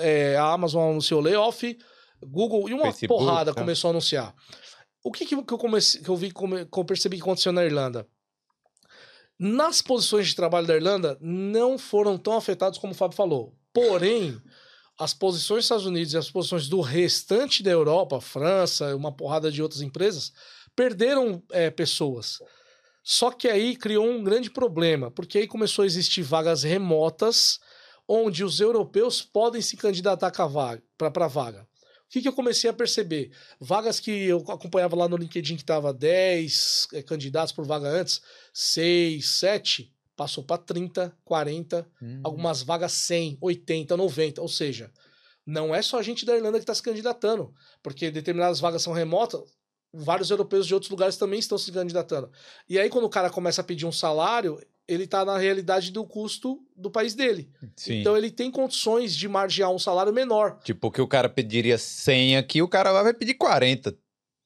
é, 0.00 0.36
a 0.36 0.52
Amazon 0.52 0.90
anunciou 0.90 1.20
layoff, 1.20 1.78
Google 2.24 2.68
e 2.68 2.74
uma 2.74 2.84
Facebook, 2.84 3.08
porrada 3.08 3.52
tá. 3.52 3.60
começou 3.60 3.88
a 3.88 3.92
anunciar. 3.92 4.34
O 5.02 5.10
que, 5.10 5.26
que, 5.26 5.34
eu 5.34 5.44
comecei, 5.44 6.00
que 6.00 6.08
eu 6.08 6.16
vi, 6.16 6.30
que 6.30 6.78
eu 6.78 6.84
percebi 6.84 7.16
que 7.16 7.22
aconteceu 7.22 7.52
na 7.52 7.64
Irlanda? 7.64 8.06
Nas 9.38 9.82
posições 9.82 10.28
de 10.28 10.36
trabalho 10.36 10.66
da 10.66 10.76
Irlanda, 10.76 11.18
não 11.20 11.76
foram 11.76 12.16
tão 12.16 12.36
afetados 12.36 12.78
como 12.78 12.92
o 12.92 12.96
Fábio 12.96 13.16
falou. 13.16 13.52
Porém, 13.72 14.40
as 14.98 15.12
posições 15.12 15.58
dos 15.58 15.64
Estados 15.64 15.86
Unidos 15.86 16.12
e 16.12 16.18
as 16.18 16.30
posições 16.30 16.68
do 16.68 16.80
restante 16.80 17.62
da 17.62 17.70
Europa, 17.70 18.20
França, 18.20 18.94
uma 18.94 19.10
porrada 19.10 19.50
de 19.50 19.60
outras 19.60 19.80
empresas, 19.80 20.32
perderam 20.76 21.42
é, 21.50 21.70
pessoas. 21.70 22.38
Só 23.02 23.30
que 23.30 23.48
aí 23.48 23.76
criou 23.76 24.06
um 24.06 24.22
grande 24.22 24.50
problema, 24.50 25.10
porque 25.10 25.38
aí 25.38 25.46
começou 25.46 25.82
a 25.82 25.86
existir 25.86 26.22
vagas 26.22 26.62
remotas 26.62 27.58
onde 28.06 28.44
os 28.44 28.60
europeus 28.60 29.22
podem 29.22 29.60
se 29.60 29.76
candidatar 29.76 30.30
para 30.30 31.24
a 31.24 31.28
vaga. 31.28 31.62
O 31.62 32.12
que, 32.12 32.20
que 32.20 32.28
eu 32.28 32.32
comecei 32.32 32.68
a 32.68 32.74
perceber? 32.74 33.30
Vagas 33.58 33.98
que 33.98 34.10
eu 34.10 34.38
acompanhava 34.48 34.94
lá 34.94 35.08
no 35.08 35.16
LinkedIn 35.16 35.56
que 35.56 35.62
estava 35.62 35.94
10 35.94 36.88
eh, 36.92 37.02
candidatos 37.02 37.52
por 37.54 37.66
vaga 37.66 37.88
antes, 37.88 38.20
6, 38.52 39.26
7, 39.26 39.90
passou 40.14 40.44
para 40.44 40.58
30, 40.58 41.16
40, 41.24 41.88
Hum. 42.02 42.20
algumas 42.22 42.62
vagas 42.62 42.92
100, 42.92 43.38
80, 43.40 43.96
90. 43.96 44.42
Ou 44.42 44.48
seja, 44.48 44.92
não 45.46 45.74
é 45.74 45.80
só 45.80 45.98
a 45.98 46.02
gente 46.02 46.26
da 46.26 46.36
Irlanda 46.36 46.58
que 46.58 46.64
está 46.64 46.74
se 46.74 46.82
candidatando, 46.82 47.52
porque 47.82 48.10
determinadas 48.10 48.60
vagas 48.60 48.82
são 48.82 48.92
remotas, 48.92 49.40
vários 49.92 50.30
europeus 50.30 50.66
de 50.66 50.74
outros 50.74 50.90
lugares 50.90 51.16
também 51.16 51.38
estão 51.38 51.58
se 51.58 51.70
candidatando. 51.70 52.30
E 52.68 52.78
aí, 52.78 52.88
quando 52.88 53.04
o 53.04 53.10
cara 53.10 53.28
começa 53.30 53.60
a 53.60 53.64
pedir 53.64 53.84
um 53.86 53.92
salário, 53.92 54.58
ele 54.88 55.04
está 55.04 55.24
na 55.24 55.38
realidade 55.38 55.90
do 55.92 56.04
custo 56.04 56.58
do 56.76 56.90
país 56.90 57.14
dele. 57.14 57.50
Sim. 57.76 58.00
Então, 58.00 58.16
ele 58.16 58.30
tem 58.30 58.50
condições 58.50 59.14
de 59.14 59.28
margear 59.28 59.70
um 59.70 59.78
salário 59.78 60.12
menor. 60.12 60.58
Tipo, 60.64 60.90
que 60.90 61.00
o 61.00 61.06
cara 61.06 61.28
pediria 61.28 61.78
100 61.78 62.36
aqui, 62.38 62.62
o 62.62 62.68
cara 62.68 62.90
lá 62.90 63.02
vai 63.02 63.14
pedir 63.14 63.34
40, 63.34 63.96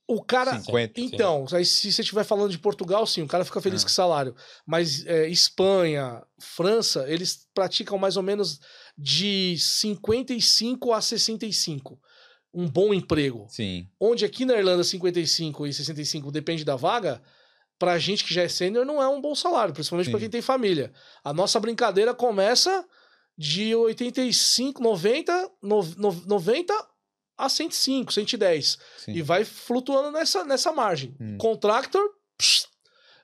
O 0.09 0.23
cara. 0.23 0.61
50. 0.61 1.01
Então, 1.01 1.47
aí 1.53 1.65
se 1.65 1.91
você 1.91 2.03
estiver 2.03 2.23
falando 2.25 2.51
de 2.51 2.59
Portugal, 2.59 3.05
sim, 3.07 3.23
o 3.23 3.27
cara 3.27 3.45
fica 3.45 3.61
feliz 3.61 3.83
Ah. 3.83 3.85
com 3.87 3.91
o 3.91 3.93
salário. 3.93 4.37
Mas 4.65 5.05
é, 5.07 5.29
Espanha, 5.29 6.23
França, 6.39 7.05
eles 7.09 7.49
praticam 7.55 7.99
mais 7.99 8.17
ou 8.17 8.23
menos 8.23 8.61
de 8.97 9.57
55 9.59 10.93
a 10.93 11.01
65. 11.01 12.01
Um 12.53 12.69
bom 12.69 12.95
emprego. 12.95 13.47
Sim. 13.51 13.89
Onde 14.01 14.25
aqui 14.25 14.45
na 14.45 14.55
Irlanda 14.55 14.83
55 14.85 15.67
e 15.67 15.73
65 15.75 16.31
depende 16.33 16.65
da 16.65 16.75
vaga, 16.77 17.23
pra 17.79 17.99
gente 17.99 18.25
que 18.25 18.33
já 18.33 18.43
é 18.43 18.49
sênior 18.49 18.85
não 18.87 19.03
é 19.03 19.09
um 19.09 19.21
bom 19.21 19.35
salário, 19.35 19.75
principalmente 19.75 20.09
pra 20.11 20.19
Sim. 20.19 20.25
quem 20.25 20.31
tem 20.31 20.41
família. 20.43 20.93
A 21.23 21.33
nossa 21.35 21.61
brincadeira 21.61 22.15
começa 22.15 22.85
de 23.37 23.75
85, 23.75 24.83
90, 24.83 25.51
no- 25.63 25.83
no- 25.97 26.23
90 26.27 26.73
a 27.37 27.51
105, 27.51 28.11
110 28.13 28.79
sim. 28.97 29.13
e 29.13 29.21
vai 29.21 29.45
flutuando 29.45 30.11
nessa, 30.11 30.43
nessa 30.45 30.73
margem. 30.73 31.15
Hum. 31.21 31.37
Contractor 31.37 32.03
pss, 32.39 32.67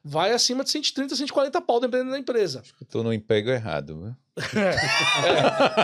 vai 0.04 0.32
acima 0.32 0.62
de 0.64 0.70
130, 0.70 1.16
140 1.16 1.62
pau 1.62 1.80
dependendo 1.80 2.10
da 2.10 2.18
empresa. 2.18 2.62
Tô 2.90 3.02
no 3.02 3.10
emprego 3.14 3.48
errado, 3.48 4.14
viu? 4.37 4.62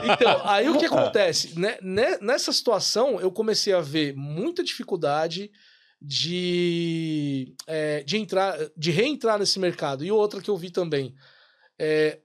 Então, 0.13 0.41
aí 0.45 0.69
o 0.69 0.79
que 0.79 0.87
acontece? 0.87 1.59
Né, 1.59 1.79
né, 1.83 2.19
nessa 2.21 2.53
situação, 2.53 3.21
eu 3.21 3.31
comecei 3.31 3.73
a 3.73 3.81
ver 3.81 4.15
muita 4.17 4.63
dificuldade 4.63 5.51
de, 6.01 7.55
é, 7.67 8.03
de, 8.03 8.17
entrar, 8.17 8.57
de 8.77 8.91
reentrar 8.91 9.39
nesse 9.39 9.59
mercado. 9.59 10.05
E 10.05 10.11
outra 10.11 10.41
que 10.41 10.51
eu 10.51 10.57
vi 10.57 10.71
também, 10.71 11.15
é, 11.79 12.21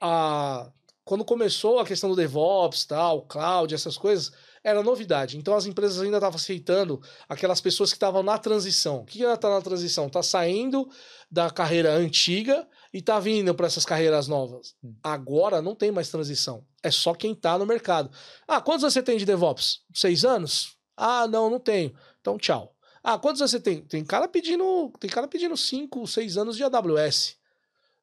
a, 0.00 0.70
quando 1.04 1.24
começou 1.24 1.78
a 1.78 1.86
questão 1.86 2.10
do 2.10 2.16
DevOps, 2.16 2.84
tal, 2.84 3.22
cloud, 3.22 3.74
essas 3.74 3.96
coisas, 3.96 4.32
era 4.62 4.82
novidade. 4.82 5.38
Então 5.38 5.54
as 5.54 5.66
empresas 5.66 6.00
ainda 6.00 6.18
estavam 6.18 6.36
aceitando 6.36 7.00
aquelas 7.28 7.60
pessoas 7.60 7.90
que 7.90 7.96
estavam 7.96 8.22
na 8.22 8.38
transição. 8.38 8.98
O 8.98 9.04
que 9.04 9.22
ela 9.22 9.34
está 9.34 9.48
na 9.48 9.62
transição? 9.62 10.06
Está 10.06 10.22
saindo 10.22 10.88
da 11.30 11.50
carreira 11.50 11.94
antiga 11.94 12.68
e 12.92 13.00
tá 13.00 13.20
vindo 13.20 13.54
para 13.54 13.66
essas 13.66 13.84
carreiras 13.84 14.26
novas. 14.26 14.74
Agora 15.02 15.62
não 15.62 15.74
tem 15.74 15.92
mais 15.92 16.10
transição. 16.10 16.64
É 16.82 16.90
só 16.90 17.14
quem 17.14 17.34
tá 17.34 17.58
no 17.58 17.66
mercado. 17.66 18.10
Ah, 18.46 18.60
quantos 18.60 18.82
você 18.82 19.02
tem 19.02 19.16
de 19.16 19.24
DevOps? 19.24 19.82
Seis 19.94 20.24
anos? 20.24 20.76
Ah, 20.96 21.26
não, 21.26 21.48
não 21.48 21.60
tenho. 21.60 21.94
Então, 22.20 22.36
tchau. 22.36 22.74
Ah, 23.02 23.18
quantos 23.18 23.40
você 23.40 23.58
tem? 23.58 23.82
Tem 23.82 24.04
cara 24.04 24.28
pedindo, 24.28 24.92
tem 24.98 25.08
cara 25.08 25.26
pedindo 25.26 25.56
cinco, 25.56 26.06
seis 26.06 26.36
anos 26.36 26.56
de 26.56 26.64
AWS. 26.64 27.36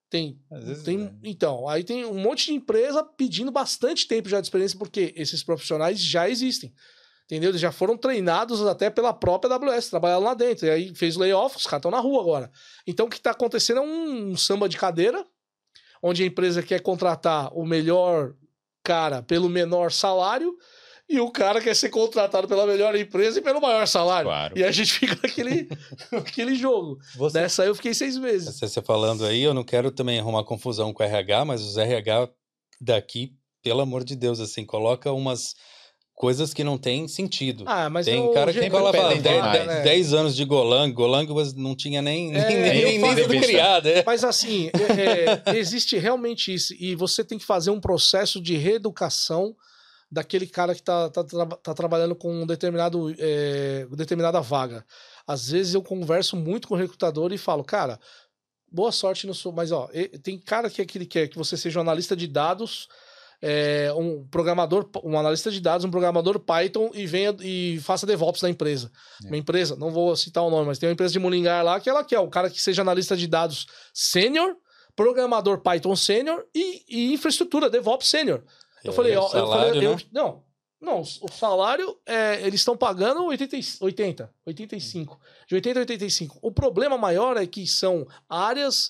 Tem, 0.10 0.40
tem, 0.86 1.06
é. 1.06 1.12
então, 1.22 1.68
aí 1.68 1.84
tem 1.84 2.06
um 2.06 2.18
monte 2.18 2.46
de 2.46 2.54
empresa 2.54 3.04
pedindo 3.04 3.52
bastante 3.52 4.08
tempo 4.08 4.30
já 4.30 4.40
de 4.40 4.48
experiência 4.48 4.80
porque 4.80 5.14
esses 5.18 5.44
profissionais 5.44 6.00
já 6.00 6.30
existem. 6.30 6.74
Entendeu? 7.28 7.52
Eles 7.52 7.60
já 7.60 7.74
foram 7.74 7.98
treinados 7.98 8.66
até 8.66 8.90
pela 8.90 9.14
própria 9.14 9.54
AWS, 9.54 9.90
trabalharam 9.90 10.24
lá 10.24 10.34
dentro. 10.34 10.66
E 10.66 10.70
aí 10.70 10.96
fez 10.96 11.18
layoff, 11.18 11.58
os 11.58 11.66
caras 11.66 11.80
estão 11.80 11.92
na 11.92 12.00
rua 12.00 12.22
agora. 12.22 12.50
Então 12.88 13.06
o 13.06 13.10
que 13.10 13.18
está 13.18 13.32
acontecendo 13.32 13.80
é 13.80 13.82
um, 13.82 14.30
um 14.30 14.38
samba 14.38 14.70
de 14.70 14.78
cadeira, 14.78 15.26
onde 16.02 16.24
a 16.24 16.26
empresa 16.26 16.64
quer 16.64 16.82
contratar 16.82 17.54
o 17.54 17.66
melhor 17.66 18.34
cara 18.82 19.22
pelo 19.22 19.50
menor 19.50 19.92
salário, 19.92 20.56
e 21.10 21.20
o 21.20 21.30
cara 21.30 21.62
quer 21.62 21.76
ser 21.76 21.90
contratado 21.90 22.48
pela 22.48 22.66
melhor 22.66 22.96
empresa 22.96 23.40
e 23.40 23.42
pelo 23.42 23.62
maior 23.62 23.86
salário. 23.88 24.30
Claro. 24.30 24.58
E 24.58 24.64
a 24.64 24.72
gente 24.72 24.94
fica 24.94 25.18
naquele, 25.22 25.68
naquele 26.12 26.56
jogo. 26.56 26.98
Você, 27.16 27.42
Nessa 27.42 27.64
aí 27.64 27.70
eu 27.70 27.76
fiquei 27.76 27.94
seis 27.94 28.18
meses. 28.18 28.58
você 28.58 28.82
falando 28.82 29.26
aí, 29.26 29.42
eu 29.42 29.54
não 29.54 29.64
quero 29.64 29.92
também 29.92 30.20
arrumar 30.20 30.46
confusão 30.46 30.94
com 30.94 31.04
o 31.04 31.06
RH, 31.06 31.44
mas 31.46 31.62
os 31.62 31.78
RH 31.78 32.30
daqui, 32.80 33.34
pelo 33.62 33.82
amor 33.82 34.04
de 34.04 34.16
Deus, 34.16 34.40
assim, 34.40 34.66
coloca 34.66 35.12
umas 35.12 35.56
coisas 36.18 36.52
que 36.52 36.64
não 36.64 36.80
tem 36.80 37.08
sentido. 37.08 37.64
Ah, 37.68 37.92
mas 37.92 38.08
tem 38.08 38.34
cara 38.34 38.52
que 38.52 38.60
jeito 38.60 38.72
fala 38.72 38.92
pedem 38.92 39.22
10 39.22 39.36
demais, 39.36 39.68
né? 39.68 39.82
10 39.84 40.14
anos 40.14 40.36
de 40.36 40.44
Golang, 40.46 40.92
Golang 40.92 41.28
não 41.56 41.76
tinha 41.76 42.02
nem, 42.02 42.34
É, 42.36 42.48
nem, 42.50 42.60
nem, 42.60 42.84
nem 42.86 43.00
falo- 43.00 43.16
sido 43.16 43.40
criado. 43.40 43.88
É. 43.88 44.04
Mas 44.04 44.24
assim, 44.24 44.72
é, 44.98 45.52
é, 45.54 45.58
existe 45.60 45.96
realmente 45.96 46.52
isso. 46.52 46.74
E 46.80 46.96
você 46.96 47.24
tem 47.24 47.38
que 47.38 47.46
fazer 47.46 47.70
um 47.70 47.80
processo 47.80 48.42
de 48.42 48.58
reeducação 48.58 49.56
daquele 50.12 50.48
cara 50.48 50.74
que 50.74 50.82
está 50.82 51.08
tá, 51.12 51.24
tra- 51.24 51.46
tá 51.46 51.74
trabalhando 51.76 52.16
com 52.16 52.34
um 52.34 52.48
determinado, 52.48 53.14
é, 53.20 53.86
determinada 53.92 54.42
vaga. 54.42 54.84
Às 55.28 55.52
vezes 55.52 55.76
eu 55.76 55.84
converso 55.84 56.36
muito 56.36 56.68
com 56.68 56.74
o 56.74 56.78
recrutador 56.78 57.32
e 57.32 57.38
falo, 57.38 57.64
cara, 57.64 58.00
boa 58.72 58.92
sorte 58.92 59.28
no 59.28 59.36
seu. 59.36 59.52
Mas 59.52 59.72
ó, 59.72 59.88
tem 60.24 60.40
cara 60.40 60.68
que, 60.68 60.82
é 60.82 60.86
que 60.86 60.98
ele 60.98 61.06
quer 61.06 61.28
que 61.28 61.38
você 61.38 61.56
seja 61.56 61.78
um 61.78 61.84
analista 61.84 62.16
de 62.16 62.26
dados. 62.26 62.88
É, 63.42 63.92
um 63.96 64.26
programador, 64.28 64.90
um 65.04 65.18
analista 65.18 65.52
de 65.52 65.60
dados, 65.62 65.86
um 65.86 65.92
programador 65.92 66.40
Python 66.40 66.90
e 66.94 67.06
venha 67.06 67.36
e 67.42 67.80
faça 67.82 68.06
DevOps 68.06 68.42
na 68.42 68.50
empresa. 68.50 68.92
É. 69.24 69.28
Uma 69.28 69.38
empresa, 69.38 69.76
não 69.76 69.92
vou 69.92 70.16
citar 70.16 70.44
o 70.44 70.50
nome, 70.50 70.66
mas 70.68 70.78
tem 70.80 70.88
uma 70.90 70.94
empresa 70.94 71.14
de 71.14 71.20
Mullingar 71.20 71.64
lá 71.64 71.80
que 71.80 71.90
ela 71.90 72.04
quer 72.04 72.20
o 72.20 72.28
cara 72.30 72.50
que 72.50 72.62
seja 72.62 72.82
analista 72.82 73.16
de 73.16 73.28
dados 73.28 73.68
sênior, 73.94 74.56
programador 74.96 75.60
Python 75.62 75.96
sênior 75.96 76.44
e, 76.54 76.84
e 76.90 77.14
infraestrutura 77.14 77.70
DevOps 77.70 78.08
sênior. 78.10 78.44
Eu 78.84 78.92
É, 78.92 78.96
falei, 78.96 79.16
eu 79.16 79.22
salário, 79.24 79.74
falei, 79.74 79.88
eu- 79.88 79.96
né? 79.96 80.02
não, 80.12 80.44
não, 80.82 81.02
o 81.02 81.32
salário 81.32 81.96
é, 82.06 82.42
eles 82.42 82.62
estão 82.62 82.76
pagando 82.78 83.24
80, 83.26 83.56
e- 83.58 83.64
80, 83.82 84.32
85, 84.46 85.20
de 85.48 85.56
80 85.56 85.80
a 85.80 85.82
85. 85.82 86.40
O 86.42 86.52
problema 86.52 86.98
maior 86.98 87.38
é 87.38 87.46
que 87.46 87.66
são 87.68 88.08
áreas 88.30 88.90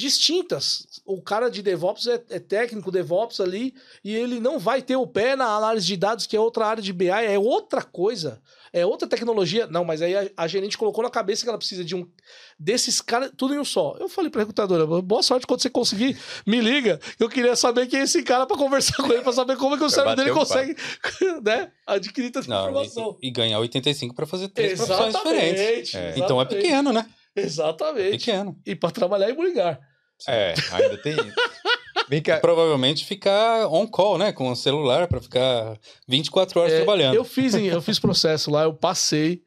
distintas. 0.00 0.86
O 1.04 1.20
cara 1.20 1.50
de 1.50 1.62
DevOps 1.62 2.06
é, 2.06 2.22
é 2.30 2.38
técnico 2.38 2.90
DevOps 2.90 3.38
ali 3.40 3.74
e 4.02 4.14
ele 4.14 4.40
não 4.40 4.58
vai 4.58 4.80
ter 4.80 4.96
o 4.96 5.06
pé 5.06 5.36
na 5.36 5.44
análise 5.44 5.86
de 5.86 5.96
dados, 5.96 6.26
que 6.26 6.36
é 6.36 6.40
outra 6.40 6.66
área 6.66 6.82
de 6.82 6.92
BI, 6.92 7.08
é 7.08 7.38
outra 7.38 7.82
coisa, 7.82 8.40
é 8.72 8.86
outra 8.86 9.06
tecnologia. 9.06 9.66
Não, 9.66 9.84
mas 9.84 10.00
aí 10.00 10.16
a, 10.16 10.30
a 10.36 10.48
gerente 10.48 10.78
colocou 10.78 11.04
na 11.04 11.10
cabeça 11.10 11.42
que 11.42 11.48
ela 11.48 11.58
precisa 11.58 11.84
de 11.84 11.94
um 11.94 12.08
desses 12.58 13.00
caras, 13.00 13.30
tudo 13.36 13.54
em 13.54 13.58
um 13.58 13.64
só. 13.64 13.96
Eu 14.00 14.08
falei 14.08 14.30
pra 14.30 14.40
recrutadora, 14.40 14.86
boa 15.02 15.22
sorte 15.22 15.46
quando 15.46 15.60
você 15.60 15.68
conseguir, 15.68 16.16
me 16.46 16.60
liga. 16.60 16.98
Eu 17.18 17.28
queria 17.28 17.54
saber 17.54 17.86
quem 17.86 18.00
é 18.00 18.04
esse 18.04 18.22
cara 18.22 18.46
pra 18.46 18.56
conversar 18.56 18.96
com 18.96 19.12
ele, 19.12 19.22
pra 19.22 19.32
saber 19.32 19.56
como 19.56 19.74
é 19.74 19.78
que 19.78 19.84
o 19.84 19.90
cérebro 19.90 20.16
dele 20.16 20.32
consegue, 20.32 20.74
né, 21.44 21.70
adquirir 21.86 22.30
tanta 22.30 22.48
Não, 22.48 22.70
informação. 22.70 23.18
e, 23.22 23.28
e 23.28 23.30
ganhar 23.30 23.58
85 23.58 24.14
para 24.14 24.26
fazer 24.26 24.48
três 24.48 24.78
profissões 24.78 25.14
diferentes. 25.14 25.92
Exatamente. 25.92 25.96
É. 25.96 26.14
Então 26.16 26.40
é 26.40 26.44
exatamente. 26.44 26.62
pequeno, 26.62 26.92
né? 26.92 27.06
Exatamente. 27.36 28.18
Pequeno. 28.18 28.58
E 28.66 28.74
pra 28.74 28.90
trabalhar 28.90 29.30
em 29.30 29.34
Mulligar. 29.34 29.89
É, 30.28 30.54
ainda 30.72 30.96
tem 30.98 31.16
cá. 32.22 32.40
Provavelmente 32.40 33.04
ficar 33.04 33.66
on 33.68 33.86
call, 33.86 34.18
né? 34.18 34.32
Com 34.32 34.50
o 34.50 34.56
celular 34.56 35.06
para 35.06 35.20
ficar 35.20 35.78
24 36.08 36.60
horas 36.60 36.72
É, 36.72 36.76
trabalhando. 36.78 37.14
Eu 37.14 37.24
fiz, 37.24 37.54
eu 37.54 37.80
fiz 37.80 37.98
processo 38.00 38.50
lá, 38.50 38.64
eu 38.64 38.74
passei. 38.74 39.42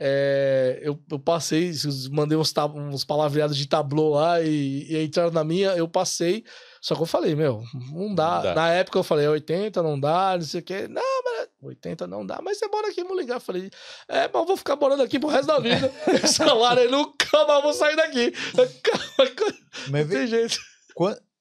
é, 0.00 0.80
eu, 0.82 0.98
eu 1.10 1.18
passei, 1.18 1.72
mandei 2.10 2.36
uns, 2.36 2.52
uns 2.92 3.04
palavreados 3.04 3.56
de 3.56 3.66
tablô 3.66 4.10
lá 4.10 4.40
e, 4.40 4.86
e 4.88 5.04
entraram 5.04 5.30
na 5.30 5.44
minha, 5.44 5.68
eu 5.70 5.88
passei. 5.88 6.44
Só 6.80 6.94
que 6.94 7.02
eu 7.02 7.06
falei, 7.06 7.34
meu, 7.34 7.62
não 7.92 8.14
dá. 8.14 8.36
Não 8.36 8.42
dá. 8.42 8.54
Na 8.54 8.70
época 8.72 8.98
eu 8.98 9.04
falei, 9.04 9.26
80 9.28 9.82
não 9.82 9.98
dá, 9.98 10.34
não 10.34 10.42
sei 10.42 10.60
o 10.60 10.62
quê. 10.64 10.88
Não, 10.88 11.02
mas 11.24 11.37
80 11.60 12.06
não 12.06 12.24
dá, 12.24 12.40
mas 12.42 12.58
você 12.58 12.66
mora 12.68 12.88
aqui 12.88 13.00
em 13.00 13.04
Mulligar. 13.04 13.36
Eu 13.36 13.40
falei, 13.40 13.70
é, 14.08 14.22
mas 14.28 14.34
eu 14.34 14.44
vou 14.46 14.56
ficar 14.56 14.76
morando 14.76 15.02
aqui 15.02 15.18
pro 15.18 15.28
resto 15.28 15.46
da 15.46 15.58
vida. 15.58 15.92
Esse 16.22 16.34
salário 16.34 16.82
aí 16.82 16.90
nunca 16.90 17.44
mais 17.46 17.62
vou 17.62 17.72
sair 17.72 17.96
daqui. 17.96 18.32
Mas 19.90 20.06
Não 20.08 20.08
tem 20.16 20.26
jeito. 20.26 20.58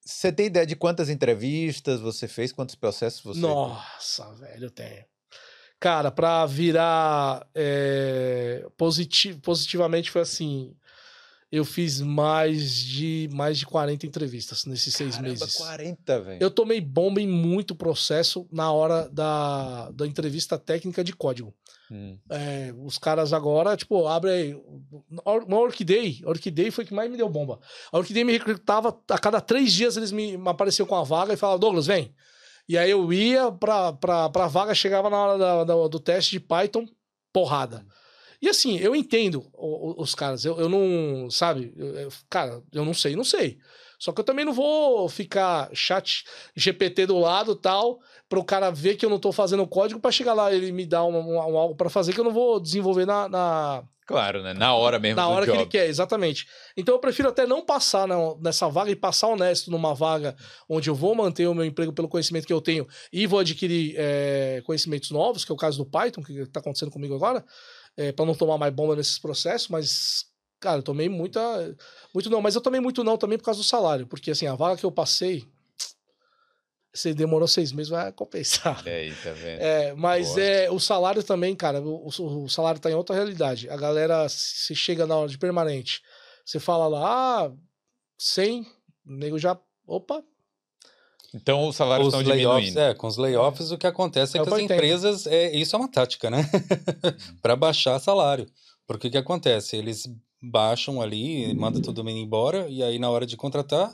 você 0.04 0.32
tem 0.32 0.48
ideia 0.48 0.66
de 0.66 0.76
quantas 0.76 1.10
entrevistas 1.10 2.00
você 2.00 2.28
fez? 2.28 2.52
Quantos 2.52 2.76
processos 2.76 3.22
você 3.22 3.40
Nossa, 3.40 4.34
velho, 4.36 4.66
eu 4.66 4.72
tenho. 4.72 5.04
Cara, 5.80 6.10
pra 6.12 6.46
virar 6.46 7.48
é, 7.54 8.66
positi- 8.78 9.36
positivamente 9.36 10.10
foi 10.10 10.22
assim. 10.22 10.76
Eu 11.50 11.64
fiz 11.64 12.02
mais 12.02 12.76
de 12.76 13.30
mais 13.32 13.58
de 13.58 13.66
40 13.66 14.06
entrevistas 14.06 14.66
nesses 14.66 14.94
seis 14.94 15.16
Caramba, 15.16 15.30
meses. 15.30 15.56
40, 15.56 16.20
velho. 16.22 16.38
Eu 16.44 16.52
tomei 16.52 16.82
bomba 16.82 17.22
em 17.22 17.28
muito 17.28 17.74
processo 17.74 18.46
na 18.52 18.70
hora 18.72 19.08
da, 19.10 19.90
da 19.92 20.06
entrevista 20.06 20.58
técnica 20.58 21.04
de 21.06 21.14
código. 21.14 21.54
Hum. 21.90 22.20
É, 22.30 22.74
os 22.84 22.98
caras 22.98 23.32
agora, 23.32 23.78
tipo, 23.78 24.08
abre 24.08 24.30
aí. 24.30 24.62
Uma 25.48 25.60
Orquidei, 25.60 26.20
a 26.26 26.30
Orquidei 26.30 26.70
foi 26.70 26.84
que 26.84 26.94
mais 26.94 27.10
me 27.10 27.16
deu 27.16 27.30
bomba. 27.30 27.60
A 27.94 27.98
Orquidei 27.98 28.26
me 28.26 28.34
recrutava, 28.34 29.00
a 29.10 29.18
cada 29.18 29.40
três 29.40 29.72
dias 29.72 29.96
eles 29.96 30.12
me, 30.12 30.36
me 30.38 30.50
apareciam 30.50 30.86
com 30.86 30.96
a 30.96 31.04
vaga 31.04 31.34
e 31.34 31.38
falavam, 31.38 31.60
Douglas, 31.62 31.88
vem. 31.88 32.14
E 32.68 32.78
aí 32.78 32.92
eu 32.92 33.14
ia 33.14 33.50
pra, 33.54 33.94
pra, 33.94 34.30
pra 34.30 34.48
vaga, 34.48 34.76
chegava 34.76 35.10
na 35.10 35.18
hora 35.18 35.38
da- 35.38 35.64
da- 35.64 35.88
do 35.88 36.00
teste 36.02 36.32
de 36.32 36.40
Python, 36.42 36.86
porrada. 37.32 37.86
E 38.42 38.48
assim, 38.50 38.78
eu 38.78 38.96
entendo 38.96 39.46
o- 39.54 39.92
o- 40.00 40.02
os 40.02 40.14
caras, 40.14 40.46
eu, 40.46 40.60
eu 40.60 40.70
não, 40.70 41.30
sabe, 41.30 41.74
eu- 41.76 42.10
cara, 42.30 42.62
eu 42.72 42.86
não 42.86 42.94
sei, 42.94 43.16
não 43.16 43.24
sei. 43.24 43.58
Só 44.00 44.12
que 44.12 44.20
eu 44.22 44.24
também 44.26 44.46
não 44.46 44.54
vou 44.54 45.10
ficar 45.10 45.72
chat 45.74 46.24
GPT 46.56 47.08
do 47.08 47.18
lado 47.18 47.56
tal, 47.56 48.00
para 48.30 48.38
o 48.38 48.44
cara 48.44 48.70
ver 48.70 48.96
que 48.96 49.04
eu 49.04 49.10
não 49.10 49.18
tô 49.18 49.32
fazendo 49.32 49.66
código 49.66 50.00
para 50.00 50.12
chegar 50.12 50.34
lá 50.34 50.54
ele 50.54 50.72
me 50.72 50.86
dar 50.86 51.04
um, 51.04 51.18
um- 51.18 51.36
um 51.36 51.58
algo 51.58 51.76
para 51.76 51.90
fazer 51.90 52.14
que 52.14 52.20
eu 52.20 52.24
não 52.24 52.32
vou 52.34 52.60
desenvolver 52.60 53.06
na, 53.08 53.28
na, 53.28 53.84
Claro, 54.06 54.42
né? 54.44 54.54
Na 54.54 54.74
hora 54.74 55.00
mesmo 55.00 55.18
na 55.18 55.28
hora 55.28 55.46
que 55.46 55.52
job. 55.52 55.64
ele 55.64 55.70
quer, 55.70 55.88
exatamente. 55.88 56.48
Então 56.78 56.96
eu 56.96 57.00
prefiro 57.00 57.28
até 57.28 57.46
não 57.48 57.66
passar 57.66 58.08
nessa 58.40 58.70
vaga 58.70 58.90
e 58.92 58.96
passar 58.96 59.28
honesto 59.28 59.70
numa 59.72 59.94
vaga 59.96 60.34
onde 60.70 60.90
eu 60.90 60.96
vou 60.96 61.14
manter 61.16 61.46
o 61.48 61.54
meu 61.56 61.66
emprego 61.66 61.92
pelo 61.92 62.08
conhecimento 62.08 62.46
que 62.48 62.54
eu 62.54 62.62
tenho 62.62 62.88
e 63.12 63.26
vou 63.28 63.40
adquirir 63.40 63.96
é, 63.98 64.62
conhecimentos 64.66 65.10
novos, 65.12 65.44
que 65.44 65.52
é 65.52 65.56
o 65.56 65.58
caso 65.58 65.80
do 65.80 65.86
Python, 65.90 66.22
que 66.24 66.32
está 66.40 66.60
acontecendo 66.62 66.90
comigo 66.92 67.16
agora, 67.16 67.44
para 68.16 68.26
não 68.26 68.36
tomar 68.36 68.58
mais 68.58 68.74
bomba 68.74 68.96
nesses 68.96 69.18
processos, 69.20 69.68
mas. 69.70 70.26
Cara, 70.60 70.80
eu 70.80 70.84
tomei 70.84 71.08
muita. 71.10 71.40
Muito 72.14 72.30
não, 72.30 72.42
mas 72.42 72.56
eu 72.56 72.62
tomei 72.62 72.80
muito 72.82 73.04
não 73.04 73.16
também 73.18 73.38
por 73.38 73.44
causa 73.46 73.60
do 73.60 73.64
salário. 73.64 74.08
Porque 74.08 74.32
assim, 74.32 74.48
a 74.48 74.56
vaga 74.56 74.78
que 74.78 74.86
eu 74.86 74.92
passei. 74.92 75.46
Se 76.94 77.14
demorou 77.14 77.48
seis 77.48 77.72
meses, 77.72 77.90
vai 77.92 78.12
compensar. 78.12 78.82
É 78.88 79.02
aí, 79.02 79.14
tá 79.24 79.32
vendo? 79.32 79.62
É, 79.62 79.94
mas 79.94 80.30
Boa. 80.30 80.42
é, 80.42 80.72
o 80.72 80.80
salário 80.80 81.22
também, 81.22 81.56
cara, 81.56 81.80
o, 81.80 82.08
o- 82.08 82.44
o 82.46 82.50
salário 82.50 82.82
tá 82.82 82.90
em 82.90 82.96
outra 82.96 83.16
realidade. 83.16 83.70
A 83.70 83.78
galera, 83.78 84.28
se 84.30 84.74
chega 84.74 85.06
na 85.06 85.16
hora 85.16 85.30
de 85.30 85.38
permanente, 85.38 86.02
você 86.44 86.60
fala 86.60 86.88
lá, 86.88 87.46
ah, 87.46 87.52
100, 88.18 88.62
o 89.06 89.12
nego 89.14 89.38
já, 89.38 89.60
opa, 89.86 90.24
Então 91.34 91.68
os 91.68 91.76
salários 91.76 92.08
Os 92.08 92.14
estão 92.14 92.34
layoffs, 92.34 92.66
diminuindo. 92.70 92.92
é, 92.92 92.94
com 92.94 93.08
os 93.08 93.18
layoffs 93.18 93.72
o 93.72 93.78
que 93.78 93.86
acontece 93.88 94.38
é 94.38 94.42
É 94.42 94.44
que 94.44 94.54
as 94.54 94.60
empresas, 94.62 95.28
é, 95.28 95.56
isso 95.56 95.76
é 95.76 95.80
uma 95.80 95.88
tática, 95.92 96.30
né? 96.30 96.50
para 97.42 97.56
baixar 97.56 98.00
salário. 98.00 98.48
Porque 98.88 99.08
o 99.08 99.12
que 99.12 99.18
acontece? 99.18 99.76
Eles 99.76 100.08
baixam 100.42 101.02
ali, 101.02 101.54
mandam 101.54 101.82
todo 101.82 102.04
mundo 102.04 102.18
embora, 102.18 102.68
e 102.70 102.82
aí 102.82 102.98
na 102.98 103.10
hora 103.10 103.26
de 103.26 103.36
contratar, 103.36 103.94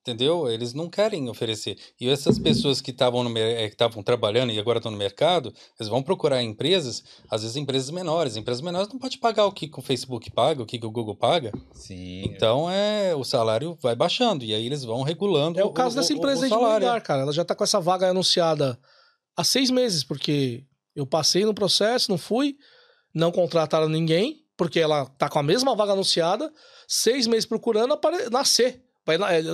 entendeu? 0.00 0.48
Eles 0.50 0.72
não 0.74 0.88
querem 0.88 1.28
oferecer. 1.28 1.76
E 2.00 2.08
essas 2.08 2.38
pessoas 2.38 2.80
que 2.80 2.90
estavam 2.90 3.22
no 3.22 3.30
mer- 3.30 3.58
eh, 3.58 3.66
estavam 3.66 4.02
trabalhando 4.02 4.50
e 4.52 4.58
agora 4.58 4.78
estão 4.78 4.90
no 4.90 4.98
mercado, 4.98 5.52
eles 5.78 5.88
vão 5.88 6.02
procurar 6.02 6.42
empresas, 6.42 7.02
às 7.30 7.42
vezes 7.42 7.56
empresas 7.56 7.90
menores. 7.90 8.36
Empresas 8.36 8.62
menores 8.62 8.88
não 8.88 8.98
pode 8.98 9.18
pagar 9.18 9.44
o 9.46 9.52
que, 9.52 9.70
o 9.76 9.82
Facebook 9.82 10.30
paga, 10.30 10.62
o 10.62 10.66
que, 10.66 10.76
o 10.84 10.90
Google 10.90 11.14
paga. 11.16 11.52
Sim. 11.72 12.22
Então 12.24 12.70
é 12.70 13.14
o 13.14 13.24
salário 13.24 13.76
vai 13.80 13.94
baixando 13.94 14.44
e 14.44 14.54
aí 14.54 14.64
eles 14.66 14.84
vão 14.84 15.02
regulando 15.02 15.58
é 15.60 15.64
o 15.64 15.70
caso 15.72 15.96
dessa 15.96 16.12
empresa 16.12 16.40
o 16.40 16.44
aí 16.44 16.50
de. 16.50 16.56
Mulligar, 16.56 17.02
cara. 17.02 17.22
Ela 17.22 17.32
já 17.32 17.44
tá 17.44 17.54
com 17.54 17.64
essa 17.64 17.80
vaga 17.80 18.08
anunciada 18.08 18.78
há 19.36 19.44
seis 19.44 19.70
meses, 19.70 20.02
porque 20.02 20.64
eu 20.96 21.06
passei 21.06 21.44
no 21.44 21.54
processo, 21.54 22.10
não 22.10 22.18
fui, 22.18 22.56
não 23.14 23.30
contrataram 23.30 23.88
ninguém, 23.88 24.38
porque 24.56 24.80
ela 24.80 25.06
tá 25.06 25.28
com 25.28 25.38
a 25.38 25.42
mesma 25.42 25.74
vaga 25.74 25.92
anunciada, 25.92 26.52
seis 26.88 27.26
meses 27.26 27.46
procurando 27.46 27.94
apare- 27.94 28.28
nascer. 28.30 28.82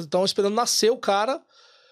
Estão 0.02 0.24
esperando 0.24 0.54
nascer 0.54 0.90
o 0.90 0.96
cara 0.98 1.40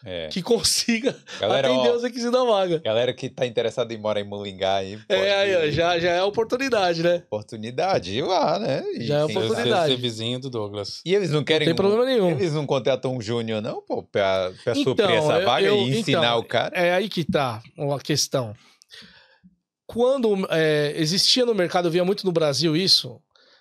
É. 0.05 0.29
que 0.29 0.43
consiga 0.43 1.17
Galera, 1.41 1.69
atender 1.69 1.91
ó, 1.91 1.97
os 1.97 2.03
requisitos 2.03 2.33
da 2.33 2.45
vaga. 2.45 2.79
galera 2.81 3.13
que 3.15 3.31
tá 3.31 3.47
interessada 3.47 3.95
em 3.95 3.97
morar 3.99 4.21
em 4.21 4.25
Mullingar 4.25 4.81
aí, 4.81 4.99
É, 5.09 5.35
aí, 5.63 5.73
já, 5.73 5.99
já 5.99 6.11
é 6.11 6.23
oportunidade, 6.23 7.03
né? 7.03 7.23
oportunidade, 7.27 8.19
ir 8.19 8.23
lá, 8.23 8.59
né? 8.59 8.85
E 8.95 9.05
Já 9.07 9.21
é 9.21 9.25
oportunidade. 9.25 9.93
ser 9.95 9.97
vizinho 10.01 10.39
do 10.39 10.51
Douglas. 10.51 11.01
E 11.07 11.15
eles 11.15 11.31
não 11.31 11.43
querem. 11.43 11.67
Não 11.67 11.75
tem 11.75 11.77
problema 11.77 12.05
nenhum. 12.05 12.33
Eles 12.33 12.53
não 12.53 12.67
contratam 12.67 13.17
um 13.17 13.21
júnior, 13.23 13.63
não, 13.63 13.81
pô, 13.81 14.03
pra, 14.03 14.53
pra 14.63 14.73
Então, 14.73 14.83
suprir 14.85 15.11
essa 15.11 15.39
eu- 15.41 15.47
vaga 15.47 15.67
eu- 15.67 15.77
e 15.79 15.99
ensinar 16.01 16.19
então, 16.19 16.39
o 16.39 16.45
cara. 16.45 16.77
É 16.77 16.93
aí 16.93 17.09
que 17.09 17.25
tá 17.25 17.63
a 17.79 17.99
questão. 18.01 18.55
Quando 19.87 20.47
é, 20.51 20.93
existia 20.97 21.45
no 21.47 21.55
mercado, 21.55 21.89
eu 21.89 21.93
via 21.93 22.05
muito 22.05 22.25
no 22.25 22.33
Brasil 22.33 22.77
isso, 22.77 23.21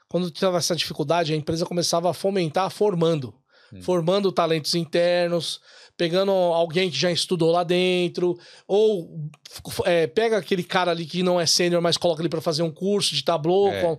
quando 0.09 0.31
tinha 0.31 0.49
essa 0.51 0.75
dificuldade, 0.75 1.33
a 1.33 1.35
empresa 1.35 1.65
começava 1.65 2.09
a 2.09 2.13
fomentar 2.13 2.69
formando. 2.69 3.33
Hum. 3.73 3.81
Formando 3.81 4.31
talentos 4.31 4.75
internos, 4.75 5.59
pegando 5.97 6.31
alguém 6.31 6.89
que 6.89 6.97
já 6.97 7.11
estudou 7.11 7.51
lá 7.51 7.63
dentro, 7.63 8.37
ou 8.67 9.29
é, 9.85 10.07
pega 10.07 10.37
aquele 10.37 10.63
cara 10.63 10.91
ali 10.91 11.05
que 11.05 11.23
não 11.23 11.39
é 11.39 11.45
sênior, 11.45 11.81
mas 11.81 11.97
coloca 11.97 12.21
ele 12.21 12.29
para 12.29 12.41
fazer 12.41 12.63
um 12.63 12.71
curso 12.71 13.15
de 13.15 13.23
tablô. 13.23 13.69
É. 13.69 13.81
com- 13.81 13.97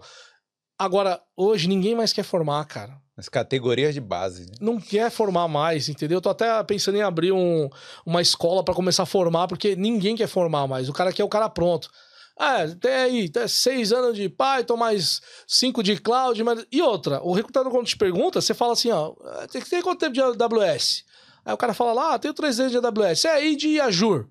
Agora, 0.78 1.20
hoje 1.36 1.68
ninguém 1.68 1.94
mais 1.94 2.12
quer 2.12 2.24
formar, 2.24 2.64
cara. 2.64 2.96
As 3.16 3.28
categorias 3.28 3.94
de 3.94 4.00
base. 4.00 4.42
Né? 4.46 4.56
Não 4.60 4.80
quer 4.80 5.08
formar 5.08 5.46
mais, 5.46 5.88
entendeu? 5.88 6.16
Eu 6.18 6.22
tô 6.22 6.28
até 6.30 6.62
pensando 6.64 6.96
em 6.98 7.02
abrir 7.02 7.30
um, 7.30 7.70
uma 8.04 8.20
escola 8.20 8.64
para 8.64 8.74
começar 8.74 9.04
a 9.04 9.06
formar, 9.06 9.46
porque 9.46 9.76
ninguém 9.76 10.16
quer 10.16 10.26
formar 10.26 10.66
mais. 10.66 10.88
O 10.88 10.92
cara 10.92 11.12
quer 11.12 11.22
o 11.22 11.28
cara 11.28 11.48
pronto. 11.48 11.88
Ah, 12.36 12.64
tem 12.80 12.92
aí 12.92 13.28
tem 13.28 13.46
seis 13.46 13.92
anos 13.92 14.16
de 14.16 14.28
Python, 14.28 14.76
mais 14.76 15.20
cinco 15.46 15.82
de 15.82 15.96
cloud. 15.96 16.42
Mas... 16.42 16.66
E 16.70 16.82
outra, 16.82 17.22
o 17.22 17.32
recrutador, 17.32 17.70
quando 17.70 17.86
te 17.86 17.96
pergunta, 17.96 18.40
você 18.40 18.52
fala 18.52 18.72
assim: 18.72 18.90
ó, 18.90 19.14
tem 19.50 19.62
que 19.62 19.70
ter 19.70 19.82
quanto 19.82 20.00
tempo 20.00 20.12
de 20.12 20.20
AWS? 20.20 21.04
Aí 21.44 21.52
o 21.52 21.58
cara 21.58 21.74
fala 21.74 21.92
lá, 21.92 22.14
ah, 22.14 22.18
tenho 22.18 22.34
três 22.34 22.58
anos 22.58 22.72
de 22.72 22.78
AWS. 22.78 23.26
É, 23.26 23.44
e 23.44 23.54
de 23.54 23.80
Azure? 23.80 24.26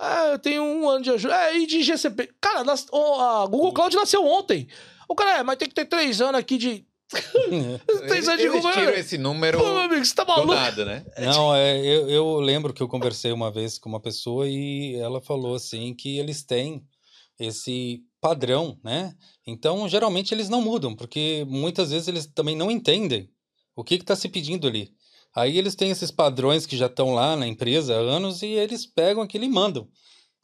É, 0.00 0.32
eu 0.32 0.38
tenho 0.38 0.62
um 0.62 0.88
ano 0.88 1.04
de 1.04 1.10
Azure. 1.10 1.32
É, 1.32 1.56
e 1.56 1.66
de 1.66 1.82
GCP? 1.82 2.30
Cara, 2.40 2.64
nas... 2.64 2.86
a 2.92 3.46
Google 3.48 3.72
Cloud 3.72 3.94
nasceu 3.94 4.24
ontem. 4.24 4.66
O 5.08 5.14
cara, 5.14 5.38
é, 5.38 5.42
mas 5.42 5.56
tem 5.56 5.68
que 5.68 5.74
ter 5.74 5.84
três 5.84 6.20
anos 6.20 6.40
aqui 6.40 6.56
de. 6.56 6.86
três 8.08 8.26
anos 8.26 8.40
de 8.40 8.48
Google. 8.48 8.72
tiram 8.72 8.94
esse 8.94 9.16
número. 9.16 9.58
Pô, 9.58 9.64
amigo, 9.78 10.04
você 10.04 10.14
tá 10.14 10.24
maluco? 10.24 10.54
nada, 10.54 10.84
né? 10.84 11.04
Não, 11.18 11.54
é, 11.54 11.78
eu, 11.78 12.08
eu 12.08 12.40
lembro 12.40 12.72
que 12.72 12.82
eu 12.82 12.88
conversei 12.88 13.30
uma 13.30 13.50
vez 13.50 13.78
com 13.78 13.88
uma 13.88 14.00
pessoa 14.00 14.48
e 14.48 14.96
ela 14.96 15.20
falou 15.20 15.54
assim 15.54 15.94
que 15.94 16.18
eles 16.18 16.42
têm 16.42 16.84
esse 17.38 18.02
padrão, 18.20 18.78
né? 18.82 19.14
Então, 19.46 19.88
geralmente 19.88 20.32
eles 20.32 20.48
não 20.48 20.60
mudam, 20.60 20.94
porque 20.94 21.44
muitas 21.48 21.90
vezes 21.90 22.08
eles 22.08 22.26
também 22.26 22.56
não 22.56 22.70
entendem 22.70 23.30
o 23.74 23.84
que 23.84 23.94
está 23.94 24.16
se 24.16 24.28
pedindo 24.28 24.66
ali. 24.66 24.90
Aí 25.34 25.58
eles 25.58 25.74
têm 25.74 25.90
esses 25.90 26.10
padrões 26.10 26.64
que 26.64 26.76
já 26.76 26.86
estão 26.86 27.12
lá 27.12 27.36
na 27.36 27.46
empresa 27.46 27.94
há 27.94 27.98
anos 27.98 28.40
e 28.42 28.46
eles 28.46 28.86
pegam 28.86 29.22
aquilo 29.22 29.44
e 29.44 29.48
mandam. 29.48 29.86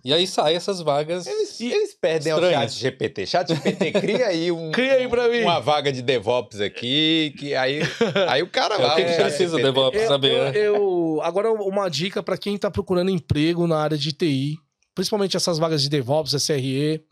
E 0.05 0.12
aí 0.12 0.27
saem 0.27 0.56
essas 0.56 0.81
vagas. 0.81 1.27
Eles, 1.27 1.60
eles 1.60 1.94
perdem 1.94 2.32
estranhas. 2.32 2.56
ao 2.56 2.69
chat 2.69 2.81
GPT. 2.81 3.27
Chat 3.27 3.48
GPT 3.48 3.93
cria 3.93 4.27
aí, 4.27 4.51
um, 4.51 4.70
cria 4.73 4.94
aí 4.94 5.09
pra 5.09 5.28
mim. 5.28 5.43
uma 5.43 5.60
vaga 5.60 5.93
de 5.93 6.02
DevOps 6.02 6.60
aqui, 6.60 7.32
que 7.39 7.55
aí, 7.55 7.81
aí 8.28 8.43
o 8.43 8.48
cara 8.48 8.77
vai. 8.77 8.89
É, 8.89 8.93
o 8.93 8.97
que, 8.97 9.14
que 9.16 9.23
precisa 9.23 9.56
o 9.56 9.62
DevOps 9.62 10.02
eu, 10.02 10.09
saber? 10.09 10.32
Eu, 10.32 10.44
né? 10.44 10.52
eu, 10.55 11.20
agora, 11.23 11.52
uma 11.52 11.89
dica 11.89 12.20
para 12.20 12.36
quem 12.36 12.59
tá 12.59 12.69
procurando 12.69 13.10
emprego 13.10 13.66
na 13.69 13.78
área 13.78 13.97
de 13.97 14.12
TI, 14.12 14.59
principalmente 14.94 15.36
essas 15.36 15.59
vagas 15.59 15.82
de 15.82 15.89
DevOps, 15.89 16.32
SRE, 16.35 17.05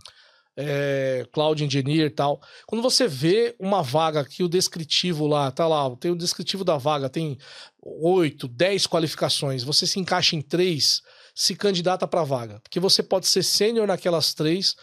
é, 0.57 1.27
Cloud 1.33 1.65
Engineer 1.65 2.07
e 2.07 2.11
tal. 2.11 2.41
Quando 2.67 2.83
você 2.83 3.07
vê 3.07 3.55
uma 3.59 3.83
vaga 3.83 4.25
que 4.25 4.43
o 4.43 4.49
descritivo 4.49 5.27
lá, 5.27 5.51
tá 5.51 5.67
lá, 5.67 5.89
tem 5.97 6.11
o 6.11 6.17
descritivo 6.17 6.65
da 6.65 6.77
vaga, 6.77 7.09
tem 7.09 7.39
8, 7.83 8.47
10 8.49 8.87
qualificações, 8.87 9.63
você 9.63 9.87
se 9.87 9.99
encaixa 9.99 10.37
em 10.37 10.43
três 10.43 11.03
se 11.35 11.55
candidata 11.55 12.07
para 12.07 12.25
vaga. 12.25 12.61
Porque 12.61 12.81
você 12.81 13.03
pode 13.03 13.27
ser 13.27 13.43
sênior 13.43 13.87
naquelas 13.87 14.35
três, 14.35 14.77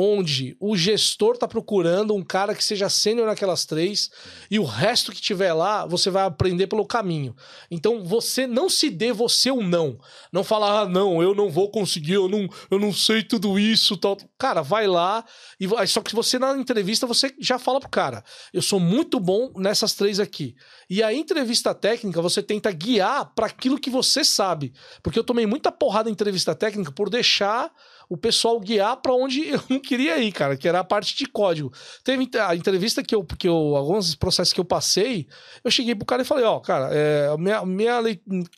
onde 0.00 0.56
o 0.60 0.76
gestor 0.76 1.34
está 1.34 1.48
procurando 1.48 2.14
um 2.14 2.22
cara 2.22 2.54
que 2.54 2.62
seja 2.62 2.88
sênior 2.88 3.26
naquelas 3.26 3.66
três 3.66 4.08
e 4.48 4.56
o 4.56 4.64
resto 4.64 5.10
que 5.10 5.20
tiver 5.20 5.52
lá 5.52 5.84
você 5.86 6.08
vai 6.08 6.22
aprender 6.22 6.68
pelo 6.68 6.86
caminho. 6.86 7.34
Então 7.68 8.04
você 8.04 8.46
não 8.46 8.68
se 8.68 8.90
dê 8.90 9.12
você 9.12 9.50
um 9.50 9.66
não. 9.66 9.98
Não 10.32 10.44
falar, 10.44 10.82
ah, 10.82 10.88
não, 10.88 11.20
eu 11.20 11.34
não 11.34 11.50
vou 11.50 11.68
conseguir, 11.68 12.12
eu 12.12 12.28
não, 12.28 12.48
eu 12.70 12.78
não 12.78 12.92
sei 12.92 13.24
tudo 13.24 13.58
isso, 13.58 13.96
tal. 13.96 14.16
Cara, 14.38 14.62
vai 14.62 14.86
lá 14.86 15.24
e 15.58 15.66
só 15.88 16.00
que 16.00 16.14
você 16.14 16.38
na 16.38 16.56
entrevista 16.56 17.04
você 17.04 17.34
já 17.40 17.58
fala 17.58 17.80
pro 17.80 17.88
cara, 17.88 18.22
eu 18.52 18.62
sou 18.62 18.78
muito 18.78 19.18
bom 19.18 19.50
nessas 19.56 19.94
três 19.94 20.20
aqui. 20.20 20.54
E 20.88 21.02
a 21.02 21.12
entrevista 21.12 21.74
técnica 21.74 22.22
você 22.22 22.40
tenta 22.40 22.70
guiar 22.70 23.32
para 23.34 23.46
aquilo 23.46 23.80
que 23.80 23.90
você 23.90 24.22
sabe, 24.22 24.72
porque 25.02 25.18
eu 25.18 25.24
tomei 25.24 25.44
muita 25.44 25.72
porrada 25.72 26.08
em 26.08 26.12
entrevista 26.12 26.54
técnica 26.54 26.92
por 26.92 27.10
deixar 27.10 27.72
o 28.08 28.16
pessoal 28.16 28.58
guiar 28.58 28.96
para 28.96 29.12
onde 29.12 29.46
eu 29.48 29.62
não 29.68 29.78
queria 29.78 30.18
ir, 30.18 30.32
cara, 30.32 30.56
que 30.56 30.66
era 30.66 30.80
a 30.80 30.84
parte 30.84 31.14
de 31.14 31.26
código. 31.26 31.72
Teve 32.02 32.28
a 32.40 32.56
entrevista 32.56 33.02
que 33.02 33.14
eu, 33.14 33.24
que 33.24 33.46
eu 33.46 33.76
alguns 33.76 34.14
processos 34.14 34.52
que 34.52 34.60
eu 34.60 34.64
passei, 34.64 35.26
eu 35.62 35.70
cheguei 35.70 35.94
pro 35.94 36.06
cara 36.06 36.22
e 36.22 36.24
falei, 36.24 36.44
ó, 36.44 36.58
cara, 36.58 36.88
é, 36.92 37.36
minha, 37.36 37.64
minha 37.66 38.00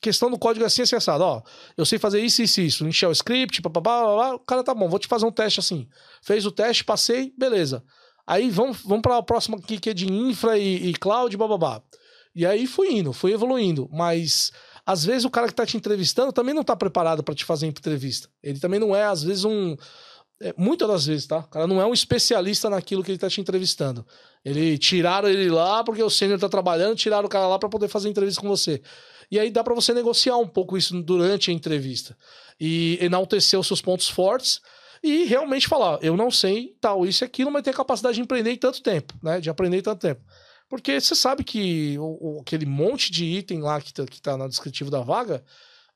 questão 0.00 0.30
do 0.30 0.38
código 0.38 0.64
é 0.64 0.66
assim, 0.66 0.82
assim, 0.82 0.96
assado, 0.96 1.24
ó, 1.24 1.42
eu 1.76 1.84
sei 1.84 1.98
fazer 1.98 2.20
isso, 2.20 2.42
isso, 2.42 2.60
isso, 2.60 2.86
em 2.86 2.92
shell 2.92 3.12
script, 3.12 3.60
papapá, 3.60 4.34
o 4.34 4.38
cara 4.40 4.62
tá 4.62 4.72
bom, 4.72 4.88
vou 4.88 4.98
te 4.98 5.08
fazer 5.08 5.26
um 5.26 5.32
teste 5.32 5.60
assim. 5.60 5.88
Fez 6.22 6.46
o 6.46 6.52
teste, 6.52 6.84
passei, 6.84 7.32
beleza. 7.36 7.82
Aí 8.26 8.48
vamos, 8.50 8.82
vamos 8.84 9.02
para 9.02 9.16
a 9.16 9.22
próxima 9.22 9.56
aqui 9.56 9.78
que 9.78 9.90
é 9.90 9.94
de 9.94 10.10
infra 10.10 10.56
e, 10.56 10.90
e 10.90 10.92
cloud, 10.94 11.36
bababá. 11.36 11.82
E 12.34 12.46
aí 12.46 12.66
fui 12.66 12.92
indo, 12.92 13.12
fui 13.12 13.32
evoluindo, 13.32 13.88
mas 13.92 14.52
às 14.90 15.04
vezes 15.04 15.24
o 15.24 15.30
cara 15.30 15.46
que 15.46 15.52
está 15.52 15.64
te 15.64 15.76
entrevistando 15.76 16.32
também 16.32 16.52
não 16.52 16.62
está 16.62 16.74
preparado 16.74 17.22
para 17.22 17.32
te 17.32 17.44
fazer 17.44 17.68
entrevista. 17.68 18.28
Ele 18.42 18.58
também 18.58 18.80
não 18.80 18.94
é, 18.94 19.04
às 19.04 19.22
vezes, 19.22 19.44
um. 19.44 19.76
É, 20.42 20.52
muitas 20.56 20.88
das 20.88 21.06
vezes, 21.06 21.26
tá? 21.28 21.38
O 21.38 21.48
cara 21.48 21.66
não 21.66 21.80
é 21.80 21.86
um 21.86 21.92
especialista 21.92 22.68
naquilo 22.68 23.04
que 23.04 23.10
ele 23.10 23.16
está 23.16 23.30
te 23.30 23.40
entrevistando. 23.40 24.04
Ele 24.44 24.76
tiraram 24.78 25.28
ele 25.28 25.48
lá 25.48 25.84
porque 25.84 26.02
o 26.02 26.10
sênior 26.10 26.36
está 26.38 26.48
trabalhando, 26.48 26.96
tiraram 26.96 27.26
o 27.26 27.28
cara 27.28 27.46
lá 27.46 27.56
para 27.56 27.68
poder 27.68 27.86
fazer 27.86 28.08
entrevista 28.08 28.40
com 28.40 28.48
você. 28.48 28.82
E 29.30 29.38
aí 29.38 29.48
dá 29.48 29.62
para 29.62 29.74
você 29.74 29.94
negociar 29.94 30.38
um 30.38 30.48
pouco 30.48 30.76
isso 30.76 31.00
durante 31.02 31.52
a 31.52 31.54
entrevista 31.54 32.16
e 32.58 32.98
enaltecer 33.00 33.60
os 33.60 33.68
seus 33.68 33.80
pontos 33.80 34.08
fortes 34.08 34.60
e 35.02 35.24
realmente 35.24 35.68
falar, 35.68 35.98
eu 36.02 36.16
não 36.16 36.32
sei 36.32 36.74
tal 36.80 37.06
isso 37.06 37.22
e 37.22 37.26
aquilo, 37.26 37.50
mas 37.50 37.62
tenho 37.62 37.74
a 37.74 37.76
capacidade 37.76 38.16
de 38.16 38.22
empreender 38.22 38.50
em 38.50 38.56
tanto 38.56 38.82
tempo, 38.82 39.14
né? 39.22 39.40
De 39.40 39.48
aprender 39.48 39.78
em 39.78 39.82
tanto 39.82 40.00
tempo. 40.00 40.22
Porque 40.70 41.00
você 41.00 41.16
sabe 41.16 41.42
que 41.42 41.98
o, 41.98 42.36
o, 42.36 42.40
aquele 42.40 42.64
monte 42.64 43.10
de 43.10 43.24
item 43.24 43.60
lá 43.60 43.80
que 43.80 43.92
tá, 43.92 44.06
que 44.06 44.22
tá 44.22 44.36
no 44.36 44.48
descritivo 44.48 44.88
da 44.88 45.00
vaga 45.00 45.44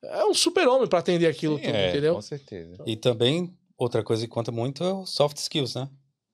é 0.03 0.25
um 0.25 0.35
super-homem 0.35 0.89
para 0.89 0.99
atender 0.99 1.29
aquilo 1.29 1.57
Sim, 1.57 1.63
tudo, 1.63 1.77
é, 1.77 1.91
entendeu? 1.91 2.15
Com 2.17 2.21
certeza. 2.21 2.83
E 2.85 2.97
também, 2.97 3.57
outra 3.79 4.03
coisa 4.03 4.27
que 4.27 4.29
conta 4.29 4.51
muito 4.51 4.83
é 4.83 4.93
o 4.93 5.07
soft 5.07 5.37
skills, 5.37 5.77
né? 5.77 5.89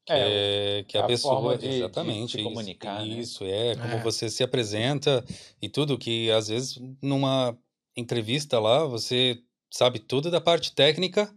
Que 0.06 0.12
é, 0.14 0.78
é 0.78 0.84
que 0.84 0.96
a, 0.96 1.04
a 1.04 1.06
pessoa 1.06 1.58
de, 1.58 1.68
exatamente 1.68 2.32
de 2.32 2.38
se 2.38 2.42
comunicar, 2.42 3.06
isso, 3.06 3.10
né? 3.10 3.20
isso 3.20 3.44
é 3.44 3.76
como 3.76 3.94
é. 3.94 4.02
você 4.02 4.30
se 4.30 4.42
apresenta 4.42 5.22
e 5.60 5.68
tudo 5.68 5.98
que 5.98 6.30
às 6.30 6.48
vezes 6.48 6.80
numa 7.02 7.56
entrevista 7.94 8.58
lá 8.58 8.86
você 8.86 9.38
sabe 9.70 9.98
tudo 9.98 10.30
da 10.30 10.40
parte 10.40 10.72
técnica, 10.72 11.32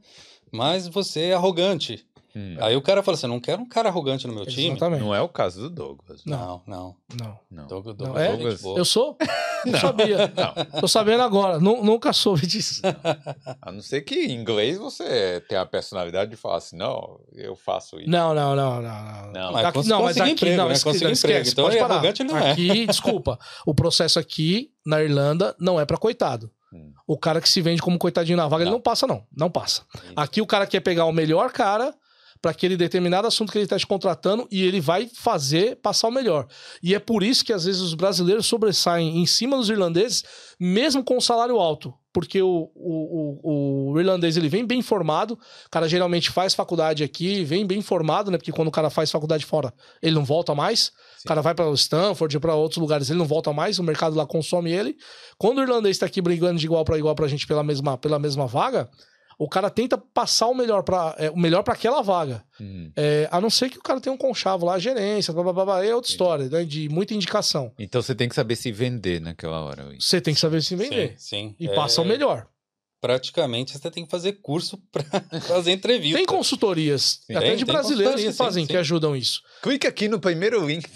mas 0.50 0.88
você 0.88 1.26
é 1.26 1.34
arrogante. 1.34 2.08
Hum. 2.36 2.58
Aí 2.60 2.76
o 2.76 2.82
cara 2.82 3.04
fala 3.04 3.16
assim: 3.16 3.28
não 3.28 3.40
quero 3.40 3.62
um 3.62 3.68
cara 3.68 3.90
arrogante 3.90 4.26
no 4.26 4.34
meu 4.34 4.46
time. 4.46 4.78
Não 5.00 5.14
é 5.14 5.22
o 5.22 5.30
caso 5.30 5.62
do 5.62 5.70
Douglas. 5.70 6.26
Não, 6.26 6.64
não. 6.66 6.96
Não. 7.20 7.40
não. 7.50 7.68
Douglas, 7.68 7.96
não. 7.98 8.18
É? 8.18 8.30
Douglas... 8.30 8.64
Eu 8.64 8.86
sou? 8.86 9.18
Não 9.66 9.80
sabia. 9.80 10.34
Não. 10.36 10.82
Tô 10.82 10.88
sabendo 10.90 11.24
agora. 11.24 11.58
nunca 11.58 12.12
soube 12.12 12.46
disso. 12.46 12.82
A 13.62 13.72
não 13.72 13.82
ser 13.82 14.02
que 14.02 14.14
em 14.14 14.34
inglês 14.34 14.78
você 14.78 15.42
tem 15.48 15.58
a 15.58 15.66
personalidade 15.66 16.32
de 16.32 16.36
falar 16.36 16.58
assim: 16.58 16.76
não, 16.76 17.18
eu 17.32 17.56
faço 17.56 17.98
isso. 17.98 18.10
Não, 18.10 18.34
não, 18.34 18.58
não, 18.58 18.82
não. 18.82 19.32
Não, 19.32 19.54
mas, 19.54 19.66
aqui, 19.66 19.88
não, 19.88 20.04
mas 20.04 20.18
aqui 20.20 20.32
emprego, 20.32 20.58
não, 20.58 20.68
né? 20.68 20.74
esquece, 20.74 21.06
emprego. 21.06 21.48
Então 21.48 21.64
pode 21.64 21.78
é 21.78 21.80
parar. 21.80 21.94
arrogante 21.94 22.24
não 22.26 22.38
é. 22.38 22.52
Aqui, 22.52 22.88
desculpa. 22.88 23.40
O 23.66 23.74
processo 23.74 24.20
aqui 24.20 24.70
na 24.86 25.02
Irlanda 25.02 25.56
não 25.58 25.80
é 25.80 25.86
para 25.86 25.98
coitado. 25.98 26.52
Hum. 26.74 26.92
O 27.08 27.18
cara 27.18 27.40
que 27.40 27.48
se 27.48 27.62
vende 27.62 27.82
como 27.82 27.98
coitadinho 27.98 28.36
na 28.36 28.48
vaga, 28.50 28.66
não. 28.66 28.72
ele 28.72 28.76
não 28.76 28.82
passa, 28.82 29.08
não. 29.08 29.24
Não 29.34 29.50
passa. 29.50 29.84
Aqui 30.14 30.42
o 30.42 30.46
cara 30.46 30.68
quer 30.68 30.82
pegar 30.82 31.06
o 31.06 31.14
melhor 31.14 31.54
cara 31.54 31.96
para 32.44 32.52
aquele 32.52 32.76
determinado 32.76 33.26
assunto 33.26 33.54
que 33.54 33.58
ele 33.58 33.64
está 33.64 33.80
te 33.80 33.88
contratando 33.88 34.46
e 34.52 34.64
ele 34.64 34.82
vai 34.82 35.10
fazer 35.14 35.78
passar 35.78 36.10
o 36.10 36.12
melhor. 36.12 36.46
E 36.84 36.94
é 36.94 37.00
por 37.00 37.24
isso 37.24 37.46
que 37.46 37.54
às 37.54 37.64
vezes 37.64 37.80
os 37.80 37.94
brasileiros 37.94 38.46
sobressaem 38.46 39.18
em 39.18 39.26
cima 39.26 39.56
dos 39.56 39.70
irlandeses, 39.70 40.26
mesmo 40.60 41.02
com 41.06 41.16
o 41.16 41.22
salário 41.22 41.56
alto. 41.56 41.94
Porque 42.12 42.42
o, 42.42 42.70
o, 42.76 43.40
o, 43.44 43.94
o 43.94 44.00
irlandês 44.00 44.36
ele 44.36 44.50
vem 44.50 44.68
bem 44.68 44.82
formado, 44.82 45.36
o 45.36 45.70
cara 45.72 45.88
geralmente 45.88 46.32
faz 46.32 46.54
faculdade 46.54 47.02
aqui, 47.02 47.46
vem 47.46 47.66
bem 47.66 47.82
formado, 47.82 48.30
né? 48.30 48.38
Porque 48.38 48.52
quando 48.52 48.68
o 48.68 48.72
cara 48.72 48.90
faz 48.90 49.10
faculdade 49.10 49.46
fora, 49.46 49.74
ele 50.02 50.14
não 50.14 50.26
volta 50.26 50.54
mais. 50.54 50.92
Sim. 51.18 51.24
O 51.24 51.28
cara 51.30 51.42
vai 51.42 51.56
para 51.56 51.72
Stanford, 51.72 52.40
para 52.42 52.56
outros 52.56 52.78
lugares, 52.78 53.10
ele 53.10 53.20
não 53.20 53.26
volta 53.26 53.54
mais, 53.54 53.80
o 53.80 53.84
mercado 53.84 54.18
lá 54.18 54.28
consome 54.28 54.70
ele. 54.70 54.98
Quando 55.38 55.60
o 55.60 55.62
irlandês 55.62 55.96
está 55.96 56.08
aqui 56.08 56.22
brigando 56.22 56.60
de 56.60 56.66
igual 56.66 56.84
para 56.84 56.98
igual 56.98 57.16
para 57.16 57.26
a 57.26 57.30
gente 57.30 57.48
pela 57.48 57.64
mesma, 57.64 57.98
pela 57.98 58.20
mesma 58.20 58.46
vaga, 58.46 58.90
o 59.44 59.50
cara 59.50 59.70
tenta 59.70 59.98
passar 59.98 60.48
o 60.48 60.56
melhor 60.56 60.84
para 60.84 61.16
é, 61.18 61.30
o 61.30 61.38
melhor 61.38 61.64
para 61.64 61.74
aquela 61.74 62.02
vaga. 62.02 62.44
Uhum. 62.60 62.92
É, 62.96 63.28
a 63.30 63.42
não 63.42 63.50
ser 63.50 63.70
que 63.70 63.78
o 63.78 63.82
cara 63.82 64.00
tenha 64.00 64.14
um 64.14 64.18
conchavo 64.18 64.66
lá, 64.66 64.80
gerência, 64.80 65.34
blá, 65.34 65.44
blá, 65.44 65.66
blá, 65.66 65.86
é 65.86 65.94
outra 65.94 66.10
história, 66.10 66.48
né, 66.48 66.64
de 66.64 66.88
muita 66.88 67.14
indicação. 67.14 67.74
Então 67.78 68.02
você 68.02 68.16
tem 68.16 68.30
que 68.30 68.36
saber 68.36 68.56
se 68.56 68.72
vender 68.72 69.20
naquela 69.20 69.60
hora. 69.62 69.94
Você 70.00 70.22
tem 70.22 70.34
que 70.34 70.40
saber 70.40 70.64
se 70.64 70.78
vender. 70.78 71.16
Sim, 71.18 71.50
sim. 71.50 71.56
E 71.60 71.68
é... 71.68 71.76
passa 71.76 72.02
o 72.02 72.06
melhor. 72.06 72.48
Praticamente 73.02 73.78
você 73.78 73.92
tem 73.92 74.06
que 74.06 74.10
fazer 74.10 74.40
curso 74.42 74.82
para 74.90 75.04
fazer 75.42 75.74
entrevista. 75.74 76.16
Tem 76.16 76.26
consultorias, 76.26 77.20
sim. 77.28 77.36
até 77.36 77.48
tem, 77.48 77.58
de 77.58 77.66
brasileiros 77.66 78.22
que 78.22 78.32
fazem, 78.32 78.64
sim, 78.64 78.72
que 78.72 78.78
ajudam 78.78 79.14
isso. 79.14 79.42
Clique 79.62 79.86
aqui 79.86 80.08
no 80.08 80.22
primeiro 80.22 80.66
link. 80.66 80.86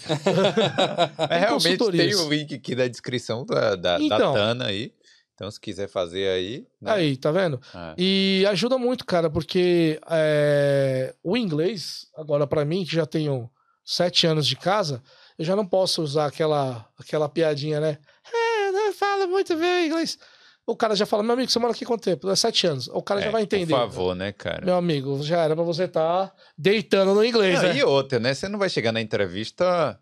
é, 1.28 1.38
realmente 1.38 1.90
tem 1.90 2.14
o 2.14 2.30
link 2.30 2.54
aqui 2.54 2.74
na 2.74 2.88
descrição 2.88 3.44
da, 3.44 3.76
da, 3.76 3.98
então, 4.00 4.32
da 4.32 4.32
Tana 4.32 4.64
aí. 4.68 4.90
Então, 5.38 5.48
se 5.52 5.60
quiser 5.60 5.88
fazer 5.88 6.28
aí. 6.30 6.66
Né? 6.82 6.90
Aí, 6.90 7.16
tá 7.16 7.30
vendo? 7.30 7.60
É. 7.72 7.94
E 7.96 8.44
ajuda 8.48 8.76
muito, 8.76 9.06
cara, 9.06 9.30
porque 9.30 10.00
é, 10.10 11.14
o 11.22 11.36
inglês, 11.36 12.08
agora 12.16 12.44
para 12.44 12.64
mim, 12.64 12.84
que 12.84 12.92
já 12.92 13.06
tenho 13.06 13.48
sete 13.84 14.26
anos 14.26 14.48
de 14.48 14.56
casa, 14.56 15.00
eu 15.38 15.44
já 15.44 15.54
não 15.54 15.64
posso 15.64 16.02
usar 16.02 16.26
aquela, 16.26 16.84
aquela 16.98 17.28
piadinha, 17.28 17.78
né? 17.78 17.98
É, 18.34 18.72
não 18.72 18.92
fala 18.92 19.28
muito 19.28 19.54
bem 19.56 19.86
inglês. 19.86 20.18
O 20.66 20.74
cara 20.74 20.96
já 20.96 21.06
fala, 21.06 21.22
meu 21.22 21.34
amigo, 21.34 21.48
você 21.48 21.58
mora 21.60 21.72
aqui 21.72 21.84
quanto 21.84 22.02
tempo? 22.02 22.28
É 22.28 22.34
sete 22.34 22.66
anos. 22.66 22.88
O 22.88 23.00
cara 23.00 23.20
É, 23.20 23.24
já 23.26 23.30
vai 23.30 23.42
entender. 23.42 23.72
Por 23.72 23.78
favor, 23.78 24.16
né, 24.16 24.32
cara? 24.32 24.66
Meu 24.66 24.74
amigo, 24.74 25.22
já 25.22 25.44
era 25.44 25.54
pra 25.54 25.64
você 25.64 25.84
estar 25.84 26.34
deitando 26.58 27.14
no 27.14 27.24
inglês, 27.24 27.62
Não, 27.62 27.68
né? 27.68 27.76
E 27.76 27.84
outra, 27.84 28.18
né? 28.18 28.34
Você 28.34 28.48
não 28.48 28.58
vai 28.58 28.68
chegar 28.68 28.90
na 28.90 29.00
entrevista 29.00 29.98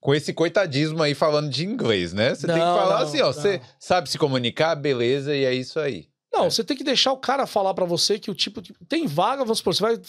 com 0.00 0.14
esse 0.14 0.32
coitadismo 0.32 1.02
aí 1.02 1.14
falando 1.14 1.50
de 1.50 1.64
inglês, 1.64 2.12
né? 2.12 2.34
Você 2.34 2.46
tem 2.46 2.56
que 2.56 2.60
Não, 2.62 2.76
falar 2.76 3.00
não, 3.00 3.06
assim, 3.06 3.20
ó, 3.20 3.32
você 3.32 3.58
não. 3.58 3.64
sabe 3.78 4.08
se 4.10 4.16
comunicar, 4.18 4.74
beleza, 4.74 5.34
e 5.36 5.44
é 5.44 5.52
isso 5.54 5.78
aí. 5.78 6.08
Não, 6.32 6.44
É. 6.46 6.50
você 6.50 6.62
tem 6.64 6.76
que 6.76 6.84
deixar 6.84 7.12
o 7.12 7.16
cara 7.18 7.44
falar 7.46 7.74
pra 7.74 7.84
você 7.84 8.18
que 8.18 8.30
o 8.30 8.34
tipo 8.34 8.62
de... 8.62 8.72
tem 8.88 9.06
vaga, 9.06 9.42
vamos 9.42 9.58
supor, 9.58 9.74
você 9.74 9.82
vai 9.82 10.00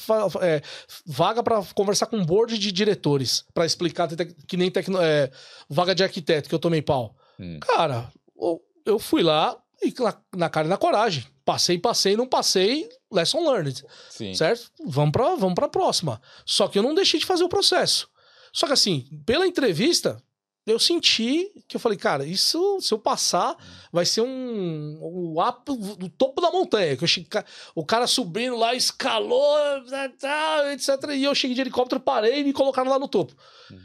é, 0.48 0.62
vaga 1.06 1.42
pra 1.44 1.62
conversar 1.74 2.06
com 2.06 2.16
um 2.18 2.24
board 2.26 2.58
de 2.60 2.72
diretores 2.72 3.44
Pra 3.54 3.66
explicar 3.66 4.08
que 4.48 4.56
nem 4.56 4.70
tecno, 4.70 5.00
é, 5.02 5.32
vaga 5.68 5.96
de 5.96 6.04
arquiteto 6.04 6.48
que 6.48 6.54
eu 6.56 6.60
tomei 6.60 6.82
pau. 6.82 7.16
Hum. 7.40 7.60
Cara, 7.62 8.12
eu- 8.40 8.62
eu 8.86 9.00
fui 9.00 9.24
lá 9.24 9.58
e 9.82 9.92
na, 10.00 10.16
na 10.38 10.50
cara 10.50 10.68
e 10.68 10.70
na 10.70 10.78
coragem. 10.78 11.26
Passei, 11.44 11.80
passei, 11.80 12.16
não 12.16 12.28
passei, 12.28 12.88
lesson 13.12 13.40
learned, 13.52 13.84
Sim. 14.12 14.36
certo? 14.36 14.72
Vamos 14.86 15.12
pra, 15.12 15.34
vamos 15.36 15.56
pra 15.56 15.68
próxima. 15.68 16.22
Só 16.46 16.68
que 16.68 16.78
eu 16.78 16.84
não 16.84 16.94
deixei 16.94 17.20
de 17.20 17.26
fazer 17.26 17.44
o 17.44 17.50
processo. 17.50 18.08
Só 18.54 18.68
que 18.68 18.74
assim, 18.74 19.08
pela 19.26 19.48
entrevista, 19.48 20.22
eu 20.66 20.78
senti 20.78 21.52
que 21.68 21.76
eu 21.76 21.80
falei, 21.80 21.98
cara, 21.98 22.26
isso, 22.26 22.80
se 22.82 22.94
eu 22.94 23.00
passar, 23.00 23.56
vai 23.92 24.06
ser 24.06 24.22
um. 24.22 24.98
O 25.02 25.42
apo 25.42 25.76
do 25.76 26.10
topo 26.10 26.40
da 26.42 26.52
montanha. 26.52 26.96
Que 26.96 27.04
eu 27.04 27.08
cheguei, 27.08 27.30
o 27.74 27.86
cara 27.86 28.06
subindo 28.06 28.56
lá, 28.56 28.76
escalou, 28.76 29.86
tá, 29.90 30.10
tá, 30.10 30.74
etc. 30.74 30.90
E 31.16 31.24
eu 31.24 31.34
cheguei 31.34 31.56
de 31.56 31.62
helicóptero, 31.62 32.00
parei 32.00 32.42
e 32.42 32.44
me 32.44 32.54
colocaram 32.54 32.92
lá 32.92 33.00
no 33.00 33.08
topo. 33.08 33.34
Hum. 33.72 33.80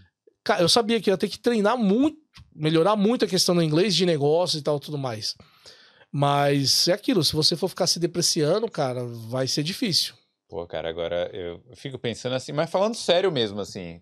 Cara, 0.44 0.62
eu 0.62 0.68
sabia 0.68 1.00
que 1.00 1.10
eu 1.10 1.12
ia 1.12 1.18
ter 1.18 1.28
que 1.28 1.38
treinar 1.38 1.76
muito, 1.76 2.18
melhorar 2.54 2.94
muito 2.94 3.24
a 3.24 3.28
questão 3.28 3.54
do 3.54 3.62
inglês 3.62 3.94
de 3.94 4.06
negócio 4.06 4.58
e 4.58 4.62
tal, 4.62 4.78
tudo 4.78 4.98
mais. 4.98 5.34
Mas 6.12 6.86
é 6.88 6.92
aquilo, 6.92 7.24
se 7.24 7.34
você 7.34 7.56
for 7.56 7.68
ficar 7.68 7.86
se 7.86 7.98
depreciando, 7.98 8.70
cara, 8.70 9.04
vai 9.04 9.48
ser 9.48 9.62
difícil. 9.62 10.14
Pô, 10.48 10.64
cara, 10.66 10.88
agora 10.88 11.28
eu 11.32 11.60
fico 11.74 11.98
pensando 11.98 12.34
assim, 12.34 12.52
mas 12.52 12.70
falando 12.70 12.94
sério 12.94 13.32
mesmo, 13.32 13.60
assim. 13.60 14.00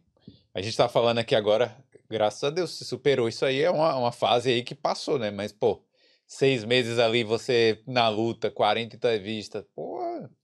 A 0.55 0.63
gente 0.63 0.77
tá 0.77 0.89
falando 0.89 1.19
aqui 1.19 1.35
agora, 1.35 1.77
graças 2.09 2.45
a 2.45 2.51
Deus, 2.51 2.79
se 2.79 2.85
superou. 2.85 3.29
Isso 3.29 3.45
aí 3.45 3.61
é 3.61 3.71
uma, 3.71 3.97
uma 3.97 4.13
fase 4.13 4.51
aí 4.51 4.63
que 4.63 4.75
passou, 4.75 5.19
né? 5.19 5.31
Mas, 5.31 5.53
pô, 5.53 5.83
seis 6.27 6.65
meses 6.65 6.99
ali, 6.99 7.25
você 7.25 7.83
na 7.87 8.09
luta, 8.09 8.51
40 8.51 8.95
entrevistas, 8.95 9.65
pô, 9.75 9.95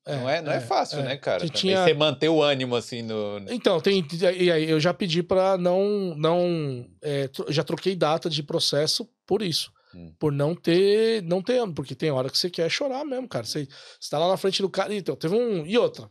não 0.07 0.29
é, 0.29 0.43
não 0.43 0.53
é, 0.53 0.61
fácil, 0.61 1.01
é. 1.01 1.03
né, 1.03 1.17
cara? 1.17 1.41
Você 1.41 1.49
tinha- 1.49 1.85
Você 1.85 1.95
manter 1.95 2.29
o 2.29 2.43
ânimo, 2.43 2.75
assim, 2.75 3.03
no... 3.03 3.39
Então, 3.49 3.81
tem. 3.81 4.05
E 4.39 4.51
aí, 4.51 4.69
eu 4.69 4.81
já 4.81 4.93
pedi 4.93 5.23
pra 5.23 5.57
não. 5.57 6.15
não 6.17 6.87
é, 7.03 7.31
já 7.49 7.63
troquei 7.63 7.95
data 7.95 8.29
de 8.29 8.43
processo 8.43 9.09
por 9.27 9.43
isso. 9.43 9.73
Hum. 9.95 10.13
Por 10.19 10.33
não 10.33 10.55
ter. 10.55 11.23
Não 11.23 11.43
ter. 11.43 11.61
Porque 11.73 11.95
tem 11.95 12.11
hora 12.11 12.31
que 12.31 12.39
você 12.39 12.51
quer 12.51 12.69
chorar 12.71 13.05
mesmo, 13.05 13.29
cara. 13.29 13.45
Você, 13.45 13.67
você 13.99 14.11
tá 14.11 14.19
lá 14.19 14.29
na 14.29 14.37
frente 14.37 14.63
do 14.63 14.69
cara. 14.69 14.95
Então, 14.95 15.17
teve 15.17 15.35
um. 15.35 15.67
E 15.67 15.77
outra. 15.79 16.09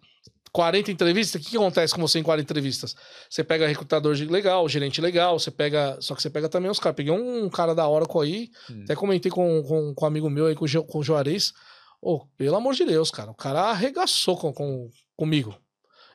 40 0.52 0.92
entrevistas, 0.92 1.40
o 1.40 1.44
que, 1.44 1.52
que 1.52 1.58
acontece 1.58 1.94
com 1.94 2.02
você 2.02 2.20
em 2.20 2.24
40 2.24 2.44
entrevistas? 2.44 2.96
Você 3.30 3.44
pega 3.44 3.68
recrutador 3.68 4.16
legal, 4.30 4.68
gerente 4.68 5.00
legal, 5.02 5.40
você 5.40 5.52
pega. 5.52 5.98
Só 6.02 6.16
que 6.16 6.22
você 6.22 6.30
pega 6.30 6.50
também 6.50 6.72
os 6.72 6.80
caras. 6.80 6.96
Peguei 6.96 7.14
um 7.14 7.50
cara 7.50 7.76
da 7.76 7.88
Oracle 7.88 8.22
aí, 8.22 8.50
Hum. 8.70 8.82
até 8.84 8.96
comentei 8.96 9.32
com, 9.32 9.64
com, 9.64 9.94
com 9.94 10.06
um 10.06 10.08
amigo 10.08 10.30
meu 10.30 10.48
aí, 10.48 10.56
com, 10.56 10.66
com 10.88 10.98
o 11.00 11.04
Juarez. 11.04 11.54
Ô, 12.02 12.26
pelo 12.38 12.56
amor 12.56 12.74
de 12.74 12.86
Deus, 12.86 13.12
cara. 13.12 13.32
O 13.32 13.36
cara 13.36 13.62
arregaçou 13.62 14.38
com, 14.38 14.54
com, 14.54 14.90
comigo. 15.16 15.56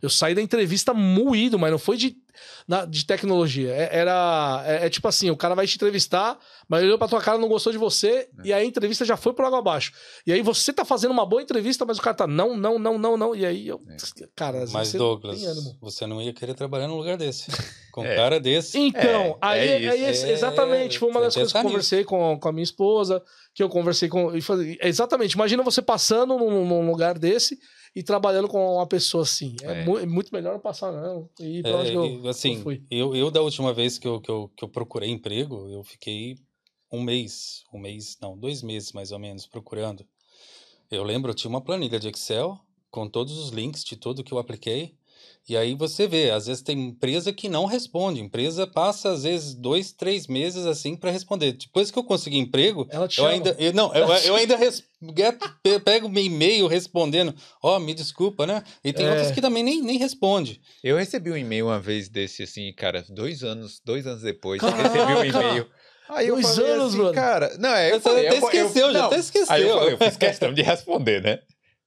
Eu 0.04 0.10
saí 0.10 0.34
da 0.34 0.42
entrevista 0.42 0.92
moído, 0.92 1.58
mas 1.58 1.70
não 1.70 1.78
foi 1.78 1.96
de, 1.96 2.16
na- 2.68 2.84
de 2.84 3.06
tecnologia. 3.06 3.70
É- 3.72 3.88
era. 3.98 4.62
É, 4.66 4.86
é 4.86 4.90
tipo 4.90 5.08
assim: 5.08 5.30
o 5.30 5.36
cara 5.36 5.54
vai 5.54 5.66
te 5.66 5.76
entrevistar, 5.76 6.38
mas 6.68 6.80
ele 6.80 6.88
olhou 6.88 6.98
pra 6.98 7.08
tua 7.08 7.20
cara, 7.20 7.38
não 7.38 7.48
gostou 7.48 7.72
de 7.72 7.78
você, 7.78 8.28
e 8.44 8.52
aí 8.52 8.62
a 8.62 8.66
entrevista 8.66 9.04
já 9.04 9.16
foi 9.16 9.32
por 9.32 9.44
água 9.44 9.58
abaixo. 9.60 9.92
E 10.26 10.32
aí 10.32 10.42
você 10.42 10.72
tá 10.72 10.84
fazendo 10.84 11.12
uma 11.12 11.24
boa 11.24 11.40
entrevista, 11.42 11.84
mas 11.86 11.98
o 11.98 12.02
cara 12.02 12.14
tá 12.16 12.26
não, 12.26 12.56
não, 12.56 12.78
não, 12.78 12.98
não, 12.98 13.16
não. 13.16 13.34
E 13.34 13.46
aí 13.46 13.66
eu. 13.68 13.80
Cara, 14.36 14.62
às 14.62 14.72
Mas, 14.72 14.88
você 14.88 14.98
não 14.98 15.04
Douglas, 15.06 15.42
ânimo. 15.42 15.76
você 15.80 16.06
não 16.06 16.20
ia 16.22 16.32
querer 16.32 16.54
trabalhar 16.54 16.86
num 16.88 16.96
lugar 16.96 17.16
desse. 17.16 17.50
Com 17.94 18.00
um 18.02 18.06
É. 18.06 18.16
cara 18.16 18.40
desse. 18.40 18.76
Então, 18.76 19.00
É, 19.02 19.36
aí, 19.40 19.68
é 19.68 19.78
isso. 20.12 20.24
aí 20.24 20.30
É, 20.30 20.32
exatamente, 20.34 20.98
foi 20.98 21.08
uma 21.08 21.20
das 21.20 21.32
coisas 21.34 21.52
que 21.52 21.58
eu 21.58 21.62
conversei 21.62 22.02
com, 22.04 22.36
com 22.38 22.48
a 22.48 22.52
minha 22.52 22.64
esposa, 22.64 23.22
que 23.54 23.62
eu 23.62 23.68
conversei 23.68 24.08
com. 24.08 24.38
falei, 24.42 24.76
exatamente, 24.82 25.32
imagina 25.34 25.62
você 25.62 25.80
passando 25.80 26.36
num, 26.36 26.66
num 26.66 26.90
lugar 26.90 27.16
desse 27.18 27.56
e 27.94 28.02
trabalhando 28.02 28.48
com 28.48 28.74
uma 28.76 28.86
pessoa 28.86 29.22
assim. 29.22 29.54
É, 29.62 29.72
É. 29.72 29.84
mu- 29.84 29.98
é 29.98 30.06
muito 30.06 30.32
melhor 30.32 30.52
não 30.54 30.60
passar, 30.60 30.92
não. 30.92 31.28
E 31.40 31.62
pra 31.62 31.70
É, 31.86 31.94
eu, 31.94 32.28
assim, 32.28 32.56
eu 32.56 32.62
fui. 32.62 32.82
eu, 32.90 33.16
eu 33.16 33.30
da 33.30 33.40
última 33.42 33.72
vez 33.72 33.98
que 33.98 34.06
eu, 34.08 34.20
que, 34.20 34.30
eu, 34.30 34.48
que 34.56 34.64
eu 34.64 34.68
procurei 34.68 35.10
emprego, 35.10 35.68
eu 35.68 35.82
fiquei 35.84 36.36
um 36.92 37.02
mês, 37.02 37.64
um 37.72 37.78
mês, 37.78 38.16
não, 38.20 38.36
dois 38.38 38.62
meses 38.62 38.92
mais 38.92 39.12
ou 39.12 39.18
menos 39.18 39.46
procurando. 39.46 40.06
Eu 40.90 41.02
lembro, 41.02 41.30
eu 41.30 41.34
tinha 41.34 41.48
uma 41.48 41.60
planilha 41.60 41.98
de 41.98 42.08
Excel 42.08 42.58
com 42.90 43.08
todos 43.08 43.36
os 43.38 43.50
links 43.50 43.82
de 43.84 43.96
tudo 43.96 44.22
que 44.22 44.32
eu 44.32 44.38
apliquei. 44.38 44.96
E 45.46 45.56
aí 45.58 45.74
você 45.74 46.06
vê, 46.06 46.30
às 46.30 46.46
vezes 46.46 46.62
tem 46.62 46.80
empresa 46.88 47.30
que 47.32 47.50
não 47.50 47.66
responde. 47.66 48.18
Empresa 48.18 48.66
passa, 48.66 49.10
às 49.12 49.24
vezes, 49.24 49.54
dois, 49.54 49.92
três 49.92 50.26
meses 50.26 50.64
assim 50.64 50.96
para 50.96 51.10
responder. 51.10 51.52
Depois 51.52 51.90
que 51.90 51.98
eu 51.98 52.04
consegui 52.04 52.38
emprego, 52.38 52.86
Ela 52.90 53.06
te 53.06 53.18
eu 53.18 53.24
chama. 53.24 53.28
ainda. 53.34 53.54
Eu, 53.58 53.72
não, 53.74 53.94
eu, 53.94 54.06
eu 54.08 54.36
ainda 54.36 54.56
res, 54.56 54.82
get- 55.14 55.38
pe- 55.62 55.78
pego 55.80 56.08
meu 56.08 56.24
e-mail 56.24 56.66
respondendo. 56.66 57.34
Ó, 57.62 57.78
me 57.78 57.92
desculpa, 57.92 58.46
né? 58.46 58.62
E 58.82 58.90
tem 58.90 59.04
É. 59.04 59.10
outras 59.10 59.30
que 59.32 59.40
também 59.42 59.62
nem, 59.62 59.82
nem 59.82 59.98
responde. 59.98 60.62
Eu 60.82 60.96
recebi 60.96 61.30
um 61.30 61.36
e-mail 61.36 61.66
uma 61.66 61.78
vez 61.78 62.08
desse, 62.08 62.42
assim, 62.44 62.72
cara, 62.72 63.04
dois 63.10 63.44
anos, 63.44 63.82
dois 63.84 64.06
anos 64.06 64.22
depois, 64.22 64.62
Caraca! 64.62 64.82
recebi 64.88 65.12
um 65.12 65.24
e-mail. 65.24 65.66
Aí 66.08 66.28
eu 66.28 66.34
Dois 66.34 66.54
falei 66.56 66.70
anos, 66.72 66.86
assim, 66.88 66.96
brother. 66.98 67.14
cara... 67.14 67.56
Não, 67.58 67.70
é, 67.74 67.90
eu 67.90 67.94
Você 67.94 68.00
falei... 68.00 68.28
até 68.28 68.38
eu- 68.38 68.50
eu- 68.50 68.72
já 68.72 68.92
não. 68.92 69.06
até 69.06 69.18
esqueceu. 69.18 69.54
Aí 69.54 69.62
eu, 69.62 69.78
falei, 69.78 69.92
eu 69.94 69.98
fiz 69.98 70.16
questão 70.18 70.52
de 70.54 70.60
responder, 70.62 71.22
né? 71.22 71.38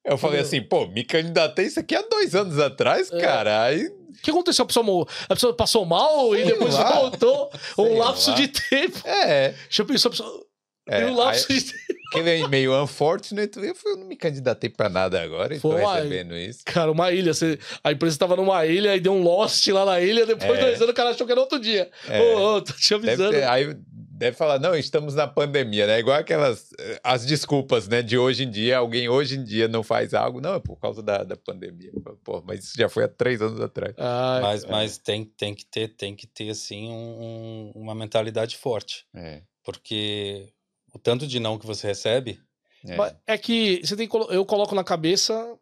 Eu 0.08 0.18
falei 0.18 0.40
assim, 0.40 0.62
pô, 0.62 0.88
me 0.88 1.04
candidatei 1.04 1.66
isso 1.66 1.80
aqui 1.80 1.96
há 1.96 2.02
dois 2.02 2.34
anos 2.34 2.58
atrás, 2.60 3.12
É. 3.12 3.20
cara. 3.20 3.64
Aí, 3.64 3.86
O 3.88 4.22
que 4.24 4.32
aconteceu? 4.32 4.64
A 4.64 4.66
pessoa, 4.68 5.08
a 5.30 5.36
pessoa 5.36 5.54
passou 5.54 5.86
mal 5.86 6.36
e 6.36 6.44
depois 6.46 6.74
lá. 6.74 6.92
voltou. 6.94 7.52
Um 7.78 7.84
Sei 7.86 7.98
lapso 7.98 8.30
lá. 8.32 8.36
de 8.38 8.48
tempo. 8.48 9.00
é... 9.06 9.50
Deixa 9.50 9.82
eu 9.82 9.86
pensar, 9.86 10.08
a 10.08 10.12
pessoa. 10.12 10.46
é 10.90 11.06
um 11.06 11.16
lapso 11.16 11.46
aí, 11.52 11.60
de 11.60 11.66
tempo. 11.66 11.84
aquele 12.10 12.38
e-mail 12.40 12.74
unfortunate, 12.82 13.58
eu, 13.58 13.76
eu 13.86 13.98
não 13.98 14.08
me 14.08 14.16
candidatei 14.16 14.70
pra 14.70 14.88
nada 14.90 15.22
agora 15.22 15.54
e 15.56 15.60
tô 15.60 15.76
recebendo 15.76 16.36
isso. 16.36 16.62
Cara, 16.66 16.90
uma 16.92 17.12
ilha. 17.12 17.34
Você, 17.34 17.60
a 17.84 17.92
empresa 17.92 18.18
tava 18.18 18.36
numa 18.38 18.66
ilha 18.66 18.96
e 18.96 19.00
deu 19.00 19.12
um 19.14 19.22
lost 19.22 19.68
lá 19.68 19.84
na 19.86 20.00
ilha. 20.00 20.26
Depois 20.26 20.52
de 20.54 20.58
É. 20.58 20.68
dois 20.68 20.78
anos, 20.82 20.90
o 20.92 20.96
cara 20.96 21.10
achou 21.10 21.26
que 21.28 21.32
era 21.34 21.42
outro 21.42 21.60
dia. 21.60 21.90
É. 22.08 22.22
Ô, 22.22 22.56
ô, 22.56 22.62
tô 22.62 22.72
te 22.74 22.94
avisando. 22.96 23.32
ter, 23.32 23.44
aí 23.44 23.76
deve 24.18 24.36
falar, 24.36 24.60
não, 24.60 24.76
estamos 24.76 25.14
na 25.14 25.28
pandemia, 25.28 25.86
né? 25.86 26.00
Igual 26.00 26.18
aquelas, 26.18 26.72
eh, 26.80 27.00
as 27.04 27.26
desculpas, 27.26 27.88
né? 27.88 28.02
De 28.02 28.18
hoje 28.18 28.44
em 28.44 28.50
dia, 28.50 28.78
alguém 28.78 29.08
hoje 29.08 29.36
em 29.38 29.44
dia 29.44 29.68
não 29.68 29.84
faz 29.84 30.14
algo, 30.14 30.42
não, 30.42 30.56
é 30.56 30.60
por 30.60 30.78
causa 30.80 31.04
da, 31.04 31.24
da 31.24 31.38
pandemia. 31.38 31.92
Pô, 32.24 32.42
mas 32.46 32.64
isso 32.66 32.74
já 32.76 32.90
foi 32.90 33.04
há 33.04 33.08
três 33.08 33.42
anos 33.42 33.62
atrás. 33.62 33.94
Ai, 33.98 34.42
Mas, 34.42 34.66
mas 34.66 34.98
tem, 34.98 35.24
tem 35.24 35.54
que 35.54 35.66
ter, 35.66 35.90
tem 35.90 36.16
que 36.16 36.26
ter 36.26 36.50
assim 36.50 36.90
um- 36.90 37.72
um- 37.72 37.72
uma 37.76 37.94
mentalidade 37.94 38.58
forte, 38.58 39.06
É, 39.16 39.44
porque 39.64 40.52
o 40.94 40.98
tanto 40.98 41.28
de 41.28 41.40
não 41.40 41.60
que 41.60 41.66
você 41.68 41.86
recebe, 41.88 42.40
é. 42.88 43.16
É 43.28 43.38
que 43.38 43.82
você 43.84 43.96
tem 43.96 44.10
eu 44.30 44.46
coloco 44.46 44.74
na 44.74 44.84
cabeça, 44.84 45.58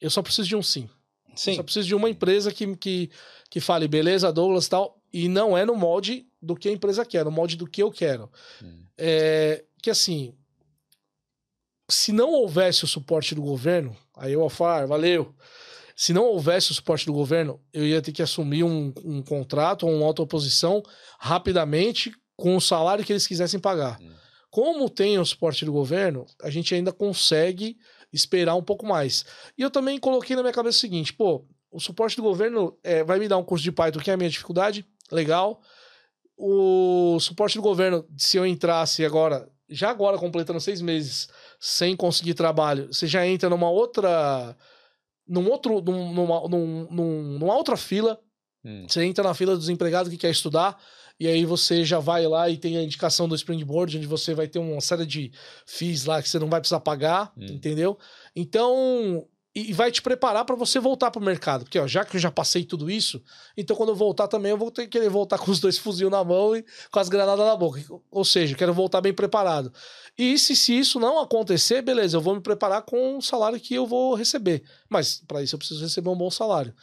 eu 0.00 0.10
só 0.10 0.22
preciso 0.22 0.48
de 0.48 0.56
um 0.56 0.62
sim. 0.62 0.88
Eu 1.30 1.36
sim, 1.36 1.54
só 1.54 1.62
preciso 1.62 1.86
de 1.86 1.94
uma 1.94 2.10
empresa 2.10 2.52
que, 2.52 2.76
que, 2.76 3.10
que 3.50 3.60
fale, 3.60 3.86
beleza, 3.86 4.32
Douglas 4.32 4.66
e 4.66 4.70
tal, 4.70 5.00
e 5.12 5.28
não 5.28 5.56
é 5.56 5.64
no 5.64 5.76
molde 5.76 6.26
do 6.42 6.56
que 6.56 6.68
a 6.68 6.72
empresa 6.72 7.04
quer, 7.04 7.24
no 7.24 7.30
molde 7.30 7.56
do 7.56 7.66
que 7.66 7.82
eu 7.82 7.90
quero. 7.90 8.30
Hum. 8.62 8.84
É, 8.98 9.64
que 9.80 9.90
assim, 9.90 10.34
se 11.88 12.12
não 12.12 12.30
houvesse 12.30 12.84
o 12.84 12.88
suporte 12.88 13.34
do 13.34 13.42
governo, 13.42 13.96
aí 14.16 14.32
eu 14.32 14.48
falar, 14.48 14.82
"Ah, 14.82 14.86
valeu. 14.86 15.34
Se 15.94 16.12
não 16.12 16.24
houvesse 16.24 16.72
o 16.72 16.74
suporte 16.74 17.06
do 17.06 17.12
governo, 17.12 17.60
eu 17.72 17.86
ia 17.86 18.02
ter 18.02 18.12
que 18.12 18.22
assumir 18.22 18.64
um, 18.64 18.92
um 19.04 19.22
contrato 19.22 19.86
ou 19.86 19.94
uma 19.94 20.06
autoposição 20.06 20.82
rapidamente 21.18 22.12
com 22.36 22.56
o 22.56 22.60
salário 22.60 23.04
que 23.04 23.12
eles 23.12 23.26
quisessem 23.26 23.60
pagar. 23.60 24.00
Hum. 24.00 24.10
Como 24.50 24.90
tem 24.90 25.18
o 25.18 25.24
suporte 25.24 25.64
do 25.64 25.72
governo, 25.72 26.26
a 26.42 26.50
gente 26.50 26.74
ainda 26.74 26.92
consegue 26.92 27.78
esperar 28.12 28.54
um 28.54 28.62
pouco 28.62 28.84
mais. 28.84 29.24
E 29.56 29.62
eu 29.62 29.70
também 29.70 29.98
coloquei 29.98 30.36
na 30.36 30.42
minha 30.42 30.52
cabeça 30.52 30.78
o 30.78 30.80
seguinte: 30.80 31.12
pô, 31.12 31.46
o 31.70 31.80
suporte 31.80 32.16
do 32.16 32.22
governo 32.22 32.76
é, 32.82 33.02
vai 33.02 33.18
me 33.18 33.28
dar 33.28 33.38
um 33.38 33.44
curso 33.44 33.64
de 33.64 33.72
Python, 33.72 34.00
que 34.00 34.10
é 34.10 34.14
a 34.14 34.16
minha 34.16 34.28
dificuldade, 34.28 34.84
legal. 35.10 35.60
O 36.44 37.20
suporte 37.20 37.54
do 37.56 37.62
governo, 37.62 38.04
se 38.18 38.36
eu 38.36 38.44
entrasse 38.44 39.04
agora, 39.04 39.48
já 39.70 39.90
agora 39.90 40.18
completando 40.18 40.60
seis 40.60 40.80
meses, 40.80 41.28
sem 41.60 41.94
conseguir 41.94 42.34
trabalho, 42.34 42.92
você 42.92 43.06
já 43.06 43.24
entra 43.24 43.48
numa 43.48 43.70
outra. 43.70 44.56
Num 45.28 45.48
outro, 45.48 45.80
num- 45.80 46.12
numa, 46.12 46.48
num- 46.48 46.88
num- 46.90 47.38
numa 47.38 47.54
outra 47.54 47.76
fila, 47.76 48.18
Hum. 48.64 48.86
você 48.88 49.04
entra 49.04 49.22
na 49.22 49.34
fila 49.34 49.56
dos 49.56 49.68
empregados 49.68 50.10
que 50.10 50.18
quer 50.18 50.30
estudar, 50.30 50.76
e 51.18 51.28
aí 51.28 51.44
você 51.44 51.84
já 51.84 52.00
vai 52.00 52.26
lá 52.26 52.50
e 52.50 52.56
tem 52.56 52.76
a 52.76 52.82
indicação 52.82 53.28
do 53.28 53.36
Springboard, 53.36 53.96
onde 53.96 54.06
você 54.08 54.34
vai 54.34 54.48
ter 54.48 54.58
uma 54.58 54.80
série 54.80 55.06
de 55.06 55.30
fees 55.64 56.04
lá 56.06 56.20
que 56.20 56.28
você 56.28 56.40
não 56.40 56.48
vai 56.50 56.58
precisar 56.60 56.80
pagar, 56.80 57.32
Hum. 57.36 57.46
entendeu? 57.50 57.96
Então, 58.34 59.28
e 59.54 59.72
vai 59.72 59.92
te 59.92 60.00
preparar 60.00 60.44
para 60.44 60.56
você 60.56 60.80
voltar 60.80 61.10
pro 61.10 61.20
mercado. 61.20 61.64
Porque, 61.64 61.78
ó, 61.78 61.86
já 61.86 62.04
que 62.04 62.16
eu 62.16 62.20
já 62.20 62.30
passei 62.30 62.64
tudo 62.64 62.90
isso, 62.90 63.22
então 63.56 63.76
quando 63.76 63.90
eu 63.90 63.96
voltar 63.96 64.26
também, 64.26 64.50
eu 64.50 64.56
vou 64.56 64.70
ter 64.70 64.82
que 64.82 64.98
querer 64.98 65.10
voltar 65.10 65.38
com 65.38 65.50
os 65.50 65.60
dois 65.60 65.76
fuzil 65.76 66.08
na 66.08 66.24
mão 66.24 66.56
e 66.56 66.64
com 66.90 66.98
as 66.98 67.08
granadas 67.08 67.44
na 67.44 67.54
boca. 67.54 67.82
Ou 68.10 68.24
seja, 68.24 68.56
quero 68.56 68.72
voltar 68.72 69.00
bem 69.02 69.12
preparado. 69.12 69.72
E 70.16 70.38
se, 70.38 70.56
se 70.56 70.78
isso 70.78 70.98
não 70.98 71.20
acontecer, 71.20 71.82
beleza, 71.82 72.16
eu 72.16 72.20
vou 72.20 72.34
me 72.34 72.40
preparar 72.40 72.82
com 72.82 73.18
o 73.18 73.22
salário 73.22 73.60
que 73.60 73.74
eu 73.74 73.86
vou 73.86 74.14
receber. 74.14 74.62
Mas 74.88 75.22
para 75.26 75.42
isso 75.42 75.54
eu 75.54 75.58
preciso 75.58 75.82
receber 75.82 76.08
um 76.08 76.16
bom 76.16 76.30
salário. 76.30 76.74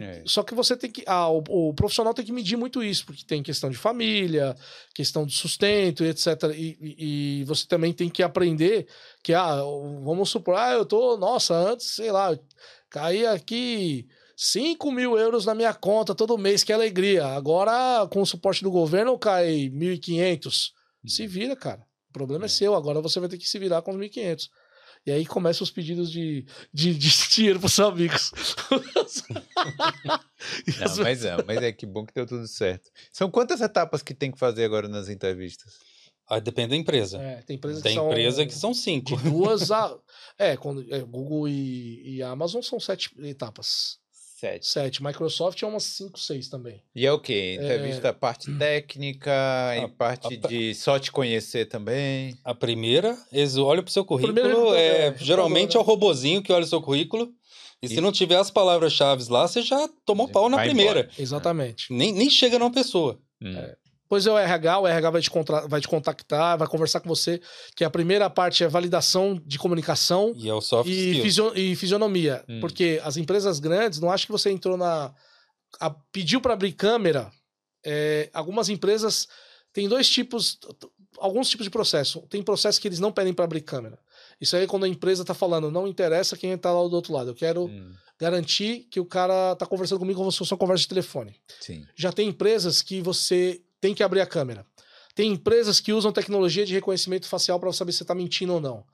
É. 0.00 0.22
Só 0.26 0.42
que 0.42 0.54
você 0.54 0.76
tem 0.76 0.90
que. 0.90 1.02
Ah, 1.06 1.28
o, 1.28 1.42
o, 1.48 1.74
profissional 1.74 2.14
tem 2.14 2.24
que 2.24 2.32
medir 2.32 2.56
muito 2.56 2.82
isso, 2.82 3.04
porque 3.04 3.24
tem 3.24 3.42
questão 3.42 3.68
de 3.68 3.76
família, 3.76 4.56
questão 4.94 5.26
de 5.26 5.34
sustento, 5.34 6.04
etc. 6.04 6.26
E, 6.54 6.78
e, 6.80 7.40
e, 7.40 7.44
você 7.44 7.66
também 7.66 7.92
tem 7.92 8.08
que 8.08 8.22
aprender 8.22 8.86
que, 9.22 9.34
ah, 9.34 9.56
vamos 10.04 10.30
supor, 10.30 10.54
ah, 10.56 10.72
eu 10.72 10.84
tô, 10.84 11.16
nossa, 11.16 11.54
antes, 11.54 11.88
sei 11.88 12.12
lá, 12.12 12.38
caía 12.88 13.32
aqui 13.32 14.06
5 14.36 14.90
mil 14.90 15.18
euros 15.18 15.46
na 15.46 15.54
minha 15.54 15.72
conta 15.74 16.14
todo 16.14 16.38
mês, 16.38 16.64
que 16.64 16.72
alegria. 16.72 17.26
Agora, 17.26 18.06
com 18.08 18.20
o 18.22 18.26
suporte 18.26 18.62
do 18.62 18.70
governo, 18.70 19.18
cai 19.18 19.70
1.500. 19.70 20.70
Se 21.06 21.22
uhum. 21.22 21.28
vira, 21.28 21.56
cara. 21.56 21.86
O 22.10 22.12
problema 22.12 22.44
é. 22.44 22.46
é 22.46 22.48
seu, 22.48 22.74
agora 22.74 23.00
você 23.00 23.20
vai 23.20 23.28
ter 23.28 23.38
que 23.38 23.48
se 23.48 23.58
virar 23.58 23.82
com 23.82 23.92
os 23.92 23.96
1.500. 23.96 24.48
E 25.04 25.10
aí 25.10 25.26
começam 25.26 25.64
os 25.64 25.70
pedidos 25.70 26.10
de, 26.10 26.46
de, 26.72 26.94
de 26.94 27.10
dinheiro 27.30 27.58
para 27.58 27.66
os 27.66 27.80
amigos. 27.80 28.32
Não, 30.78 30.96
mas 31.02 31.24
é, 31.24 31.42
mas 31.44 31.58
é 31.58 31.72
que 31.72 31.86
bom 31.86 32.06
que 32.06 32.14
deu 32.14 32.26
tudo 32.26 32.46
certo. 32.46 32.90
São 33.12 33.30
quantas 33.30 33.60
etapas 33.60 34.02
que 34.02 34.14
tem 34.14 34.30
que 34.30 34.38
fazer 34.38 34.64
agora 34.64 34.88
nas 34.88 35.08
entrevistas? 35.08 35.78
Ah, 36.28 36.38
depende 36.38 36.70
da 36.70 36.76
empresa. 36.76 37.18
É, 37.18 37.42
tem 37.42 37.56
empresa 37.56 37.82
tem 37.82 37.98
que 37.98 38.04
empresa 38.04 38.36
são, 38.36 38.46
que 38.46 38.54
são 38.54 38.74
cinco. 38.74 39.16
De 39.16 39.30
duas 39.30 39.70
a. 39.70 39.96
É, 40.38 40.56
quando, 40.56 40.82
é, 40.92 41.00
Google 41.00 41.46
e, 41.46 42.16
e 42.16 42.22
Amazon 42.22 42.62
são 42.62 42.80
sete 42.80 43.10
etapas. 43.22 43.98
Sete. 44.42 44.66
Sete. 44.66 45.04
Microsoft 45.04 45.62
é 45.62 45.66
umas 45.66 45.84
cinco, 45.84 46.18
seis 46.18 46.48
também. 46.48 46.82
E 46.96 47.06
é 47.06 47.12
o 47.12 47.20
quê? 47.20 47.58
Entrevista 47.60 48.08
é... 48.08 48.12
parte 48.12 48.52
técnica 48.58 49.30
e 49.76 49.86
parte 49.86 50.40
a, 50.42 50.48
de 50.48 50.74
só 50.74 50.98
te 50.98 51.12
conhecer 51.12 51.66
também? 51.66 52.36
A 52.42 52.52
primeira, 52.52 53.16
eles 53.30 53.56
olham 53.56 53.84
pro 53.84 53.92
seu 53.92 54.04
currículo, 54.04 54.74
é, 54.74 55.06
é, 55.06 55.14
geralmente 55.16 55.76
é 55.76 55.80
o 55.80 55.84
robozinho 55.84 56.42
que 56.42 56.52
olha 56.52 56.64
o 56.64 56.66
seu 56.66 56.82
currículo. 56.82 57.32
E, 57.80 57.86
e 57.86 57.88
se 57.88 58.00
não 58.00 58.10
tiver 58.10 58.34
as 58.34 58.50
palavras-chave 58.50 59.24
lá, 59.30 59.46
você 59.46 59.62
já 59.62 59.88
tomou 60.04 60.26
pau 60.26 60.48
na 60.48 60.58
primeira. 60.58 61.02
Embora. 61.02 61.10
Exatamente. 61.16 61.92
Nem, 61.92 62.12
nem 62.12 62.28
chega 62.28 62.58
numa 62.58 62.72
pessoa. 62.72 63.20
Hum. 63.40 63.56
É. 63.56 63.76
Depois 64.12 64.26
é 64.26 64.30
o 64.30 64.36
RH, 64.36 64.78
o 64.80 64.86
RH 64.86 65.10
vai 65.10 65.22
te, 65.22 65.30
contra... 65.30 65.66
vai 65.66 65.80
te 65.80 65.88
contactar, 65.88 66.58
vai 66.58 66.68
conversar 66.68 67.00
com 67.00 67.08
você, 67.08 67.40
que 67.74 67.82
a 67.82 67.88
primeira 67.88 68.28
parte 68.28 68.62
é 68.62 68.68
validação 68.68 69.40
de 69.46 69.58
comunicação 69.58 70.34
e, 70.36 70.50
é 70.50 70.52
o 70.52 70.60
soft 70.60 70.86
e, 70.90 71.22
fisio... 71.22 71.56
e 71.56 71.74
fisionomia. 71.74 72.44
Hum. 72.46 72.60
Porque 72.60 73.00
as 73.04 73.16
empresas 73.16 73.58
grandes 73.58 74.00
não 74.00 74.10
acham 74.10 74.26
que 74.26 74.32
você 74.32 74.50
entrou 74.50 74.76
na. 74.76 75.14
A... 75.80 75.88
Pediu 75.88 76.42
para 76.42 76.52
abrir 76.52 76.72
câmera. 76.72 77.32
É... 77.82 78.28
Algumas 78.34 78.68
empresas 78.68 79.26
têm 79.72 79.88
dois 79.88 80.10
tipos, 80.10 80.58
alguns 81.18 81.48
tipos 81.48 81.64
de 81.64 81.70
processo. 81.70 82.20
Tem 82.28 82.42
processo 82.42 82.78
que 82.78 82.88
eles 82.88 83.00
não 83.00 83.10
pedem 83.10 83.32
para 83.32 83.46
abrir 83.46 83.62
câmera. 83.62 83.98
Isso 84.38 84.54
aí 84.54 84.64
é 84.64 84.66
quando 84.66 84.84
a 84.84 84.88
empresa 84.88 85.24
tá 85.24 85.32
falando, 85.32 85.70
não 85.70 85.88
interessa 85.88 86.36
quem 86.36 86.54
tá 86.58 86.70
lá 86.70 86.86
do 86.86 86.94
outro 86.94 87.14
lado. 87.14 87.30
Eu 87.30 87.34
quero 87.34 87.64
hum. 87.64 87.94
garantir 88.20 88.88
que 88.90 89.00
o 89.00 89.06
cara 89.06 89.56
tá 89.56 89.64
conversando 89.64 90.00
comigo 90.00 90.18
como 90.18 90.30
se 90.30 90.36
fosse 90.36 90.52
uma 90.52 90.58
conversa 90.58 90.82
de 90.82 90.88
telefone. 90.88 91.34
Sim. 91.60 91.86
Já 91.96 92.12
tem 92.12 92.28
empresas 92.28 92.82
que 92.82 93.00
você 93.00 93.62
tem 93.82 93.92
que 93.94 94.02
abrir 94.02 94.20
a 94.20 94.26
câmera. 94.26 94.64
Tem 95.14 95.30
empresas 95.30 95.80
que 95.80 95.92
usam 95.92 96.12
tecnologia 96.12 96.64
de 96.64 96.72
reconhecimento 96.72 97.26
facial 97.28 97.60
para 97.60 97.70
saber 97.72 97.92
se 97.92 97.98
você 97.98 98.04
está 98.04 98.14
mentindo 98.14 98.54
ou 98.54 98.60
não. 98.60 98.84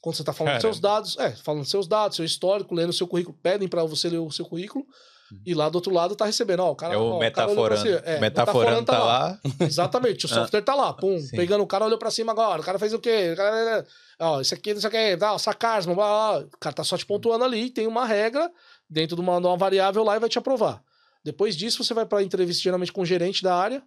Quando 0.00 0.16
você 0.16 0.22
está 0.22 0.32
falando 0.32 0.54
Caramba. 0.54 0.62
seus 0.62 0.80
dados, 0.80 1.18
é, 1.18 1.30
falando 1.32 1.64
seus 1.66 1.86
dados, 1.86 2.16
seu 2.16 2.24
histórico, 2.24 2.74
lendo 2.74 2.92
seu 2.92 3.06
currículo, 3.06 3.36
pedem 3.42 3.68
para 3.68 3.84
você 3.84 4.08
ler 4.08 4.18
o 4.18 4.30
seu 4.32 4.44
currículo. 4.44 4.84
Hum. 5.32 5.40
E 5.44 5.54
lá 5.54 5.68
do 5.68 5.76
outro 5.76 5.92
lado 5.92 6.16
tá 6.16 6.24
recebendo, 6.24 6.60
ó, 6.60 6.70
o 6.70 6.76
cara. 6.76 6.94
É 6.94 6.96
o 6.96 7.02
ó, 7.02 7.18
metaforando. 7.18 7.84
O 7.84 7.94
é, 8.04 8.18
metaforando 8.20 8.86
tá, 8.86 8.92
tá 8.92 9.04
lá. 9.04 9.40
Exatamente, 9.60 10.24
o 10.24 10.28
software 10.28 10.62
tá 10.62 10.74
lá. 10.74 10.94
Pum, 10.94 11.18
Sim. 11.18 11.36
pegando 11.36 11.62
o 11.62 11.66
cara, 11.66 11.84
olhou 11.84 11.98
pra 11.98 12.10
cima 12.10 12.32
agora. 12.32 12.62
O 12.62 12.64
cara 12.64 12.78
fez 12.78 12.94
o 12.94 12.98
quê? 12.98 13.32
O 13.32 13.36
cara, 13.36 13.86
ó, 14.20 14.40
isso 14.40 14.54
aqui, 14.54 14.70
isso 14.70 14.86
aqui, 14.86 15.16
dá, 15.16 15.38
sarcasmo, 15.38 15.94
blá, 15.94 16.06
blá. 16.06 16.46
O 16.46 16.58
cara 16.58 16.74
tá 16.74 16.84
só 16.84 16.96
te 16.96 17.04
pontuando 17.04 17.44
ali, 17.44 17.70
tem 17.70 17.86
uma 17.86 18.06
regra 18.06 18.50
dentro 18.88 19.16
de 19.16 19.22
uma, 19.22 19.40
de 19.40 19.46
uma 19.46 19.56
variável 19.56 20.02
lá 20.02 20.16
e 20.16 20.20
vai 20.20 20.28
te 20.28 20.38
aprovar. 20.38 20.82
Depois 21.26 21.56
disso, 21.56 21.82
você 21.82 21.92
vai 21.92 22.06
pra 22.06 22.22
entrevista 22.22 22.62
geralmente 22.62 22.92
com 22.92 23.00
o 23.00 23.06
gerente 23.06 23.42
da 23.42 23.56
área, 23.56 23.82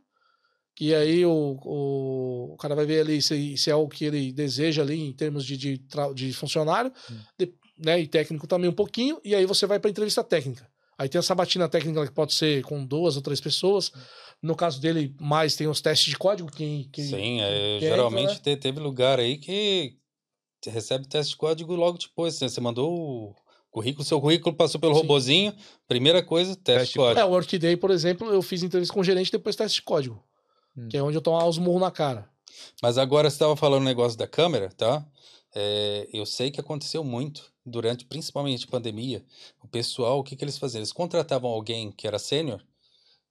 e 0.79 0.95
aí 0.95 1.25
o, 1.25 1.59
o, 1.63 2.53
o, 2.53 2.57
cara 2.57 2.73
vai 2.73 2.85
ver 2.85 3.01
ali 3.01 3.21
se, 3.21 3.57
se 3.57 3.69
é 3.69 3.75
o 3.75 3.87
que 3.87 4.05
ele 4.05 4.31
deseja 4.31 4.81
ali 4.81 4.99
em 4.99 5.11
termos 5.11 5.45
de, 5.45 5.57
de, 5.57 5.81
de 6.15 6.33
funcionário, 6.33 6.91
hum. 7.11 7.15
de, 7.37 7.53
né? 7.77 7.99
E 7.99 8.07
técnico 8.07 8.47
também 8.47 8.69
um 8.69 8.73
pouquinho, 8.73 9.19
e 9.23 9.35
aí 9.35 9.45
você 9.45 9.65
vai 9.65 9.79
para 9.79 9.89
entrevista 9.89 10.23
técnica. 10.23 10.69
Aí 10.97 11.07
tem 11.07 11.17
a 11.17 11.21
sabatina 11.21 11.69
técnica 11.69 12.05
que 12.05 12.11
pode 12.11 12.33
ser 12.33 12.61
com 12.63 12.85
duas 12.85 13.15
ou 13.15 13.21
três 13.21 13.39
pessoas. 13.39 13.89
Hum. 13.95 13.99
No 14.41 14.55
caso 14.55 14.81
dele, 14.81 15.15
mais 15.19 15.55
tem 15.55 15.67
os 15.67 15.81
testes 15.81 16.09
de 16.09 16.17
código 16.17 16.51
que. 16.51 16.89
que 16.91 17.03
Sim, 17.03 17.41
é, 17.41 17.79
que 17.79 17.85
geralmente 17.85 18.33
entra, 18.33 18.51
né? 18.51 18.57
teve 18.57 18.79
lugar 18.79 19.19
aí 19.19 19.37
que 19.37 19.97
recebe 20.67 21.07
teste 21.07 21.31
de 21.31 21.37
código 21.37 21.73
logo 21.73 21.97
depois. 21.97 22.39
Né? 22.39 22.49
Você 22.49 22.59
mandou 22.59 22.91
o 22.91 23.35
currículo, 23.71 24.03
seu 24.03 24.19
currículo 24.19 24.55
passou 24.55 24.79
pelo 24.79 24.93
Sim. 24.93 25.01
robozinho, 25.01 25.53
primeira 25.87 26.21
coisa, 26.21 26.55
teste, 26.55 26.63
teste 26.63 26.93
de 26.93 26.99
código. 26.99 27.19
É, 27.19 27.25
o 27.25 27.29
Workday, 27.29 27.77
por 27.77 27.91
exemplo, 27.91 28.29
eu 28.29 28.41
fiz 28.41 28.63
entrevista 28.63 28.93
com 28.93 28.99
o 28.99 29.03
gerente 29.03 29.31
depois 29.31 29.55
teste 29.55 29.77
de 29.77 29.83
código. 29.83 30.21
Hum. 30.79 30.87
Que 30.89 30.97
é 30.97 31.03
onde 31.03 31.17
eu 31.17 31.21
tomo 31.21 31.45
os 31.45 31.57
murros 31.57 31.81
na 31.81 31.91
cara. 31.91 32.29
Mas 32.81 32.97
agora 32.97 33.29
você 33.29 33.35
estava 33.35 33.55
falando 33.55 33.81
o 33.81 33.85
negócio 33.85 34.17
da 34.17 34.27
câmera, 34.27 34.69
tá? 34.69 35.05
É, 35.55 36.07
eu 36.13 36.25
sei 36.25 36.51
que 36.51 36.59
aconteceu 36.59 37.03
muito 37.03 37.51
durante, 37.65 38.05
principalmente 38.05 38.65
a 38.65 38.71
pandemia. 38.71 39.23
O 39.63 39.67
pessoal, 39.67 40.19
o 40.19 40.23
que, 40.23 40.35
que 40.35 40.43
eles 40.43 40.57
faziam? 40.57 40.79
Eles 40.79 40.93
contratavam 40.93 41.49
alguém 41.49 41.91
que 41.91 42.07
era 42.07 42.19
sênior 42.19 42.63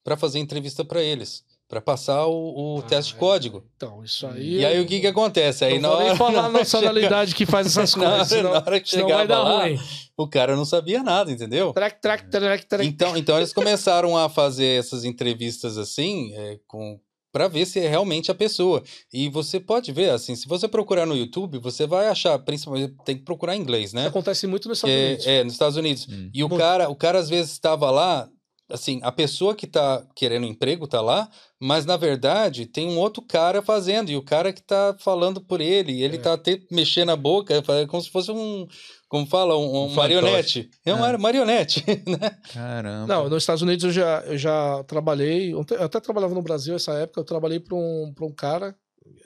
para 0.03 0.17
fazer 0.17 0.39
entrevista 0.39 0.85
para 0.85 1.03
eles 1.03 1.45
para 1.69 1.83
passar 1.83 2.27
o, 2.27 2.77
o 2.77 2.79
ah, 2.79 2.83
teste 2.83 3.13
de 3.13 3.19
código. 3.19 3.63
Então, 3.77 4.03
isso 4.03 4.27
aí. 4.27 4.61
E 4.61 4.65
aí 4.65 4.81
o 4.81 4.87
que 4.87 5.01
que 5.01 5.07
acontece? 5.07 5.67
Aí 5.67 5.79
não 5.79 5.91
vou 5.91 6.01
nem 6.01 6.17
falar 6.17 6.47
a 6.47 6.49
nacionalidade 6.49 7.35
que 7.35 7.45
faz 7.45 7.67
essas 7.67 7.93
coisas. 7.95 8.29
senão, 8.29 8.53
na 8.53 8.59
hora 8.59 8.81
que 8.81 8.89
senão 8.89 9.09
vai 9.09 9.29
dar 9.29 9.43
lá, 9.43 9.65
ruim. 9.65 9.79
O 10.17 10.27
cara 10.27 10.57
não 10.57 10.65
sabia 10.65 11.03
nada, 11.03 11.31
entendeu? 11.31 11.75
Track, 11.75 12.01
track, 12.01 12.31
track, 12.31 12.67
track. 12.67 12.87
Então, 12.87 13.17
então 13.17 13.37
eles 13.37 13.53
começaram 13.53 14.17
a 14.17 14.31
fazer 14.31 14.79
essas 14.79 15.05
entrevistas 15.05 15.77
assim, 15.77 16.33
é, 16.35 16.59
com, 16.67 16.99
para 17.33 17.49
ver 17.49 17.67
se 17.67 17.79
é 17.81 17.89
realmente 17.89 18.31
a 18.31 18.35
pessoa. 18.35 18.83
E 19.13 19.29
você 19.29 19.61
pode 19.61 19.93
ver, 19.93 20.11
assim, 20.11 20.35
se 20.35 20.49
você 20.49 20.67
procurar 20.67 21.07
no 21.07 21.17
YouTube, 21.17 21.59
você 21.59 21.87
vai 21.87 22.09
achar, 22.09 22.39
principalmente, 22.39 22.95
tem 23.05 23.17
que 23.17 23.25
procurar 23.25 23.57
em 23.57 23.61
inglês, 23.61 23.93
né? 23.93 24.03
Isso 24.03 24.09
acontece 24.11 24.47
muito 24.47 24.69
nos 24.69 24.79
Estados 24.79 24.97
é, 24.97 25.07
Unidos. 25.07 25.27
É, 25.27 25.45
nos 25.45 25.53
Estados 25.53 25.77
Unidos. 25.77 26.07
Hum. 26.09 26.31
E 26.33 26.45
o 26.45 26.49
cara, 26.49 26.89
o 26.89 26.97
cara 26.97 27.19
às 27.19 27.29
vezes 27.29 27.53
estava 27.53 27.91
lá, 27.91 28.29
assim, 28.69 29.01
a 29.03 29.11
pessoa 29.11 29.55
que 29.55 29.67
tá 29.67 30.07
querendo 30.15 30.47
emprego 30.47 30.87
tá 30.87 31.01
lá, 31.01 31.29
mas 31.61 31.87
na 31.87 31.97
verdade 31.97 32.67
tem 32.67 32.89
um 32.89 32.99
outro 32.99 33.23
cara 33.23 33.63
fazendo, 33.63 34.11
e 34.11 34.17
o 34.17 34.23
cara 34.23 34.53
que 34.53 34.63
tá 34.63 34.95
falando 35.01 35.41
por 35.41 35.61
ele, 35.61 36.03
ele 36.03 36.17
é. 36.17 36.21
tá 36.21 36.35
até 36.35 36.61
mexendo 36.71 37.11
a 37.11 37.17
boca, 37.17 37.63
como 37.89 38.03
se 38.03 38.11
fosse 38.11 38.31
um, 38.31 38.67
como 39.09 39.27
fala, 39.27 39.57
um, 39.57 39.87
um 39.87 39.95
marionete. 39.95 40.71
É 40.85 40.93
uma 40.93 41.09
é. 41.09 41.17
marionete, 41.17 41.85
né? 42.07 42.39
Caramba. 42.53 43.07
Não, 43.07 43.29
nos 43.29 43.43
Estados 43.43 43.63
Unidos 43.63 43.85
eu 43.85 43.93
já, 43.93 44.21
eu 44.21 44.37
já 44.37 44.85
trabalhei, 44.85 45.53
eu 45.53 45.65
até 45.81 45.99
trabalhava 45.99 46.35
no 46.35 46.43
Brasil 46.43 46.75
essa 46.75 46.93
época, 46.93 47.21
eu 47.21 47.25
trabalhei 47.25 47.59
para 47.59 47.77
um, 47.77 48.15
um 48.21 48.33
cara 48.33 48.77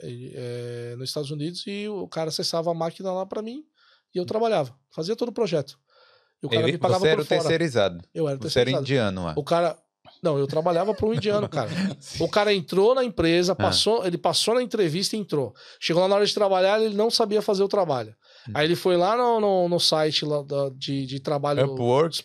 é, 0.01 0.95
nos 0.97 1.09
Estados 1.09 1.31
Unidos 1.31 1.63
e 1.67 1.87
o 1.89 2.07
cara 2.07 2.29
acessava 2.29 2.71
a 2.71 2.73
máquina 2.73 3.11
lá 3.11 3.25
para 3.25 3.41
mim 3.41 3.63
e 4.13 4.17
eu 4.17 4.25
trabalhava, 4.25 4.73
fazia 4.91 5.15
todo 5.15 5.29
o 5.29 5.33
projeto. 5.33 5.77
O 6.43 6.49
cara 6.49 6.65
me 6.67 6.77
pagava 6.77 6.99
você 6.99 7.07
era 7.07 7.17
por 7.17 7.25
fora. 7.25 7.39
terceirizado. 7.39 8.03
Eu 8.13 8.27
era 8.27 8.37
você 8.37 8.43
terceirizado. 8.43 8.85
Você 8.85 8.93
era 8.95 9.01
indiano 9.01 9.25
lá. 9.25 9.33
O 9.37 9.43
cara... 9.43 9.77
Não, 10.21 10.37
eu 10.37 10.47
trabalhava 10.47 10.93
para 10.93 11.05
um 11.05 11.13
indiano, 11.13 11.49
cara. 11.49 11.69
o 12.19 12.29
cara 12.29 12.53
entrou 12.53 12.95
na 12.95 13.03
empresa, 13.03 13.51
ah. 13.53 13.55
passou, 13.55 14.01
ah. 14.01 14.07
ele 14.07 14.17
passou 14.17 14.55
na 14.55 14.61
entrevista 14.61 15.15
e 15.15 15.19
entrou. 15.19 15.53
Chegou 15.79 16.01
lá 16.01 16.07
na 16.07 16.15
hora 16.15 16.25
de 16.25 16.33
trabalhar, 16.33 16.81
ele 16.81 16.95
não 16.95 17.09
sabia 17.09 17.41
fazer 17.41 17.63
o 17.63 17.67
trabalho. 17.67 18.15
Aí 18.53 18.65
ele 18.65 18.75
foi 18.75 18.97
lá 18.97 19.15
no, 19.17 19.39
no, 19.39 19.69
no 19.69 19.79
site 19.79 20.25
lá 20.25 20.41
da, 20.43 20.69
de, 20.69 21.05
de 21.05 21.19
trabalho. 21.19 21.65
Upwork? 21.65 22.23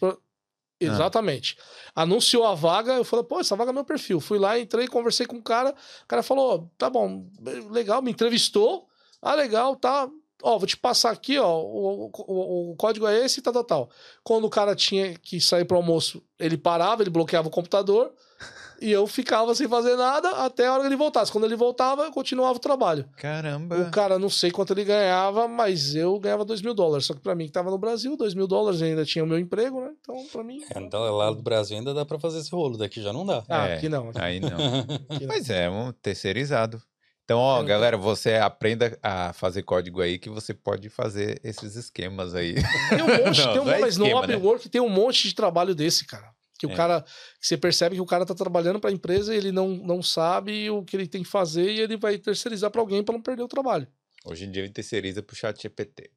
Exatamente. 0.80 1.56
Ah. 1.94 2.02
Anunciou 2.02 2.46
a 2.46 2.54
vaga, 2.54 2.94
eu 2.94 3.04
falei, 3.04 3.24
pô, 3.24 3.40
essa 3.40 3.56
vaga 3.56 3.70
é 3.70 3.74
meu 3.74 3.84
perfil. 3.84 4.20
Fui 4.20 4.38
lá, 4.38 4.58
entrei, 4.58 4.86
conversei 4.86 5.26
com 5.26 5.36
o 5.36 5.42
cara. 5.42 5.70
O 5.70 6.06
cara 6.06 6.22
falou: 6.22 6.70
tá 6.78 6.88
bom, 6.88 7.26
legal, 7.70 8.00
me 8.00 8.10
entrevistou. 8.10 8.86
Ah, 9.20 9.34
legal, 9.34 9.74
tá. 9.74 10.08
Ó, 10.42 10.58
vou 10.58 10.66
te 10.66 10.76
passar 10.76 11.10
aqui, 11.10 11.38
ó. 11.38 11.60
O, 11.60 12.10
o, 12.12 12.70
o 12.72 12.76
código 12.76 13.06
é 13.06 13.24
esse, 13.24 13.42
tal, 13.42 13.52
tal, 13.52 13.64
tal. 13.64 13.90
Quando 14.22 14.44
o 14.44 14.50
cara 14.50 14.74
tinha 14.74 15.14
que 15.18 15.40
sair 15.40 15.64
pro 15.64 15.76
almoço, 15.76 16.22
ele 16.38 16.56
parava, 16.56 17.02
ele 17.02 17.10
bloqueava 17.10 17.48
o 17.48 17.50
computador. 17.50 18.12
E 18.80 18.92
eu 18.92 19.06
ficava 19.08 19.52
sem 19.56 19.66
fazer 19.66 19.96
nada 19.96 20.30
até 20.44 20.66
a 20.66 20.72
hora 20.72 20.82
que 20.82 20.86
ele 20.86 20.96
voltasse. 20.96 21.32
Quando 21.32 21.44
ele 21.44 21.56
voltava, 21.56 22.04
eu 22.04 22.12
continuava 22.12 22.58
o 22.58 22.60
trabalho. 22.60 23.04
Caramba. 23.16 23.76
O 23.76 23.90
cara, 23.90 24.20
não 24.20 24.30
sei 24.30 24.52
quanto 24.52 24.72
ele 24.72 24.84
ganhava, 24.84 25.48
mas 25.48 25.96
eu 25.96 26.18
ganhava 26.20 26.44
2 26.44 26.62
mil 26.62 26.74
dólares. 26.74 27.04
Só 27.06 27.14
que 27.14 27.20
pra 27.20 27.34
mim, 27.34 27.46
que 27.46 27.52
tava 27.52 27.70
no 27.70 27.78
Brasil, 27.78 28.16
2 28.16 28.34
mil 28.34 28.46
dólares 28.46 28.80
ainda 28.80 29.04
tinha 29.04 29.24
o 29.24 29.26
meu 29.26 29.36
emprego, 29.38 29.80
né? 29.80 29.90
Então, 30.00 30.24
pra 30.30 30.44
mim. 30.44 30.60
É, 30.72 30.78
então, 30.78 31.00
lá 31.16 31.30
do 31.32 31.42
Brasil 31.42 31.76
ainda 31.76 31.92
dá 31.92 32.04
pra 32.04 32.20
fazer 32.20 32.38
esse 32.38 32.52
rolo, 32.52 32.78
daqui 32.78 33.02
já 33.02 33.12
não 33.12 33.26
dá. 33.26 33.42
Ah, 33.48 33.66
é, 33.66 33.74
aqui 33.74 33.88
não. 33.88 34.10
Aqui. 34.10 34.20
Aí 34.20 34.38
não. 34.38 34.48
aqui 35.10 35.26
não. 35.26 35.34
Mas 35.34 35.50
é, 35.50 35.68
um 35.68 35.90
terceirizado. 35.90 36.80
Então, 37.28 37.40
ó, 37.40 37.60
Eu- 37.60 37.64
galera, 37.66 37.98
você 37.98 38.36
aprenda 38.36 38.98
a 39.02 39.34
fazer 39.34 39.62
código 39.62 40.00
aí 40.00 40.18
que 40.18 40.30
você 40.30 40.54
pode 40.54 40.88
fazer 40.88 41.38
esses 41.44 41.76
esquemas 41.76 42.34
aí. 42.34 42.54
Tem 42.88 43.02
um 43.02 43.06
monte, 43.06 43.38
Não, 43.44 43.52
tem 43.52 43.60
um, 43.60 43.64
não 43.66 43.72
é 43.72 43.78
mas 43.80 43.98
esquema, 43.98 44.20
no 44.22 44.26
né? 44.28 44.36
Upwork 44.36 44.68
tem 44.70 44.80
um 44.80 44.88
monte 44.88 45.28
de 45.28 45.34
trabalho 45.34 45.74
desse, 45.74 46.06
cara. 46.06 46.32
Que 46.58 46.66
o 46.66 46.70
É. 46.70 46.74
cara. 46.74 47.02
que 47.38 47.46
Você 47.46 47.58
percebe 47.58 47.96
que 47.96 48.00
o 48.00 48.06
cara 48.06 48.24
tá 48.24 48.34
trabalhando 48.34 48.80
pra 48.80 48.90
empresa 48.90 49.34
e 49.34 49.36
ele 49.36 49.52
não, 49.52 49.68
não 49.68 50.02
sabe 50.02 50.70
o 50.70 50.82
que 50.82 50.96
ele 50.96 51.06
tem 51.06 51.22
que 51.22 51.28
fazer 51.28 51.70
e 51.70 51.80
ele 51.80 51.98
vai 51.98 52.16
terceirizar 52.16 52.70
pra 52.70 52.80
alguém 52.80 53.04
pra 53.04 53.12
não 53.12 53.20
perder 53.20 53.42
o 53.42 53.48
trabalho. 53.48 53.86
Hoje 54.24 54.46
em 54.46 54.50
dia 54.50 54.62
ele 54.62 54.72
terceiriza 54.72 55.22
pro 55.22 55.36
chat 55.36 55.60
GPT. 55.60 56.10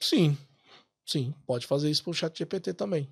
Sim. 0.00 0.38
Sim, 1.04 1.34
pode 1.46 1.66
fazer 1.66 1.90
isso 1.90 2.02
pro 2.02 2.14
chat 2.14 2.34
GPT 2.38 2.72
também. 2.72 3.06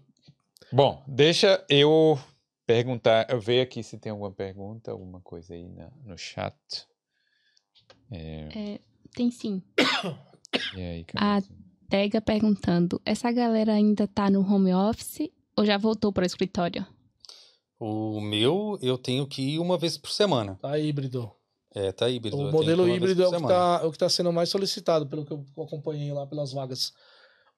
Bom, 0.73 1.05
deixa 1.07 1.63
eu 1.69 2.19
perguntar, 2.67 3.27
eu 3.29 3.39
ver 3.39 3.61
aqui 3.61 3.83
se 3.83 3.99
tem 3.99 4.11
alguma 4.11 4.33
pergunta, 4.33 4.91
alguma 4.91 5.21
coisa 5.21 5.53
aí 5.53 5.69
na- 5.69 5.91
no 6.07 6.17
chat. 6.17 6.57
É, 8.13 8.49
É, 8.55 8.81
tem 9.15 9.31
sim. 9.31 9.63
e 10.77 10.81
aí, 10.81 11.05
Camila? 11.05 11.43
Tega 11.89 12.21
perguntando: 12.21 13.01
essa 13.05 13.31
galera 13.33 13.73
ainda 13.73 14.07
tá 14.07 14.31
no 14.31 14.41
home 14.41 14.73
office 14.73 15.31
ou 15.57 15.65
já 15.65 15.77
voltou 15.77 16.13
para 16.13 16.23
o 16.23 16.27
escritório? 16.27 16.87
O 17.79 18.21
meu, 18.21 18.79
eu 18.81 18.97
tenho 18.97 19.27
que 19.27 19.43
ir 19.43 19.59
uma 19.59 19.77
vez 19.77 19.99
por 19.99 20.11
semana. 20.11 20.59
Tá 20.63 20.79
híbrido. 20.79 21.33
É, 21.75 21.91
tá 21.91 22.09
híbrido. 22.09 22.37
O 22.37 22.53
modelo 22.53 22.89
híbrido 22.89 23.23
é 23.23 23.29
o 23.29 23.33
que, 23.33 23.47
tá, 23.47 23.81
é 23.83 23.87
o 23.87 23.93
que 23.93 23.99
tá 23.99 24.09
sendo 24.09 24.33
mais 24.33 24.49
solicitado, 24.49 25.07
pelo 25.07 25.25
que 25.25 25.33
eu 25.33 25.45
acompanhei 25.59 26.13
lá 26.13 26.27
pelas 26.27 26.53
vagas. 26.53 26.93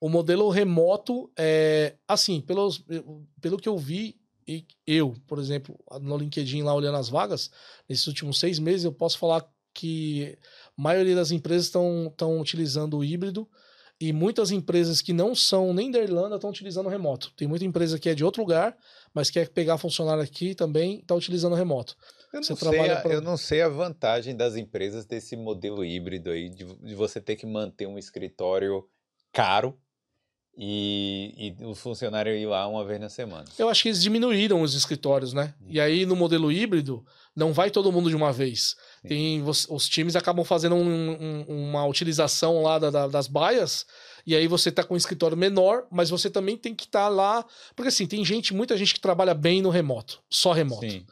O 0.01 0.09
modelo 0.09 0.49
remoto 0.49 1.31
é 1.39 1.97
assim, 2.09 2.41
pelos, 2.41 2.85
pelo 3.41 3.57
que 3.57 3.69
eu 3.69 3.77
vi, 3.77 4.17
e 4.47 4.67
eu, 4.87 5.15
por 5.27 5.39
exemplo, 5.39 5.79
no 6.01 6.17
LinkedIn 6.17 6.63
lá 6.63 6.75
olhando 6.75 6.99
as 6.99 7.09
vagas, 7.09 7.51
nesses 7.89 8.07
últimos 8.07 8.39
seis 8.39 8.59
meses, 8.59 8.85
eu 8.85 8.93
posso 8.93 9.19
falar 9.19 9.49
que 9.75 10.39
a 10.79 10.81
maioria 10.83 11.15
das 11.17 11.31
empresas 11.33 11.67
estão 11.67 12.41
utilizando 12.41 12.97
o 12.97 13.05
híbrido 13.05 13.49
e 14.01 14.13
muitas 14.13 14.51
empresas 14.51 15.01
que 15.01 15.13
não 15.13 15.35
são 15.35 15.73
nem 15.75 15.91
da 15.91 15.99
Irlanda 16.01 16.37
estão 16.37 16.51
utilizando 16.51 16.89
remoto. 16.89 17.33
Tem 17.37 17.47
muita 17.49 17.65
empresa 17.65 17.99
que 17.99 18.09
é 18.09 18.15
de 18.15 18.25
outro 18.25 18.43
lugar, 18.43 18.77
mas 19.13 19.31
quer 19.31 19.49
pegar 19.49 19.79
funcionário 19.79 20.23
aqui 20.23 20.55
também 20.55 20.99
está 21.01 21.15
utilizando 21.15 21.53
o 21.53 21.57
remoto. 21.57 21.97
Eu 22.33 22.41
não, 22.41 22.57
sei 22.57 22.91
a, 22.91 22.97
pra- 23.01 23.13
eu 23.13 23.21
não 23.21 23.37
sei 23.37 23.63
a 23.63 23.69
vantagem 23.69 24.37
das 24.37 24.57
empresas 24.57 25.05
desse 25.07 25.37
modelo 25.37 25.85
híbrido 25.85 26.31
aí, 26.31 26.49
de, 26.51 26.65
de 26.65 26.95
você 26.95 27.21
ter 27.21 27.37
que 27.37 27.47
manter 27.47 27.87
um 27.87 27.97
escritório 27.99 28.85
caro 29.33 29.79
e, 30.57 31.55
e 31.61 31.65
o 31.65 31.75
funcionário 31.75 32.35
ir 32.35 32.47
lá 32.47 32.67
uma 32.69 32.85
vez 32.85 33.01
na 33.01 33.09
semana. 33.09 33.45
Eu 33.59 33.69
acho 33.69 33.83
que 33.83 33.89
eles 33.89 34.03
diminuíram 34.03 34.63
os 34.63 34.75
escritórios, 34.75 35.33
né? 35.33 35.55
E 35.67 35.81
aí 35.81 36.07
no 36.07 36.15
modelo 36.15 36.51
híbrido, 36.53 37.05
não 37.35 37.53
vai 37.53 37.71
todo 37.71 37.91
mundo 37.93 38.09
de 38.09 38.15
uma 38.17 38.33
vez. 38.33 38.77
Tem, 39.07 39.43
os, 39.43 39.67
os 39.69 39.89
times 39.89 40.17
acabam 40.17 40.45
fazendo 40.45 40.75
um- 40.75 41.11
um- 41.11 41.45
uma 41.69 41.85
utilização 41.87 42.63
lá 42.63 42.79
da- 42.79 42.91
da- 42.91 43.07
das 43.07 43.27
baias, 43.29 43.85
e 44.27 44.35
aí 44.35 44.47
você 44.49 44.73
tá 44.73 44.83
com 44.83 44.95
um 44.95 44.97
escritório 44.97 45.37
menor, 45.37 45.85
mas 45.91 46.09
você 46.11 46.31
também 46.31 46.57
tem 46.57 46.75
que 46.75 46.85
estar 46.85 47.09
lá. 47.09 47.45
Porque 47.77 47.89
assim, 47.89 48.07
tem 48.07 48.25
gente, 48.25 48.55
muita 48.55 48.77
gente 48.77 48.95
que 48.95 49.01
trabalha 49.01 49.35
bem 49.35 49.61
no 49.61 49.69
remoto, 49.71 50.21
só 50.31 50.53
remoto. 50.53 50.89
Sim. 50.89 51.05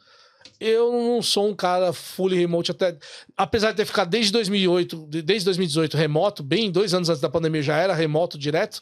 Eu 0.59 0.91
não 0.91 1.21
sou 1.21 1.47
um 1.49 1.55
cara 1.55 1.91
fully 1.91 2.37
remote 2.37 2.71
até. 2.71 2.97
Apesar 3.35 3.71
de 3.71 3.77
ter 3.77 3.85
ficado 3.85 4.09
desde 4.09 4.31
2008, 4.31 5.05
de- 5.09 5.21
desde 5.21 5.45
2018 5.45 5.97
remoto, 5.97 6.41
bem 6.41 6.71
dois 6.71 6.93
anos 6.93 7.09
antes 7.09 7.21
da 7.21 7.29
pandemia 7.29 7.61
já 7.61 7.77
era 7.77 7.93
remoto 7.93 8.37
direto. 8.37 8.81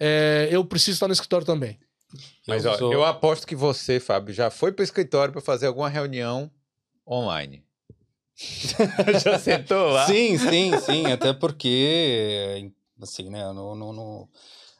é, 0.00 0.46
eu 0.52 0.64
preciso 0.64 0.92
estar 0.94 1.08
no 1.08 1.12
escritório 1.12 1.44
também. 1.44 1.76
Mas 2.46 2.64
Eu 2.64 2.70
ó, 2.70 2.78
sou- 2.78 2.92
eu 2.92 3.04
aposto 3.04 3.44
que 3.44 3.56
você, 3.56 3.98
Fábio, 3.98 4.32
já 4.32 4.48
foi 4.48 4.70
para 4.70 4.82
o 4.82 4.84
escritório 4.84 5.32
para 5.32 5.42
fazer 5.42 5.66
alguma 5.66 5.88
reunião 5.88 6.48
online. 7.04 7.64
já 9.22 9.38
sentou 9.38 9.88
lá? 9.90 10.06
Sim, 10.06 10.38
sim, 10.38 10.78
sim. 10.78 11.10
Até 11.10 11.32
porque, 11.32 12.70
assim, 13.02 13.28
né? 13.30 13.44
No, 13.52 13.74
no, 13.74 13.92
no- 13.92 14.28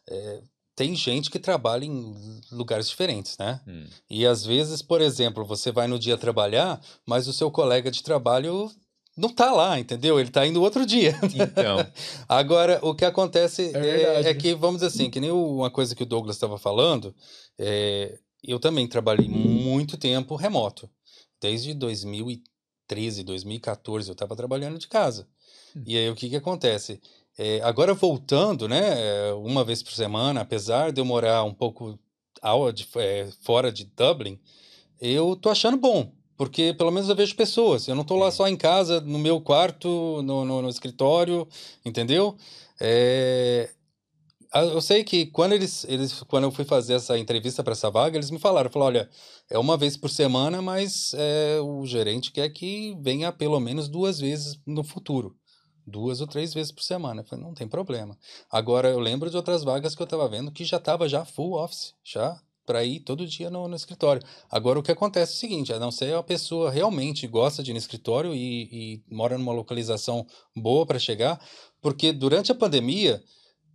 é, 0.08 0.40
tem 0.76 0.94
gente 0.94 1.30
que 1.30 1.38
trabalha 1.38 1.84
em 1.84 2.40
lugares 2.52 2.88
diferentes, 2.88 3.36
né? 3.36 3.60
Hum, 3.66 3.86
E 4.08 4.24
às 4.26 4.44
vezes, 4.44 4.80
por 4.80 5.00
exemplo, 5.00 5.44
você 5.44 5.72
vai 5.72 5.88
no 5.88 5.98
dia 5.98 6.16
trabalhar, 6.16 6.80
mas 7.04 7.26
o 7.26 7.32
seu 7.32 7.50
colega 7.50 7.90
de 7.90 8.02
trabalho 8.02 8.70
não 9.16 9.28
tá 9.28 9.50
lá, 9.50 9.78
entendeu? 9.80 10.20
Ele 10.20 10.30
tá 10.30 10.46
indo 10.46 10.62
outro 10.62 10.86
dia. 10.86 11.18
Então, 11.34 11.84
Agora, 12.28 12.78
o 12.82 12.94
que 12.94 13.04
acontece 13.04 13.72
É 13.74 14.02
é, 14.26 14.30
é 14.30 14.34
que, 14.34 14.54
vamos 14.54 14.76
dizer 14.82 14.86
assim, 14.94 15.10
que 15.10 15.18
nem 15.20 15.32
uma 15.32 15.70
coisa 15.70 15.94
que 15.96 16.04
o 16.04 16.06
Douglas 16.06 16.36
estava 16.36 16.56
falando, 16.56 17.12
é, 17.58 18.16
eu 18.44 18.60
também 18.60 18.86
trabalhei 18.86 19.28
muito 19.28 19.96
tempo 19.98 20.36
remoto. 20.36 20.88
Desde 21.40 21.74
2013, 22.88 23.22
2014, 23.22 24.08
eu 24.08 24.12
estava 24.12 24.34
trabalhando 24.34 24.78
de 24.78 24.88
casa. 24.88 25.28
Hum. 25.76 25.82
E 25.86 25.96
aí, 25.96 26.10
o 26.10 26.14
que 26.14 26.28
que 26.28 26.36
acontece? 26.36 27.00
É, 27.36 27.60
agora, 27.62 27.94
voltando, 27.94 28.66
né, 28.66 29.28
é, 29.28 29.32
uma 29.34 29.62
vez 29.62 29.82
por 29.82 29.92
semana, 29.92 30.40
apesar 30.40 30.90
de 30.90 31.00
eu 31.00 31.04
morar 31.04 31.44
um 31.44 31.54
pouco 31.54 31.98
de- 32.74 32.88
é, 32.96 33.28
fora 33.42 33.70
de 33.70 33.84
Dublin, 33.84 34.38
eu 35.00 35.36
tô 35.36 35.50
achando 35.50 35.76
bom. 35.76 36.12
Porque 36.36 36.72
pelo 36.72 36.92
menos 36.92 37.08
eu 37.08 37.16
vejo 37.16 37.34
pessoas. 37.34 37.88
Eu 37.88 37.96
não 37.96 38.04
tô 38.04 38.16
lá 38.16 38.30
Sim. 38.30 38.36
só 38.36 38.48
em 38.48 38.56
casa, 38.56 39.00
no 39.00 39.18
meu 39.18 39.40
quarto, 39.40 40.22
no, 40.22 40.44
no, 40.44 40.62
no 40.62 40.68
escritório, 40.68 41.48
entendeu? 41.84 42.36
É, 42.80 43.70
Eu 44.54 44.80
sei 44.80 45.04
que 45.04 45.26
quando 45.26 45.52
eles, 45.52 45.84
eles 45.84 46.22
quando 46.22 46.44
eu 46.44 46.50
fui 46.50 46.64
fazer 46.64 46.94
essa 46.94 47.18
entrevista 47.18 47.62
para 47.62 47.72
essa 47.72 47.90
vaga, 47.90 48.16
eles 48.16 48.30
me 48.30 48.38
falaram, 48.38 48.70
falaram, 48.70 49.00
olha, 49.00 49.10
é 49.50 49.58
uma 49.58 49.76
vez 49.76 49.96
por 49.96 50.08
semana, 50.08 50.62
mas 50.62 51.12
é, 51.14 51.60
o 51.60 51.84
gerente 51.84 52.32
quer 52.32 52.48
que 52.48 52.96
venha 53.00 53.30
pelo 53.30 53.60
menos 53.60 53.88
duas 53.88 54.18
vezes 54.18 54.58
no 54.66 54.82
futuro. 54.82 55.36
Duas 55.86 56.20
ou 56.20 56.26
três 56.26 56.54
vezes 56.54 56.72
por 56.72 56.82
semana. 56.82 57.20
Eu 57.20 57.26
falei, 57.26 57.44
não 57.44 57.54
tem 57.54 57.68
problema. 57.68 58.16
Agora, 58.50 58.88
eu 58.88 58.98
lembro 58.98 59.28
de 59.28 59.36
outras 59.36 59.64
vagas 59.64 59.94
que 59.94 60.00
eu 60.00 60.04
estava 60.04 60.28
vendo 60.28 60.50
que 60.50 60.64
já 60.64 60.78
estava 60.78 61.08
já 61.08 61.24
full 61.24 61.54
office, 61.54 61.94
já 62.02 62.40
para 62.64 62.84
ir 62.84 63.00
todo 63.00 63.26
dia 63.26 63.48
no, 63.50 63.66
no 63.66 63.74
escritório. 63.74 64.22
Agora, 64.50 64.78
o 64.78 64.82
que 64.82 64.92
acontece 64.92 65.32
é 65.32 65.36
o 65.36 65.38
seguinte, 65.38 65.72
a 65.72 65.78
não 65.78 65.90
ser 65.90 66.14
a 66.14 66.22
pessoa 66.22 66.70
realmente 66.70 67.26
gosta 67.26 67.62
de 67.62 67.70
ir 67.70 67.72
no 67.72 67.78
escritório 67.78 68.34
e, 68.34 69.02
e 69.10 69.14
mora 69.14 69.38
numa 69.38 69.52
localização 69.52 70.26
boa 70.54 70.84
para 70.84 70.98
chegar, 70.98 71.40
porque 71.80 72.12
durante 72.12 72.52
a 72.52 72.54
pandemia, 72.54 73.22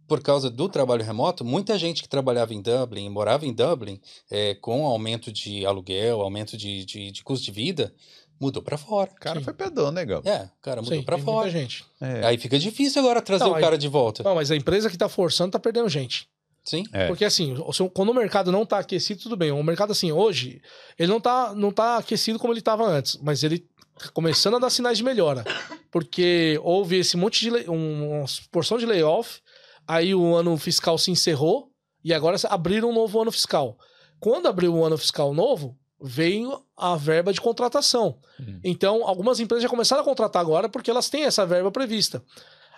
por 0.08 0.22
causa 0.22 0.50
do 0.50 0.68
trabalho 0.70 1.04
remoto, 1.04 1.44
muita 1.46 1.78
gente 1.78 2.02
que 2.02 2.10
trabalhava 2.10 2.54
em 2.54 2.62
Dublin, 2.62 3.10
morava 3.10 3.46
em 3.46 3.54
Dublin, 3.54 4.00
eh, 4.30 4.56
com 4.56 4.86
aumento 4.86 5.32
de 5.32 5.66
aluguel, 5.66 6.22
aumento 6.22 6.58
de, 6.58 6.84
de, 6.86 7.12
de 7.12 7.24
custo 7.24 7.46
de 7.46 7.52
vida, 7.52 7.94
mudou 8.40 8.62
para 8.62 8.78
fora. 8.78 9.10
o 9.12 9.16
cara 9.16 9.40
Sim. 9.40 9.46
foi 9.46 9.54
pedão, 9.54 9.92
negão. 9.92 10.22
É, 10.26 10.44
o 10.60 10.62
cara 10.62 10.82
mudou 10.82 11.02
para 11.04 11.18
fora. 11.18 11.44
muita 11.46 11.60
gente. 11.60 11.86
É. 12.02 12.26
Aí 12.26 12.38
fica 12.38 12.60
difícil 12.60 13.02
agora 13.02 13.22
trazer 13.22 13.46
Não, 13.46 13.52
o 13.52 13.56
aí- 13.56 13.62
cara 13.62 13.78
de 13.78 13.88
volta. 13.88 14.22
Não, 14.24 14.36
mas 14.36 14.52
a 14.52 14.56
empresa 14.56 14.90
que 14.90 14.98
tá 14.98 15.08
forçando 15.08 15.52
tá 15.52 15.60
perdendo 15.60 15.88
gente. 15.88 16.28
Sim. 16.66 16.84
É. 16.94 17.08
Porque 17.08 17.26
assim, 17.26 17.56
o 17.66 17.72
seu- 17.74 17.90
quando 17.90 18.10
o 18.10 18.14
mercado 18.14 18.52
não 18.52 18.66
tá 18.66 18.80
aquecido, 18.80 19.22
tudo 19.22 19.36
bem. 19.38 19.52
O 19.52 19.64
mercado, 19.64 19.92
assim, 19.92 20.12
hoje, 20.12 20.62
ele 21.00 21.12
não 21.12 21.20
tá, 21.20 21.54
não 21.56 21.72
tá 21.72 21.98
aquecido 21.98 22.38
como 22.40 22.54
ele 22.54 22.62
tava 22.62 22.86
antes, 22.86 23.18
mas 23.22 23.44
ele 23.44 23.60
tá 23.98 24.10
começando 24.14 24.56
a 24.56 24.60
dar 24.60 24.70
sinais 24.70 24.98
de 24.98 25.04
melhora. 25.04 25.44
Porque 25.92 26.60
houve 26.64 26.98
esse 26.98 27.16
monte 27.18 27.40
de. 27.42 27.50
lay- 27.50 27.70
um- 27.70 28.20
uma 28.20 28.26
porção 28.52 28.78
de 28.78 28.86
layoff, 28.86 29.40
aí 29.88 30.14
o 30.16 30.36
ano 30.36 30.58
fiscal 30.58 30.98
se 30.98 31.12
encerrou 31.12 31.70
e 32.04 32.14
agora 32.14 32.38
abriram 32.50 32.90
um 32.90 32.94
novo 32.94 33.22
ano 33.22 33.32
fiscal. 33.32 33.78
Quando 34.20 34.48
abriu 34.48 34.74
o 34.74 34.84
ano 34.86 34.98
fiscal 34.98 35.34
novo, 35.34 35.78
veio 36.02 36.62
a 36.76 36.96
verba 36.96 37.32
de 37.32 37.40
contratação. 37.42 38.20
Hum. 38.40 38.60
Então, 38.64 39.08
algumas 39.08 39.40
empresas 39.40 39.64
já 39.64 39.70
começaram 39.70 40.02
a 40.02 40.06
contratar 40.06 40.42
agora 40.42 40.68
porque 40.68 40.92
elas 40.92 41.10
têm 41.10 41.24
essa 41.24 41.46
verba 41.46 41.72
prevista. 41.72 42.24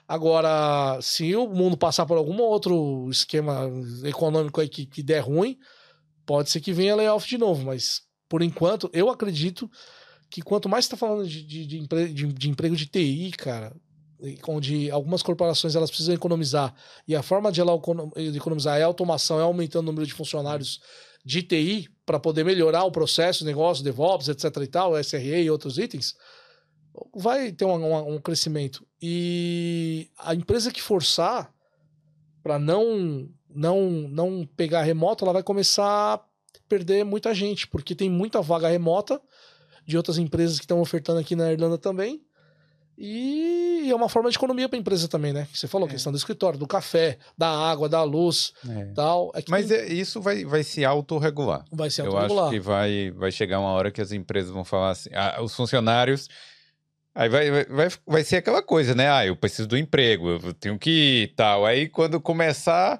Agora, 0.07 0.99
se 1.01 1.35
o 1.35 1.47
mundo 1.47 1.75
passar 1.75 2.05
por 2.05 2.17
algum 2.17 2.39
outro 2.41 3.09
esquema 3.09 3.67
econômico 4.03 4.61
aí 4.61 4.69
que, 4.69 4.85
que 4.85 5.01
der 5.01 5.21
ruim, 5.21 5.57
pode 6.25 6.51
ser 6.51 6.61
que 6.61 6.71
venha 6.71 6.95
layoff 6.95 7.27
de 7.27 7.37
novo. 7.37 7.65
Mas, 7.65 8.01
por 8.29 8.43
enquanto, 8.43 8.87
eu 8.93 9.09
acredito 9.09 9.69
que 10.29 10.41
quanto 10.43 10.69
mais 10.69 10.85
você 10.85 10.93
está 10.93 10.97
falando 10.97 11.27
de, 11.27 11.41
de, 11.43 11.65
de, 11.65 11.79
empre- 11.79 12.13
de- 12.13 12.33
de 12.33 12.49
emprego 12.49 12.75
de 12.75 12.85
TI, 12.85 13.31
cara, 13.31 13.75
onde 14.47 14.89
algumas 14.91 15.21
corporações 15.21 15.75
elas 15.75 15.89
precisam 15.89 16.15
economizar, 16.15 16.73
e 17.07 17.15
a 17.15 17.21
forma 17.21 17.51
de 17.51 17.61
ela 17.61 17.73
economizar 18.35 18.77
é 18.79 18.83
automação, 18.83 19.39
é 19.39 19.43
aumentando 19.43 19.83
o 19.83 19.91
número 19.91 20.05
de 20.07 20.13
funcionários 20.13 20.79
de 21.23 21.41
TI 21.41 21.89
para 22.05 22.19
poder 22.19 22.45
melhorar 22.45 22.83
o 22.83 22.91
processo, 22.91 23.43
o 23.43 23.47
negócio, 23.47 23.83
DevOps, 23.83 24.27
etc 24.29 24.45
e 24.61 24.67
tal, 24.67 24.97
SRE 24.97 25.41
e 25.43 25.49
outros 25.49 25.77
itens, 25.77 26.15
vai 27.15 27.51
ter 27.51 27.65
um, 27.65 27.73
um- 27.83 28.15
um 28.15 28.19
crescimento. 28.19 28.85
E 29.01 30.09
a 30.17 30.33
empresa 30.35 30.71
que 30.71 30.81
forçar 30.81 31.51
para 32.43 32.59
não, 32.59 33.27
não, 33.49 33.89
não 34.07 34.47
pegar 34.55 34.83
remoto, 34.83 35.25
ela 35.25 35.33
vai 35.33 35.43
começar 35.43 36.13
a 36.13 36.21
perder 36.69 37.03
muita 37.03 37.33
gente, 37.33 37.67
porque 37.67 37.95
tem 37.95 38.09
muita 38.09 38.41
vaga 38.41 38.67
remota 38.69 39.19
de 39.85 39.97
outras 39.97 40.17
empresas 40.17 40.57
que 40.57 40.63
estão 40.65 40.79
ofertando 40.79 41.19
aqui 41.19 41.35
na 41.35 41.51
Irlanda 41.51 41.77
também. 41.77 42.23
E 42.97 43.87
é 43.91 43.95
uma 43.95 44.07
forma 44.09 44.29
de 44.29 44.37
economia 44.37 44.69
para 44.69 44.77
a 44.77 44.79
empresa 44.79 45.07
também, 45.07 45.33
né? 45.33 45.47
Você 45.53 45.67
falou, 45.67 45.87
É. 45.87 45.91
questão 45.91 46.11
do 46.11 46.17
escritório, 46.17 46.57
do 46.57 46.65
café, 46.67 47.17
da 47.37 47.47
água, 47.49 47.89
da 47.89 48.01
luz, 48.03 48.53
É. 48.69 48.85
tal. 48.95 49.31
É 49.35 49.41
Mas 49.49 49.69
é- 49.69 49.85
isso 49.87 50.21
vai, 50.21 50.45
vai 50.45 50.63
se 50.63 50.85
autorregular. 50.85 51.65
vai 51.71 51.89
ser 51.89 52.01
Eu 52.01 52.07
acho 52.07 52.17
autorregular. 52.17 52.49
que 52.51 52.59
vai, 52.59 53.11
vai 53.11 53.31
chegar 53.31 53.59
uma 53.59 53.71
hora 53.71 53.91
que 53.91 54.01
as 54.01 54.11
empresas 54.11 54.49
vão 54.51 54.63
falar 54.63 54.91
assim, 54.91 55.09
ah, 55.13 55.39
os 55.41 55.55
funcionários 55.55 56.27
Aí 57.17 57.29
vai, 57.29 57.49
vai, 57.49 57.63
vai, 57.63 57.87
vai 58.05 58.23
ser 58.25 58.35
aquela 58.35 58.61
coisa, 58.61 58.93
né? 58.93 59.09
Ah, 59.09 59.25
eu 59.25 59.37
preciso 59.37 59.69
do 59.69 59.77
emprego, 59.77 60.31
eu 60.31 60.53
tenho 60.53 60.77
que 60.77 60.89
ir 60.89 61.23
e 61.23 61.27
tal. 61.29 61.65
Aí 61.65 61.87
quando 61.87 62.19
começar, 62.19 62.99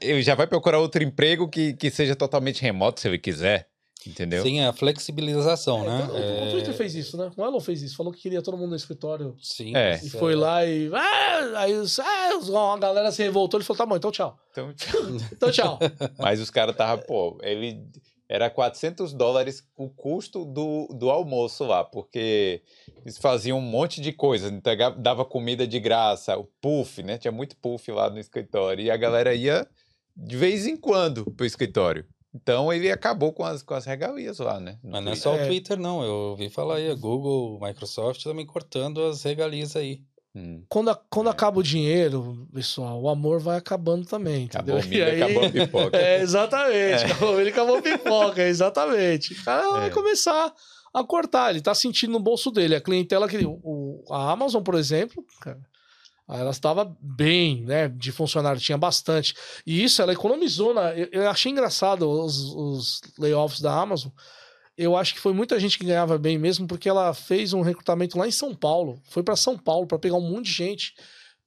eu 0.00 0.22
já 0.22 0.36
vai 0.36 0.46
procurar 0.46 0.78
outro 0.78 1.02
emprego 1.02 1.48
que, 1.48 1.72
que 1.74 1.90
seja 1.90 2.14
totalmente 2.14 2.62
remoto, 2.62 3.00
se 3.00 3.08
ele 3.08 3.18
quiser. 3.18 3.66
Entendeu? 4.06 4.42
Sim, 4.42 4.60
a 4.60 4.72
flexibilização, 4.72 5.82
É, 5.82 5.86
né? 5.86 6.02
então, 6.04 6.16
o- 6.16 6.48
O 6.48 6.50
Twitter 6.52 6.74
fez 6.74 6.94
isso, 6.94 7.16
né? 7.16 7.30
O 7.36 7.44
Elon 7.44 7.60
fez 7.60 7.82
isso. 7.82 7.96
Falou 7.96 8.12
que 8.12 8.20
queria 8.20 8.40
todo 8.42 8.56
mundo 8.56 8.70
no 8.70 8.76
escritório. 8.76 9.34
Sim. 9.40 9.74
É. 9.76 9.96
E 10.02 10.10
foi 10.10 10.34
lá 10.34 10.64
e. 10.64 10.90
Ah, 10.94 11.60
aí 11.60 11.74
os- 11.74 11.98
ah, 11.98 12.30
a 12.74 12.78
galera 12.78 13.10
se 13.12 13.22
revoltou. 13.22 13.58
Ele 13.58 13.64
falou: 13.64 13.78
tá 13.78 13.86
bom, 13.86 13.96
então 13.96 14.10
tchau. 14.10 14.38
Então, 14.52 14.72
Então 15.32 15.50
tchau. 15.50 15.78
mas 16.18 16.40
os 16.40 16.50
caras 16.50 16.74
estavam, 16.74 17.04
pô, 17.04 17.38
ele 17.42 17.82
era 18.28 18.50
400 18.50 19.12
dólares 19.12 19.62
o 19.76 19.88
custo 19.88 20.44
do, 20.44 20.88
do 20.88 21.10
almoço 21.10 21.64
lá, 21.64 21.84
porque 21.84 22.60
eles 23.02 23.18
faziam 23.18 23.58
um 23.58 23.62
monte 23.62 24.00
de 24.00 24.12
coisa, 24.12 24.50
dava 24.98 25.24
comida 25.24 25.64
de 25.66 25.78
graça, 25.78 26.36
o 26.36 26.44
puff, 26.60 27.02
né? 27.04 27.18
Tinha 27.18 27.30
muito 27.30 27.56
puff 27.56 27.90
lá 27.92 28.10
no 28.10 28.18
escritório, 28.18 28.84
e 28.84 28.90
a 28.90 28.96
galera 28.96 29.32
ia 29.34 29.64
de 30.16 30.36
vez 30.36 30.66
em 30.66 30.76
quando 30.76 31.24
pro 31.32 31.46
escritório. 31.46 32.04
Então 32.42 32.72
ele 32.72 32.90
acabou 32.90 33.32
com 33.32 33.44
as, 33.44 33.62
com 33.62 33.72
as 33.74 33.84
regalias 33.86 34.38
lá, 34.38 34.60
né? 34.60 34.78
no 34.82 34.90
Mas 34.92 35.04
não 35.04 35.12
é 35.12 35.16
só 35.16 35.32
o 35.32 35.36
É. 35.38 35.46
Twitter, 35.46 35.78
não. 35.78 36.02
Eu 36.02 36.12
ouvi 36.30 36.50
falar 36.50 36.76
aí, 36.76 36.90
a 36.90 36.94
Google, 36.94 37.58
Microsoft 37.62 38.22
também 38.22 38.44
cortando 38.44 39.02
as 39.04 39.22
regalias 39.22 39.74
aí. 39.74 40.02
Hum. 40.34 40.62
Quando, 40.68 40.90
a- 40.90 41.00
quando 41.10 41.28
É. 41.28 41.30
acaba 41.30 41.58
o 41.58 41.62
dinheiro, 41.62 42.46
pessoal, 42.52 43.00
o 43.00 43.08
amor 43.08 43.40
vai 43.40 43.56
acabando 43.56 44.04
também. 44.06 44.44
Entendeu? 44.44 44.76
Acabou 44.76 44.86
o 44.86 44.88
milho, 44.90 45.24
acabou 45.24 45.44
a 45.46 45.50
pipoca. 45.50 45.96
É, 45.96 46.20
exatamente. 46.20 47.02
É. 47.02 47.06
Acabou, 47.06 47.40
ele 47.40 47.50
acabou 47.50 47.76
a 47.78 47.82
pipoca, 47.82 48.42
exatamente. 48.42 49.32
O 49.32 49.44
cara 49.44 49.70
vai 49.70 49.86
É. 49.86 49.90
começar 49.90 50.52
a 50.92 51.04
cortar, 51.04 51.50
ele 51.50 51.62
tá 51.62 51.74
sentindo 51.74 52.12
no 52.12 52.20
bolso 52.20 52.50
dele. 52.50 52.74
A 52.74 52.80
clientela 52.82 53.26
que. 53.28 53.38
O, 53.46 54.04
a 54.10 54.30
Amazon, 54.30 54.62
por 54.62 54.74
exemplo, 54.74 55.24
cara, 55.40 55.58
ela 56.28 56.50
estava 56.50 56.96
bem, 57.00 57.62
né? 57.62 57.88
De 57.88 58.10
funcionário, 58.10 58.60
tinha 58.60 58.76
bastante. 58.76 59.34
E 59.64 59.82
isso 59.84 60.02
ela 60.02 60.12
economizou. 60.12 60.74
Na, 60.74 60.92
eu, 60.94 61.28
achei 61.28 61.52
engraçado 61.52 62.08
os, 62.08 62.36
os 62.54 63.00
layoffs 63.18 63.60
da 63.60 63.72
Amazon. 63.72 64.10
Eu 64.76 64.96
acho 64.96 65.14
que 65.14 65.20
foi 65.20 65.32
muita 65.32 65.58
gente 65.58 65.78
que 65.78 65.84
ganhava 65.84 66.18
bem 66.18 66.36
mesmo, 66.36 66.66
porque 66.66 66.88
ela 66.88 67.14
fez 67.14 67.52
um 67.52 67.62
recrutamento 67.62 68.18
lá 68.18 68.26
em 68.26 68.32
São 68.32 68.54
Paulo. 68.54 69.00
Foi 69.08 69.22
para 69.22 69.36
São 69.36 69.56
Paulo 69.56 69.86
para 69.86 69.98
pegar 69.98 70.16
um 70.16 70.28
monte 70.28 70.46
de 70.46 70.52
gente 70.52 70.94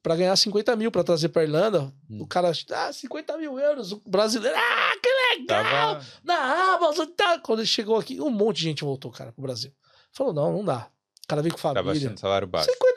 para 0.01 0.15
ganhar 0.15 0.35
50 0.35 0.75
mil 0.75 0.91
para 0.91 1.03
trazer 1.03 1.29
para 1.29 1.43
Irlanda. 1.43 1.93
Hum. 2.09 2.21
O 2.21 2.27
cara, 2.27 2.51
ah, 2.71 2.93
50 2.93 3.37
mil 3.37 3.59
euros. 3.59 3.91
O 3.91 4.01
brasileiro, 4.07 4.57
ah, 4.57 4.93
que 5.01 5.09
legal! 5.39 5.95
Tava... 5.95 6.05
Na 6.23 6.75
Amazon, 6.75 7.07
tá. 7.15 7.39
Quando 7.39 7.59
ele 7.59 7.67
chegou 7.67 7.97
aqui, 7.97 8.19
um 8.21 8.29
monte 8.29 8.57
de 8.57 8.63
gente 8.63 8.83
voltou, 8.83 9.11
cara, 9.11 9.31
pro 9.31 9.41
Brasil. 9.41 9.71
Falou, 10.13 10.33
não, 10.33 10.51
não 10.51 10.63
dá. 10.63 10.89
O 11.23 11.27
cara 11.27 11.41
veio 11.41 11.53
com 11.53 11.61
Tava 11.61 11.83
família. 11.83 12.07
achando 12.07 12.19
salário 12.19 12.47
baixo. 12.47 12.71
50 12.71 12.85
mil, 12.87 12.88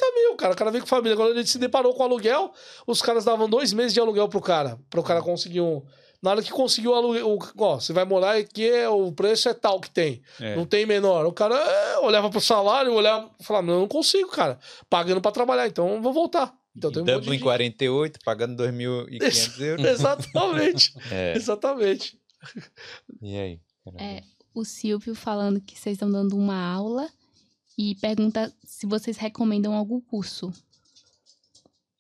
cara. 0.43 0.53
O 0.55 0.57
cara 0.57 0.71
veio 0.71 0.83
com 0.83 0.89
família. 0.89 1.17
Quando 1.17 1.31
ele 1.31 1.47
se 1.47 1.59
deparou 1.59 1.95
com 1.95 2.03
aluguel, 2.03 2.53
os 2.87 3.01
caras 3.01 3.25
davam 3.25 3.49
dois 3.49 3.73
meses 3.73 3.95
de 3.95 4.01
aluguel 4.01 4.29
pro 4.29 4.41
cara. 4.41 4.79
Pro 4.91 5.03
cara 5.03 5.23
conseguir 5.23 5.61
um. 5.61 5.83
Na 6.21 6.31
hora 6.31 6.43
que 6.43 6.51
conseguiu 6.53 6.93
o 6.93 6.95
aluguel, 6.95 7.29
o- 7.31 7.39
ó, 7.59 7.81
você 7.81 7.93
vai 7.93 8.05
morar 8.05 8.37
aqui, 8.37 8.69
é- 8.69 8.89
o 8.89 9.11
preço 9.11 9.49
é 9.49 9.55
tal 9.55 9.81
que 9.81 9.91
tem. 9.91 10.23
É. 10.41 10.55
Não 10.55 10.65
tem 10.65 10.87
menor. 10.87 11.27
O 11.27 11.33
cara 11.33 11.57
é, 11.57 11.99
olhava 11.99 12.31
pro 12.31 12.41
salário, 12.41 12.93
olhava 12.93 13.29
e 13.41 13.45
falava, 13.45 13.67
não, 13.67 13.75
eu 13.75 13.81
não 13.81 13.89
consigo, 13.89 14.29
cara. 14.31 14.59
Pagando 14.89 15.21
pra 15.21 15.33
trabalhar, 15.33 15.67
então 15.67 15.95
eu 15.95 16.01
vou 16.03 16.13
voltar. 16.13 16.55
Então 16.77 16.91
tem 16.93 17.03
um 17.03 17.07
Dublin 17.07 17.37
de... 17.39 17.43
48, 17.43 18.21
pagando 18.25 18.57
2.500 18.63 19.61
euros. 19.61 19.85
Exatamente. 19.87 20.95
É. 21.11 21.37
Exatamente. 21.37 22.17
E 23.21 23.37
aí? 23.37 23.61
É, 23.99 24.23
o 24.55 24.65
Silvio 24.65 25.15
falando 25.15 25.61
que 25.61 25.79
vocês 25.79 25.95
estão 25.95 26.11
dando 26.11 26.37
uma 26.37 26.57
aula 26.73 27.09
e 27.79 27.95
pergunta 27.97 28.53
se 28.65 28.87
vocês 28.87 29.17
recomendam 29.17 29.75
algum 29.75 30.01
curso. 30.01 30.53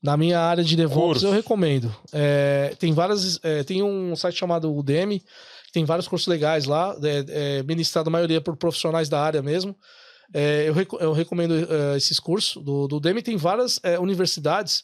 Na 0.02 0.16
minha 0.16 0.40
área 0.40 0.64
de 0.64 0.74
DevOps, 0.74 0.98
Curso. 1.20 1.26
eu 1.26 1.32
recomendo. 1.32 1.94
É, 2.12 2.74
tem 2.78 2.92
várias. 2.92 3.38
é, 3.44 3.62
tem 3.62 3.82
um 3.84 4.16
site 4.16 4.36
chamado 4.36 4.74
Udemy, 4.74 5.20
que 5.20 5.72
tem 5.72 5.84
vários 5.84 6.08
cursos 6.08 6.26
legais 6.26 6.64
lá, 6.64 6.96
é, 7.04 7.58
é, 7.58 7.62
ministrado 7.62 8.08
a 8.08 8.10
maioria 8.12 8.40
por 8.40 8.56
profissionais 8.56 9.08
da 9.08 9.22
área 9.22 9.40
mesmo. 9.42 9.76
É, 10.34 10.68
eu, 10.68 10.72
reco- 10.74 10.96
eu 10.98 11.12
recomendo 11.12 11.54
é, 11.54 11.96
esses 11.96 12.18
cursos. 12.18 12.60
Do, 12.64 12.88
do 12.88 12.96
Udemy 12.96 13.22
tem 13.22 13.36
várias 13.36 13.78
é, 13.84 13.96
universidades 13.98 14.82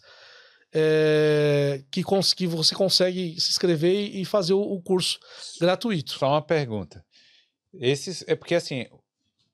é, 0.72 1.82
que, 1.90 2.02
que 2.36 2.46
você 2.46 2.74
consegue 2.74 3.40
se 3.40 3.50
inscrever 3.50 3.92
e 4.14 4.20
e 4.20 4.24
fazer 4.24 4.52
o, 4.52 4.60
o 4.60 4.80
curso 4.80 5.18
gratuito. 5.60 6.12
Só 6.12 6.28
uma 6.30 6.42
pergunta. 6.42 7.04
Esses 7.74 8.24
é 8.28 8.36
porque 8.36 8.54
assim, 8.54 8.86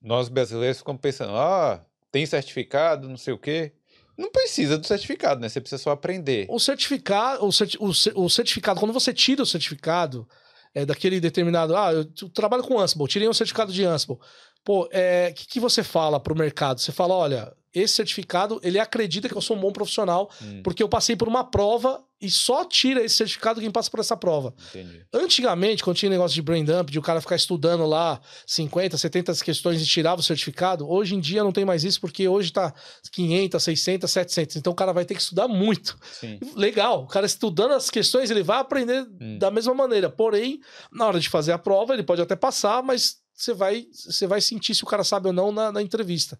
nós 0.04 0.28
brasileiros 0.28 0.78
ficamos 0.78 1.00
pensando, 1.00 1.32
ah, 1.34 1.84
tem 2.12 2.26
certificado, 2.26 3.08
não 3.08 3.16
sei 3.16 3.32
o 3.32 3.38
quê. 3.38 3.72
Não 4.16 4.30
precisa 4.30 4.78
do 4.78 4.86
certificado, 4.86 5.40
né? 5.40 5.48
Você 5.48 5.60
precisa 5.60 5.82
só 5.82 5.90
aprender. 5.90 6.46
O 6.48 6.60
certificado, 6.60 7.44
o, 7.44 7.48
o 7.48 8.24
o 8.24 8.30
certificado, 8.30 8.78
quando 8.78 8.92
você 8.92 9.12
tira 9.12 9.42
o 9.42 9.46
certificado 9.46 10.28
é, 10.72 10.84
daquele 10.84 11.18
determinado, 11.18 11.74
ah, 11.74 11.92
eu 11.92 12.04
trabalho 12.28 12.62
com 12.62 12.78
Ansible, 12.78 13.08
tirei 13.08 13.28
um 13.28 13.32
certificado 13.32 13.72
de 13.72 13.84
Ansible. 13.84 14.18
Pô, 14.62 14.84
o 14.84 14.88
que, 15.34 15.46
que 15.46 15.60
você 15.60 15.82
fala 15.82 16.20
pro 16.20 16.36
mercado? 16.36 16.80
Você 16.80 16.92
fala, 16.92 17.14
olha, 17.14 17.52
esse 17.74 17.94
certificado, 17.94 18.60
ele 18.62 18.78
acredita 18.78 19.28
que 19.28 19.36
eu 19.36 19.40
sou 19.42 19.56
um 19.56 19.60
bom 19.60 19.72
profissional, 19.72 20.30
Hum, 20.40 20.62
porque 20.62 20.82
eu 20.82 20.88
passei 20.88 21.16
por 21.16 21.26
uma 21.28 21.42
prova 21.44 22.02
e 22.20 22.30
só 22.30 22.64
tira 22.64 23.02
esse 23.04 23.16
certificado 23.16 23.60
quem 23.60 23.70
passa 23.70 23.90
por 23.90 24.00
essa 24.00 24.16
prova. 24.16 24.54
entendi. 24.70 25.04
Antigamente, 25.12 25.82
quando 25.84 25.96
tinha 25.96 26.08
negócio 26.08 26.34
de 26.34 26.40
brain 26.40 26.64
dump, 26.64 26.90
de 26.90 26.98
o 26.98 27.02
cara 27.02 27.20
ficar 27.20 27.36
estudando 27.36 27.84
lá 27.84 28.18
50, 28.46 28.96
70 28.96 29.34
questões 29.44 29.82
e 29.82 29.84
tirava 29.86 30.20
o 30.20 30.24
certificado, 30.24 30.88
hoje 30.88 31.14
em 31.14 31.20
dia 31.20 31.42
não 31.44 31.52
tem 31.52 31.64
mais 31.64 31.84
isso, 31.84 32.00
porque 32.00 32.26
hoje 32.26 32.50
tá 32.52 32.72
500, 33.12 33.62
600, 33.62 34.10
700. 34.10 34.56
Então 34.56 34.72
o 34.72 34.76
cara 34.76 34.92
vai 34.92 35.04
ter 35.04 35.14
que 35.14 35.20
estudar 35.20 35.48
muito. 35.48 35.98
Sim. 36.18 36.38
Legal, 36.54 37.02
o 37.02 37.06
cara 37.06 37.26
estudando 37.26 37.72
as 37.72 37.90
questões, 37.90 38.30
ele 38.30 38.42
vai 38.42 38.58
aprender 38.60 39.06
Hum. 39.20 39.38
da 39.38 39.50
mesma 39.50 39.74
maneira. 39.74 40.08
Porém, 40.08 40.60
na 40.92 41.06
hora 41.06 41.20
de 41.20 41.28
fazer 41.28 41.52
a 41.52 41.58
prova, 41.58 41.92
ele 41.92 42.02
pode 42.04 42.22
até 42.22 42.36
passar, 42.36 42.82
mas 42.82 43.16
você 43.34 43.52
vai, 43.52 43.86
você 43.92 44.26
vai 44.26 44.40
sentir 44.40 44.74
se 44.74 44.84
o 44.84 44.86
cara 44.86 45.02
sabe 45.02 45.26
ou 45.26 45.32
não 45.32 45.50
na, 45.50 45.72
na 45.72 45.82
entrevista. 45.82 46.38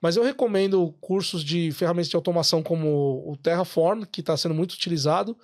Mas 0.00 0.16
eu 0.16 0.22
recomendo 0.22 0.94
cursos 1.00 1.42
de 1.42 1.72
ferramentas 1.72 2.10
de 2.10 2.16
automação 2.16 2.62
como 2.62 3.24
o 3.26 3.36
Terraform, 3.36 4.04
que 4.04 4.20
está 4.20 4.36
sendo 4.36 4.54
muito 4.54 4.72
utilizado, 4.72 5.36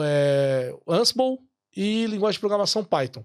é, 0.00 0.72
Ansible 0.88 1.38
e 1.76 2.06
linguagem 2.06 2.36
de 2.36 2.40
programação 2.40 2.84
Python. 2.84 3.24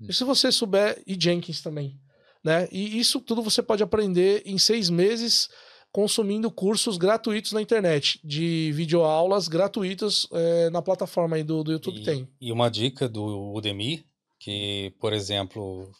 Hum. 0.00 0.06
E 0.08 0.12
se 0.12 0.22
você 0.24 0.52
souber, 0.52 1.02
e 1.06 1.16
Jenkins 1.20 1.60
também. 1.60 1.98
Né? 2.44 2.68
E 2.70 2.98
isso 2.98 3.20
tudo 3.20 3.42
você 3.42 3.62
pode 3.62 3.82
aprender 3.82 4.42
em 4.44 4.58
seis 4.58 4.88
meses 4.88 5.48
consumindo 5.92 6.50
cursos 6.50 6.96
gratuitos 6.96 7.52
na 7.52 7.60
internet, 7.60 8.18
de 8.24 8.72
videoaulas 8.72 9.46
gratuitas 9.46 10.26
é, 10.32 10.70
na 10.70 10.80
plataforma 10.80 11.42
do, 11.44 11.62
do 11.62 11.72
YouTube 11.72 12.00
E, 12.00 12.02
tem. 12.02 12.28
e 12.40 12.50
uma 12.50 12.70
dica 12.70 13.06
do 13.06 13.52
Udemy, 13.52 14.02
que, 14.40 14.94
por 14.98 15.12
exemplo, 15.12 15.92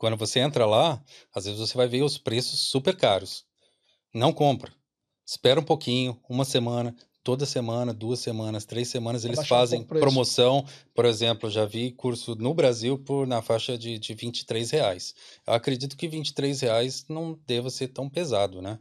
quando 0.00 0.16
você 0.16 0.40
entra 0.40 0.64
lá, 0.64 0.98
às 1.34 1.44
vezes 1.44 1.60
você 1.60 1.76
vai 1.76 1.86
ver 1.86 2.02
os 2.02 2.16
preços 2.16 2.58
super 2.58 2.96
caros. 2.96 3.44
Não 4.14 4.32
compra. 4.32 4.72
Espera 5.26 5.60
um 5.60 5.62
pouquinho, 5.62 6.18
uma 6.26 6.46
semana, 6.46 6.96
toda 7.22 7.44
semana, 7.44 7.92
duas 7.92 8.18
semanas, 8.18 8.64
três 8.64 8.88
semanas, 8.88 9.26
eles 9.26 9.38
Abaixar 9.38 9.58
um 9.58 9.60
fazem 9.60 9.82
promoção. 9.84 10.64
Por 10.94 11.04
exemplo, 11.04 11.50
já 11.50 11.66
vi 11.66 11.92
curso 11.92 12.34
no 12.34 12.54
Brasil 12.54 12.98
por 12.98 13.26
na 13.26 13.42
faixa 13.42 13.76
de, 13.76 13.98
de 13.98 14.14
23 14.14 14.70
reais. 14.70 15.14
Eu 15.46 15.52
acredito 15.52 15.98
que 15.98 16.08
23 16.08 16.58
reais 16.62 17.04
não 17.06 17.38
deva 17.46 17.68
ser 17.68 17.88
tão 17.88 18.08
pesado, 18.08 18.62
né? 18.62 18.78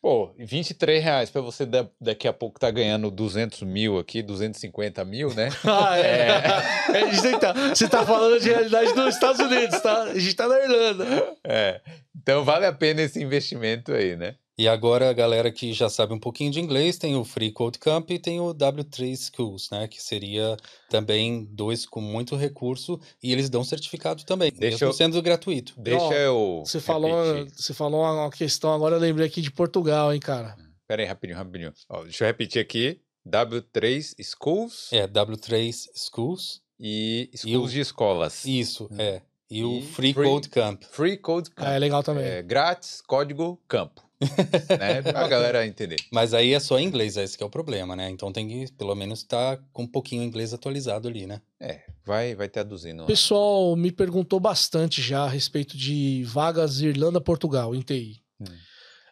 Pô, 0.00 0.32
23 0.38 1.02
reais 1.02 1.28
pra 1.28 1.40
você 1.40 1.66
da- 1.66 1.88
daqui 2.00 2.28
a 2.28 2.32
pouco 2.32 2.58
tá 2.60 2.70
ganhando 2.70 3.10
200 3.10 3.62
mil 3.62 3.98
aqui, 3.98 4.22
250 4.22 5.04
mil, 5.04 5.34
né? 5.34 5.48
Ah, 5.64 5.98
é. 5.98 6.98
É, 6.98 7.12
gente 7.14 7.38
tá- 7.40 7.52
você 7.74 7.88
tá 7.88 8.06
falando 8.06 8.38
de 8.40 8.48
realidade 8.48 8.92
dos 8.94 9.14
Estados 9.14 9.40
Unidos, 9.40 9.80
tá? 9.80 10.02
A 10.04 10.18
gente 10.18 10.34
tá 10.36 10.46
na 10.46 10.58
Irlanda. 10.60 11.36
É. 11.44 11.80
Então 12.16 12.44
vale 12.44 12.64
a 12.66 12.72
pena 12.72 13.02
esse 13.02 13.20
investimento 13.22 13.92
aí, 13.92 14.14
né? 14.16 14.36
E 14.58 14.66
agora 14.66 15.08
a 15.08 15.12
galera 15.12 15.52
que 15.52 15.72
já 15.72 15.88
sabe 15.88 16.12
um 16.12 16.18
pouquinho 16.18 16.50
de 16.50 16.58
inglês 16.60 16.98
tem 16.98 17.14
o 17.14 17.24
Free 17.24 17.52
Code 17.52 17.78
Camp 17.78 18.10
e 18.10 18.18
tem 18.18 18.40
o 18.40 18.52
W3 18.52 19.16
Schools, 19.16 19.68
né? 19.70 19.86
Que 19.86 20.02
seria 20.02 20.56
também 20.90 21.44
dois 21.52 21.86
com 21.86 22.00
muito 22.00 22.34
recurso 22.34 22.98
e 23.22 23.30
eles 23.32 23.48
dão 23.48 23.62
certificado 23.62 24.24
também, 24.24 24.50
Deixa 24.50 24.74
mesmo 24.74 24.88
eu- 24.88 24.92
sendo 24.92 25.22
gratuito. 25.22 25.74
Deixa 25.78 26.12
eu. 26.14 26.64
Você 26.66 26.80
falou, 26.80 27.34
repetir. 27.34 27.54
você 27.62 27.72
falou 27.72 28.02
uma 28.02 28.30
questão, 28.30 28.72
agora 28.74 28.96
eu 28.96 29.00
lembrei 29.00 29.26
aqui 29.28 29.40
de 29.40 29.52
Portugal, 29.52 30.12
hein, 30.12 30.18
cara. 30.18 30.56
Pera 30.88 31.02
aí, 31.02 31.08
rapidinho, 31.08 31.38
rapidinho. 31.38 31.72
Ó, 31.88 32.02
deixa 32.02 32.24
eu 32.24 32.26
repetir 32.26 32.60
aqui. 32.60 33.00
W3 33.24 34.14
Schools 34.22 34.88
É, 34.92 35.06
W3 35.06 35.72
Schools, 35.94 36.60
e 36.80 37.30
E 37.32 37.38
Schools 37.38 37.70
o- 37.70 37.72
de 37.74 37.80
escolas. 37.80 38.44
isso, 38.44 38.88
é. 38.98 39.22
E 39.50 39.62
o 39.62 39.78
E 39.78 39.82
Free, 39.82 40.12
Free- 40.14 40.24
Code 40.28 40.48
Camp. 40.48 40.82
Free 40.90 41.16
Code 41.16 41.50
Camp. 41.50 41.66
Ah, 41.68 41.72
é 41.74 41.78
legal 41.78 42.02
também. 42.02 42.24
É, 42.24 42.42
grátis, 42.42 43.00
código 43.06 43.60
campo. 43.68 44.02
né? 44.78 45.02
Pra 45.02 45.28
galera 45.28 45.66
entender. 45.66 45.96
Mas 46.12 46.34
aí 46.34 46.52
é 46.52 46.60
só 46.60 46.78
em 46.78 46.84
inglês, 46.84 47.16
esse 47.16 47.36
que 47.36 47.42
é 47.42 47.46
o 47.46 47.50
problema, 47.50 47.94
né? 47.94 48.10
Então 48.10 48.32
tem 48.32 48.48
que 48.48 48.72
pelo 48.72 48.94
menos 48.94 49.20
estar 49.20 49.58
com 49.72 49.82
um 49.82 49.86
pouquinho 49.86 50.22
inglês 50.22 50.52
atualizado 50.52 51.08
ali, 51.08 51.26
né? 51.26 51.40
É, 51.60 51.82
vai, 52.04 52.34
vai 52.34 52.48
traduzindo. 52.48 53.04
O 53.04 53.06
pessoal 53.06 53.76
me 53.76 53.92
perguntou 53.92 54.40
bastante 54.40 55.00
já 55.00 55.24
a 55.24 55.28
respeito 55.28 55.76
de 55.76 56.24
vagas 56.24 56.80
Irlanda-Portugal 56.80 57.74
em 57.74 57.80
TI. 57.80 58.20
Hum. 58.40 58.46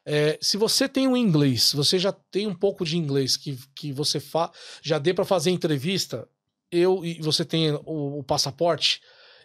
É, 0.04 0.38
se 0.40 0.56
você 0.56 0.88
tem 0.88 1.08
um 1.08 1.16
inglês, 1.16 1.72
você 1.72 1.98
já 1.98 2.12
tem 2.12 2.46
um 2.46 2.54
pouco 2.54 2.84
de 2.84 2.96
inglês 2.96 3.36
que, 3.36 3.58
que 3.74 3.92
você 3.92 4.20
fa 4.20 4.52
já 4.80 4.98
dê 4.98 5.12
para 5.12 5.24
fazer 5.24 5.50
entrevista, 5.50 6.28
eu 6.70 7.04
e 7.04 7.20
você 7.20 7.44
tem 7.44 7.72
o, 7.72 8.18
o 8.18 8.22
passaporte, 8.22 9.00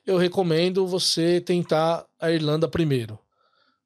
eu 0.06 0.18
recomendo 0.18 0.86
você 0.86 1.42
tentar 1.42 2.06
a 2.20 2.32
Irlanda 2.32 2.68
primeiro. 2.68 3.18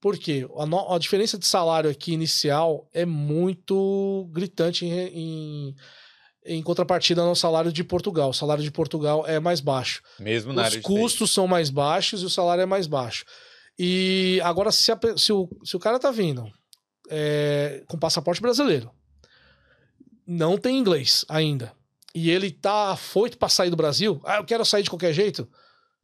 Por 0.05 0.19
quê? 0.19 0.47
A, 0.55 0.67
no- 0.67 0.93
a 0.93 0.99
diferença 0.99 1.35
de 1.35 1.47
salário 1.47 1.89
aqui 1.89 2.13
inicial 2.13 2.87
é 2.93 3.07
muito 3.07 4.29
gritante 4.31 4.85
em, 4.85 4.91
em, 4.91 5.75
em 6.45 6.61
contrapartida 6.61 7.23
ao 7.23 7.33
salário 7.33 7.71
de 7.73 7.83
Portugal. 7.83 8.29
O 8.29 8.33
salário 8.33 8.63
de 8.63 8.69
Portugal 8.69 9.25
é 9.25 9.39
mais 9.39 9.59
baixo. 9.61 10.03
Mesmo 10.19 10.53
na 10.53 10.67
Os 10.67 10.75
custos 10.77 11.31
são 11.33 11.47
mais 11.47 11.71
baixos 11.71 12.21
e 12.21 12.25
o 12.25 12.29
salário 12.29 12.61
é 12.61 12.67
mais 12.67 12.85
baixo. 12.85 13.25
E 13.79 14.39
agora, 14.43 14.71
se, 14.71 14.91
a 14.91 14.99
se 15.17 15.33
o, 15.33 15.49
se 15.63 15.75
o 15.75 15.79
cara 15.79 15.97
tá 15.97 16.11
vindo 16.11 16.53
é, 17.09 17.83
com 17.87 17.97
passaporte 17.97 18.39
brasileiro, 18.39 18.91
não 20.27 20.55
tem 20.55 20.77
inglês 20.77 21.25
ainda, 21.27 21.73
e 22.13 22.29
ele 22.29 22.51
tá 22.51 22.91
afoito 22.91 23.39
pra 23.39 23.49
sair 23.49 23.71
do 23.71 23.75
Brasil, 23.75 24.21
ah, 24.23 24.35
eu 24.37 24.45
quero 24.45 24.63
sair 24.63 24.83
de 24.83 24.89
qualquer 24.91 25.13
jeito, 25.13 25.49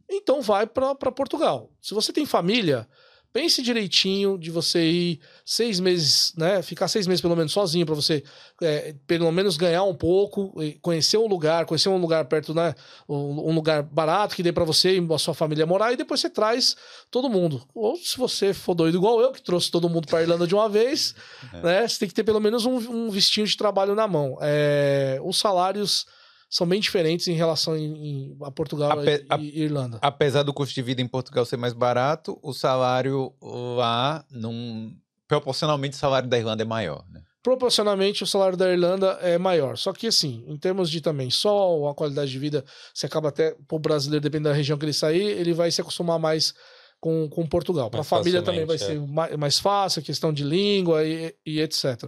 então 0.09 0.41
vai 0.41 0.65
pra 0.65 0.95
Portugal. 0.95 1.69
Se 1.79 1.93
você 1.93 2.11
tem 2.11 2.25
família, 2.25 2.87
pense 3.33 3.61
direitinho 3.61 4.37
de 4.37 4.51
você 4.51 4.83
ir 4.83 5.19
seis 5.45 5.79
meses, 5.79 6.33
né? 6.37 6.61
Ficar 6.61 6.87
seis 6.87 7.07
meses 7.07 7.21
pelo 7.21 7.35
menos 7.35 7.51
sozinho 7.51 7.85
pra 7.85 7.95
você 7.95 8.23
é, 8.61 8.93
pelo 9.07 9.31
menos 9.31 9.57
ganhar 9.57 9.83
um 9.83 9.93
pouco, 9.93 10.53
conhecer 10.81 11.17
um 11.17 11.27
lugar, 11.27 11.65
conhecer 11.65 11.89
um 11.89 11.97
lugar 11.97 12.25
perto, 12.25 12.53
né? 12.53 12.75
Um, 13.07 13.53
lugar 13.53 13.83
barato 13.83 14.35
que 14.35 14.43
dê 14.43 14.51
pra 14.51 14.63
você 14.63 14.99
e 14.99 15.13
a 15.13 15.17
sua 15.17 15.33
família 15.33 15.65
morar 15.65 15.91
e 15.91 15.97
depois 15.97 16.19
você 16.19 16.29
traz 16.29 16.75
todo 17.09 17.29
mundo. 17.29 17.67
Ou 17.73 17.95
se 17.97 18.17
você 18.17 18.53
for 18.53 18.75
doido 18.75 18.97
igual 18.97 19.19
eu, 19.21 19.31
que 19.31 19.41
trouxe 19.41 19.71
todo 19.71 19.89
mundo 19.89 20.07
pra 20.07 20.21
Irlanda 20.21 20.45
de 20.45 20.55
uma 20.55 20.69
vez, 20.69 21.15
né? 21.63 21.87
Você 21.87 21.99
tem 21.99 22.07
que 22.07 22.15
ter 22.15 22.23
pelo 22.23 22.39
menos 22.39 22.65
um, 22.65 22.77
um 22.77 23.09
vestinho 23.09 23.47
de 23.47 23.57
trabalho 23.57 23.95
na 23.95 24.07
mão. 24.07 24.37
É, 24.41 25.19
os 25.23 25.37
salários 25.37 26.05
são 26.51 26.67
bem 26.67 26.79
diferentes 26.81 27.27
em 27.29 27.33
relação 27.33 27.75
em, 27.77 27.85
em- 27.85 28.37
a 28.43 28.51
Portugal 28.51 28.91
Ape- 28.91 29.23
e, 29.23 29.25
a- 29.33 29.37
e 29.39 29.61
Irlanda. 29.63 29.97
Apesar 30.01 30.43
do 30.43 30.53
custo 30.53 30.75
de 30.75 30.81
vida 30.81 31.01
em 31.01 31.07
Portugal 31.07 31.45
ser 31.45 31.55
mais 31.57 31.71
barato, 31.73 32.37
o 32.43 32.53
salário 32.53 33.33
lá, 33.41 34.23
num... 34.29 34.93
proporcionalmente, 35.27 35.95
o 35.95 35.99
salário 35.99 36.27
da 36.29 36.37
Irlanda 36.37 36.61
é 36.61 36.65
maior, 36.65 37.03
né? 37.09 37.21
proporcionalmente 37.43 38.23
o 38.23 38.27
salário 38.27 38.55
da 38.55 38.71
Irlanda 38.71 39.17
é 39.19 39.35
maior. 39.35 39.75
Só 39.75 39.91
que 39.93 40.05
assim, 40.05 40.43
em 40.47 40.55
termos 40.57 40.91
de 40.91 41.01
também 41.01 41.31
só 41.31 41.87
a 41.89 41.95
qualidade 41.95 42.29
de 42.29 42.37
vida, 42.37 42.63
você 42.93 43.07
acaba 43.07 43.29
até, 43.29 43.55
pro 43.67 43.79
brbrasileiro, 43.79 44.21
dependendo 44.21 44.49
da 44.49 44.55
região 44.55 44.77
que 44.77 44.85
ele 44.85 44.93
sair, 44.93 45.23
ele 45.23 45.51
vai 45.51 45.71
se 45.71 45.81
acostumar 45.81 46.19
mais 46.19 46.53
com, 46.99 47.27
com 47.29 47.47
Portugal. 47.47 47.89
Para 47.89 48.01
a 48.01 48.03
família 48.03 48.43
também 48.43 48.63
vai 48.63 48.77
facilmente, 48.77 49.07
ser 49.07 49.11
mais, 49.11 49.35
mais 49.37 49.57
fácil, 49.59 50.03
questão 50.03 50.31
de 50.31 50.43
língua 50.43 51.03
e, 51.03 51.33
e 51.43 51.59
etc. 51.61 52.03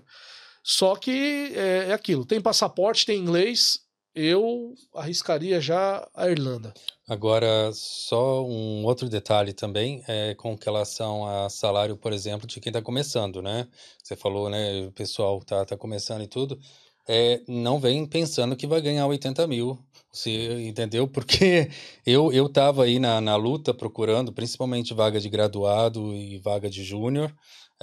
Só 0.63 0.95
que 0.95 1.51
é, 1.55 1.87
é 1.89 1.93
aquilo, 1.93 2.25
tem 2.25 2.39
passaporte, 2.39 3.03
tem 3.03 3.19
inglês, 3.19 3.79
eu 4.15 4.73
arriscaria 4.93 5.59
já 5.59 6.07
a 6.13 6.29
Irlanda. 6.29 6.73
Agora, 7.07 7.71
só 7.73 8.45
um 8.45 8.85
outro 8.85 9.09
detalhe 9.09 9.53
também 9.53 10.03
é 10.07 10.35
com 10.35 10.57
relação 10.63 11.25
a 11.25 11.49
salário, 11.49 11.97
por 11.97 12.13
exemplo, 12.13 12.47
de 12.47 12.59
quem 12.59 12.69
está 12.69 12.81
começando, 12.81 13.41
né? 13.41 13.67
Você 14.01 14.15
falou, 14.15 14.49
né? 14.49 14.87
O 14.87 14.91
pessoal 14.91 15.41
tá, 15.41 15.65
tá 15.65 15.75
começando 15.75 16.21
e 16.23 16.27
tudo. 16.27 16.59
É, 17.07 17.41
não 17.47 17.79
vem 17.79 18.05
pensando 18.05 18.55
que 18.55 18.65
vai 18.65 18.81
ganhar 18.81 19.05
80 19.07 19.45
mil, 19.47 19.77
você 20.11 20.65
entendeu? 20.67 21.07
Porque 21.07 21.69
eu, 22.05 22.31
eu 22.31 22.47
tava 22.47 22.83
aí 22.85 22.99
na, 22.99 23.19
na 23.19 23.35
luta 23.35 23.73
procurando, 23.73 24.31
principalmente 24.31 24.93
vaga 24.93 25.19
de 25.19 25.27
graduado 25.27 26.13
e 26.13 26.37
vaga 26.37 26.69
de 26.69 26.83
júnior. 26.83 27.33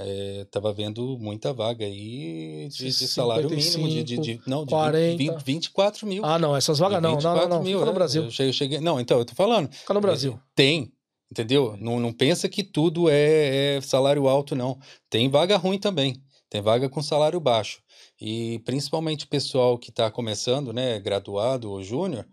É, 0.02 0.46
tava 0.50 0.72
vendo 0.72 1.18
muita 1.18 1.52
vaga 1.52 1.84
aí 1.84 2.68
de, 2.70 2.86
de 2.86 2.92
salário 3.08 3.50
mínimo, 3.50 3.88
de, 3.88 4.02
de, 4.02 4.18
de- 4.18 4.40
não, 4.46 4.64
de 4.64 4.70
40. 4.70 5.16
20, 5.16 5.44
24 5.44 6.06
mil. 6.06 6.24
Ah, 6.24 6.38
não, 6.38 6.56
essas 6.56 6.78
vagas 6.78 7.02
não, 7.02 7.10
não, 7.12 7.20
não, 7.20 7.32
24 7.34 7.48
não, 7.48 7.62
mil, 7.62 7.78
fica 7.78 7.84
no 7.86 7.90
é. 7.90 7.94
Brasil. 7.94 8.22
Eu 8.24 8.30
cheguei, 8.30 8.48
eu 8.48 8.52
cheguei- 8.52 8.80
Não, 8.80 9.00
então, 9.00 9.18
eu 9.18 9.24
tô 9.24 9.34
falando. 9.34 9.70
Fica 9.72 9.92
no 9.94 10.00
Brasil. 10.00 10.40
Tem, 10.54 10.92
entendeu? 11.30 11.76
Não, 11.78 12.00
não 12.00 12.12
pensa 12.12 12.48
que 12.48 12.62
tudo 12.62 13.08
é, 13.08 13.76
é 13.76 13.80
salário 13.80 14.26
alto, 14.28 14.54
não. 14.56 14.78
Tem 15.08 15.28
vaga 15.28 15.56
ruim 15.56 15.78
também. 15.78 16.22
Tem 16.48 16.60
vaga 16.60 16.88
com 16.88 17.02
salário 17.02 17.38
baixo. 17.38 17.80
E 18.20 18.58
principalmente 18.64 19.24
o 19.24 19.28
pessoal 19.28 19.78
que 19.78 19.90
está 19.90 20.10
começando, 20.10 20.72
né, 20.72 20.98
graduado 20.98 21.70
ou 21.70 21.82
júnior, 21.82 22.26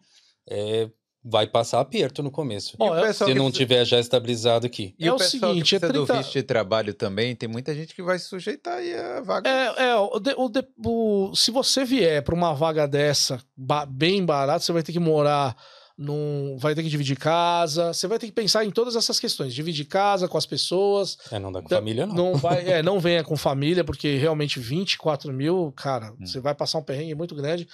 é, 0.49 0.89
vai 1.29 1.45
passar 1.47 1.79
aperto 1.81 2.23
no 2.23 2.31
começo. 2.31 2.77
Pessoal 2.77 3.13
Se 3.13 3.33
não 3.35 3.45
precisa- 3.45 3.51
tiver 3.51 3.85
já 3.85 3.99
estabilizado 3.99 4.65
aqui. 4.65 4.95
E 4.97 5.07
É 5.07 5.11
o 5.11 5.15
o 5.15 5.19
seguinte, 5.19 5.69
que 5.69 5.75
é 5.75 5.79
precisa 5.79 5.93
do 5.93 6.05
30 6.05 6.17
visto 6.21 6.33
de 6.33 6.43
trabalho 6.43 6.93
também, 6.93 7.35
tem 7.35 7.49
muita 7.49 7.75
gente 7.75 7.93
que 7.93 8.01
vai 8.01 8.17
se 8.17 8.25
sujeitar 8.27 8.75
aí 8.77 8.93
a 8.95 9.21
vaga. 9.21 9.49
É, 9.49 9.89
é 9.89 9.95
o 9.95 10.19
de- 10.19 10.35
o 10.37 10.47
de- 10.49 10.67
o- 10.85 11.35
se 11.35 11.51
você 11.51 11.83
vier 11.83 12.21
para 12.23 12.33
uma 12.35 12.53
vaga 12.53 12.87
dessa 12.87 13.39
ba- 13.57 13.85
bem 13.85 14.23
barata, 14.25 14.59
você 14.59 14.71
vai 14.71 14.83
ter 14.83 14.91
que 14.93 14.99
morar 14.99 15.55
num. 15.97 16.55
Vai 16.59 16.75
ter 16.75 16.83
que 16.83 16.89
dividir 16.89 17.17
casa, 17.17 17.91
você 17.91 18.05
vai 18.07 18.19
ter 18.19 18.27
que 18.27 18.31
pensar 18.31 18.63
em 18.63 18.69
todas 18.71 18.95
essas 18.95 19.19
questões. 19.19 19.53
Dividir 19.53 19.85
casa 19.85 20.27
com 20.27 20.37
as 20.37 20.45
pessoas. 20.45 21.17
É, 21.31 21.39
não 21.39 21.51
dá 21.51 21.59
com 21.59 21.65
Então, 21.65 21.79
família, 21.79 22.05
não. 22.05 22.15
Não, 22.15 22.35
vai, 22.35 22.69
é, 22.69 22.83
não 22.83 22.99
venha 23.01 23.23
com 23.23 23.35
família, 23.35 23.83
porque 23.83 24.15
realmente 24.15 24.59
24 24.59 25.33
mil, 25.33 25.73
cara, 25.75 26.11
Hum. 26.11 26.25
você 26.25 26.39
vai 26.39 26.53
passar 26.53 26.77
um 26.77 26.83
perrengue 26.83 27.15
muito 27.15 27.33
grande. 27.35 27.67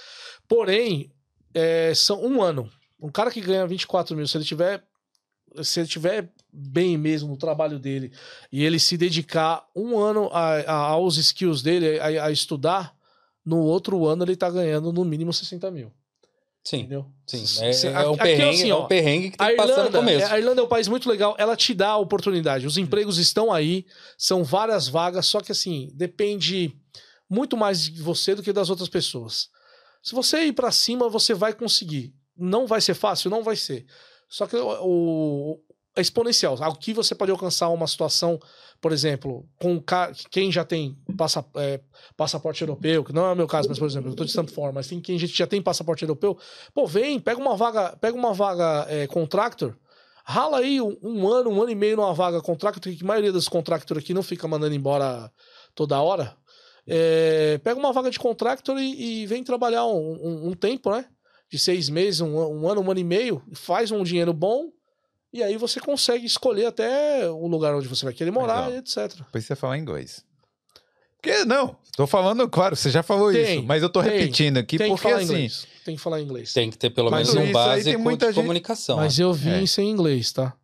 Porém, 0.47 1.11
é, 1.53 1.93
são 1.93 2.23
um 2.23 2.41
ano. 2.41 2.69
Um 3.03 3.11
cara 3.11 3.29
que 3.29 3.41
ganha 3.41 3.67
24 3.67 4.15
mil, 4.15 4.25
se 4.27 4.37
ele 4.37 4.45
tiver. 4.45 4.83
Se 5.61 5.81
ele 5.81 5.87
tiver 5.87 6.31
bem 6.51 6.97
mesmo 6.97 7.29
no 7.29 7.37
trabalho 7.37 7.77
dele 7.77 8.11
e 8.51 8.63
ele 8.63 8.79
se 8.79 8.97
dedicar 8.97 9.63
um 9.75 9.99
ano 9.99 10.27
a- 10.33 10.61
a- 10.61 10.73
aos 10.73 11.17
skills 11.17 11.61
dele, 11.61 11.99
a, 11.99 12.25
a 12.25 12.31
estudar, 12.31 12.95
no 13.45 13.59
outro 13.59 14.07
ano 14.07 14.23
ele 14.23 14.35
tá 14.35 14.49
ganhando 14.49 14.91
no 14.91 15.05
mínimo 15.05 15.31
60 15.31 15.69
mil. 15.69 15.91
Sim, 16.63 16.77
Entendeu? 16.79 17.05
sim. 17.27 17.43
É, 17.61 17.71
é 18.03 18.07
um 18.07 18.13
aqui 18.13 18.23
perrengue, 18.23 18.55
assim, 18.61 18.69
é 18.69 18.73
ó, 18.73 18.85
um 18.85 18.87
perrengue 18.87 19.31
que 19.31 19.37
que 19.37 19.37
passar 19.37 19.65
no 19.65 19.71
Irlanda, 19.81 19.97
começo. 19.99 20.25
é- 20.25 20.31
a 20.31 20.39
Irlanda 20.39 20.61
é 20.61 20.63
um 20.63 20.67
país 20.67 20.87
muito 20.87 21.09
legal, 21.09 21.35
ela 21.37 21.55
te 21.57 21.73
dá 21.73 21.89
a 21.89 21.97
oportunidade. 21.97 22.65
Os 22.65 22.77
empregos 22.77 23.17
estão 23.19 23.51
aí, 23.51 23.85
são 24.17 24.43
várias 24.43 24.87
vagas, 24.87 25.25
só 25.27 25.39
que 25.41 25.51
assim, 25.51 25.91
depende 25.93 26.73
muito 27.29 27.55
mais 27.57 27.83
de 27.83 28.01
você 28.01 28.33
do 28.33 28.41
que 28.41 28.53
das 28.53 28.69
outras 28.71 28.87
pessoas. 28.89 29.49
Se 30.01 30.15
você 30.15 30.45
ir 30.45 30.53
pra 30.53 30.71
cima, 30.71 31.09
você 31.09 31.33
vai 31.33 31.53
conseguir. 31.53 32.15
Não 32.37 32.65
vai 32.67 32.81
ser 32.81 32.93
fácil? 32.93 33.29
Não 33.29 33.43
vai 33.43 33.55
ser. 33.55 33.85
Só 34.27 34.47
que 34.47 34.55
o, 34.55 34.67
o- 34.83 35.59
é 35.95 36.01
exponencial. 36.01 36.55
Aqui 36.63 36.91
você 36.93 37.13
pode 37.13 37.31
alcançar 37.31 37.69
uma 37.69 37.85
situação, 37.85 38.39
por 38.81 38.91
exemplo, 38.91 39.47
com 39.61 39.79
quem 40.31 40.51
já 40.51 40.65
tem 40.65 40.97
passa- 41.15 41.45
é, 41.55 41.79
passaporte 42.17 42.61
europeu, 42.63 43.03
que 43.03 43.13
não 43.13 43.25
é 43.27 43.31
o 43.31 43.35
meu 43.35 43.47
caso, 43.47 43.69
mas 43.69 43.77
por 43.77 43.85
exemplo, 43.85 44.09
eu 44.09 44.15
tô 44.15 44.23
de 44.23 44.31
Stanford, 44.31 44.73
mas 44.73 44.87
tem 44.87 44.99
quem 44.99 45.19
já 45.19 45.45
tem 45.45 45.61
passaporte 45.61 46.03
europeu, 46.03 46.35
pô, 46.73 46.87
vem, 46.87 47.19
pega 47.19 47.39
uma 47.39 47.55
vaga, 47.55 47.95
pega 47.97 48.17
uma 48.17 48.33
vaga 48.33 48.87
é, 48.89 49.05
contractor, 49.05 49.75
rala 50.25 50.57
aí 50.59 50.81
um, 50.81 50.97
um 51.03 51.27
ano, 51.27 51.51
um 51.51 51.61
ano 51.61 51.69
e 51.71 51.75
meio 51.75 51.95
numa 51.97 52.13
vaga 52.13 52.41
contractor, 52.41 52.91
que 52.91 53.03
a 53.03 53.07
maioria 53.07 53.31
dos 53.31 53.47
contractor 53.47 53.99
aqui 53.99 54.15
não 54.15 54.23
fica 54.23 54.47
mandando 54.47 54.73
embora 54.73 55.31
toda 55.75 56.01
hora. 56.01 56.35
É, 56.87 57.59
pega 57.63 57.79
uma 57.79 57.93
vaga 57.93 58.09
de 58.09 58.17
contractor 58.17 58.79
e, 58.79 59.21
e 59.21 59.25
vem 59.27 59.43
trabalhar 59.43 59.85
um, 59.85 59.91
um- 60.21 60.47
um 60.49 60.53
tempo, 60.53 60.89
né? 60.89 61.05
De 61.53 61.59
seis 61.59 61.87
meses, 61.87 62.19
um, 62.19 62.35
um 62.35 62.67
ano, 62.67 62.81
um 62.81 62.89
ano 62.89 62.99
e 62.99 63.03
meio, 63.03 63.39
faz 63.53 63.91
um 63.91 64.01
dinheiro 64.03 64.33
bom, 64.33 64.71
e 65.31 65.43
aí 65.43 65.55
você 65.55 65.79
consegue 65.79 66.25
escolher 66.25 66.65
até 66.65 67.29
o 67.29 67.45
lugar 67.45 67.75
onde 67.75 67.87
você 67.87 68.03
vai 68.05 68.11
querer 68.15 68.31
morar, 68.31 68.69
Legal. 68.69 68.79
etc. 68.79 69.17
Depois 69.19 69.45
você 69.45 69.55
falar 69.55 69.77
inglês. 69.77 70.25
Porque, 71.21 71.45
não, 71.45 71.75
tô 71.95 72.07
falando, 72.07 72.49
claro, 72.49 72.75
você 72.75 72.89
já 72.89 73.03
falou 73.03 73.31
Tem, 73.31 73.57
isso, 73.59 73.63
mas 73.67 73.83
eu 73.83 73.89
tô 73.89 74.01
tem, 74.01 74.11
repetindo 74.13 74.57
aqui, 74.57 74.79
tem 74.79 74.87
que 74.87 74.93
porque 74.95 75.03
falar 75.09 75.17
assim, 75.21 75.25
inglês. 75.33 75.67
Tem 75.85 75.95
que 75.95 76.01
falar 76.01 76.21
inglês. 76.21 76.53
Tem 76.53 76.71
que 76.71 76.77
ter 76.77 76.89
pelo 76.89 77.11
Mas 77.11 77.31
menos 77.31 77.49
um 77.49 77.51
básico 77.51 77.99
muita 77.99 78.25
de 78.29 78.33
gente- 78.33 78.41
comunicação. 78.43 78.97
Mas 78.97 79.19
eu 79.19 79.31
vim 79.31 79.61
É. 79.63 79.67
sem 79.67 79.87
inglês, 79.91 80.31
tá? 80.31 80.57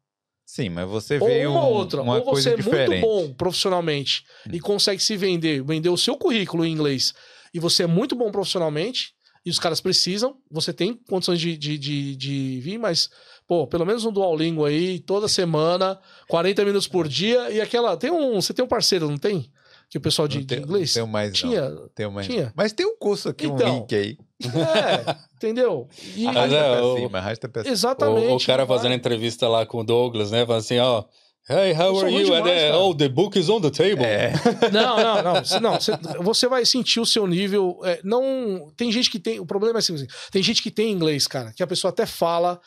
sim, 0.43 0.69
mas 0.69 0.89
você 0.89 1.19
Ou 1.19 1.27
veio 1.27 1.51
uma 1.51 1.63
um- 1.67 1.71
outra. 1.71 2.01
uma 2.01 2.15
ou 2.15 2.23
coisa 2.23 2.49
você 2.49 2.53
é 2.55 2.57
diferente. 2.57 2.89
muito 2.89 3.01
bom 3.05 3.33
profissionalmente 3.35 4.23
e 4.51 4.59
consegue 4.59 4.99
se 5.03 5.15
vender, 5.15 5.61
vender 5.63 5.89
o 5.89 5.97
seu 5.97 6.17
currículo 6.17 6.65
em 6.65 6.71
inglês, 6.71 7.13
e 7.53 7.59
você 7.59 7.83
é 7.83 7.87
muito 7.87 8.15
bom 8.15 8.31
profissionalmente, 8.31 9.13
e 9.45 9.49
os 9.49 9.57
caras 9.59 9.79
precisam, 9.81 10.35
você 10.51 10.71
tem 10.73 10.93
condições 11.09 11.39
de, 11.39 11.55
de, 11.57 11.77
de, 11.77 12.15
de 12.15 12.59
vir, 12.61 12.77
mas, 12.77 13.09
pô, 13.47 13.65
pelo 13.67 13.85
menos 13.85 14.03
um 14.05 14.11
Duolingo 14.11 14.65
aí, 14.65 14.99
toda 14.99 15.27
semana, 15.27 15.99
40 16.27 16.65
minutos 16.65 16.87
por 16.87 17.07
dia, 17.07 17.49
e 17.49 17.59
aquela. 17.61 17.95
Tem 17.97 18.11
um. 18.11 18.41
Você 18.41 18.53
tem 18.53 18.63
um 18.63 18.67
parceiro, 18.67 19.09
não 19.09 19.17
tem? 19.17 19.49
Que 19.89 19.97
o 19.97 20.01
pessoal 20.01 20.27
de, 20.27 20.37
Não 20.39 20.45
de 20.45 20.55
inglês? 20.59 20.89
Não 20.95 21.01
tenho 21.01 21.07
mais, 21.07 21.33
Tinha. 21.33 21.69
não. 21.69 21.87
Tenho 21.95 22.11
mais. 22.11 22.27
Tinha. 22.27 22.53
Mas 22.55 22.71
tem 22.73 22.85
um 22.85 22.95
curso 22.97 23.27
aqui, 23.29 23.47
um 23.47 23.55
Então. 23.55 23.73
link 23.79 23.95
aí. 23.95 24.17
É, 24.43 25.15
entendeu? 25.35 25.87
E- 26.15 26.25
Mas 26.25 26.35
Arrasta 26.37 26.55
é, 26.57 26.71
pra 26.75 26.85
o- 26.85 26.95
cima, 26.97 27.17
arrasta 27.17 27.49
pra 27.49 27.61
cima. 27.63 27.73
exatamente. 27.73 28.27
O, 28.27 28.35
o 28.35 28.45
cara 28.45 28.67
fazendo 28.67 28.93
entrevista 28.93 29.47
lá 29.47 29.65
com 29.65 29.79
o 29.79 29.83
Douglas, 29.83 30.29
né? 30.31 30.45
Falando 30.45 30.59
assim, 30.61 30.77
ó. 30.79 31.03
Hey, 31.51 31.73
how 31.73 31.97
are 31.97 32.07
you? 32.11 32.31
And, 32.31 32.43
demais, 32.43 32.63
uh, 32.63 32.67
cara. 32.67 32.77
oh, 32.77 32.93
the 32.93 33.09
book 33.09 33.35
is 33.35 33.49
on 33.49 33.59
the 33.59 33.71
table. 33.71 34.05
É, 34.05 34.31
Não, 34.71 34.97
não, 34.97 35.23
não. 35.23 35.43
Você, 35.43 35.59
não, 35.59 35.73
você, 35.79 35.97
você 36.19 36.47
vai 36.47 36.63
sentir 36.63 36.99
o 36.99 37.05
seu 37.07 37.25
nível. 37.25 37.79
é, 37.83 37.99
não 38.03 38.71
Tem 38.77 38.91
gente 38.91 39.09
que 39.09 39.17
tem. 39.17 39.39
O 39.39 39.45
problema 39.47 39.77
é 39.77 39.79
assim, 39.79 39.95
tem 40.31 40.43
gente 40.43 40.61
que 40.61 40.69
tem 40.69 40.91
inglês, 40.91 41.25
cara, 41.25 41.51
que 41.51 41.63
a 41.63 41.67
pessoa 41.67 41.89
até 41.89 42.05
fala, 42.05 42.61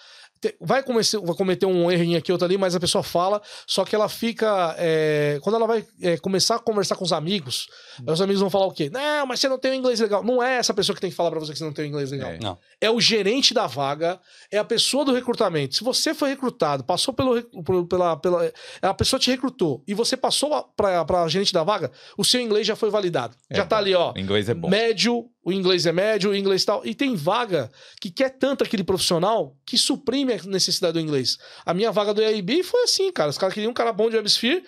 vai, 0.60 0.82
começar, 0.82 1.18
vai 1.20 1.34
cometer 1.34 1.66
um 1.66 1.90
errinho 1.90 2.18
aqui, 2.18 2.32
outro 2.32 2.44
ali, 2.46 2.56
mas 2.58 2.74
a 2.74 2.80
pessoa 2.80 3.02
fala, 3.02 3.40
só 3.66 3.84
que 3.84 3.94
ela 3.94 4.08
fica. 4.08 4.74
é, 4.78 5.38
quando 5.42 5.56
ela 5.56 5.66
vai 5.66 5.84
é, 6.00 6.16
começar 6.18 6.56
a 6.56 6.58
conversar 6.58 6.96
com 6.96 7.04
os 7.04 7.12
amigos, 7.12 7.68
aí 8.06 8.12
os 8.12 8.20
amigos 8.20 8.40
vão 8.40 8.50
falar 8.50 8.66
o 8.66 8.72
quê? 8.72 8.90
Não, 8.92 9.26
mas 9.26 9.40
você 9.40 9.48
não 9.48 9.58
tem 9.58 9.72
um 9.72 9.74
inglês 9.74 10.00
legal. 10.00 10.22
Não 10.24 10.42
é 10.42 10.56
essa 10.56 10.74
pessoa 10.74 10.94
que 10.94 11.00
tem 11.00 11.10
que 11.10 11.16
falar 11.16 11.30
pra 11.30 11.40
você 11.40 11.52
que 11.52 11.58
você 11.58 11.64
não 11.64 11.72
tem 11.72 11.84
um 11.84 11.88
inglês 11.88 12.10
legal. 12.10 12.30
É. 12.30 12.38
Não. 12.40 12.58
É 12.80 12.90
o 12.90 13.00
gerente 13.00 13.54
da 13.54 13.66
vaga, 13.66 14.20
é 14.50 14.58
a 14.58 14.64
pessoa 14.64 15.04
do 15.04 15.12
recrutamento. 15.12 15.74
Se 15.74 15.84
você 15.84 16.14
foi 16.14 16.30
recrutado, 16.30 16.84
passou 16.84 17.12
pelo. 17.14 17.42
Pela, 17.88 18.16
pela, 18.16 18.52
a 18.80 18.94
pessoa 18.94 19.18
te 19.20 19.30
recrutou 19.30 19.82
e 19.86 19.94
você 19.94 20.16
passou 20.16 20.52
a- 20.54 20.62
pra, 20.62 21.04
pra 21.04 21.28
gerente 21.28 21.52
da 21.52 21.62
vaga, 21.62 21.90
o 22.16 22.24
seu 22.24 22.40
inglês 22.40 22.66
já 22.66 22.74
foi 22.76 22.90
validado. 22.90 23.36
É 23.50 23.56
já 23.56 23.64
tá 23.66 23.78
ali, 23.78 23.94
ó. 23.94 24.12
O 24.14 24.18
inglês 24.18 24.48
é 24.48 24.54
bom. 24.54 24.68
Médio, 24.68 25.26
o 25.44 25.52
inglês 25.52 25.86
é 25.86 25.92
médio, 25.92 26.30
o 26.30 26.36
inglês 26.36 26.64
tal. 26.64 26.84
E 26.86 26.94
tem 26.94 27.16
vaga 27.16 27.70
que 28.00 28.10
quer 28.10 28.30
tanto 28.30 28.62
aquele 28.62 28.84
profissional 28.84 29.56
que 29.66 29.76
suprime 29.76 30.34
a 30.34 30.42
necessidade 30.44 30.94
do 30.94 31.00
inglês. 31.00 31.38
A 31.66 31.74
minha 31.74 31.90
vaga 31.90 32.14
do 32.14 32.22
EIB 32.22 32.62
foi 32.62 32.82
assim, 32.84 33.10
cara. 33.10 33.30
Os 33.30 33.38
caras 33.38 33.54
queriam 33.54 33.70
um 33.70 33.74
cara 33.74 33.92
bom 33.92 34.08
de 34.08 34.16
WebSphere. 34.16 34.64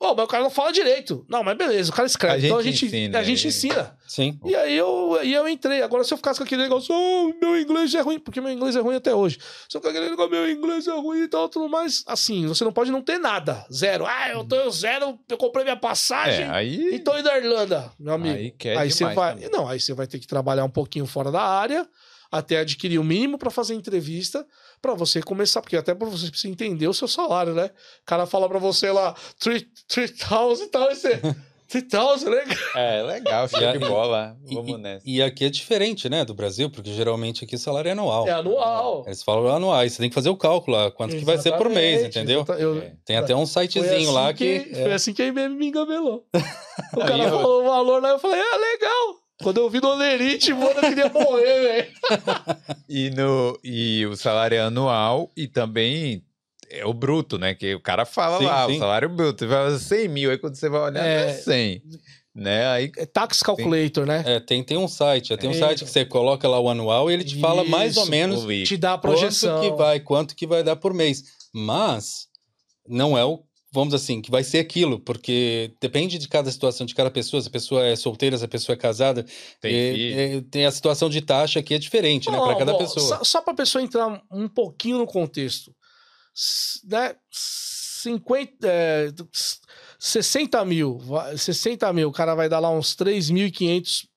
Ô, 0.00 0.14
mas 0.14 0.24
o 0.24 0.28
cara 0.28 0.42
não 0.42 0.48
fala 0.48 0.72
direito. 0.72 1.26
Não, 1.28 1.44
mas 1.44 1.58
beleza, 1.58 1.92
o 1.92 1.94
cara 1.94 2.06
escreve. 2.06 2.44
A 2.44 2.46
então 2.46 2.56
a 2.56 2.62
gente 2.62 2.86
ensina, 2.86 3.18
a 3.18 3.22
gente 3.22 3.44
é. 3.44 3.48
ensina. 3.48 3.98
Sim. 4.08 4.40
E 4.46 4.56
aí 4.56 4.74
eu, 4.74 5.20
e 5.22 5.34
eu 5.34 5.46
entrei. 5.46 5.82
Agora, 5.82 6.02
se 6.04 6.14
eu 6.14 6.16
ficasse 6.16 6.40
com 6.40 6.44
aquele 6.44 6.62
negócio, 6.62 6.94
oh, 6.94 7.34
meu 7.38 7.60
inglês 7.60 7.94
é 7.94 8.00
ruim, 8.00 8.18
porque 8.18 8.40
meu 8.40 8.50
inglês 8.50 8.74
é 8.76 8.80
ruim 8.80 8.96
até 8.96 9.14
hoje. 9.14 9.38
Se 9.68 9.76
eu 9.76 9.80
ficar 9.82 9.92
com 9.92 9.98
aquele 9.98 10.10
negócio, 10.10 10.30
meu 10.30 10.50
inglês 10.50 10.88
é 10.88 10.92
ruim 10.92 11.24
e 11.24 11.28
tal, 11.28 11.50
tudo 11.50 11.68
mais. 11.68 12.02
Assim, 12.06 12.46
você 12.46 12.64
não 12.64 12.72
pode 12.72 12.90
não 12.90 13.02
ter 13.02 13.18
nada. 13.18 13.66
Zero. 13.70 14.06
Ah, 14.06 14.30
eu 14.30 14.42
tô 14.42 14.70
zero, 14.70 15.18
eu 15.28 15.36
comprei 15.36 15.64
minha 15.64 15.76
passagem 15.76 16.46
É, 16.46 16.50
aí. 16.50 16.94
e 16.94 16.98
tô 16.98 17.12
indo 17.12 17.24
da 17.24 17.36
Irlanda, 17.36 17.92
meu 18.00 18.14
amigo. 18.14 18.38
Aí 18.38 18.50
quer 18.52 18.78
Aí 18.78 18.90
você 18.90 18.98
demais 18.98 19.16
vai. 19.16 19.34
também. 19.34 19.50
Não, 19.50 19.68
aí 19.68 19.78
você 19.78 19.92
vai 19.92 20.06
ter 20.06 20.18
que 20.18 20.26
trabalhar 20.26 20.64
um 20.64 20.70
pouquinho 20.70 21.04
fora 21.04 21.30
da 21.30 21.42
área 21.42 21.86
até 22.32 22.58
adquirir 22.58 22.98
o 22.98 23.04
mínimo 23.04 23.36
pra 23.36 23.50
fazer 23.50 23.74
entrevista 23.74 24.46
pra 24.80 24.94
você 24.94 25.20
começar, 25.22 25.60
porque 25.60 25.76
até 25.76 25.94
pra 25.94 26.08
você 26.08 26.28
precisa 26.30 26.52
entender 26.52 26.88
o 26.88 26.94
seu 26.94 27.06
salário, 27.08 27.54
né? 27.54 27.66
O 28.02 28.06
cara 28.06 28.26
fala 28.26 28.48
pra 28.48 28.58
você 28.58 28.90
lá 28.90 29.14
3,000 29.38 30.04
e 30.04 30.08
tal, 30.68 30.90
e 30.90 30.94
você 30.94 31.20
3,000, 31.68 32.30
né? 32.30 32.44
É, 32.74 33.02
legal, 33.02 33.46
show 33.48 33.60
E 33.60 33.64
a- 33.64 33.72
de 33.72 33.78
bola. 33.78 34.36
E, 34.48 34.54
Vamos 34.56 34.80
nessa. 34.80 35.02
e 35.08 35.22
aqui 35.22 35.44
é 35.44 35.48
diferente, 35.50 36.08
né, 36.08 36.24
do 36.24 36.34
Brasil, 36.34 36.68
porque 36.68 36.92
geralmente 36.92 37.44
aqui 37.44 37.54
o 37.54 37.58
salário 37.58 37.88
é 37.88 37.92
anual. 37.92 38.26
É 38.26 38.32
anual. 38.32 39.04
Eles 39.06 39.22
falam 39.22 39.46
anuais, 39.54 39.92
você 39.92 39.98
tem 39.98 40.08
que 40.08 40.14
fazer 40.14 40.30
o 40.30 40.36
cálculo 40.36 40.76
lá, 40.76 40.90
quanto 40.90 41.16
que 41.16 41.24
vai 41.24 41.38
ser 41.38 41.56
por 41.56 41.68
mês, 41.68 42.00
Exatamente, 42.00 42.18
entendeu? 42.18 42.44
eu- 42.58 42.78
É. 42.82 42.92
Tem 43.04 43.16
até 43.16 43.36
um 43.36 43.46
Foi 43.46 43.62
sitezinho 43.68 43.94
assim 43.94 44.06
lá 44.12 44.32
que. 44.34 44.60
Foi 44.72 44.90
é. 44.90 44.94
assim 44.94 45.12
que 45.14 45.22
a 45.22 45.26
IBM 45.26 45.54
me 45.54 45.66
engabelou. 45.68 46.24
O 46.92 46.98
cara 46.98 47.22
eu- 47.22 47.30
falou 47.30 47.60
o 47.60 47.64
valor 47.68 48.02
lá, 48.02 48.08
eu 48.10 48.18
falei, 48.18 48.40
ah, 48.40 48.56
legal. 48.56 49.19
Quando 49.42 49.58
eu 49.58 49.70
vi 49.70 49.80
no 49.80 49.88
Olerite, 49.88 50.52
mano, 50.52 50.70
eu 50.70 50.80
queria 50.88 51.08
morrer, 51.08 51.60
velho. 51.62 51.90
E, 52.88 53.08
no, 53.10 53.58
e 53.62 54.04
o 54.06 54.16
salário 54.16 54.56
é 54.56 54.60
anual 54.60 55.30
e 55.36 55.46
também 55.46 56.24
é 56.68 56.84
o 56.84 56.92
bruto, 56.92 57.38
né? 57.38 57.54
Que 57.54 57.74
o 57.74 57.80
cara 57.80 58.04
fala 58.04 58.38
Sim, 58.38 58.44
lá, 58.46 58.66
sim. 58.66 58.76
o 58.76 58.78
salário 58.78 59.08
bruto. 59.08 59.44
Ele 59.44 59.52
fala 59.52 59.78
100 59.78 60.08
mil, 60.08 60.30
aí 60.30 60.38
quando 60.38 60.56
você 60.56 60.68
vai 60.68 60.80
olhar, 60.80 61.06
É. 61.06 61.30
é 61.30 61.32
100. 61.34 61.82
Né? 62.34 62.66
Aí 62.68 62.92
É 62.96 63.06
tax 63.06 63.42
calculator, 63.42 64.06
né? 64.06 64.22
É, 64.26 64.40
tem, 64.40 64.62
tem 64.62 64.76
um 64.76 64.88
site, 64.88 65.36
tem 65.36 65.50
um 65.50 65.52
É. 65.52 65.56
site 65.58 65.84
que 65.84 65.90
você 65.90 66.04
coloca 66.04 66.48
lá 66.48 66.58
o 66.60 66.68
anual 66.68 67.10
e 67.10 67.14
ele 67.14 67.24
te 67.24 67.38
fala 67.40 67.64
mais 67.64 67.96
ou 67.96 68.02
Isso, 68.04 68.10
menos. 68.10 68.68
Te 68.68 68.76
dá 68.76 68.94
a 68.94 68.98
projeção. 68.98 69.60
quanto 69.60 69.70
que 69.70 69.76
vai, 69.76 70.00
quanto 70.00 70.36
que 70.36 70.46
vai 70.46 70.62
dar 70.64 70.76
por 70.76 70.92
mês. 70.94 71.24
Mas 71.52 72.26
não 72.88 73.16
é 73.18 73.24
o, 73.24 73.40
vamos 73.72 73.94
assim, 73.94 74.20
que 74.20 74.30
vai 74.30 74.42
ser 74.42 74.58
aquilo, 74.58 74.98
porque 75.00 75.72
depende 75.80 76.18
de 76.18 76.28
cada 76.28 76.50
situação, 76.50 76.84
de 76.86 76.94
cada 76.94 77.10
pessoa. 77.10 77.40
Se 77.40 77.48
a 77.48 77.50
pessoa 77.52 77.84
é 77.86 77.94
solteira, 77.96 78.36
se 78.36 78.44
a 78.44 78.48
pessoa 78.48 78.74
é 78.74 78.78
casada, 78.78 79.24
Tem 79.60 79.74
é- 79.74 80.36
é- 80.36 80.40
tem 80.42 80.66
a 80.66 80.70
situação 80.70 81.08
de 81.08 81.20
taxa 81.20 81.62
que 81.62 81.74
é 81.74 81.78
diferente, 81.78 82.30
né, 82.30 82.36
para 82.38 82.56
cada 82.56 82.76
pessoa. 82.76 83.06
Só, 83.18 83.24
só 83.24 83.42
pra 83.42 83.54
pessoa 83.54 83.82
entrar 83.82 84.22
um 84.30 84.48
pouquinho 84.48 84.98
no 84.98 85.06
contexto. 85.06 85.74
Né? 86.84 87.14
50, 87.30 88.66
é, 88.66 89.08
60 89.98 90.64
mil. 90.64 90.98
vai- 90.98 91.36
60 91.36 91.92
mil, 91.92 92.08
o 92.08 92.12
cara 92.12 92.34
vai 92.34 92.48
dar 92.48 92.58
lá 92.58 92.70
uns 92.70 92.94
3.500 92.96 94.08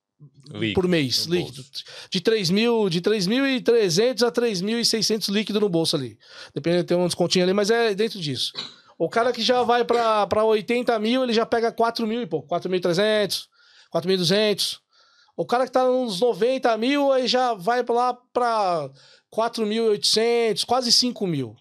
Líquido 0.54 0.74
por 0.74 0.88
mês, 0.88 1.26
líquido. 1.26 1.64
De 2.12 2.20
3 2.22 2.50
mil, 2.50 2.90
de 2.90 3.02
3.300 3.02 4.24
a 4.24 4.32
3.600 4.32 5.30
líquido 5.30 5.60
no 5.60 5.70
bolso 5.70 5.96
ali. 5.96 6.18
Depende, 6.54 6.84
tem 6.84 6.98
um 6.98 7.06
descontinho 7.06 7.44
ali, 7.46 7.54
mas 7.54 7.70
é 7.70 7.94
dentro 7.96 8.20
disso. 8.20 8.52
O 8.98 9.10
cara 9.10 9.32
que 9.34 9.42
já 9.42 9.64
vai 9.64 9.84
pra 9.84 10.44
80 10.46 10.98
mil, 11.00 11.24
ele 11.24 11.34
já 11.34 11.46
pega 11.46 11.72
4 11.72 12.06
mil 12.08 12.22
e 12.22 12.28
pouco, 12.28 12.48
4.300, 12.48 13.48
4.200. 13.94 14.80
O 15.36 15.46
cara 15.46 15.66
que 15.66 15.72
tá 15.72 15.84
nos 15.84 16.20
90 16.22 16.78
mil, 16.78 17.12
aí 17.12 17.28
já 17.28 17.54
vai 17.56 17.84
lá 17.90 18.14
pra 18.32 18.90
4.800, 19.36 20.64
quase 20.66 20.92
5 20.92 21.26
mil. 21.28 21.56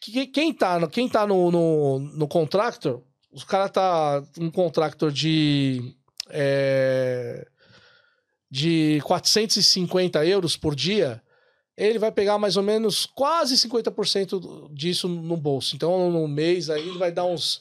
Que- 0.00 0.26
Quem 0.26 0.52
tá, 0.52 0.78
no- 0.78 0.88
quem 0.88 1.08
tá 1.08 1.26
no, 1.26 1.50
no, 1.50 1.98
no 1.98 2.28
contractor, 2.28 3.02
o 3.32 3.44
cara 3.46 3.68
tá 3.68 4.22
um 4.38 4.50
contractor 4.50 5.10
de. 5.10 5.94
é, 6.30 7.46
de 8.50 9.00
450 9.04 10.24
euros 10.24 10.56
por 10.56 10.74
dia, 10.74 11.22
ele 11.78 11.98
vai 11.98 12.10
pegar 12.10 12.38
mais 12.38 12.56
ou 12.56 12.62
menos 12.62 13.06
quase 13.06 13.54
50% 13.56 14.72
disso 14.74 15.08
no 15.08 15.36
bolso. 15.36 15.76
Então, 15.76 16.10
no 16.10 16.26
mês 16.26 16.68
aí, 16.68 16.86
ele 16.88 16.98
vai 16.98 17.12
dar 17.12 17.24
uns. 17.24 17.60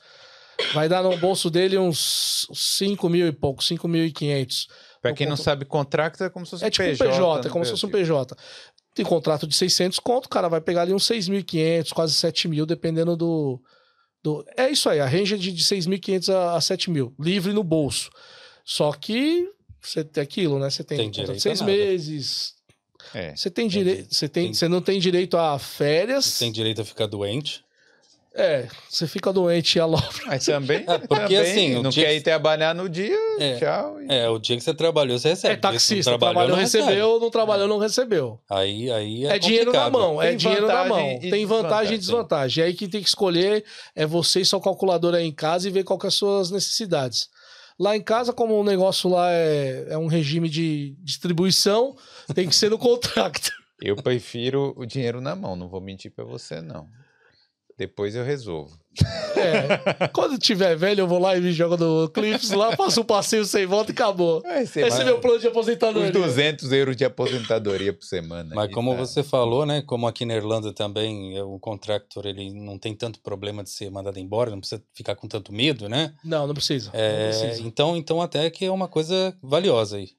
Vai 0.74 0.90
dar 0.90 1.04
no 1.04 1.16
bolso 1.18 1.52
dele 1.52 1.78
uns 1.78 2.48
5 2.52 3.08
mil 3.10 3.28
e 3.28 3.32
pouco, 3.32 3.62
5.500. 3.62 4.68
Pra 5.02 5.14
quem 5.14 5.28
não 5.28 5.36
contra- 5.36 5.44
sabe, 5.44 5.66
contrato 5.66 6.24
é 6.24 6.30
como 6.30 6.46
se 6.46 6.50
fosse 6.52 6.64
É 6.64 6.68
um 6.68 6.70
tipo 6.72 6.84
um 6.84 6.88
PJ. 6.92 7.10
PJ, 7.12 7.48
é 7.48 7.52
como 7.52 7.64
se 7.64 7.72
fosse 7.72 7.86
um. 7.86 7.90
PJ. 7.90 8.36
Tem 8.96 9.06
contrato 9.06 9.46
de 9.46 9.56
600 9.56 10.00
conto, 10.00 10.26
o 10.26 10.30
cara 10.30 10.50
vai 10.50 10.60
pegar 10.60 10.82
ali 10.82 10.94
uns 10.94 11.06
6.500, 11.08 11.94
quase 11.94 12.16
7 12.16 12.48
mil, 12.48 12.66
dependendo 12.66 13.16
do, 13.16 13.62
do... 14.24 14.44
É 14.58 14.72
isso 14.72 14.90
aí, 14.90 15.00
a 15.00 15.06
range 15.06 15.36
é 15.36 15.38
de, 15.38 15.52
de 15.52 15.64
6.500 15.64 16.34
a, 16.34 16.56
a 16.56 16.62
7 16.62 16.90
mil, 16.90 17.14
livre 17.20 17.54
no 17.54 17.64
bolso. 17.64 18.10
Só 18.66 18.92
que 18.94 19.48
você 19.80 20.04
tem 20.04 20.24
aquilo, 20.24 20.58
né? 20.58 20.72
Você 20.72 20.84
tem, 20.84 20.98
Tem 20.98 21.12
contrato 21.12 21.36
de 21.36 21.42
seis 21.44 21.62
meses, 21.62 22.54
É. 23.14 23.36
você 23.36 23.50
tem 23.50 23.68
direito... 23.68 24.14
Você, 24.14 24.28
tem, 24.28 24.46
tem- 24.46 24.54
você 24.54 24.68
não 24.68 24.82
tem 24.82 25.00
direito 25.00 25.38
a 25.38 25.58
férias, 25.60 26.38
Tem 26.40 26.52
direito 26.52 26.82
a 26.82 26.86
ficar 26.86 27.06
doente. 27.08 27.64
é, 28.40 28.68
você 28.88 29.08
fica 29.08 29.34
doente 29.34 29.76
e 29.76 29.80
alopra. 29.80 30.24
Mas 30.28 30.46
também, 30.46 30.84
É, 30.88 30.98
porque 31.00 31.16
também, 31.16 31.38
assim, 31.38 31.82
não 31.82 31.90
quer 31.90 32.06
que- 32.06 32.14
ir 32.18 32.22
trabalhar 32.22 32.76
no 32.76 32.88
dia, 32.88 33.18
É. 33.40 33.58
tchau. 33.58 34.00
e- 34.00 34.06
É, 34.14 34.30
o 34.30 34.38
dia 34.38 34.56
que 34.56 34.62
você 34.64 34.74
trabalhou, 34.76 35.18
você 35.18 35.30
recebe. 35.30 35.54
É 35.56 35.58
taxista, 35.58 36.12
não 36.12 36.20
trabalhou, 36.20 36.50
não 36.56 36.58
recebe. 36.62 36.84
recebeu, 36.84 37.20
não 37.20 37.32
trabalhou, 37.32 37.68
não 37.68 37.78
recebeu. 37.80 38.40
Aí, 38.48 38.92
aí 38.92 39.26
é, 39.26 39.36
É, 39.36 39.40
dinheiro 39.40 39.72
na 39.74 39.90
mão, 39.90 40.22
é 40.22 40.28
Tem 40.30 40.38
dinheiro 40.38 40.68
na 40.68 40.84
vantagem 40.84 40.90
mão. 41.16 41.20
e 41.24 41.30
Tem 41.32 41.46
vantagem 41.48 41.96
e 41.96 41.98
desvantagem. 41.98 42.64
E 42.64 42.68
aí 42.68 42.74
quem 42.76 42.88
tem 42.88 43.02
que 43.02 43.08
escolher 43.10 43.64
é 43.96 44.06
você 44.06 44.42
e 44.42 44.46
sua 44.46 44.62
calculadora 44.62 45.18
aí 45.18 45.26
em 45.26 45.32
casa 45.34 45.68
e 45.68 45.72
ver 45.72 45.84
qual 45.84 45.98
que 45.98 46.06
é 46.06 46.10
as 46.10 46.14
suas 46.14 46.52
necessidades. 46.52 47.30
Lá 47.80 47.96
em 47.96 48.02
casa, 48.02 48.34
como 48.34 48.60
o 48.60 48.64
negócio 48.64 49.10
lá 49.10 49.32
é, 49.32 49.88
é 49.90 49.98
um 49.98 50.08
regime 50.08 50.50
de 50.50 50.96
distribuição, 51.00 51.96
tem 52.34 52.50
que 52.50 52.56
ser 52.56 52.72
no 52.72 52.78
contrato. 52.80 53.52
Eu 53.80 53.96
prefiro 53.96 54.74
o 54.76 54.86
dinheiro 54.86 55.22
na 55.22 55.36
mão, 55.36 55.56
não 55.56 55.70
vou 55.70 55.80
mentir 55.80 56.12
pra 56.12 56.26
você, 56.26 56.62
não. 56.62 56.88
Depois 57.78 58.16
eu 58.16 58.24
resolvo. 58.24 58.76
É. 59.36 60.08
Quando 60.10 60.38
tiver 60.38 60.76
velho, 60.76 61.02
eu 61.02 61.08
vou 61.08 61.20
lá 61.20 61.38
e 61.38 61.42
me 61.42 61.52
jogo 61.52 61.78
no 61.78 62.10
Clips 62.10 62.52
lá, 62.52 62.76
faço 62.76 63.02
um 63.02 63.04
passeio 63.04 63.46
sem 63.46 63.66
volta 63.66 63.92
e 63.92 63.94
acabou. 63.94 64.42
Esse 64.46 64.82
é 64.82 65.04
meu 65.04 65.20
plano 65.20 65.40
de 65.40 65.48
uns 65.48 65.52
aposentadoria. 65.52 66.12
200 66.12 66.72
euros 66.72 66.96
de 66.96 67.06
aposentadoria 67.06 67.94
por 67.94 68.04
semana. 68.04 68.54
Mas 68.56 68.72
como 68.74 68.92
tá. 68.92 68.98
você 68.98 69.24
falou, 69.24 69.66
né? 69.66 69.82
Como 69.82 70.08
aqui 70.08 70.26
na 70.26 70.36
Irlanda 70.36 70.74
também, 70.74 71.38
é, 71.38 71.44
o 71.44 71.60
contractor 71.60 72.26
ele 72.26 72.54
não 72.54 72.78
tem 72.78 72.96
tanto 72.96 73.20
problema 73.22 73.64
de 73.64 73.70
ser 73.70 73.90
mandado 73.90 74.20
embora, 74.20 74.52
não 74.52 74.60
precisa 74.60 74.82
ficar 74.94 75.16
com 75.16 75.28
tanto 75.28 75.54
medo, 75.54 75.88
né? 75.90 76.14
Não, 76.24 76.48
não 76.48 76.54
precisa. 76.54 76.90
É, 76.94 77.32
não 77.32 77.40
precisa. 77.40 77.68
então, 77.68 77.98
então 77.98 78.22
até 78.22 78.50
que 78.50 78.66
é 78.66 78.72
uma 78.72 78.88
coisa 78.88 79.36
valiosa 79.42 79.98
aí. 79.98 80.10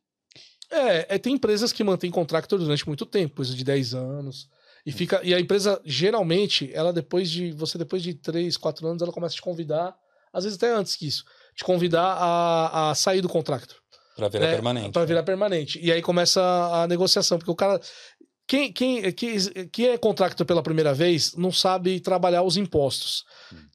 É, 0.70 1.14
é, 1.14 1.18
tem 1.18 1.34
empresas 1.34 1.72
que 1.72 1.82
mantêm 1.82 2.10
contractor 2.10 2.58
durante 2.58 2.86
muito 2.86 3.06
tempo, 3.06 3.36
coisa 3.36 3.54
de 3.54 3.64
10 3.64 3.94
anos. 3.94 4.48
E, 4.86 4.92
fica, 4.92 5.20
e 5.22 5.34
a 5.34 5.40
empresa, 5.40 5.80
geralmente, 5.84 6.70
ela 6.72 6.92
depois 6.92 7.30
de. 7.30 7.52
Você 7.52 7.76
depois 7.78 8.02
de 8.02 8.14
3, 8.14 8.56
4 8.56 8.86
anos, 8.86 9.02
ela 9.02 9.12
começa 9.12 9.34
a 9.34 9.36
te 9.36 9.42
convidar, 9.42 9.94
às 10.32 10.44
vezes 10.44 10.56
até 10.56 10.72
antes 10.72 10.96
que 10.96 11.06
isso, 11.06 11.24
te 11.54 11.64
convidar 11.64 12.04
a, 12.04 12.90
a 12.90 12.94
sair 12.94 13.20
do 13.20 13.28
contractor. 13.28 13.76
Pra 14.16 14.28
virar 14.28 14.46
né, 14.46 14.52
permanente. 14.52 14.90
Pra 14.92 15.04
virar 15.04 15.22
permanente. 15.22 15.78
E 15.80 15.92
aí 15.92 16.02
começa 16.02 16.40
a, 16.42 16.82
a 16.84 16.86
negociação, 16.88 17.38
porque 17.38 17.50
o 17.50 17.54
cara. 17.56 17.80
Quem, 18.46 18.72
quem, 18.72 19.12
quem, 19.12 19.36
quem 19.70 19.88
é 19.88 19.98
contractor 19.98 20.46
pela 20.46 20.62
primeira 20.62 20.94
vez 20.94 21.36
não 21.36 21.52
sabe 21.52 22.00
trabalhar 22.00 22.42
os 22.42 22.56
impostos. 22.56 23.22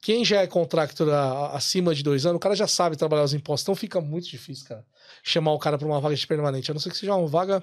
Quem 0.02 0.24
já 0.24 0.42
é 0.42 0.48
contractor 0.48 1.08
a- 1.10 1.50
acima 1.52 1.94
de 1.94 2.02
dois 2.02 2.26
anos, 2.26 2.38
o 2.38 2.40
cara 2.40 2.56
já 2.56 2.66
sabe 2.66 2.96
trabalhar 2.96 3.22
os 3.22 3.32
impostos. 3.32 3.62
Então 3.62 3.76
fica 3.76 4.00
muito 4.00 4.28
difícil, 4.28 4.66
cara, 4.66 4.84
chamar 5.22 5.52
o 5.52 5.60
cara 5.60 5.78
pra 5.78 5.86
uma 5.86 6.00
vaga 6.00 6.16
de 6.16 6.26
permanente. 6.26 6.72
A 6.72 6.74
não 6.74 6.80
ser 6.80 6.90
que 6.90 6.96
seja 6.96 7.14
uma 7.14 7.28
vaga 7.28 7.62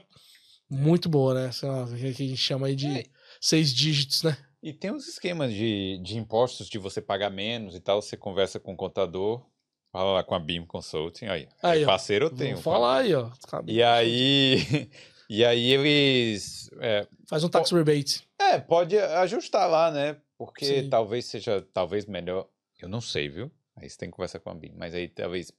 muito 0.70 1.10
boa, 1.10 1.34
né? 1.34 1.52
Sei 1.52 1.68
lá, 1.68 1.86
que 1.86 2.06
a 2.06 2.12
gente 2.14 2.38
chama 2.38 2.68
aí 2.68 2.78
de 2.78 2.88
É. 2.88 3.04
seis 3.42 3.74
dígitos, 3.74 4.24
né? 4.24 4.38
E 4.64 4.72
tem 4.72 4.92
uns 4.92 5.08
esquemas 5.08 5.52
de, 5.52 5.98
de 6.04 6.18
impostos 6.18 6.70
de 6.70 6.78
você 6.78 7.02
pagar 7.02 7.32
menos 7.32 7.76
e 7.76 7.80
tal. 7.80 8.00
Você 8.02 8.16
conversa 8.16 8.60
com 8.60 8.74
o 8.74 8.78
contador, 8.78 9.44
fala 9.92 10.14
lá 10.14 10.24
com 10.24 10.36
a 10.36 10.40
BIM 10.40 10.66
Consulting. 10.68 11.26
Aí, 11.26 11.50
Aí, 11.64 11.80
aí 11.80 11.84
ó. 11.84 11.88
parceiro 11.88 12.26
eu 12.28 12.30
tenho. 12.30 12.58
Falar 12.58 13.00
aí, 13.00 13.16
ó. 13.16 13.32
E 13.66 13.82
aí, 13.82 14.90
e 15.28 15.44
aí 15.44 15.72
eles. 15.72 16.70
é, 16.80 17.08
Faz 17.28 17.44
um 17.44 17.50
tax 17.50 17.72
rebate. 17.72 18.24
é, 18.40 18.52
É, 18.52 18.60
pode 18.60 18.98
ajustar 18.98 19.68
lá, 19.68 19.90
né? 19.90 20.18
Porque 20.38 20.66
Sim. 20.66 20.90
talvez 20.90 21.26
seja, 21.26 21.66
talvez 21.74 22.06
melhor. 22.06 22.48
Eu 22.80 22.88
não 22.90 23.02
sei, 23.02 23.30
viu? 23.30 23.52
Aí 23.76 23.90
você 23.90 23.98
tem 23.98 24.10
que 24.10 24.16
conversar 24.16 24.40
com 24.40 24.50
a 24.52 24.54
BIM. 24.56 24.74
Mas 24.76 24.94
aí 24.94 25.08
talvez 25.08 25.52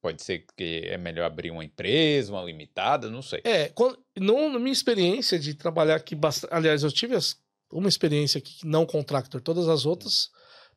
pode 0.00 0.22
ser 0.22 0.44
que 0.56 0.82
é 0.84 0.98
melhor 0.98 1.24
abrir 1.24 1.50
uma 1.50 1.64
empresa, 1.64 2.32
uma 2.32 2.42
limitada, 2.44 3.08
não 3.10 3.22
sei. 3.22 3.40
É, 3.42 3.68
quando, 3.70 3.98
não, 4.18 4.48
na 4.52 4.58
minha 4.58 4.72
experiência 4.72 5.38
de 5.38 5.54
trabalhar 5.54 5.96
aqui, 5.96 6.14
bast- 6.14 6.46
aliás, 6.50 6.82
eu 6.82 6.90
tive 6.92 7.14
as- 7.16 7.36
uma 7.72 7.88
experiência 7.88 8.38
aqui 8.38 8.54
que 8.60 8.66
não 8.66 8.86
contractor, 8.86 9.40
todas 9.40 9.68
as 9.68 9.84
outras 9.86 10.28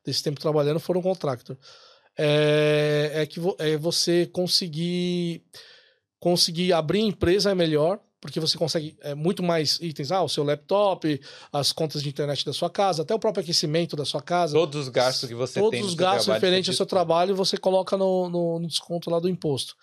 desse 0.04 0.22
tempo 0.22 0.40
trabalhando 0.40 0.80
foram 0.80 1.00
contractor. 1.02 1.56
É, 2.16 3.12
é 3.14 3.26
que 3.26 3.38
vo- 3.38 3.56
é 3.58 3.76
você 3.76 4.26
conseguir 4.26 5.42
conseguir 6.20 6.72
abrir 6.72 7.00
empresa 7.00 7.52
é 7.52 7.54
melhor, 7.54 8.00
porque 8.20 8.40
você 8.40 8.58
consegue 8.58 8.96
é, 9.02 9.14
muito 9.14 9.40
mais 9.40 9.78
itens, 9.80 10.10
ah, 10.10 10.20
o 10.24 10.28
seu 10.28 10.42
laptop, 10.42 11.20
as 11.52 11.70
contas 11.70 12.02
de 12.02 12.08
internet 12.08 12.44
da 12.44 12.52
sua 12.52 12.68
casa, 12.68 13.02
até 13.02 13.14
o 13.14 13.18
próprio 13.20 13.42
aquecimento 13.44 13.94
da 13.94 14.04
sua 14.04 14.20
casa. 14.20 14.54
Todos 14.54 14.82
os 14.82 14.88
gastos 14.88 15.28
que 15.28 15.34
você 15.36 15.60
Todos 15.60 15.70
tem. 15.70 15.80
no 15.82 15.86
os 15.86 15.94
gastos 15.94 16.26
referentes 16.26 16.70
ao 16.70 16.74
seu 16.76 16.86
trabalho 16.86 17.36
você 17.36 17.56
coloca 17.56 17.96
no, 17.96 18.28
no- 18.28 18.58
no 18.58 18.66
desconto 18.66 19.08
lá 19.08 19.20
do 19.20 19.28
imposto. 19.28 19.76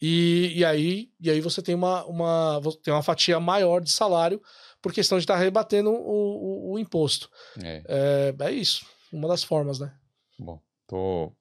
E, 0.00 0.52
e, 0.56 0.64
aí, 0.64 1.10
e 1.20 1.30
aí 1.30 1.40
você 1.40 1.60
tem 1.60 1.74
uma, 1.74 2.04
uma, 2.06 2.60
tem 2.82 2.92
uma 2.92 3.02
fatia 3.02 3.38
maior 3.38 3.80
de 3.80 3.90
salário 3.90 4.40
por 4.80 4.92
questão 4.92 5.18
de 5.18 5.24
estar 5.24 5.36
rebatendo 5.36 5.90
o, 5.90 6.70
o, 6.70 6.72
o 6.72 6.78
imposto. 6.78 7.30
É, 7.62 7.82
É, 7.86 8.34
é 8.46 8.50
isso. 8.50 8.86
Uma 9.12 9.28
das 9.28 9.44
formas, 9.44 9.78
né? 9.78 9.92
bom, 10.40 10.60
tô 10.86 11.32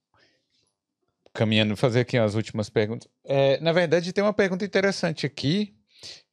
caminhando 1.33 1.75
fazer 1.77 2.01
aqui 2.01 2.17
as 2.17 2.35
últimas 2.35 2.69
perguntas. 2.69 3.07
É, 3.23 3.59
na 3.61 3.71
verdade, 3.71 4.11
tem 4.11 4.23
uma 4.23 4.33
pergunta 4.33 4.65
interessante 4.65 5.25
aqui 5.25 5.73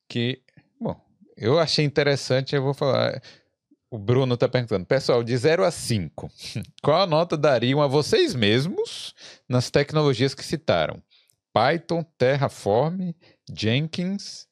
que, 0.09 0.43
bom, 0.81 1.01
eu 1.36 1.59
achei 1.59 1.85
interessante, 1.85 2.57
eu 2.57 2.62
vou 2.62 2.74
falar. 2.74 3.23
O 3.89 3.98
Bruno 3.98 4.35
está 4.35 4.48
perguntando, 4.48 4.85
pessoal, 4.85 5.23
de 5.23 5.36
0 5.36 5.65
a 5.65 5.70
5, 5.70 6.28
qual 6.82 7.03
a 7.03 7.07
nota 7.07 7.36
dariam 7.36 7.81
a 7.81 7.86
vocês 7.86 8.35
mesmos 8.35 9.15
nas 9.48 9.70
tecnologias 9.70 10.35
que 10.35 10.44
citaram? 10.44 11.01
Python, 11.57 12.05
Terraform, 12.19 13.15
Jenkins, 13.51 14.47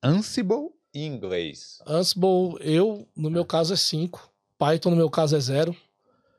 Ansible 0.00 0.70
e 0.94 1.04
inglês. 1.04 1.80
Ansible, 1.84 2.56
eu, 2.60 3.08
no 3.16 3.28
meu 3.28 3.44
caso, 3.44 3.74
é 3.74 3.76
5. 3.76 4.32
Python, 4.56 4.90
no 4.90 4.96
meu 4.96 5.10
caso, 5.10 5.34
é 5.34 5.40
0. 5.40 5.72
O 5.72 5.76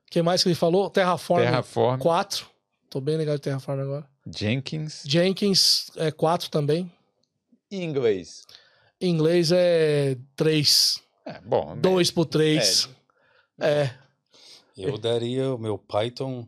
que 0.10 0.22
mais 0.22 0.42
que 0.42 0.48
ele 0.48 0.56
falou? 0.56 0.90
Terraform, 0.90 1.42
Terraform, 1.42 2.00
4. 2.00 2.46
Tô 2.90 3.02
bem 3.02 3.18
legal 3.18 3.36
de 3.36 3.42
Terraform 3.42 3.82
agora. 3.82 4.10
Jenkins 4.34 5.04
Jenkins 5.06 5.92
é 5.98 6.12
4 6.12 6.50
também. 6.50 6.90
e 7.70 7.84
inglês. 7.84 8.46
Inglês 9.02 9.52
é 9.52 10.18
3. 10.38 11.02
É, 11.26 11.42
bom, 11.42 11.78
2 11.78 12.12
por 12.12 12.26
3. 12.26 12.88
É. 13.60 13.90
Eu 14.78 14.98
daria 14.98 15.54
o 15.54 15.58
meu 15.58 15.78
Python 15.78 16.48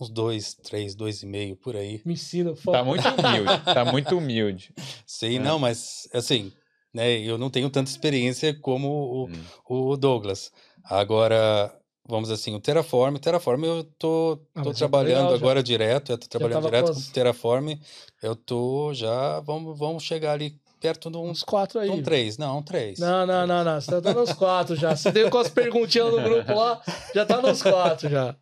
uns 0.00 0.08
dois, 0.08 0.54
três, 0.54 0.94
dois 0.94 1.22
e 1.22 1.26
meio 1.26 1.56
por 1.56 1.76
aí. 1.76 2.00
Me 2.04 2.14
ensina, 2.14 2.52
por 2.54 2.72
Tá 2.72 2.82
muito 2.84 3.06
humilde, 3.08 3.64
tá 3.64 3.84
muito 3.84 4.16
humilde. 4.16 4.72
Sei, 5.06 5.36
É. 5.36 5.38
não, 5.38 5.58
mas 5.58 6.08
assim, 6.14 6.52
né? 6.92 7.18
Eu 7.20 7.36
não 7.38 7.50
tenho 7.50 7.68
tanta 7.70 7.90
experiência 7.90 8.54
como 8.58 8.88
o, 8.88 9.24
Hum. 9.28 9.92
o 9.92 9.96
Douglas. 9.96 10.50
Agora, 10.84 11.72
vamos 12.08 12.30
assim, 12.30 12.54
o 12.54 12.60
Terraform, 12.60 13.16
Terraform 13.16 13.64
eu 13.64 13.84
tô, 13.98 14.38
Ah, 14.54 14.62
tô 14.62 14.70
já 14.70 14.72
tá 14.72 14.78
trabalhando 14.78 15.16
legal 15.16 15.30
já. 15.30 15.36
agora 15.36 15.62
direto, 15.62 16.12
eu 16.12 16.18
tô 16.18 16.26
trabalhando 16.28 16.64
direto 16.64 16.92
com 16.92 16.98
o 17.00 17.12
Terraform. 17.12 17.74
Eu 18.22 18.34
tô 18.36 18.92
já, 18.94 19.40
vamos, 19.40 19.78
vamos 19.78 20.02
chegar 20.02 20.32
ali 20.32 20.54
perto 20.80 21.10
de 21.10 21.16
um, 21.18 21.28
Uns 21.28 21.42
4 21.42 21.78
aí. 21.80 21.90
um 21.90 22.02
3, 22.02 22.38
não, 22.38 22.58
um 22.58 22.62
3. 22.62 22.98
Não, 22.98 23.26
não, 23.26 23.46
não, 23.46 23.62
não. 23.62 23.80
Você 23.80 24.00
tá 24.00 24.14
nos 24.14 24.32
4 24.32 24.74
já. 24.76 24.96
Você 24.96 25.12
deu 25.12 25.28
com 25.30 25.38
as 25.38 25.48
perguntinhas 25.52 26.10
no 26.10 26.22
grupo 26.22 26.54
lá, 26.54 26.80
já 27.14 27.24
tá 27.26 27.40
nos 27.42 27.62
4 27.62 28.08
já. 28.08 28.34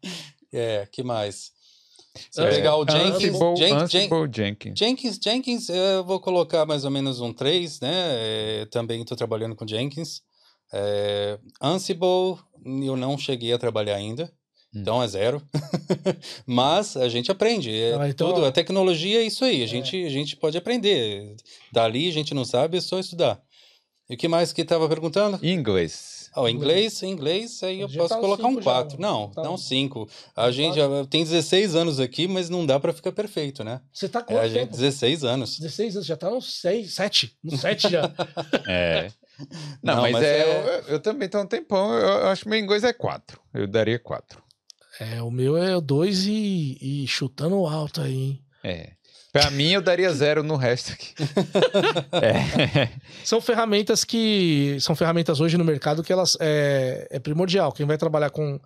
É, 0.52 0.86
que 0.90 1.02
mais? 1.02 1.52
Se 2.30 2.40
É, 2.42 2.48
pegar 2.50 2.76
o 2.76 2.84
Jenkins, 2.88 3.14
Ansible, 3.14 3.56
Jen- 3.56 3.72
Ansible, 3.74 4.28
Jenkins. 4.32 4.78
Jenkins, 4.78 5.18
Jenkins, 5.22 5.68
eu 5.68 6.02
vou 6.04 6.18
colocar 6.18 6.64
mais 6.66 6.84
ou 6.84 6.90
menos 6.90 7.20
um 7.20 7.32
3, 7.32 7.80
né? 7.80 7.92
É, 8.62 8.66
também 8.70 9.02
estou 9.02 9.16
trabalhando 9.16 9.54
com 9.54 9.66
Jenkins. 9.68 10.22
É, 10.72 11.38
Ansible, 11.62 12.38
eu 12.64 12.96
não 12.96 13.16
cheguei 13.16 13.52
a 13.52 13.58
trabalhar 13.58 13.94
ainda, 13.96 14.24
Hum. 14.74 14.80
então 14.80 15.02
é 15.02 15.06
zero. 15.06 15.40
Mas 16.46 16.96
a 16.96 17.08
gente 17.08 17.30
aprende. 17.30 17.70
É 17.72 17.94
Ah, 17.94 18.08
então- 18.08 18.32
tudo, 18.34 18.44
a 18.44 18.52
tecnologia 18.52 19.20
é 19.20 19.24
isso 19.24 19.44
aí, 19.44 19.62
a 19.62 19.66
gente, 19.66 20.04
a 20.04 20.08
gente 20.10 20.36
pode 20.36 20.56
aprender. 20.58 21.36
Dali 21.72 22.08
a 22.08 22.12
gente 22.12 22.34
não 22.34 22.44
sabe, 22.44 22.78
é 22.78 22.80
só 22.80 22.98
estudar. 22.98 23.40
E 24.10 24.14
o 24.14 24.16
que 24.16 24.26
mais 24.28 24.52
que 24.52 24.62
estava 24.62 24.88
perguntando? 24.88 25.38
Inglês. 25.46 26.17
Ah, 26.38 26.42
o 26.42 26.48
inglês, 26.48 27.02
inglês, 27.02 27.62
aí 27.62 27.80
eu 27.80 27.88
posso 27.88 28.08
tá 28.14 28.20
colocar 28.20 28.46
um 28.46 28.50
cinco 28.50 28.62
já, 28.62 28.70
4. 28.70 29.00
Não, 29.00 29.28
tá 29.30 29.42
não 29.42 29.54
um- 29.54 29.58
5. 29.58 30.08
A 30.36 30.46
um 30.46 30.52
gente 30.52 30.76
já 30.76 30.86
tem 31.06 31.24
16 31.24 31.74
anos 31.74 31.98
aqui, 32.00 32.28
mas 32.28 32.48
não 32.48 32.64
dá 32.64 32.78
para 32.78 32.92
ficar 32.92 33.12
perfeito, 33.12 33.62
né? 33.64 33.80
Você 33.92 34.08
tá 34.08 34.20
É, 34.20 34.22
quanto 34.22 34.38
a 34.40 34.48
gente, 34.48 34.58
tempo? 34.60 34.72
16 34.72 35.24
anos. 35.24 35.58
16 35.58 35.96
anos, 35.96 36.06
já 36.06 36.16
tá 36.16 36.30
nos 36.30 36.60
6, 36.60 36.94
7. 36.94 37.36
Nos 37.42 37.60
7 37.60 37.88
já. 37.90 38.02
É. 38.68 39.10
Não, 39.82 39.94
Não, 39.96 40.02
mas, 40.02 40.12
mas 40.12 40.24
é, 40.24 40.38
é- 40.40 40.78
Eu, 40.88 40.94
eu 40.94 41.00
também 41.00 41.28
tô 41.28 41.40
um 41.40 41.46
tempão. 41.46 41.92
Eu, 41.94 42.00
eu 42.08 42.26
acho 42.28 42.42
que 42.42 42.48
meu 42.48 42.58
inglês 42.58 42.82
é 42.82 42.92
4. 42.92 43.40
Eu 43.54 43.66
daria 43.68 43.98
4. 43.98 44.42
É, 45.00 45.22
o 45.22 45.30
meu 45.30 45.56
é 45.56 45.80
2 45.80 46.26
e, 46.26 46.76
e 46.80 47.06
chutando 47.06 47.64
alto 47.66 48.00
aí, 48.00 48.14
hein? 48.16 48.44
É. 48.64 48.90
Pra 49.32 49.50
mim, 49.50 49.72
eu 49.72 49.82
daria 49.82 50.10
zero 50.12 50.42
no 50.42 50.56
resto 50.56 50.92
aqui. 50.92 51.14
é. 52.22 52.88
São 53.24 53.40
ferramentas 53.40 54.02
que. 54.04 54.78
São 54.80 54.96
ferramentas 54.96 55.40
hoje 55.40 55.58
no 55.58 55.64
mercado 55.64 56.02
que 56.02 56.12
elas 56.12 56.36
é, 56.40 57.06
é 57.10 57.18
primordial. 57.18 57.72
Quem 57.72 57.84
vai 57.84 57.98
trabalhar 57.98 58.30
com, 58.30 58.58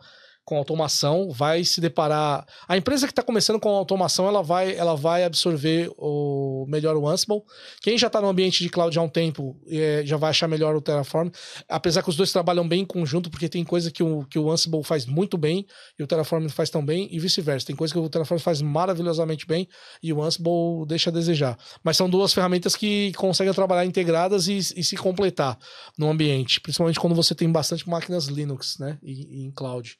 com 0.45 0.57
automação 0.57 1.31
vai 1.31 1.65
se 1.65 1.81
deparar. 1.81 2.45
A 2.67 2.77
empresa 2.77 3.07
que 3.07 3.13
está 3.13 3.23
começando 3.23 3.61
com 3.61 3.69
automação, 3.69 4.27
ela 4.27 4.43
vai, 4.43 4.75
ela 4.75 4.95
vai 4.95 5.25
absorver 5.25 5.91
o 5.97 6.67
melhor 6.69 6.97
o 6.97 7.09
Ansible. 7.09 7.43
Quem 7.81 7.97
já 7.97 8.09
está 8.09 8.21
no 8.21 8.29
ambiente 8.29 8.63
de 8.63 8.69
cloud 8.69 8.97
há 8.99 9.03
um 9.03 9.09
tempo 9.09 9.57
é, 9.69 10.03
já 10.05 10.17
vai 10.17 10.31
achar 10.31 10.49
melhor 10.49 10.75
o 10.75 10.81
Terraform. 10.81 11.31
Apesar 11.69 12.03
que 12.03 12.09
os 12.09 12.17
dois 12.17 12.33
trabalham 12.33 12.67
bem 12.67 12.81
em 12.83 12.85
conjunto, 12.87 13.31
porque 13.31 13.49
tem 13.49 13.65
coisa 13.65 13.91
que 13.91 14.03
o, 14.03 14.25
que 14.25 14.39
o 14.39 14.51
Ansible 14.51 14.83
faz 14.83 15.07
muito 15.07 15.39
bem 15.39 15.67
e 15.99 16.03
o 16.03 16.07
Terraform 16.07 16.49
faz 16.49 16.71
tão 16.71 16.85
bem, 16.85 17.09
e 17.11 17.19
vice-versa. 17.19 17.67
Tem 17.67 17.77
coisa 17.77 17.95
que 17.95 18.01
o 18.01 18.09
Terraform 18.09 18.41
faz 18.41 18.61
maravilhosamente 18.61 19.47
bem 19.47 19.69
e 20.03 20.13
o 20.13 20.23
Ansible 20.23 20.87
deixa 20.87 21.11
a 21.11 21.13
desejar. 21.13 21.57
Mas 21.85 21.97
são 21.97 22.11
duas 22.11 22.35
ferramentas 22.35 22.75
que 22.75 23.13
conseguem 23.13 23.53
trabalhar 23.55 23.85
integradas 23.85 24.49
e, 24.49 24.57
e 24.57 24.83
se 24.83 24.97
completar 24.97 25.57
no 25.97 26.11
ambiente, 26.11 26.61
principalmente 26.61 26.99
quando 26.99 27.15
você 27.15 27.35
tem 27.35 27.51
bastante 27.51 27.89
máquinas 27.89 28.27
Linux, 28.27 28.79
né, 28.79 28.99
em 29.03 29.51
cloud. 29.53 29.97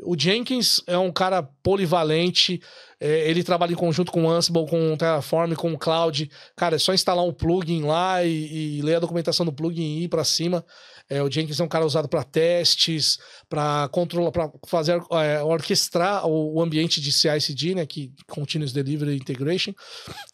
O 0.00 0.16
Jenkins 0.16 0.80
é 0.86 0.96
um 0.96 1.10
cara 1.10 1.42
polivalente, 1.42 2.60
é, 3.00 3.28
ele 3.28 3.42
trabalha 3.42 3.72
em 3.72 3.76
conjunto 3.76 4.12
com 4.12 4.24
o 4.24 4.30
Ansible, 4.30 4.66
com 4.66 4.92
o 4.92 4.96
Terraform, 4.96 5.54
com 5.54 5.72
o 5.72 5.78
Cloud. 5.78 6.30
Cara, 6.56 6.76
é 6.76 6.78
só 6.78 6.94
instalar 6.94 7.24
um 7.24 7.32
plugin 7.32 7.82
lá 7.82 8.22
e, 8.24 8.78
e 8.78 8.82
ler 8.82 8.96
a 8.96 9.00
documentação 9.00 9.44
do 9.44 9.52
plugin 9.52 9.98
e 9.98 10.04
ir 10.04 10.08
para 10.08 10.24
cima. 10.24 10.64
É, 11.10 11.22
o 11.22 11.30
Jenkins 11.30 11.58
é 11.58 11.64
um 11.64 11.68
cara 11.68 11.86
usado 11.86 12.08
para 12.08 12.22
testes, 12.22 13.18
para 13.48 13.88
controlar, 13.88 14.30
para 14.30 14.50
fazer 14.66 15.00
é, 15.12 15.42
orquestrar 15.42 16.26
o, 16.26 16.56
o 16.56 16.62
ambiente 16.62 17.00
de 17.00 17.10
CI/CD, 17.10 17.74
né, 17.74 17.86
que 17.86 18.12
Continuous 18.26 18.72
Delivery 18.72 19.16
Integration. 19.16 19.72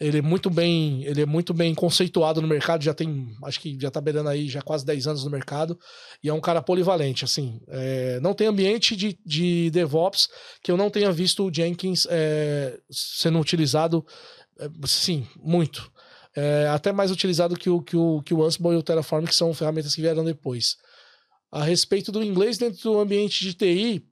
Ele 0.01 0.19
é 0.19 0.23
muito 0.23 0.51
bem, 0.51 1.05
ele 1.05 1.23
é 1.23 1.27
muito 1.27 1.55
bem 1.55 1.75
conceituado 1.75 2.43
no 2.43 2.49
mercado, 2.49 2.83
já 2.83 2.93
tem, 2.93 3.35
acho 3.45 3.61
que 3.61 3.79
já 3.81 3.91
tá 3.91 4.01
beirando 4.01 4.29
aí 4.29 4.49
já 4.49 4.63
quase 4.63 4.85
10 4.85 5.07
anos 5.07 5.25
no 5.25 5.31
mercado, 5.31 5.79
e 6.23 6.29
é 6.29 6.33
um 6.33 6.41
cara 6.41 6.61
polivalente, 6.61 7.25
assim. 7.25 7.61
É, 7.69 8.19
não 8.21 8.35
tem 8.35 8.49
ambiente 8.49 8.97
de, 8.97 9.17
de 9.25 9.71
DevOps 9.71 10.29
que 10.63 10.73
eu 10.73 10.77
não 10.77 10.91
tenha 10.91 11.13
visto 11.13 11.47
o 11.47 11.55
Jenkins 11.55 12.07
é, 12.11 12.79
sendo 12.91 13.39
utilizado, 13.39 14.05
é, 14.59 14.69
sim, 14.87 15.27
muito. 15.37 15.93
É, 16.37 16.67
até 16.69 16.93
mais 16.93 17.11
utilizado 17.11 17.57
que 17.57 17.71
o, 17.71 17.81
que, 17.81 17.97
o, 17.97 18.21
que 18.23 18.35
o 18.35 18.43
Ansible 18.43 18.73
e 18.73 18.77
o 18.77 18.83
Terraform, 18.83 19.25
que 19.25 19.35
são 19.35 19.55
ferramentas 19.55 19.95
que 19.95 20.01
vieram 20.01 20.25
depois. 20.25 20.77
A 21.51 21.63
respeito 21.63 22.11
do 22.11 22.23
inglês 22.23 22.59
dentro 22.59 22.83
do 22.83 22.99
ambiente 22.99 23.45
de 23.45 23.55
TI, 23.55 24.05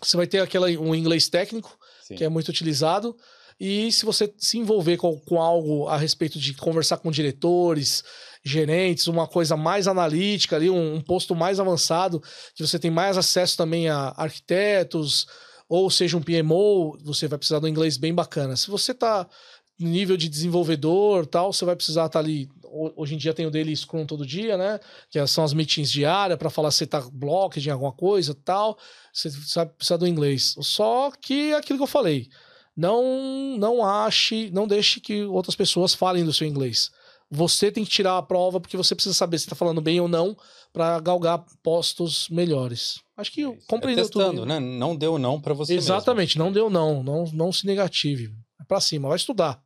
você 0.00 0.16
vai 0.16 0.26
ter 0.26 0.40
aquela, 0.40 0.68
um 0.68 0.94
inglês 0.94 1.28
técnico, 1.28 1.76
Sim. 2.02 2.14
que 2.14 2.24
é 2.24 2.28
muito 2.28 2.48
utilizado. 2.48 3.16
E 3.60 3.90
se 3.90 4.04
você 4.04 4.32
se 4.38 4.56
envolver 4.56 4.96
com, 4.96 5.18
com 5.18 5.42
algo 5.42 5.88
a 5.88 5.96
respeito 5.96 6.38
de 6.38 6.54
conversar 6.54 6.98
com 6.98 7.10
diretores, 7.10 8.04
gerentes, 8.44 9.08
uma 9.08 9.26
coisa 9.26 9.56
mais 9.56 9.88
analítica 9.88 10.54
ali, 10.54 10.70
um, 10.70 10.94
um 10.94 11.00
posto 11.00 11.34
mais 11.34 11.58
avançado, 11.58 12.22
que 12.54 12.64
você 12.64 12.78
tem 12.78 12.90
mais 12.90 13.18
acesso 13.18 13.56
também 13.56 13.88
a 13.88 14.14
arquitetos, 14.16 15.26
ou 15.68 15.90
seja 15.90 16.16
um 16.16 16.22
PMO, 16.22 16.96
você 17.02 17.26
vai 17.26 17.38
precisar 17.38 17.58
do 17.58 17.68
inglês 17.68 17.96
bem 17.96 18.14
bacana. 18.14 18.56
Se 18.56 18.70
você 18.70 18.92
está 18.92 19.28
no 19.78 19.88
nível 19.88 20.16
de 20.16 20.28
desenvolvedor 20.28 21.26
tal, 21.26 21.52
você 21.52 21.64
vai 21.64 21.76
precisar 21.76 22.06
estar 22.06 22.18
ali. 22.18 22.48
ho- 22.64 22.92
Hoje 22.96 23.14
em 23.14 23.18
dia 23.18 23.32
tem 23.32 23.46
o 23.46 23.50
daily 23.50 23.74
Scrum 23.76 24.04
todo 24.06 24.26
dia, 24.26 24.56
né? 24.56 24.78
Que 25.10 25.24
são 25.26 25.44
as 25.44 25.52
meetings 25.52 25.90
diárias 25.90 26.38
para 26.38 26.50
falar 26.50 26.70
se 26.70 26.86
tá 26.86 27.00
blocked 27.12 27.66
em 27.66 27.72
alguma 27.72 27.92
coisa 27.92 28.34
tal. 28.44 28.76
Você 29.12 29.30
vai 29.54 29.66
precisar 29.66 29.96
do 29.96 30.06
inglês. 30.06 30.54
Só 30.60 31.10
que 31.10 31.52
é 31.52 31.56
aquilo 31.56 31.78
que 31.78 31.82
eu 31.84 31.86
falei. 31.88 32.28
Não, 32.76 33.56
não 33.58 33.84
ache, 33.84 34.50
não 34.52 34.66
deixe 34.66 35.00
que 35.00 35.24
outras 35.24 35.56
pessoas 35.56 35.94
falem 35.94 36.24
do 36.24 36.32
seu 36.32 36.46
inglês. 36.46 36.90
você 37.30 37.70
tem 37.70 37.84
que 37.84 37.90
tirar 37.90 38.16
a 38.16 38.22
prova 38.22 38.58
porque 38.58 38.76
você 38.76 38.94
precisa 38.94 39.14
saber 39.14 39.38
se 39.38 39.44
está 39.44 39.54
falando 39.56 39.82
bem 39.82 40.00
ou 40.00 40.08
não 40.08 40.34
para 40.72 40.98
galgar 41.00 41.44
postos 41.62 42.26
melhores. 42.30 43.00
Acho 43.16 43.30
que 43.32 43.42
É 43.42 43.48
isso. 43.48 43.58
É 43.64 43.66
compreendeu 43.66 44.04
testando, 44.06 44.32
tudo. 44.42 44.46
né? 44.46 44.58
Não 44.60 44.96
deu 44.96 45.18
não 45.18 45.38
para 45.40 45.52
você 45.54 45.74
mesmo. 45.74 45.84
Exatamente, 45.92 46.38
não 46.38 46.50
deu 46.50 46.70
não, 46.70 47.02
não, 47.02 47.24
não 47.32 47.52
se 47.52 47.66
negative. 47.66 48.30
É 48.60 48.64
pra 48.64 48.80
cima, 48.80 49.08
vai 49.08 49.16
estudar. 49.16 49.60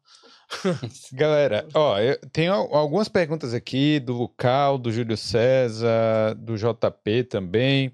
Galera, 1.13 1.67
ó, 1.75 1.99
eu 1.99 2.19
tenho 2.33 2.53
al- 2.53 2.75
algumas 2.75 3.09
perguntas 3.09 3.55
aqui 3.55 3.99
do 4.01 4.13
Lucal, 4.13 4.79
do 4.79 4.93
Júlio 4.93 5.17
César, 5.17 6.35
do 6.37 6.57
JP 6.57 7.25
também. 7.25 7.93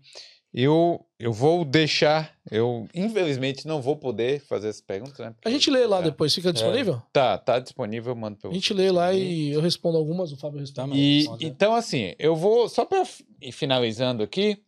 Eu, 0.52 1.04
eu 1.18 1.30
vou 1.32 1.62
deixar, 1.64 2.32
eu 2.50 2.88
infelizmente 2.94 3.66
não 3.66 3.82
vou 3.82 3.96
poder 3.96 4.40
fazer 4.40 4.68
essas 4.68 4.80
perguntas, 4.80 5.18
né? 5.18 5.34
A 5.44 5.50
gente 5.50 5.70
lê 5.70 5.86
lá 5.86 5.98
Tá. 5.98 6.04
depois, 6.04 6.34
fica 6.34 6.52
disponível? 6.52 7.02
Tá, 7.12 7.36
tá 7.36 7.58
disponível, 7.58 8.12
eu 8.12 8.16
mando 8.16 8.38
pra 8.38 8.50
A 8.50 8.52
gente 8.54 8.72
lê 8.72 8.90
lá 8.90 9.12
e 9.12 9.50
eu 9.50 9.60
respondo 9.60 9.98
algumas, 9.98 10.32
o 10.32 10.36
Fábio 10.38 10.58
Tá, 10.72 10.82
responde. 10.84 11.28
mas- 11.28 11.40
E, 11.42 11.46
então, 11.46 11.74
assim, 11.74 12.14
eu 12.18 12.34
vou, 12.34 12.66
só 12.68 12.84
para 12.86 13.02
ir 13.42 13.52
finalizando 13.52 14.22
aqui, 14.22 14.62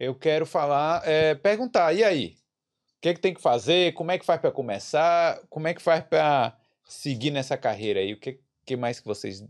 eu 0.00 0.14
quero 0.16 0.44
falar, 0.44 1.02
é, 1.06 1.34
perguntar, 1.36 1.94
e 1.94 2.02
aí? 2.02 2.34
O 2.98 3.00
que, 3.00 3.08
é 3.10 3.14
que 3.14 3.20
tem 3.20 3.32
que 3.32 3.40
fazer? 3.40 3.92
Como 3.94 4.10
é 4.10 4.18
que 4.18 4.26
faz 4.26 4.40
para 4.40 4.50
começar? 4.50 5.40
Como 5.48 5.66
é 5.68 5.72
que 5.72 5.80
faz 5.80 6.04
para 6.04 6.54
seguir 6.90 7.30
nessa 7.30 7.56
carreira 7.56 8.00
aí? 8.00 8.12
O 8.12 8.16
que, 8.16 8.38
que 8.66 8.76
mais 8.76 9.00
que 9.00 9.06
vocês 9.06 9.44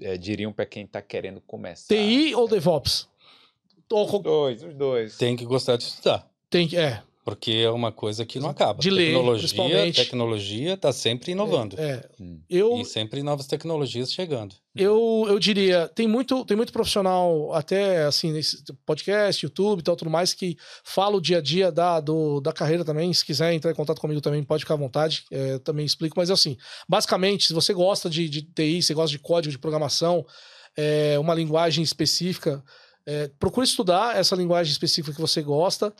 é, 0.00 0.16
diriam 0.16 0.52
para 0.52 0.66
quem 0.66 0.84
está 0.84 1.00
querendo 1.00 1.40
começar? 1.40 1.94
TI 1.94 2.34
ou 2.34 2.46
DevOps? 2.46 3.08
Os 3.90 4.22
dois, 4.22 4.62
os 4.62 4.74
dois. 4.74 5.16
Tem 5.16 5.36
que 5.36 5.44
gostar 5.44 5.76
de 5.76 5.84
estudar. 5.84 6.30
Tem 6.48 6.66
que. 6.66 6.76
É. 6.76 7.02
Porque 7.24 7.52
é 7.52 7.70
uma 7.70 7.92
coisa 7.92 8.26
que 8.26 8.40
não 8.40 8.48
acaba. 8.48 8.80
De 8.80 8.90
tecnologia, 8.90 9.92
tecnologia 9.92 10.74
está 10.74 10.92
sempre 10.92 11.32
inovando. 11.32 11.78
é. 11.78 12.08
Hum. 12.20 12.40
Eu, 12.50 12.78
E 12.78 12.84
sempre 12.84 13.22
novas 13.22 13.46
tecnologias 13.46 14.12
chegando. 14.12 14.56
Eu, 14.74 15.26
eu 15.28 15.38
diria, 15.38 15.86
tem 15.94 16.08
muito, 16.08 16.46
tem 16.46 16.56
muito 16.56 16.72
profissional, 16.72 17.52
até 17.54 18.04
assim, 18.04 18.32
nesse 18.32 18.64
podcast, 18.86 19.44
YouTube 19.44 19.80
e 19.80 19.82
tal, 19.82 19.94
tudo 19.96 20.10
mais, 20.10 20.32
que 20.32 20.56
fala 20.82 21.16
o 21.16 21.20
dia 21.20 21.38
a 21.38 21.40
dia 21.42 21.70
da, 21.70 22.00
do, 22.00 22.40
da 22.40 22.54
carreira 22.54 22.82
também. 22.82 23.12
Se 23.12 23.24
quiser 23.24 23.52
entrar 23.52 23.70
em 23.70 23.74
contato 23.74 24.00
comigo 24.00 24.22
também, 24.22 24.42
pode 24.42 24.62
ficar 24.62 24.74
à 24.74 24.78
vontade. 24.78 25.24
é, 25.30 25.58
também 25.58 25.84
explico. 25.84 26.14
Mas 26.16 26.30
assim, 26.30 26.56
basicamente, 26.88 27.46
se 27.46 27.52
você 27.52 27.74
gosta 27.74 28.08
de, 28.08 28.28
de 28.30 28.42
TI, 28.42 28.82
você 28.82 28.94
gosta 28.94 29.10
de 29.10 29.18
código 29.18 29.52
de 29.52 29.58
programação, 29.58 30.24
é, 30.74 31.18
uma 31.18 31.34
linguagem 31.34 31.84
específica, 31.84 32.64
é, 33.04 33.28
procure 33.38 33.66
estudar 33.66 34.16
essa 34.16 34.34
linguagem 34.34 34.72
específica 34.72 35.14
que 35.14 35.20
você 35.20 35.42
gosta, 35.42 35.92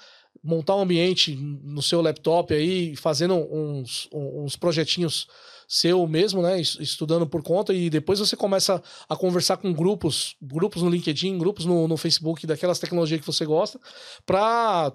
montar 0.43 0.77
um 0.77 0.81
ambiente 0.81 1.37
no 1.37 1.83
seu 1.83 2.01
laptop 2.01 2.55
aí, 2.55 2.97
fazendo 2.97 3.35
uns, 3.35 4.09
uns 4.13 4.57
projetinhos 4.57 5.27
seu 5.75 6.07
mesmo, 6.07 6.43
né, 6.43 6.61
es- 6.61 6.77
estudando 6.79 7.27
por 7.27 7.43
conta 7.43 7.73
e 7.73 7.89
depois 7.89 8.19
você 8.19 8.37
começa 8.37 8.83
a 9.09 9.17
conversar 9.17 9.57
com 9.57 9.73
grupos, 9.73 10.37
grupos 10.43 10.83
no 10.83 10.91
LinkedIn, 10.91 11.39
grupos 11.39 11.65
no, 11.65 11.89
no 11.89 11.97
Facebook 11.97 12.47
daquelas 12.47 12.79
tecnologias 12.79 13.19
que 13.19 13.27
você 13.27 13.47
gosta, 13.47 13.81
para 14.27 14.91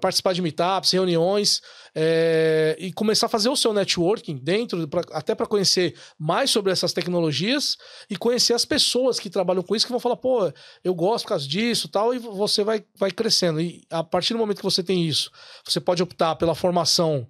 participar 0.00 0.32
de 0.32 0.40
meetups, 0.40 0.92
reuniões 0.92 1.60
é, 1.96 2.76
e 2.78 2.92
começar 2.92 3.26
a 3.26 3.28
fazer 3.28 3.48
o 3.48 3.56
seu 3.56 3.72
networking 3.72 4.36
dentro, 4.36 4.86
pra- 4.86 5.02
até 5.10 5.34
para 5.34 5.46
conhecer 5.46 5.96
mais 6.16 6.48
sobre 6.48 6.70
essas 6.70 6.92
tecnologias 6.92 7.76
e 8.08 8.16
conhecer 8.16 8.54
as 8.54 8.64
pessoas 8.64 9.18
que 9.18 9.28
trabalham 9.28 9.64
com 9.64 9.74
isso 9.74 9.84
que 9.84 9.90
vão 9.90 9.98
falar, 9.98 10.16
pô, 10.16 10.52
eu 10.84 10.94
gosto 10.94 11.24
por 11.24 11.30
causa 11.30 11.48
disso 11.48 11.88
tal, 11.88 12.14
e 12.14 12.20
você 12.20 12.62
vai, 12.62 12.84
vai 12.96 13.10
crescendo. 13.10 13.60
E 13.60 13.82
a 13.90 14.04
partir 14.04 14.32
do 14.34 14.38
momento 14.38 14.58
que 14.58 14.62
você 14.62 14.80
tem 14.84 15.04
isso, 15.04 15.28
você 15.64 15.80
pode 15.80 16.00
optar 16.04 16.36
pela 16.36 16.54
formação 16.54 17.26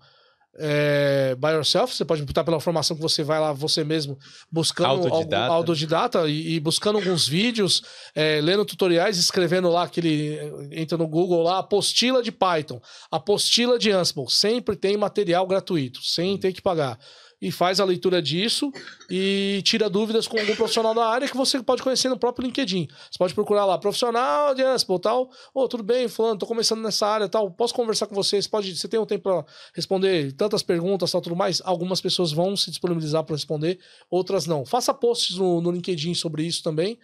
é, 0.58 1.34
by 1.36 1.48
yourself, 1.50 1.94
você 1.94 2.04
pode 2.04 2.22
optar 2.22 2.42
pela 2.44 2.58
formação 2.60 2.96
que 2.96 3.02
você 3.02 3.22
vai 3.22 3.38
lá 3.38 3.52
você 3.52 3.84
mesmo 3.84 4.18
buscando 4.50 4.88
Autodidata. 5.04 5.36
algum- 5.44 5.54
autodidata 5.54 6.28
e, 6.28 6.54
e 6.54 6.60
buscando 6.60 6.96
alguns 6.98 7.26
vídeos, 7.28 7.82
é, 8.14 8.40
lendo 8.42 8.64
tutoriais, 8.64 9.16
escrevendo 9.18 9.68
lá 9.70 9.84
aquele 9.84 10.38
entra 10.72 10.98
no 10.98 11.06
Google 11.06 11.42
lá 11.42 11.58
apostila 11.58 12.22
de 12.22 12.32
Python, 12.32 12.80
apostila 13.10 13.78
de 13.78 13.90
Ansible, 13.90 14.28
sempre 14.28 14.76
tem 14.76 14.96
material 14.96 15.46
gratuito, 15.46 16.00
sem 16.02 16.36
ter 16.36 16.52
que 16.52 16.60
pagar. 16.62 16.98
E 17.40 17.50
faz 17.50 17.80
a 17.80 17.84
leitura 17.84 18.20
disso 18.20 18.70
e 19.08 19.62
tira 19.64 19.88
dúvidas 19.88 20.28
com 20.28 20.38
algum 20.38 20.54
profissional 20.54 20.94
da 20.94 21.06
área 21.06 21.26
que 21.26 21.36
você 21.36 21.62
pode 21.62 21.82
conhecer 21.82 22.08
no 22.08 22.18
próprio 22.18 22.44
LinkedIn. 22.44 22.86
Você 23.10 23.18
pode 23.18 23.34
procurar 23.34 23.64
lá, 23.64 23.78
profissional 23.78 24.54
de 24.54 24.62
Ansible 24.62 25.00
tal. 25.00 25.30
Ô, 25.54 25.66
tudo 25.66 25.82
bem, 25.82 26.06
fulano, 26.06 26.38
tô 26.38 26.46
começando 26.46 26.82
nessa 26.82 27.06
área 27.06 27.28
tal. 27.28 27.50
Posso 27.50 27.74
conversar 27.74 28.06
com 28.06 28.14
você? 28.14 28.42
Você, 28.42 28.48
pode, 28.48 28.76
você 28.76 28.86
tem 28.86 29.00
um 29.00 29.06
tempo 29.06 29.22
para 29.22 29.44
responder 29.74 30.32
tantas 30.32 30.62
perguntas 30.62 31.10
tal, 31.10 31.20
tudo 31.20 31.34
mais? 31.34 31.62
Algumas 31.64 32.00
pessoas 32.00 32.30
vão 32.30 32.56
se 32.56 32.70
disponibilizar 32.70 33.24
para 33.24 33.34
responder, 33.34 33.78
outras 34.10 34.46
não. 34.46 34.66
Faça 34.66 34.92
posts 34.92 35.36
no, 35.36 35.60
no 35.60 35.70
LinkedIn 35.70 36.14
sobre 36.14 36.44
isso 36.44 36.62
também. 36.62 36.98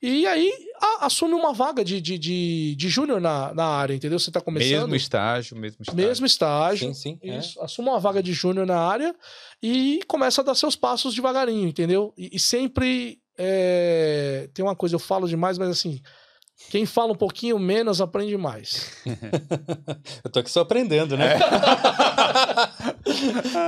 E 0.00 0.26
aí 0.26 0.52
a- 0.80 1.06
assume 1.06 1.34
uma 1.34 1.52
vaga 1.52 1.84
de, 1.84 2.00
de, 2.00 2.16
de, 2.18 2.74
de 2.76 2.88
júnior 2.88 3.20
na, 3.20 3.52
na 3.52 3.64
área, 3.66 3.94
entendeu? 3.94 4.18
Você 4.18 4.30
tá 4.30 4.40
começando. 4.40 4.82
Mesmo 4.82 4.94
estágio, 4.94 5.56
mesmo 5.56 5.82
estágio. 5.82 5.96
Mesmo 6.06 6.26
estágio. 6.26 6.88
Sim, 6.88 6.94
sim. 6.94 7.18
é. 7.22 7.38
Isso, 7.38 7.60
assuma 7.60 7.92
uma 7.92 8.00
vaga 8.00 8.22
de 8.22 8.32
júnior 8.32 8.64
na 8.66 8.78
área 8.78 9.14
e 9.62 10.00
começa 10.06 10.40
a 10.40 10.44
dar 10.44 10.54
seus 10.54 10.76
passos 10.76 11.14
devagarinho, 11.14 11.68
entendeu? 11.68 12.14
E, 12.16 12.30
e 12.36 12.38
sempre 12.38 13.18
é, 13.36 14.48
tem 14.54 14.64
uma 14.64 14.76
coisa, 14.76 14.94
eu 14.94 15.00
falo 15.00 15.26
demais, 15.28 15.58
mas 15.58 15.68
assim, 15.68 16.00
quem 16.70 16.86
fala 16.86 17.12
um 17.12 17.16
pouquinho 17.16 17.58
menos 17.58 18.00
aprende 18.00 18.36
mais. 18.36 18.92
Eu 20.24 20.30
tô 20.30 20.40
aqui 20.40 20.50
só 20.50 20.60
aprendendo, 20.60 21.16
né? 21.16 21.38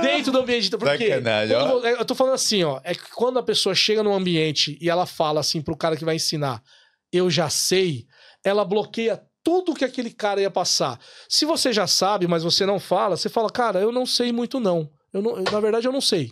Dentro 0.01 0.31
do 0.31 0.39
ambiente. 0.39 0.69
Porque 0.71 1.09
Sacanagem, 1.09 1.55
ó. 1.55 1.69
quando- 1.69 1.85
eu 1.87 2.05
tô 2.05 2.15
falando 2.15 2.33
assim, 2.35 2.63
ó, 2.63 2.79
é 2.83 2.93
que 2.93 3.09
quando 3.11 3.39
a 3.39 3.43
pessoa 3.43 3.75
chega 3.75 4.03
num 4.03 4.13
ambiente 4.13 4.77
e 4.81 4.89
ela 4.89 5.05
fala 5.05 5.39
assim 5.39 5.61
pro 5.61 5.75
cara 5.75 5.97
que 5.97 6.05
vai 6.05 6.15
ensinar, 6.15 6.61
eu 7.11 7.29
já 7.29 7.49
sei, 7.49 8.05
ela 8.43 8.63
bloqueia 8.63 9.21
tudo 9.43 9.73
que 9.73 9.83
aquele 9.83 10.11
cara 10.11 10.41
ia 10.41 10.51
passar. 10.51 10.99
Se 11.27 11.45
você 11.45 11.73
já 11.73 11.87
sabe, 11.87 12.27
mas 12.27 12.43
você 12.43 12.65
não 12.65 12.79
fala, 12.79 13.17
você 13.17 13.29
fala, 13.29 13.49
cara, 13.49 13.79
eu 13.79 13.91
não 13.91 14.05
sei 14.05 14.31
muito 14.31 14.59
não. 14.59 14.89
Eu 15.13 15.21
não 15.21 15.41
na 15.41 15.59
verdade, 15.59 15.87
eu 15.87 15.91
não 15.91 16.01
sei. 16.01 16.31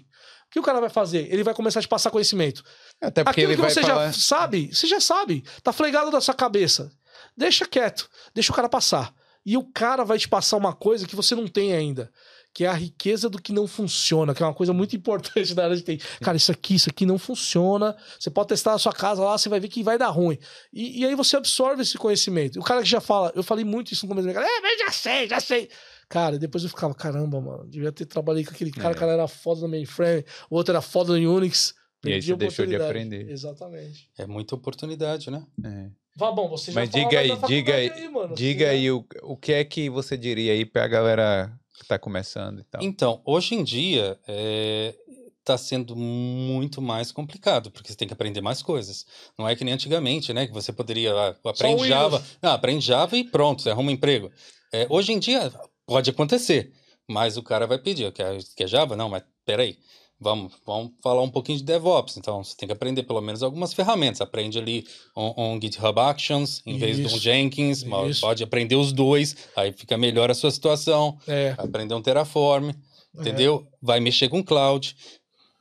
O 0.49 0.51
que 0.51 0.59
o 0.59 0.63
cara 0.63 0.79
vai 0.81 0.89
fazer? 0.89 1.31
Ele 1.31 1.43
vai 1.43 1.53
começar 1.53 1.79
a 1.79 1.81
te 1.81 1.87
passar 1.87 2.09
conhecimento. 2.09 2.63
Até 2.99 3.23
porque 3.23 3.41
Aquilo 3.41 3.51
ele 3.51 3.55
que 3.55 3.61
vai 3.61 3.69
você 3.69 3.81
falar... 3.81 4.07
já 4.07 4.13
sabe, 4.13 4.69
você 4.73 4.87
já 4.87 4.99
sabe. 4.99 5.43
Tá 5.61 5.71
flegado 5.71 6.09
da 6.09 6.19
sua 6.19 6.33
cabeça. 6.33 6.91
Deixa 7.37 7.67
quieto. 7.67 8.09
Deixa 8.33 8.51
o 8.51 8.55
cara 8.55 8.67
passar. 8.67 9.13
E 9.45 9.55
o 9.55 9.63
cara 9.63 10.03
vai 10.03 10.17
te 10.17 10.27
passar 10.27 10.57
uma 10.57 10.73
coisa 10.73 11.07
que 11.07 11.15
você 11.15 11.35
não 11.35 11.47
tem 11.47 11.73
ainda. 11.73 12.11
Que 12.51 12.65
é 12.65 12.67
a 12.67 12.73
riqueza 12.73 13.29
do 13.29 13.39
que 13.39 13.53
não 13.53 13.67
funciona, 13.67 14.33
que 14.33 14.41
é 14.41 14.45
uma 14.45 14.55
coisa 14.55 14.73
muito 14.73 14.95
importante 14.97 15.53
na 15.53 15.65
área 15.65 15.75
de 15.75 15.83
TI. 15.83 16.01
Cara, 16.19 16.35
isso 16.35 16.51
aqui, 16.51 16.75
isso 16.75 16.89
aqui 16.89 17.05
não 17.05 17.19
funciona. 17.19 17.95
Você 18.19 18.31
pode 18.31 18.49
testar 18.49 18.71
na 18.71 18.79
sua 18.79 18.91
casa 18.91 19.23
lá, 19.23 19.37
você 19.37 19.49
vai 19.49 19.59
ver 19.59 19.67
que 19.67 19.83
vai 19.83 19.99
dar 19.99 20.09
ruim. 20.09 20.37
E, 20.73 21.01
e 21.01 21.05
aí 21.05 21.13
você 21.13 21.37
absorve 21.37 21.83
esse 21.83 21.95
conhecimento. 21.95 22.59
O 22.59 22.63
cara 22.63 22.81
que 22.81 22.89
já 22.89 22.99
fala, 22.99 23.31
eu 23.35 23.43
falei 23.43 23.63
muito 23.63 23.93
isso 23.93 24.05
no 24.05 24.09
começo 24.09 24.27
da 24.27 24.33
carreira, 24.33 24.57
é, 24.57 24.61
mas 24.61 24.79
já 24.79 24.91
sei, 24.91 25.27
já 25.27 25.39
sei. 25.39 25.69
Cara, 26.09 26.35
e 26.35 26.39
depois 26.39 26.63
eu 26.63 26.69
ficava, 26.69 26.93
caramba, 26.95 27.39
mano, 27.39 27.67
devia 27.69 27.91
ter 27.91 28.05
trabalhado 28.07 28.45
com 28.47 28.51
aquele 28.55 28.71
cara, 28.71 28.89
É. 28.89 28.97
o 28.97 28.99
cara 28.99 29.11
era 29.11 29.27
foda 29.27 29.61
no 29.61 29.67
mainframe, 29.69 30.25
o 30.49 30.55
outro 30.55 30.71
era 30.73 30.81
foda 30.81 31.15
no 31.17 31.35
Unix. 31.35 31.75
E 32.03 32.13
aí 32.13 32.21
você 32.21 32.35
deixou 32.35 32.65
de 32.65 32.75
aprender. 32.75 33.29
Exatamente. 33.29 34.09
É 34.17 34.25
muita 34.25 34.55
oportunidade, 34.55 35.29
né? 35.29 35.45
É. 35.63 35.89
Vá 36.15 36.31
bom, 36.31 36.49
você 36.49 36.71
já 36.71 36.79
Mas 36.81 36.89
falou 36.89 37.07
diga 37.07 37.19
aí, 37.19 37.37
diga 37.47 37.75
aí, 37.75 38.09
mano. 38.09 38.33
diga 38.35 38.65
Você- 38.65 38.71
aí 38.71 38.91
o, 38.91 39.05
o 39.23 39.37
que 39.37 39.53
é 39.53 39.63
que 39.63 39.89
você 39.89 40.17
diria 40.17 40.51
aí 40.53 40.65
pra 40.65 40.87
galera 40.87 41.51
que 41.77 41.85
tá 41.87 41.99
começando 41.99 42.59
e 42.59 42.63
tal. 42.63 42.81
Então, 42.83 43.21
hoje 43.23 43.53
em 43.55 43.63
dia, 43.63 44.17
está 45.39 45.57
sendo 45.57 45.95
muito 45.95 46.81
mais 46.81 47.11
complicado, 47.11 47.71
porque 47.71 47.89
você 47.91 47.97
tem 47.97 48.07
que 48.07 48.13
aprender 48.13 48.41
mais 48.41 48.61
coisas. 48.61 49.05
Não 49.37 49.47
é 49.47 49.55
que 49.55 49.63
nem 49.63 49.73
antigamente, 49.73 50.33
né? 50.33 50.47
Que 50.47 50.53
você 50.53 50.71
poderia, 50.73 51.13
ah, 51.13 51.35
aprende. 51.45 51.87
Java, 51.87 52.23
não, 52.41 52.51
aprende 52.51 52.85
Java 52.85 53.15
e 53.17 53.23
pronto, 53.23 53.61
você 53.61 53.69
arruma 53.69 53.89
um 53.89 53.93
emprego. 53.93 54.31
É, 54.73 54.85
hoje 54.89 55.11
em 55.13 55.19
dia, 55.19 55.51
pode 55.89 56.09
acontecer, 56.09 56.71
mas 57.07 57.37
o 57.37 57.43
cara 57.43 57.65
vai 57.67 57.79
pedir, 57.79 58.11
quer, 58.11 58.37
quer 58.55 58.67
Java? 58.67 58.95
Não, 58.95 59.09
mas 59.09 59.23
peraí. 59.45 59.77
Vamos, 60.21 60.51
vamos 60.65 60.91
falar 61.01 61.21
um 61.21 61.29
pouquinho 61.29 61.57
de 61.57 61.63
DevOps. 61.63 62.17
Então, 62.17 62.43
você 62.43 62.53
tem 62.53 62.67
que 62.67 62.73
aprender 62.73 63.03
pelo 63.03 63.21
menos 63.21 63.41
algumas 63.41 63.73
ferramentas. 63.73 64.19
Aprende 64.19 64.59
ali 64.59 64.85
um, 65.15 65.53
um 65.53 65.61
GitHub 65.61 65.97
Actions 65.97 66.61
em 66.65 66.77
vez 66.77 66.97
de 66.97 67.05
um. 67.05 67.17
Jenkins. 67.17 67.85
Isso. 68.09 68.19
Pode 68.19 68.43
aprender 68.43 68.75
os 68.75 68.91
dois, 68.91 69.37
aí 69.55 69.71
fica 69.71 69.97
melhor 69.97 70.29
a 70.29 70.33
sua 70.33 70.51
situação 70.51 71.17
É, 71.25 71.55
aprender 71.57 71.93
um 71.93 72.01
Terraform, 72.01 72.71
entendeu? 73.17 73.65
Vai 73.81 74.01
mexer 74.01 74.27
com 74.27 74.43
cloud. 74.43 74.93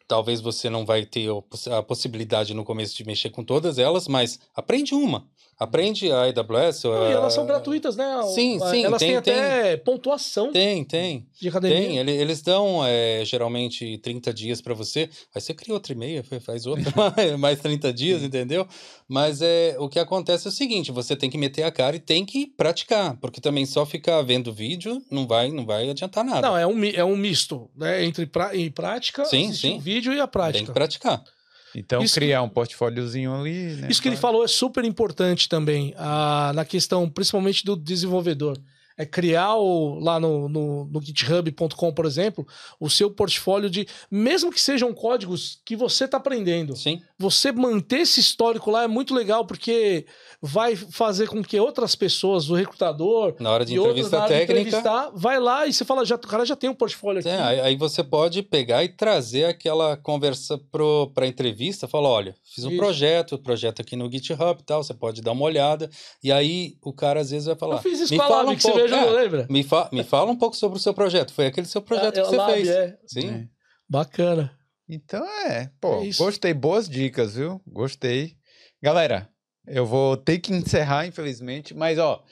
Talvez 0.08 0.40
você 0.40 0.68
não 0.68 0.84
vai 0.84 1.06
ter 1.06 1.28
a 1.70 1.82
possibilidade 1.82 2.52
no 2.52 2.64
começo 2.64 2.96
de 2.96 3.04
mexer 3.04 3.30
com 3.30 3.44
todas 3.44 3.78
elas, 3.78 4.08
mas 4.08 4.40
aprende 4.56 4.92
uma. 4.92 5.24
Aprende 5.58 6.10
a 6.12 6.22
AWS. 6.22 6.84
Não, 6.84 7.08
e 7.10 7.12
elas 7.12 7.34
são 7.34 7.44
gratuitas, 7.44 7.96
né? 7.96 8.04
Sim, 8.32 8.60
sim, 8.70 8.84
Elas 8.84 9.00
tem- 9.00 9.08
têm 9.08 9.16
até 9.16 9.76
pontuação 9.78 10.52
Tem, 10.52 10.84
tem. 10.84 11.26
de 11.40 11.48
academia. 11.48 11.76
Tem, 11.76 11.98
ele- 11.98 12.12
eles 12.12 12.40
dão 12.42 12.82
é, 12.86 13.24
geralmente 13.24 13.98
30 13.98 14.32
dias 14.32 14.60
para 14.60 14.72
você. 14.72 15.10
Aí 15.34 15.40
você 15.40 15.52
cria 15.52 15.74
outra 15.74 15.92
e-mail, 15.92 16.22
fa- 16.22 16.38
faz 16.38 16.64
outra, 16.64 16.84
mais- 17.16 17.36
mais 17.38 17.60
30 17.60 17.92
dias, 17.92 18.22
entendeu? 18.22 18.68
Mas 19.08 19.42
é, 19.42 19.74
o 19.80 19.88
que 19.88 19.98
acontece 19.98 20.46
é 20.46 20.50
o 20.50 20.52
seguinte: 20.52 20.92
você 20.92 21.16
tem 21.16 21.28
que 21.28 21.36
meter 21.38 21.64
a 21.64 21.72
cara 21.72 21.96
e 21.96 22.00
tem 22.00 22.24
que 22.24 22.46
praticar, 22.46 23.16
porque 23.20 23.40
também 23.40 23.66
só 23.66 23.84
ficar 23.84 24.22
vendo 24.22 24.52
vídeo 24.52 25.02
não 25.10 25.26
vai, 25.26 25.50
não 25.50 25.66
vai 25.66 25.90
adiantar 25.90 26.24
nada. 26.24 26.40
Não, 26.46 26.56
é 26.56 26.66
um, 26.66 26.84
é 26.84 27.04
um 27.04 27.16
misto, 27.16 27.68
né? 27.76 28.04
Entre 28.04 28.26
pra, 28.26 28.54
e 28.54 28.70
prática, 28.70 29.24
Sim, 29.24 29.52
sim. 29.52 29.76
o 29.78 29.80
vídeo 29.80 30.12
e 30.12 30.20
a 30.20 30.26
tem 30.26 30.26
que 30.26 30.32
prática. 30.32 30.72
praticar. 30.72 31.24
Então, 31.74 32.02
Isso 32.02 32.14
que- 32.14 32.20
criar 32.20 32.42
um 32.42 32.48
portfóliozinho 32.48 33.34
ali, 33.34 33.74
né? 33.76 33.88
Isso 33.90 34.00
que 34.00 34.08
ele 34.08 34.16
falou 34.16 34.44
é 34.44 34.48
super 34.48 34.84
importante 34.84 35.48
também, 35.48 35.94
ah, 35.96 36.52
na 36.54 36.64
questão 36.64 37.08
principalmente 37.08 37.64
do 37.64 37.76
desenvolvedor. 37.76 38.58
É 38.98 39.06
criar 39.06 39.54
o, 39.54 39.98
lá 40.00 40.18
no, 40.18 40.48
no, 40.48 40.84
no 40.86 41.00
github.com, 41.00 41.92
por 41.92 42.04
exemplo, 42.04 42.46
o 42.80 42.90
seu 42.90 43.10
portfólio 43.10 43.70
de. 43.70 43.86
Mesmo 44.10 44.50
que 44.50 44.60
sejam 44.60 44.92
códigos 44.92 45.60
que 45.64 45.76
você 45.76 46.04
está 46.04 46.16
aprendendo. 46.16 46.76
Sim, 46.76 47.00
Você 47.18 47.52
manter 47.52 48.00
esse 48.00 48.18
histórico 48.18 48.70
lá 48.70 48.82
é 48.82 48.88
muito 48.88 49.14
legal, 49.14 49.46
porque 49.46 50.04
vai 50.42 50.76
fazer 50.76 51.28
com 51.28 51.42
que 51.42 51.58
outras 51.58 51.94
pessoas, 51.94 52.50
o 52.50 52.54
recrutador, 52.54 53.36
na 53.38 53.50
hora 53.50 53.64
de 53.64 53.74
entrevista 53.74 54.16
na 54.16 54.24
hora 54.24 54.32
de 54.32 54.40
técnica. 54.40 54.60
entrevistar, 54.60 55.10
vai 55.14 55.38
lá 55.38 55.66
e 55.66 55.72
você 55.72 55.84
fala, 55.84 56.04
já, 56.04 56.16
o 56.16 56.18
cara 56.18 56.44
já 56.44 56.56
tem 56.56 56.68
um 56.68 56.74
portfólio 56.74 57.20
aqui. 57.20 57.28
É, 57.28 57.40
aí, 57.40 57.60
aí 57.60 57.76
você 57.76 58.02
pode 58.02 58.42
pegar 58.42 58.82
e 58.84 58.88
trazer 58.88 59.44
aquela 59.44 59.96
conversa 59.96 60.58
para 60.70 61.24
a 61.24 61.26
entrevista, 61.26 61.86
falar, 61.86 62.08
olha, 62.08 62.34
fiz 62.44 62.64
um 62.64 62.70
Isso. 62.70 62.78
projeto, 62.78 63.38
projeto 63.38 63.80
aqui 63.80 63.96
no 63.96 64.10
GitHub 64.10 64.60
e 64.60 64.64
tal, 64.64 64.82
você 64.82 64.94
pode 64.94 65.22
dar 65.22 65.32
uma 65.32 65.44
olhada. 65.44 65.88
E 66.22 66.32
aí 66.32 66.76
o 66.82 66.92
cara 66.92 67.20
às 67.20 67.30
vezes 67.30 67.46
vai 67.46 67.56
falar, 67.56 67.76
Eu 67.76 67.82
fiz 67.82 68.00
isso 68.00 68.12
me 68.12 68.18
fala 68.18 68.50
um 68.50 68.56
que 68.56 68.62
você 68.62 68.70
pouco, 68.70 68.87
é, 68.96 69.10
lembra? 69.10 69.46
me, 69.48 69.62
fa 69.62 69.88
me 69.92 70.02
fala 70.04 70.30
um 70.30 70.36
pouco 70.36 70.56
sobre 70.56 70.78
o 70.78 70.80
seu 70.80 70.92
projeto. 70.94 71.32
Foi 71.32 71.46
aquele 71.46 71.66
seu 71.66 71.82
projeto 71.82 72.18
É, 72.18 72.22
que 72.22 72.28
você 72.28 72.36
Lab, 72.36 72.52
fez. 72.52 72.68
é. 72.68 72.98
Sim. 73.06 73.28
É. 73.30 73.48
Bacana. 73.88 74.52
Então 74.88 75.24
é, 75.46 75.70
pô, 75.80 76.02
É 76.02 76.10
gostei, 76.16 76.54
boas 76.54 76.88
dicas, 76.88 77.34
viu? 77.36 77.60
Gostei. 77.66 78.36
Galera, 78.82 79.28
eu 79.66 79.84
vou 79.84 80.16
ter 80.16 80.38
que 80.38 80.52
encerrar, 80.52 81.06
infelizmente, 81.06 81.74
mas 81.74 81.98
ó, 81.98 82.22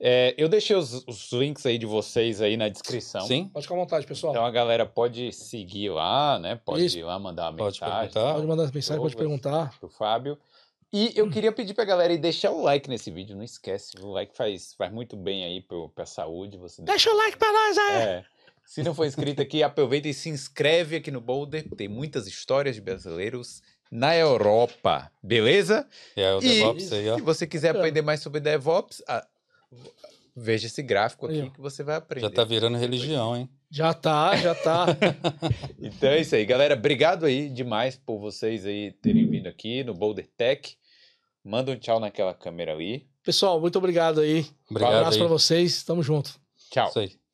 é, 0.00 0.34
eu 0.36 0.48
deixei 0.48 0.76
os, 0.76 1.04
os 1.08 1.32
links 1.32 1.64
aí 1.66 1.78
de 1.78 1.86
vocês 1.86 2.40
aí 2.40 2.56
na 2.56 2.68
descrição. 2.68 3.22
Sim, 3.26 3.48
Pode 3.48 3.64
ficar 3.64 3.74
à 3.74 3.78
vontade, 3.78 4.06
pessoal. 4.06 4.32
Então 4.32 4.44
a 4.44 4.50
galera 4.50 4.86
pode 4.86 5.32
seguir 5.32 5.88
lá, 5.88 6.38
né? 6.38 6.60
Pode 6.64 6.84
Isso. 6.84 6.98
ir 6.98 7.02
lá 7.04 7.18
mandar 7.18 7.50
uma 7.50 7.56
pode 7.58 7.80
mensagem 7.80 7.98
perguntar. 8.10 8.34
Pode 8.34 8.46
mandar 8.46 8.72
mensagem, 8.72 9.02
pode 9.02 9.16
perguntar. 9.16 9.78
pro 9.80 9.88
Fábio. 9.88 10.38
E 10.92 11.12
eu 11.14 11.28
queria 11.30 11.52
pedir 11.52 11.74
pra 11.74 11.84
galera 11.84 12.12
aí 12.12 12.18
deixar 12.18 12.50
o 12.50 12.62
like 12.62 12.88
nesse 12.88 13.10
vídeo, 13.10 13.36
não 13.36 13.42
esquece, 13.44 13.92
o 14.00 14.10
like 14.10 14.34
faz, 14.36 14.72
faz 14.74 14.90
muito 14.92 15.16
bem 15.16 15.44
aí 15.44 15.60
pro, 15.60 15.90
pra 15.90 16.06
saúde. 16.06 16.56
Você 16.56 16.80
Deixa 16.82 17.10
o 17.12 17.16
like 17.16 17.36
pra 17.36 17.52
nós 17.52 17.78
aí. 17.78 17.94
É. 18.02 18.24
Se 18.64 18.82
não 18.82 18.94
for 18.94 19.06
inscrito 19.06 19.40
aqui, 19.40 19.62
aproveita 19.62 20.08
e 20.08 20.14
se 20.14 20.28
inscreve 20.28 20.96
aqui 20.96 21.10
no 21.10 21.20
Boulder. 21.20 21.66
Tem 21.76 21.88
muitas 21.88 22.26
histórias 22.26 22.74
de 22.74 22.80
brasileiros 22.82 23.62
na 23.90 24.14
Europa, 24.16 25.10
beleza? 25.22 25.86
É 26.14 26.34
o 26.34 26.38
E- 26.38 26.42
DevOps 26.42 26.92
aí, 26.92 27.08
ó. 27.10 27.16
Se 27.16 27.22
você 27.22 27.46
quiser 27.46 27.70
aprender 27.76 28.02
mais 28.02 28.20
sobre 28.20 28.40
DevOps, 28.40 29.02
ah, 29.08 29.26
veja 30.38 30.66
esse 30.66 30.82
gráfico 30.82 31.26
Aí, 31.26 31.40
aqui 31.40 31.48
ó. 31.48 31.54
que 31.54 31.60
você 31.60 31.82
vai 31.82 31.96
aprender. 31.96 32.26
Já 32.26 32.32
tá 32.32 32.44
virando 32.44 32.78
religião, 32.78 33.36
hein? 33.36 33.48
Já 33.70 33.92
tá, 33.92 34.36
já 34.36 34.54
tá. 34.54 34.86
Então 35.78 36.08
é 36.10 36.20
isso 36.20 36.34
aí, 36.34 36.44
galera. 36.44 36.74
Obrigado 36.74 37.26
aí 37.26 37.48
demais 37.48 37.96
por 37.96 38.18
vocês 38.18 38.64
aí 38.64 38.92
terem 38.92 39.28
vindo 39.28 39.46
aqui 39.48 39.84
no 39.84 39.94
Boulder 39.94 40.28
Tech. 40.36 40.76
Manda 41.44 41.72
um 41.72 41.76
tchau 41.76 42.00
naquela 42.00 42.34
câmera 42.34 42.72
ali. 42.72 43.06
Pessoal, 43.22 43.60
muito 43.60 43.76
obrigado 43.76 44.20
aí. 44.20 44.40
Um 44.40 44.70
Obrigado 44.70 44.94
abraço 44.94 45.16
aí. 45.16 45.18
pra 45.18 45.28
vocês. 45.28 45.82
Tamo 45.82 46.02
junto. 46.02 46.38
Tchau. 46.70 46.88
Isso 46.88 46.98
aí. 46.98 47.27